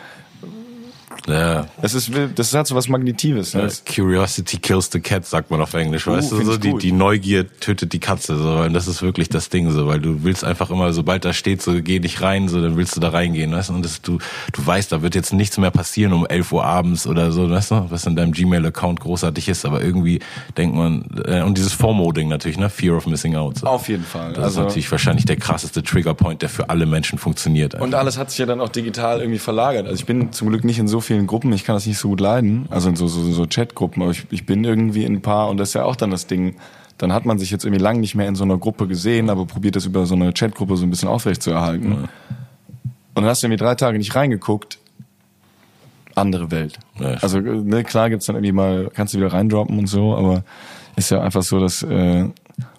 Ja. 1.28 1.68
Das 1.82 1.94
ist, 1.94 2.12
das 2.36 2.54
hat 2.54 2.68
so 2.68 2.76
was 2.76 2.88
Magnetives. 2.88 3.54
Ne? 3.54 3.70
Curiosity 3.86 4.58
kills 4.58 4.90
the 4.92 5.00
cat, 5.00 5.26
sagt 5.26 5.52
man 5.52 5.62
auf 5.62 5.74
Englisch. 5.74 6.08
Uh, 6.08 6.14
weißt 6.14 6.32
du, 6.32 6.44
so 6.44 6.58
die, 6.58 6.74
die 6.78 6.92
Neugier 6.92 7.46
tötet 7.60 7.94
die 7.94 8.00
Katze. 8.00 8.38
So, 8.38 8.58
und 8.58 8.74
das 8.74 8.88
ist 8.88 9.02
wirklich 9.02 9.30
das 9.30 9.50
Ding, 9.50 9.70
so, 9.72 9.88
weil 9.88 10.00
du 10.00 10.24
willst 10.24 10.44
einfach 10.44 10.70
immer, 10.70 10.94
sobald 10.94 11.26
da 11.26 11.34
steht, 11.34 11.62
so 11.62 11.82
geh 11.82 12.00
nicht 12.00 12.22
rein, 12.22 12.48
so, 12.48 12.62
dann 12.62 12.78
willst 12.78 12.96
du 12.96 13.00
da 13.00 13.10
reingehen, 13.10 13.52
weißt 13.52 13.70
du? 13.70 13.74
Und 13.74 13.86
das, 13.86 14.02
du, 14.02 14.18
du 14.54 14.66
weißt, 14.66 14.92
da 14.92 15.02
wird 15.02 15.16
jetzt 15.16 15.34
nichts 15.34 15.58
mehr 15.58 15.72
passieren 15.72 16.14
um 16.14 16.26
11 16.26 16.52
Uhr 16.52 16.66
abends 16.66 17.08
oder 17.08 17.32
so, 17.32 17.50
weißt 17.50 17.72
du, 17.72 17.86
was 17.90 18.06
in 18.06 18.16
deinem 18.16 18.32
Gmail-Account 18.32 19.00
großartig 19.00 19.48
ist, 19.50 19.66
aber 19.66 19.82
irgendwie 19.82 20.20
denkt 20.58 20.76
man, 20.76 21.06
äh, 21.26 21.42
und 21.42 21.58
dieses 21.58 21.74
FOMO-Ding 21.74 22.28
natürlich, 22.28 22.58
ne? 22.58 22.70
Fear 22.70 22.98
of 22.98 23.06
Missing 23.06 23.36
Out. 23.36 23.60
So. 23.60 23.68
Auf 23.68 23.90
jeden 23.90 24.04
Fall. 24.04 24.34
Das 24.34 24.44
also, 24.44 24.62
ist 24.62 24.68
natürlich 24.68 24.92
wahrscheinlich 24.92 25.26
der 25.26 25.36
krasseste 25.36 25.84
Triggerpoint, 25.84 26.42
der 26.42 26.50
für 26.50 26.70
alle 26.70 26.86
Menschen 26.86 27.20
funktioniert. 27.20 27.76
Einfach. 27.76 27.86
Und 27.86 27.96
alles 27.96 28.18
hat 28.18 28.30
sich 28.32 28.40
ja 28.40 28.46
dann 28.46 28.62
auch 28.62 28.70
digital 28.70 29.20
irgendwie 29.20 29.40
verlagert. 29.40 29.86
Also 29.86 30.00
ich 30.00 30.06
bin 30.06 30.32
zum 30.32 30.50
Glück 30.50 30.64
nicht 30.64 30.80
in 30.80 30.88
so 30.88 31.02
vielen 31.12 31.28
Gruppen, 31.28 31.52
ich 31.52 31.66
kann 31.66 31.76
das 31.76 31.86
nicht 31.86 31.98
so 31.98 32.08
gut 32.08 32.22
leiden, 32.22 32.68
also 32.70 32.88
in 32.88 32.96
so, 32.96 33.06
so, 33.08 33.22
so 33.32 33.46
Chatgruppen, 33.46 34.02
aber 34.02 34.12
ich, 34.12 34.26
ich 34.32 34.46
bin 34.46 34.64
irgendwie 34.64 35.04
in 35.04 35.16
ein 35.16 35.22
paar 35.22 35.50
und 35.50 35.58
das 35.58 35.70
ist 35.70 35.74
ja 35.74 35.84
auch 35.84 35.98
dann 35.98 36.10
das 36.10 36.26
Ding, 36.26 36.56
dann 36.98 37.12
hat 37.12 37.26
man 37.26 37.38
sich 37.38 37.52
jetzt 37.52 37.66
irgendwie 37.66 37.84
lange 37.84 38.00
nicht 38.00 38.16
mehr 38.16 38.30
in 38.30 38.36
so 38.36 38.46
einer 38.46 38.58
Gruppe 38.58 38.88
gesehen, 38.88 39.30
aber 39.30 39.46
probiert 39.46 39.76
das 39.76 39.86
über 39.86 40.06
so 40.06 40.16
eine 40.16 40.32
Chatgruppe 40.32 40.78
so 40.78 40.86
ein 40.86 40.90
bisschen 40.90 41.10
aufrecht 41.10 41.44
zu 41.44 41.52
erhalten. 41.52 41.92
Ja. 41.92 41.98
Und 41.98 42.10
dann 43.16 43.26
hast 43.26 43.44
du 43.44 43.48
irgendwie 43.48 43.62
drei 43.62 43.76
Tage 43.76 43.98
nicht 43.98 44.16
reingeguckt, 44.16 44.80
andere 46.16 46.50
Welt. 46.50 46.80
Ja, 46.98 47.16
also 47.16 47.40
ne, 47.42 47.84
klar 47.84 48.10
gibt's 48.10 48.28
dann 48.28 48.38
irgendwie 48.38 48.54
mal, 48.54 48.90
kannst 48.94 49.14
du 49.14 49.18
wieder 49.18 49.34
reindroppen 49.34 49.78
und 49.80 49.88
so, 49.88 50.16
aber 50.16 50.46
ist 50.96 51.12
ja 51.12 51.20
einfach 51.20 51.44
so, 51.44 51.60
dass 51.60 51.84
äh, 51.84 52.30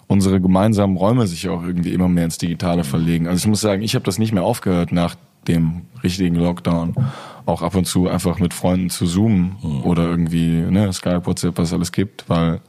unsere 0.07 0.41
gemeinsamen 0.41 0.97
Räume 0.97 1.27
sich 1.27 1.49
auch 1.49 1.61
irgendwie 1.61 1.93
immer 1.93 2.07
mehr 2.07 2.25
ins 2.25 2.39
Digitale 2.39 2.83
verlegen. 2.83 3.27
Also 3.27 3.43
ich 3.43 3.47
muss 3.47 3.61
sagen, 3.61 3.83
ich 3.83 3.93
habe 3.93 4.05
das 4.05 4.17
nicht 4.17 4.33
mehr 4.33 4.43
aufgehört 4.43 4.91
nach 4.91 5.15
dem 5.47 5.83
richtigen 6.03 6.35
Lockdown 6.35 6.95
auch 7.45 7.61
ab 7.61 7.75
und 7.75 7.85
zu 7.85 8.07
einfach 8.07 8.39
mit 8.39 8.53
Freunden 8.53 8.89
zu 8.89 9.05
zoomen 9.05 9.57
mhm. 9.61 9.81
oder 9.81 10.03
irgendwie 10.03 10.49
ne, 10.49 10.91
Skype, 10.93 11.25
WhatsApp, 11.25 11.57
was 11.57 11.69
es 11.69 11.73
alles 11.73 11.91
gibt, 11.91 12.29
weil 12.29 12.61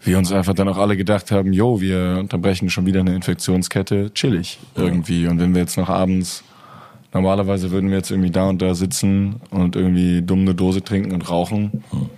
wir 0.00 0.18
uns 0.18 0.32
einfach 0.32 0.54
dann 0.54 0.68
auch 0.68 0.76
alle 0.76 0.96
gedacht 0.96 1.30
haben, 1.30 1.52
jo, 1.52 1.80
wir 1.80 2.18
unterbrechen 2.20 2.68
schon 2.68 2.86
wieder 2.86 3.00
eine 3.00 3.14
Infektionskette, 3.14 4.12
chillig 4.12 4.58
irgendwie. 4.74 5.26
Und 5.26 5.40
wenn 5.40 5.54
wir 5.54 5.62
jetzt 5.62 5.78
noch 5.78 5.88
abends, 5.88 6.44
normalerweise 7.12 7.70
würden 7.70 7.88
wir 7.88 7.96
jetzt 7.96 8.10
irgendwie 8.10 8.30
da 8.30 8.48
und 8.48 8.60
da 8.60 8.74
sitzen 8.74 9.36
und 9.50 9.76
irgendwie 9.76 10.20
dumm 10.20 10.40
eine 10.40 10.54
Dose 10.54 10.84
trinken 10.84 11.12
und 11.12 11.30
rauchen. 11.30 11.82
Mhm. 11.90 12.10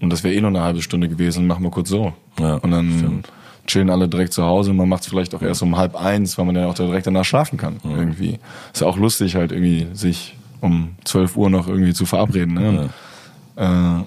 Und 0.00 0.10
das 0.10 0.24
wäre 0.24 0.34
eh 0.34 0.40
nur 0.40 0.50
eine 0.50 0.62
halbe 0.62 0.82
Stunde 0.82 1.08
gewesen, 1.08 1.46
machen 1.46 1.62
wir 1.62 1.70
kurz 1.70 1.90
so. 1.90 2.12
Ja, 2.40 2.54
und 2.54 2.72
dann 2.72 2.90
stimmt 2.98 3.32
chillen 3.66 3.90
alle 3.90 4.08
direkt 4.08 4.32
zu 4.32 4.42
Hause. 4.44 4.72
Man 4.72 4.88
macht 4.88 5.02
es 5.02 5.08
vielleicht 5.08 5.34
auch 5.34 5.42
erst 5.42 5.62
um 5.62 5.76
halb 5.76 5.94
eins, 5.94 6.36
weil 6.38 6.44
man 6.44 6.56
ja 6.56 6.66
auch 6.66 6.74
direkt 6.74 7.06
danach 7.06 7.24
schlafen 7.24 7.56
kann. 7.58 7.76
Ja. 7.84 7.96
Irgendwie. 7.96 8.38
Ist 8.72 8.80
ja 8.80 8.86
auch 8.86 8.96
lustig, 8.96 9.36
halt 9.36 9.52
irgendwie 9.52 9.88
sich 9.92 10.36
um 10.60 10.96
12 11.04 11.36
Uhr 11.36 11.50
noch 11.50 11.68
irgendwie 11.68 11.94
zu 11.94 12.06
verabreden. 12.06 12.54
Ne? 12.54 12.90
Ja. 13.56 14.00
Äh, 14.00 14.04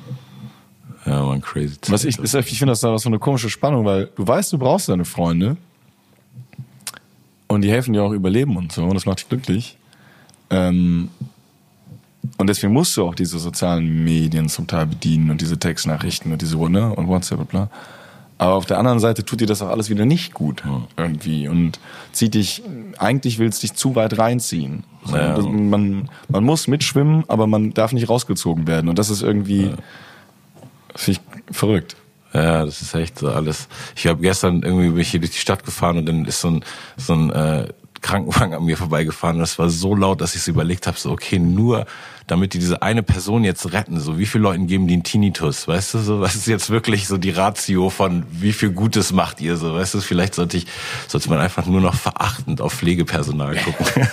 ja, 1.05 1.23
man, 1.23 1.41
crazy. 1.41 1.75
Was 1.87 2.03
ich, 2.03 2.17
ist, 2.17 2.33
ich 2.33 2.57
finde 2.57 2.71
das 2.71 2.79
da 2.79 2.97
so 2.97 3.09
eine 3.09 3.19
komische 3.19 3.49
Spannung, 3.49 3.85
weil 3.85 4.09
du 4.15 4.27
weißt, 4.27 4.51
du 4.53 4.57
brauchst 4.57 4.89
deine 4.89 5.05
Freunde 5.05 5.55
und 7.47 7.61
die 7.61 7.69
helfen 7.69 7.93
dir 7.93 8.03
auch 8.03 8.11
überleben 8.11 8.57
und 8.57 8.71
so 8.71 8.83
und 8.83 8.95
das 8.95 9.05
macht 9.05 9.19
dich 9.19 9.29
glücklich. 9.29 9.77
Ähm, 10.49 11.09
und 12.37 12.47
deswegen 12.47 12.73
musst 12.73 12.97
du 12.97 13.05
auch 13.05 13.13
diese 13.13 13.37
sozialen 13.37 14.03
Medien 14.03 14.49
zum 14.49 14.65
Teil 14.65 14.87
bedienen 14.87 15.29
und 15.29 15.41
diese 15.41 15.59
Textnachrichten 15.59 16.31
und 16.31 16.41
diese 16.41 16.57
ne, 16.57 16.91
und 16.91 17.07
WhatsApp 17.07 17.39
und 17.39 17.49
bla. 17.49 17.69
Aber 18.37 18.53
auf 18.53 18.65
der 18.65 18.77
anderen 18.77 18.99
Seite 18.99 19.23
tut 19.23 19.39
dir 19.39 19.47
das 19.47 19.61
auch 19.61 19.69
alles 19.69 19.89
wieder 19.89 20.05
nicht 20.05 20.33
gut 20.33 20.63
irgendwie 20.97 21.47
und 21.47 21.79
zieht 22.11 22.33
dich, 22.33 22.63
eigentlich 22.97 23.39
willst 23.39 23.63
dich 23.63 23.75
zu 23.75 23.95
weit 23.95 24.17
reinziehen. 24.17 24.83
So, 25.05 25.15
ja. 25.15 25.39
man, 25.39 26.09
man 26.27 26.43
muss 26.43 26.67
mitschwimmen, 26.67 27.23
aber 27.29 27.47
man 27.47 27.73
darf 27.73 27.93
nicht 27.93 28.09
rausgezogen 28.09 28.67
werden. 28.67 28.89
Und 28.89 28.99
das 28.99 29.09
ist 29.09 29.21
irgendwie, 29.21 29.67
ja. 29.67 29.75
ich 31.07 31.21
verrückt. 31.51 31.95
Ja, 32.33 32.65
das 32.65 32.81
ist 32.81 32.93
echt 32.93 33.19
so 33.19 33.29
alles. 33.29 33.69
Ich 33.95 34.07
habe 34.07 34.21
gestern 34.21 34.61
irgendwie 34.63 34.89
bin 34.89 34.99
ich 34.99 35.09
hier 35.09 35.21
durch 35.21 35.31
die 35.31 35.37
Stadt 35.37 35.63
gefahren 35.63 35.97
und 35.97 36.05
dann 36.05 36.25
ist 36.25 36.41
so 36.41 36.49
ein, 36.49 36.65
so 36.97 37.13
ein 37.13 37.29
äh, 37.29 37.67
Krankenwagen 38.05 38.53
an 38.53 38.63
mir 38.63 38.77
vorbeigefahren 38.77 39.39
das 39.39 39.57
war 39.57 39.69
so 39.69 39.95
laut, 39.95 40.21
dass 40.21 40.35
ich 40.35 40.43
so 40.43 40.51
überlegt 40.51 40.85
habe, 40.85 40.95
so 40.97 41.11
okay, 41.11 41.39
nur 41.39 41.87
damit 42.27 42.53
die 42.53 42.59
diese 42.59 42.83
eine 42.83 43.01
Person 43.01 43.43
jetzt 43.43 43.73
retten, 43.73 43.99
so 43.99 44.19
wie 44.19 44.27
viele 44.27 44.43
Leuten 44.43 44.67
geben 44.67 44.87
die 44.87 44.93
einen 44.93 45.03
Tinnitus, 45.03 45.67
weißt 45.67 45.95
du, 45.95 45.97
so 45.99 46.21
was 46.21 46.35
ist 46.35 46.45
jetzt 46.45 46.69
wirklich 46.69 47.07
so 47.07 47.17
die 47.17 47.31
Ratio 47.31 47.89
von 47.89 48.23
wie 48.29 48.53
viel 48.53 48.69
Gutes 48.69 49.11
macht 49.11 49.41
ihr 49.41 49.57
so, 49.57 49.73
weißt 49.73 49.95
du, 49.95 50.01
vielleicht 50.01 50.35
sollte 50.35 50.57
ich 50.57 50.67
sollte 51.07 51.29
man 51.29 51.39
einfach 51.39 51.65
nur 51.65 51.81
noch 51.81 51.95
verachtend 51.95 52.61
auf 52.61 52.73
Pflegepersonal 52.73 53.55
gucken. 53.63 54.07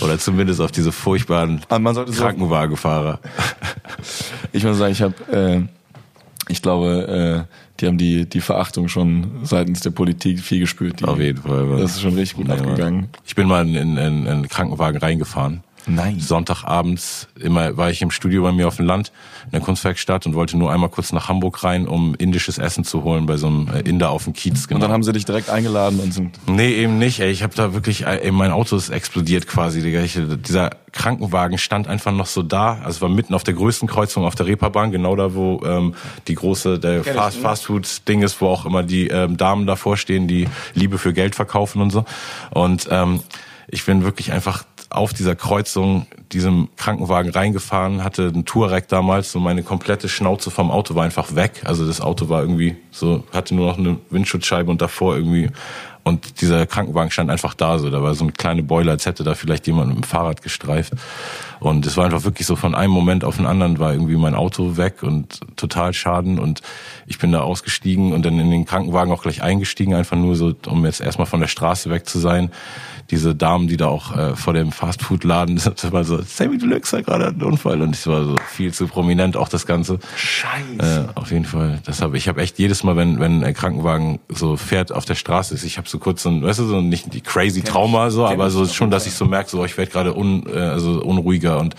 Oder 0.00 0.18
zumindest 0.18 0.60
auf 0.60 0.72
diese 0.72 0.92
furchtbaren 0.92 1.60
Krankenwagenfahrer. 1.68 3.18
ich 4.52 4.64
muss 4.64 4.78
sagen, 4.78 4.92
ich 4.92 5.02
habe 5.02 5.14
äh, 5.32 5.75
ich 6.48 6.62
glaube, 6.62 7.46
äh, 7.48 7.54
die 7.80 7.86
haben 7.86 7.98
die, 7.98 8.26
die 8.26 8.40
Verachtung 8.40 8.88
schon 8.88 9.40
seitens 9.42 9.80
der 9.80 9.90
Politik 9.90 10.40
viel 10.40 10.60
gespürt. 10.60 11.00
Die, 11.00 11.04
Auf 11.04 11.18
jeden 11.18 11.42
Fall. 11.42 11.78
Das 11.78 11.92
ist 11.92 12.02
schon 12.02 12.14
richtig 12.14 12.36
gut 12.36 12.48
nee, 12.48 12.54
abgegangen. 12.54 13.08
Ich 13.26 13.34
bin 13.34 13.48
mal 13.48 13.66
in 13.66 13.98
einen 13.98 14.48
Krankenwagen 14.48 14.98
reingefahren 14.98 15.62
Nein. 15.86 16.18
Sonntagabends 16.18 17.28
immer 17.38 17.76
war 17.76 17.90
ich 17.90 18.02
im 18.02 18.10
Studio 18.10 18.42
bei 18.42 18.52
mir 18.52 18.66
auf 18.66 18.76
dem 18.76 18.86
Land 18.86 19.12
in 19.44 19.52
der 19.52 19.60
Kunstwerkstatt 19.60 20.26
und 20.26 20.34
wollte 20.34 20.56
nur 20.56 20.72
einmal 20.72 20.90
kurz 20.90 21.12
nach 21.12 21.28
Hamburg 21.28 21.62
rein, 21.62 21.86
um 21.86 22.14
indisches 22.16 22.58
Essen 22.58 22.84
zu 22.84 23.04
holen 23.04 23.26
bei 23.26 23.36
so 23.36 23.46
einem 23.46 23.68
äh, 23.68 23.80
Inder 23.80 24.10
auf 24.10 24.24
dem 24.24 24.32
Kiez. 24.32 24.66
Genau. 24.66 24.76
Und 24.76 24.82
dann 24.82 24.92
haben 24.92 25.04
sie 25.04 25.12
dich 25.12 25.24
direkt 25.24 25.48
eingeladen 25.48 26.00
und 26.00 26.12
sind. 26.12 26.38
Nee, 26.46 26.74
eben 26.74 26.98
nicht. 26.98 27.20
Ey. 27.20 27.30
Ich 27.30 27.42
habe 27.42 27.54
da 27.54 27.72
wirklich, 27.72 28.04
ey, 28.04 28.32
mein 28.32 28.50
Auto 28.50 28.76
ist 28.76 28.88
explodiert 28.88 29.46
quasi. 29.46 29.80
Digga. 29.80 30.00
Ich, 30.00 30.18
dieser 30.44 30.70
Krankenwagen 30.90 31.58
stand 31.58 31.86
einfach 31.86 32.12
noch 32.12 32.26
so 32.26 32.42
da. 32.42 32.80
Also 32.82 33.02
war 33.02 33.08
mitten 33.08 33.34
auf 33.34 33.44
der 33.44 33.54
größten 33.54 33.88
Kreuzung 33.88 34.24
auf 34.24 34.34
der 34.34 34.46
Reeperbahn, 34.46 34.90
genau 34.90 35.14
da, 35.14 35.34
wo 35.34 35.62
ähm, 35.64 35.94
die 36.26 36.34
große 36.34 36.80
der 36.80 37.04
Fast, 37.04 37.38
Fast 37.38 37.66
Food 37.66 38.08
Ding 38.08 38.22
ist, 38.22 38.40
wo 38.40 38.48
auch 38.48 38.66
immer 38.66 38.82
die 38.82 39.08
ähm, 39.08 39.36
Damen 39.36 39.66
davor 39.66 39.96
stehen, 39.96 40.26
die 40.26 40.48
Liebe 40.74 40.98
für 40.98 41.12
Geld 41.12 41.34
verkaufen 41.34 41.80
und 41.80 41.90
so. 41.90 42.04
Und 42.50 42.88
ähm, 42.90 43.20
ich 43.68 43.84
bin 43.84 44.04
wirklich 44.04 44.32
einfach 44.32 44.64
auf 44.90 45.12
dieser 45.12 45.34
Kreuzung 45.34 46.06
diesem 46.32 46.68
Krankenwagen 46.76 47.30
reingefahren, 47.30 48.04
hatte 48.04 48.28
einen 48.28 48.44
Touareg 48.44 48.88
damals, 48.88 49.32
so 49.32 49.40
meine 49.40 49.62
komplette 49.62 50.08
Schnauze 50.08 50.50
vom 50.50 50.70
Auto 50.70 50.94
war 50.94 51.04
einfach 51.04 51.34
weg. 51.34 51.62
Also 51.64 51.86
das 51.86 52.00
Auto 52.00 52.28
war 52.28 52.40
irgendwie 52.40 52.76
so, 52.90 53.24
hatte 53.32 53.54
nur 53.54 53.66
noch 53.66 53.78
eine 53.78 53.98
Windschutzscheibe 54.10 54.70
und 54.70 54.80
davor 54.80 55.16
irgendwie 55.16 55.50
und 56.06 56.40
dieser 56.40 56.66
Krankenwagen 56.66 57.10
stand 57.10 57.32
einfach 57.32 57.54
da, 57.54 57.80
so 57.80 57.90
da 57.90 58.00
war 58.00 58.14
so 58.14 58.22
eine 58.22 58.30
kleine 58.30 58.62
Boiler, 58.62 58.92
als 58.92 59.06
hätte 59.06 59.24
da 59.24 59.34
vielleicht 59.34 59.66
jemand 59.66 59.88
mit 59.88 59.96
dem 59.96 60.02
Fahrrad 60.04 60.40
gestreift. 60.40 60.92
Und 61.58 61.84
es 61.84 61.96
war 61.96 62.04
einfach 62.04 62.22
wirklich 62.22 62.46
so 62.46 62.54
von 62.54 62.76
einem 62.76 62.92
Moment 62.92 63.24
auf 63.24 63.38
den 63.38 63.46
anderen 63.46 63.80
war 63.80 63.92
irgendwie 63.92 64.14
mein 64.14 64.36
Auto 64.36 64.76
weg 64.76 65.02
und 65.02 65.40
total 65.56 65.94
Schaden 65.94 66.38
und 66.38 66.62
ich 67.08 67.18
bin 67.18 67.32
da 67.32 67.40
ausgestiegen 67.40 68.12
und 68.12 68.24
dann 68.24 68.38
in 68.38 68.52
den 68.52 68.66
Krankenwagen 68.66 69.12
auch 69.12 69.22
gleich 69.22 69.42
eingestiegen, 69.42 69.94
einfach 69.94 70.16
nur 70.16 70.36
so, 70.36 70.54
um 70.68 70.84
jetzt 70.84 71.00
erstmal 71.00 71.26
von 71.26 71.40
der 71.40 71.48
Straße 71.48 71.90
weg 71.90 72.08
zu 72.08 72.20
sein 72.20 72.52
diese 73.10 73.34
Damen, 73.34 73.68
die 73.68 73.76
da 73.76 73.86
auch 73.86 74.16
äh, 74.16 74.36
vor 74.36 74.52
dem 74.52 74.72
Fastfood-Laden, 74.72 75.56
das 75.64 75.92
war 75.92 76.04
so, 76.04 76.20
Sammy 76.22 76.58
Deluxe 76.58 76.98
hat 76.98 77.06
gerade 77.06 77.28
einen 77.28 77.42
Unfall 77.42 77.80
und 77.82 77.94
ich 77.94 78.06
war 78.06 78.24
so 78.24 78.36
viel 78.48 78.72
zu 78.72 78.86
prominent 78.86 79.36
auch 79.36 79.48
das 79.48 79.66
Ganze. 79.66 79.98
Scheiße. 80.16 81.06
Äh, 81.08 81.18
auf 81.18 81.30
jeden 81.30 81.44
Fall. 81.44 81.80
Das 81.84 82.02
habe 82.02 82.16
ich 82.16 82.28
habe 82.28 82.40
echt 82.40 82.58
jedes 82.58 82.84
Mal, 82.84 82.96
wenn 82.96 83.20
wenn 83.20 83.44
ein 83.44 83.54
Krankenwagen 83.54 84.18
so 84.28 84.56
fährt 84.56 84.92
auf 84.92 85.04
der 85.04 85.14
Straße 85.14 85.54
ist, 85.54 85.64
ich 85.64 85.78
habe 85.78 85.88
so 85.88 85.98
kurz 85.98 86.22
so 86.22 86.30
ein, 86.30 86.42
weißt 86.42 86.58
du, 86.60 86.66
so 86.66 86.80
nicht 86.80 87.12
die 87.12 87.20
crazy 87.20 87.62
Trauma 87.62 88.10
so, 88.10 88.26
aber 88.26 88.50
so 88.50 88.66
schon, 88.66 88.90
dass 88.90 89.06
ich 89.06 89.14
so 89.14 89.24
merke, 89.24 89.50
so 89.50 89.64
ich 89.64 89.76
werde 89.78 89.90
gerade 89.90 90.16
un, 90.16 90.44
äh, 90.46 90.58
also 90.58 91.02
unruhiger 91.02 91.58
und 91.58 91.74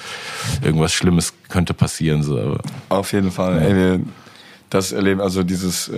irgendwas 0.63 0.93
Schlimmes 0.93 1.33
könnte 1.49 1.73
passieren 1.73 2.23
so. 2.23 2.37
Aber, 2.37 2.59
auf 2.89 3.13
jeden 3.13 3.31
Fall. 3.31 3.61
Ja. 3.61 3.67
Ey, 3.67 3.75
wir, 3.75 3.99
das 4.69 4.91
erleben, 4.91 5.21
also 5.21 5.43
dieses, 5.43 5.87
äh, 5.89 5.95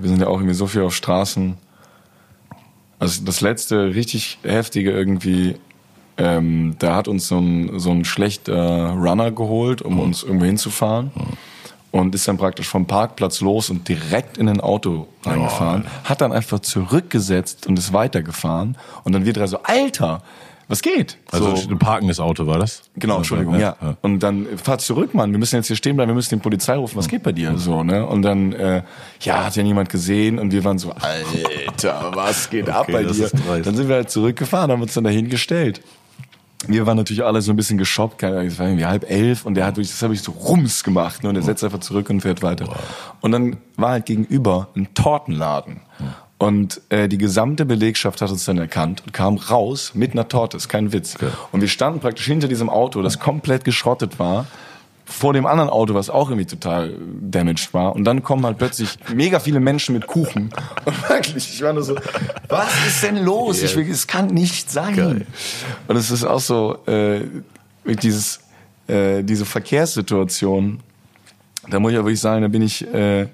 wir 0.00 0.08
sind 0.08 0.20
ja 0.20 0.26
auch 0.26 0.36
irgendwie 0.36 0.54
so 0.54 0.66
viel 0.66 0.82
auf 0.82 0.94
Straßen 0.94 1.56
also 3.00 3.24
das 3.24 3.40
letzte 3.40 3.94
richtig 3.94 4.38
heftige 4.42 4.92
irgendwie, 4.92 5.56
ähm, 6.18 6.76
da 6.78 6.94
hat 6.94 7.08
uns 7.08 7.26
so 7.26 7.38
ein, 7.38 7.80
so 7.80 7.90
ein 7.90 8.04
schlechter 8.04 8.90
Runner 8.90 9.32
geholt, 9.32 9.82
um 9.82 9.94
mhm. 9.94 10.00
uns 10.00 10.22
irgendwo 10.22 10.44
hinzufahren. 10.44 11.10
Mhm. 11.14 11.22
Und 11.92 12.14
ist 12.14 12.28
dann 12.28 12.36
praktisch 12.36 12.68
vom 12.68 12.86
Parkplatz 12.86 13.40
los 13.40 13.68
und 13.68 13.88
direkt 13.88 14.38
in 14.38 14.48
ein 14.48 14.60
Auto 14.60 15.08
reingefahren. 15.24 15.86
Oh. 15.86 16.08
Hat 16.08 16.20
dann 16.20 16.30
einfach 16.30 16.60
zurückgesetzt 16.60 17.66
und 17.66 17.80
ist 17.80 17.92
weitergefahren. 17.92 18.76
Und 19.02 19.12
dann 19.12 19.24
wird 19.24 19.38
er 19.38 19.48
so, 19.48 19.58
Alter, 19.64 20.22
was 20.70 20.82
geht? 20.82 21.18
Also 21.32 21.56
so. 21.56 21.68
ein 21.68 21.78
parkendes 21.80 22.20
Auto 22.20 22.46
war 22.46 22.60
das? 22.60 22.82
Genau, 22.94 23.16
Entschuldigung, 23.16 23.58
ja. 23.58 23.76
ja. 23.82 23.96
Und 24.02 24.20
dann 24.20 24.46
fahr 24.56 24.78
zurück, 24.78 25.14
Mann, 25.14 25.32
wir 25.32 25.38
müssen 25.40 25.56
jetzt 25.56 25.66
hier 25.66 25.74
stehen 25.74 25.96
bleiben, 25.96 26.10
wir 26.10 26.14
müssen 26.14 26.30
den 26.30 26.40
Polizei 26.40 26.76
rufen, 26.76 26.96
was 26.96 27.08
geht 27.08 27.24
bei 27.24 27.32
dir? 27.32 27.58
So, 27.58 27.82
ne? 27.82 28.06
Und 28.06 28.22
dann, 28.22 28.52
äh, 28.52 28.82
ja, 29.20 29.44
hat 29.44 29.56
ja 29.56 29.64
niemand 29.64 29.88
gesehen 29.88 30.38
und 30.38 30.52
wir 30.52 30.62
waren 30.62 30.78
so, 30.78 30.92
Alter, 30.92 32.12
was 32.14 32.48
geht 32.50 32.68
okay, 32.68 32.72
ab 32.72 32.86
bei 32.86 33.02
dir? 33.02 33.30
Dann 33.64 33.74
sind 33.74 33.88
wir 33.88 33.96
halt 33.96 34.10
zurückgefahren, 34.10 34.70
haben 34.70 34.80
uns 34.80 34.94
dann 34.94 35.02
dahin 35.02 35.28
gestellt. 35.28 35.80
Wir 36.68 36.86
waren 36.86 36.96
natürlich 36.96 37.24
alle 37.24 37.42
so 37.42 37.52
ein 37.52 37.56
bisschen 37.56 37.78
geschockt, 37.78 38.22
es 38.22 38.58
war 38.58 38.66
irgendwie 38.66 38.86
halb 38.86 39.10
elf 39.10 39.46
und 39.46 39.54
der 39.54 39.66
hat 39.66 39.76
durch, 39.76 39.88
das 39.88 40.00
habe 40.02 40.14
ich 40.14 40.22
so 40.22 40.30
rums 40.30 40.84
gemacht 40.84 41.24
ne? 41.24 41.30
und 41.30 41.34
der 41.34 41.42
setzt 41.42 41.64
einfach 41.64 41.80
zurück 41.80 42.10
und 42.10 42.20
fährt 42.20 42.42
weiter. 42.42 42.68
Und 43.20 43.32
dann 43.32 43.56
war 43.76 43.90
halt 43.90 44.06
gegenüber 44.06 44.68
ein 44.76 44.94
Tortenladen. 44.94 45.80
Und 46.40 46.80
äh, 46.88 47.06
die 47.06 47.18
gesamte 47.18 47.66
Belegschaft 47.66 48.22
hat 48.22 48.30
uns 48.30 48.46
dann 48.46 48.56
erkannt 48.56 49.02
und 49.04 49.12
kam 49.12 49.36
raus 49.36 49.92
mit 49.92 50.12
einer 50.12 50.26
Torte, 50.26 50.56
ist 50.56 50.70
kein 50.70 50.90
Witz. 50.90 51.16
Okay. 51.16 51.28
Und 51.52 51.60
wir 51.60 51.68
standen 51.68 52.00
praktisch 52.00 52.24
hinter 52.24 52.48
diesem 52.48 52.70
Auto, 52.70 53.02
das 53.02 53.18
komplett 53.18 53.62
geschrottet 53.62 54.18
war, 54.18 54.46
vor 55.04 55.34
dem 55.34 55.44
anderen 55.44 55.68
Auto, 55.68 55.92
was 55.92 56.08
auch 56.08 56.30
irgendwie 56.30 56.46
total 56.46 56.96
damaged 57.20 57.74
war. 57.74 57.94
Und 57.94 58.04
dann 58.04 58.22
kommen 58.22 58.46
halt 58.46 58.56
plötzlich 58.56 58.96
mega 59.14 59.38
viele 59.38 59.60
Menschen 59.60 59.94
mit 59.94 60.06
Kuchen. 60.06 60.48
Und 60.86 61.08
wirklich, 61.10 61.52
ich 61.52 61.60
war 61.60 61.74
nur 61.74 61.82
so, 61.82 61.94
was 62.48 62.86
ist 62.86 63.02
denn 63.02 63.22
los? 63.22 63.58
Yeah. 63.58 63.66
Ich 63.66 63.76
will, 63.76 63.90
es 63.90 64.06
kann 64.06 64.28
nicht 64.28 64.70
sein. 64.70 64.96
Geil. 64.96 65.26
Und 65.88 65.96
es 65.96 66.10
ist 66.10 66.24
auch 66.24 66.40
so, 66.40 66.78
äh, 66.86 67.20
dieses, 67.84 68.40
äh, 68.86 69.22
diese 69.22 69.44
Verkehrssituation, 69.44 70.80
da 71.68 71.80
muss 71.80 71.92
ich 71.92 71.98
auch 71.98 72.04
wirklich 72.04 72.20
sagen, 72.20 72.40
da 72.40 72.48
bin 72.48 72.62
ich, 72.62 72.82
äh, 72.94 73.28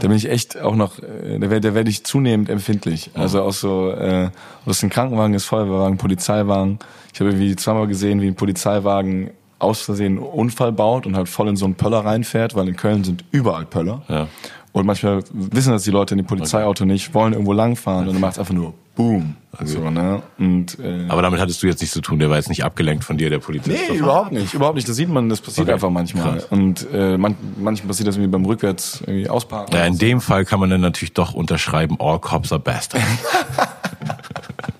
da 0.00 0.08
bin 0.08 0.16
ich 0.16 0.30
echt 0.30 0.60
auch 0.60 0.76
noch, 0.76 0.98
äh, 0.98 1.38
da 1.38 1.50
werde 1.50 1.74
werd 1.74 1.88
ich 1.88 2.04
zunehmend 2.04 2.48
empfindlich. 2.48 3.10
Also 3.14 3.42
auch 3.42 3.52
so, 3.52 3.90
äh, 3.90 4.30
was 4.64 4.82
ein 4.82 4.90
Krankenwagen 4.90 5.34
ist, 5.34 5.44
Feuerwehrwagen, 5.46 5.98
Polizeiwagen. 5.98 6.78
Ich 7.12 7.20
habe 7.20 7.30
irgendwie 7.30 7.56
zweimal 7.56 7.86
gesehen, 7.86 8.20
wie 8.20 8.28
ein 8.28 8.36
Polizeiwagen 8.36 9.30
aus 9.58 9.80
Versehen 9.80 10.18
einen 10.18 10.26
Unfall 10.26 10.72
baut 10.72 11.06
und 11.06 11.16
halt 11.16 11.28
voll 11.28 11.48
in 11.48 11.56
so 11.56 11.64
einen 11.64 11.74
Pöller 11.74 12.04
reinfährt, 12.04 12.54
weil 12.54 12.68
in 12.68 12.76
Köln 12.76 13.02
sind 13.02 13.24
überall 13.32 13.64
Pöller. 13.66 14.02
Ja. 14.08 14.28
Und 14.72 14.86
manchmal 14.86 15.22
wissen 15.32 15.72
das 15.72 15.82
die 15.82 15.90
Leute 15.90 16.14
in 16.14 16.18
dem 16.18 16.26
Polizeiauto 16.26 16.84
okay. 16.84 16.92
nicht, 16.92 17.14
wollen 17.14 17.32
irgendwo 17.32 17.52
langfahren 17.52 18.06
und 18.06 18.14
dann 18.14 18.20
macht 18.20 18.32
es 18.32 18.38
einfach 18.38 18.54
nur 18.54 18.74
Boom. 18.98 19.36
Okay. 19.52 19.66
So, 19.66 19.90
ne? 19.90 20.22
und, 20.38 20.76
äh, 20.80 21.06
Aber 21.08 21.22
damit 21.22 21.38
hattest 21.38 21.62
du 21.62 21.68
jetzt 21.68 21.80
nichts 21.80 21.94
zu 21.94 22.00
tun, 22.00 22.18
der 22.18 22.30
war 22.30 22.36
jetzt 22.36 22.48
nicht 22.48 22.64
abgelenkt 22.64 23.04
von 23.04 23.16
dir, 23.16 23.30
der 23.30 23.38
Polizist. 23.38 23.78
Nee, 23.90 23.96
überhaupt 23.96 24.32
nicht, 24.32 24.52
überhaupt 24.54 24.74
nicht. 24.74 24.88
Das 24.88 24.96
sieht 24.96 25.08
man, 25.08 25.28
das 25.28 25.40
passiert 25.40 25.68
okay. 25.68 25.74
einfach 25.74 25.88
manchmal. 25.88 26.38
Krass. 26.38 26.46
Und 26.50 26.84
äh, 26.92 27.16
man, 27.16 27.36
manchmal 27.60 27.88
passiert 27.88 28.08
das 28.08 28.16
irgendwie 28.16 28.32
beim 28.32 28.44
Rückwärts 28.44 29.00
irgendwie 29.02 29.28
ausparken. 29.28 29.72
Ja, 29.72 29.86
in 29.86 29.92
so. 29.92 30.00
dem 30.00 30.20
Fall 30.20 30.44
kann 30.44 30.58
man 30.58 30.68
dann 30.68 30.80
natürlich 30.80 31.12
doch 31.12 31.32
unterschreiben, 31.32 31.96
all 32.00 32.18
cops 32.18 32.50
are 32.50 32.60
bastards. 32.60 33.06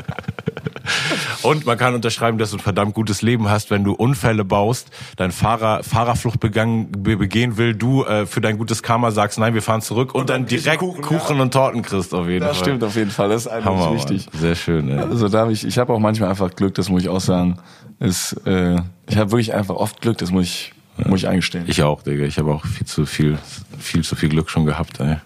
Und 1.43 1.67
man 1.67 1.79
kann 1.79 1.95
unterschreiben, 1.95 2.39
dass 2.39 2.51
du 2.51 2.57
ein 2.57 2.61
verdammt 2.61 2.95
gutes 2.95 3.23
Leben 3.23 3.49
hast, 3.49 3.71
wenn 3.71 3.85
du 3.85 3.93
Unfälle 3.93 4.45
baust, 4.45 4.91
dein 5.17 5.33
Fahrer 5.33 5.83
Fahrerflucht 5.83 6.41
begangen, 6.41 6.91
begehen 6.93 7.57
will, 7.57 7.75
du 7.75 8.05
äh, 8.05 8.27
für 8.27 8.41
dein 8.41 8.59
gutes 8.59 8.83
Karma 8.83 9.11
sagst, 9.11 9.39
nein, 9.39 9.55
wir 9.55 9.63
fahren 9.63 9.81
zurück 9.81 10.15
und, 10.15 10.23
und 10.23 10.31
dann, 10.31 10.47
direkt 10.47 10.79
Kuchen, 10.79 11.03
Kuchen 11.03 11.37
ja. 11.37 11.43
und 11.43 11.53
Torten 11.53 11.83
kriegst 11.83 12.15
auf 12.15 12.27
jeden 12.27 12.41
das 12.41 12.49
Fall. 12.49 12.59
Das 12.59 12.59
stimmt 12.59 12.85
auf 12.85 12.97
jeden 12.97 13.11
Fall, 13.11 13.29
das 13.29 13.47
ist 13.47 13.49
eigentlich 13.49 13.93
wichtig. 13.93 14.29
Sehr 14.33 14.55
schön. 14.55 14.89
Ey. 14.89 14.99
Also 14.99 15.29
da 15.29 15.41
habe 15.41 15.53
ich, 15.53 15.67
ich 15.67 15.79
habe 15.79 15.93
auch 15.93 15.99
manchmal 15.99 16.31
einfach 16.31 16.51
Glück, 16.55 16.75
das 16.75 16.89
muss 16.89 17.03
ich 17.03 17.09
auch 17.09 17.21
sagen. 17.21 17.59
Ist, 18.01 18.35
äh, 18.47 18.77
ich 19.09 19.17
habe 19.17 19.33
wirklich 19.33 19.55
einfach 19.55 19.75
oft 19.75 20.01
Glück, 20.01 20.19
das 20.19 20.31
muss 20.31 20.45
ich 20.45 20.73
ja. 20.99 21.09
muss 21.09 21.21
ich 21.21 21.29
eingestehen. 21.29 21.65
Ich 21.67 21.83
auch, 21.83 22.03
Digga. 22.03 22.25
Ich 22.25 22.39
habe 22.39 22.53
auch 22.53 22.65
viel 22.65 22.87
zu 22.87 23.07
viel, 23.07 23.39
viel 23.79 24.03
zu 24.03 24.17
viel 24.17 24.29
Glück 24.29 24.51
schon 24.51 24.67
gehabt. 24.67 25.01
Ey. 25.01 25.17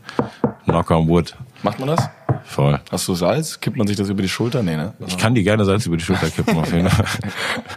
Knock 0.65 0.91
on 0.91 1.09
wood. 1.09 1.35
Macht 1.63 1.79
man 1.79 1.89
das? 1.89 2.09
Voll. 2.45 2.79
Hast 2.91 3.09
du 3.09 3.15
Salz? 3.15 3.61
Kippt 3.61 3.77
man 3.77 3.87
sich 3.87 3.97
das 3.97 4.09
über 4.09 4.23
die 4.23 4.29
Schulter? 4.29 4.63
Nee, 4.63 4.77
ne? 4.77 4.95
Ich 5.07 5.17
kann 5.17 5.35
dir 5.35 5.43
gerne 5.43 5.65
Salz 5.65 5.87
über 5.87 5.97
die 5.97 6.05
Schulter 6.05 6.29
kippen, 6.29 6.57
auf 6.57 6.73
jeden 6.73 6.89
Fall. 6.91 7.07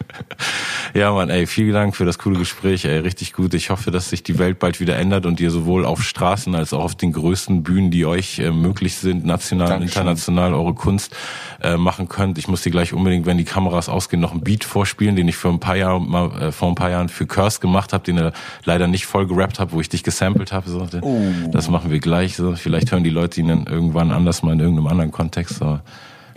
ja, 0.93 1.11
Mann, 1.11 1.29
ey, 1.29 1.45
vielen 1.45 1.73
Dank 1.73 1.95
für 1.95 2.05
das 2.05 2.17
coole 2.17 2.39
Gespräch, 2.39 2.85
ey, 2.85 2.99
richtig 2.99 3.33
gut. 3.33 3.53
Ich 3.53 3.69
hoffe, 3.69 3.91
dass 3.91 4.09
sich 4.09 4.23
die 4.23 4.39
Welt 4.39 4.59
bald 4.59 4.79
wieder 4.79 4.97
ändert 4.97 5.25
und 5.25 5.39
ihr 5.39 5.51
sowohl 5.51 5.85
auf 5.85 6.03
Straßen 6.03 6.55
als 6.55 6.73
auch 6.73 6.83
auf 6.83 6.95
den 6.95 7.13
größten 7.13 7.63
Bühnen, 7.63 7.91
die 7.91 8.05
euch 8.05 8.39
äh, 8.39 8.51
möglich 8.51 8.95
sind, 8.95 9.25
national 9.25 9.77
und 9.77 9.83
international, 9.83 10.53
eure 10.53 10.73
Kunst 10.73 11.15
äh, 11.61 11.77
machen 11.77 12.09
könnt. 12.09 12.37
Ich 12.37 12.47
muss 12.47 12.61
dir 12.61 12.71
gleich 12.71 12.93
unbedingt, 12.93 13.25
wenn 13.25 13.37
die 13.37 13.43
Kameras 13.43 13.89
ausgehen, 13.89 14.21
noch 14.21 14.31
einen 14.31 14.41
Beat 14.41 14.63
vorspielen, 14.63 15.15
den 15.15 15.27
ich 15.27 15.37
für 15.37 15.49
ein 15.49 15.59
paar 15.59 15.77
Jahre 15.77 16.01
mal, 16.01 16.31
äh, 16.41 16.51
vor 16.51 16.69
ein 16.69 16.75
paar 16.75 16.89
Jahren 16.89 17.09
für 17.09 17.27
Curse 17.27 17.59
gemacht 17.59 17.93
habe, 17.93 18.03
den 18.03 18.17
er 18.17 18.33
leider 18.63 18.87
nicht 18.87 19.05
voll 19.05 19.27
gerappt 19.27 19.59
habe, 19.59 19.71
wo 19.73 19.81
ich 19.81 19.89
dich 19.89 20.03
gesampelt 20.03 20.51
habe. 20.51 20.69
So. 20.69 20.87
Oh. 21.01 21.21
Das 21.51 21.69
machen 21.69 21.91
wir 21.91 21.99
gleich. 21.99 22.35
So. 22.35 22.55
Vielleicht 22.55 22.91
hören 22.91 23.03
die 23.03 23.09
Leute 23.09 23.39
ihn 23.39 23.47
dann 23.47 23.67
irgendwann 23.75 24.11
anders 24.11 24.41
mal 24.41 24.53
in 24.53 24.59
irgendeinem 24.59 24.87
anderen 24.87 25.11
Kontext. 25.11 25.57
So. 25.57 25.79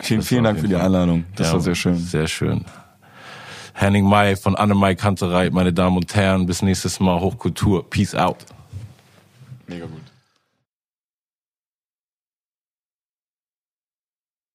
Vielen, 0.01 0.23
vielen 0.23 0.45
Dank 0.45 0.61
für 0.61 0.69
die 0.69 0.77
Einladung. 0.77 1.25
Das 1.37 1.49
ja, 1.49 1.53
war 1.55 1.61
sehr 1.61 1.75
schön. 1.75 1.97
Sehr 1.97 2.29
schön. 2.29 2.65
Henning 3.75 4.05
Mai 4.05 4.37
von 4.37 4.57
Annemai 4.57 4.95
Kanterei, 4.95 5.51
meine 5.51 5.73
Damen 5.73 5.97
und 5.97 6.15
Herren. 6.15 6.47
Bis 6.47 6.63
nächstes 6.63 7.01
Mal. 7.01 7.21
Hochkultur. 7.21 7.89
Peace 7.89 8.15
out. 8.15 8.45
Mega 9.67 9.87
gut. 9.87 10.08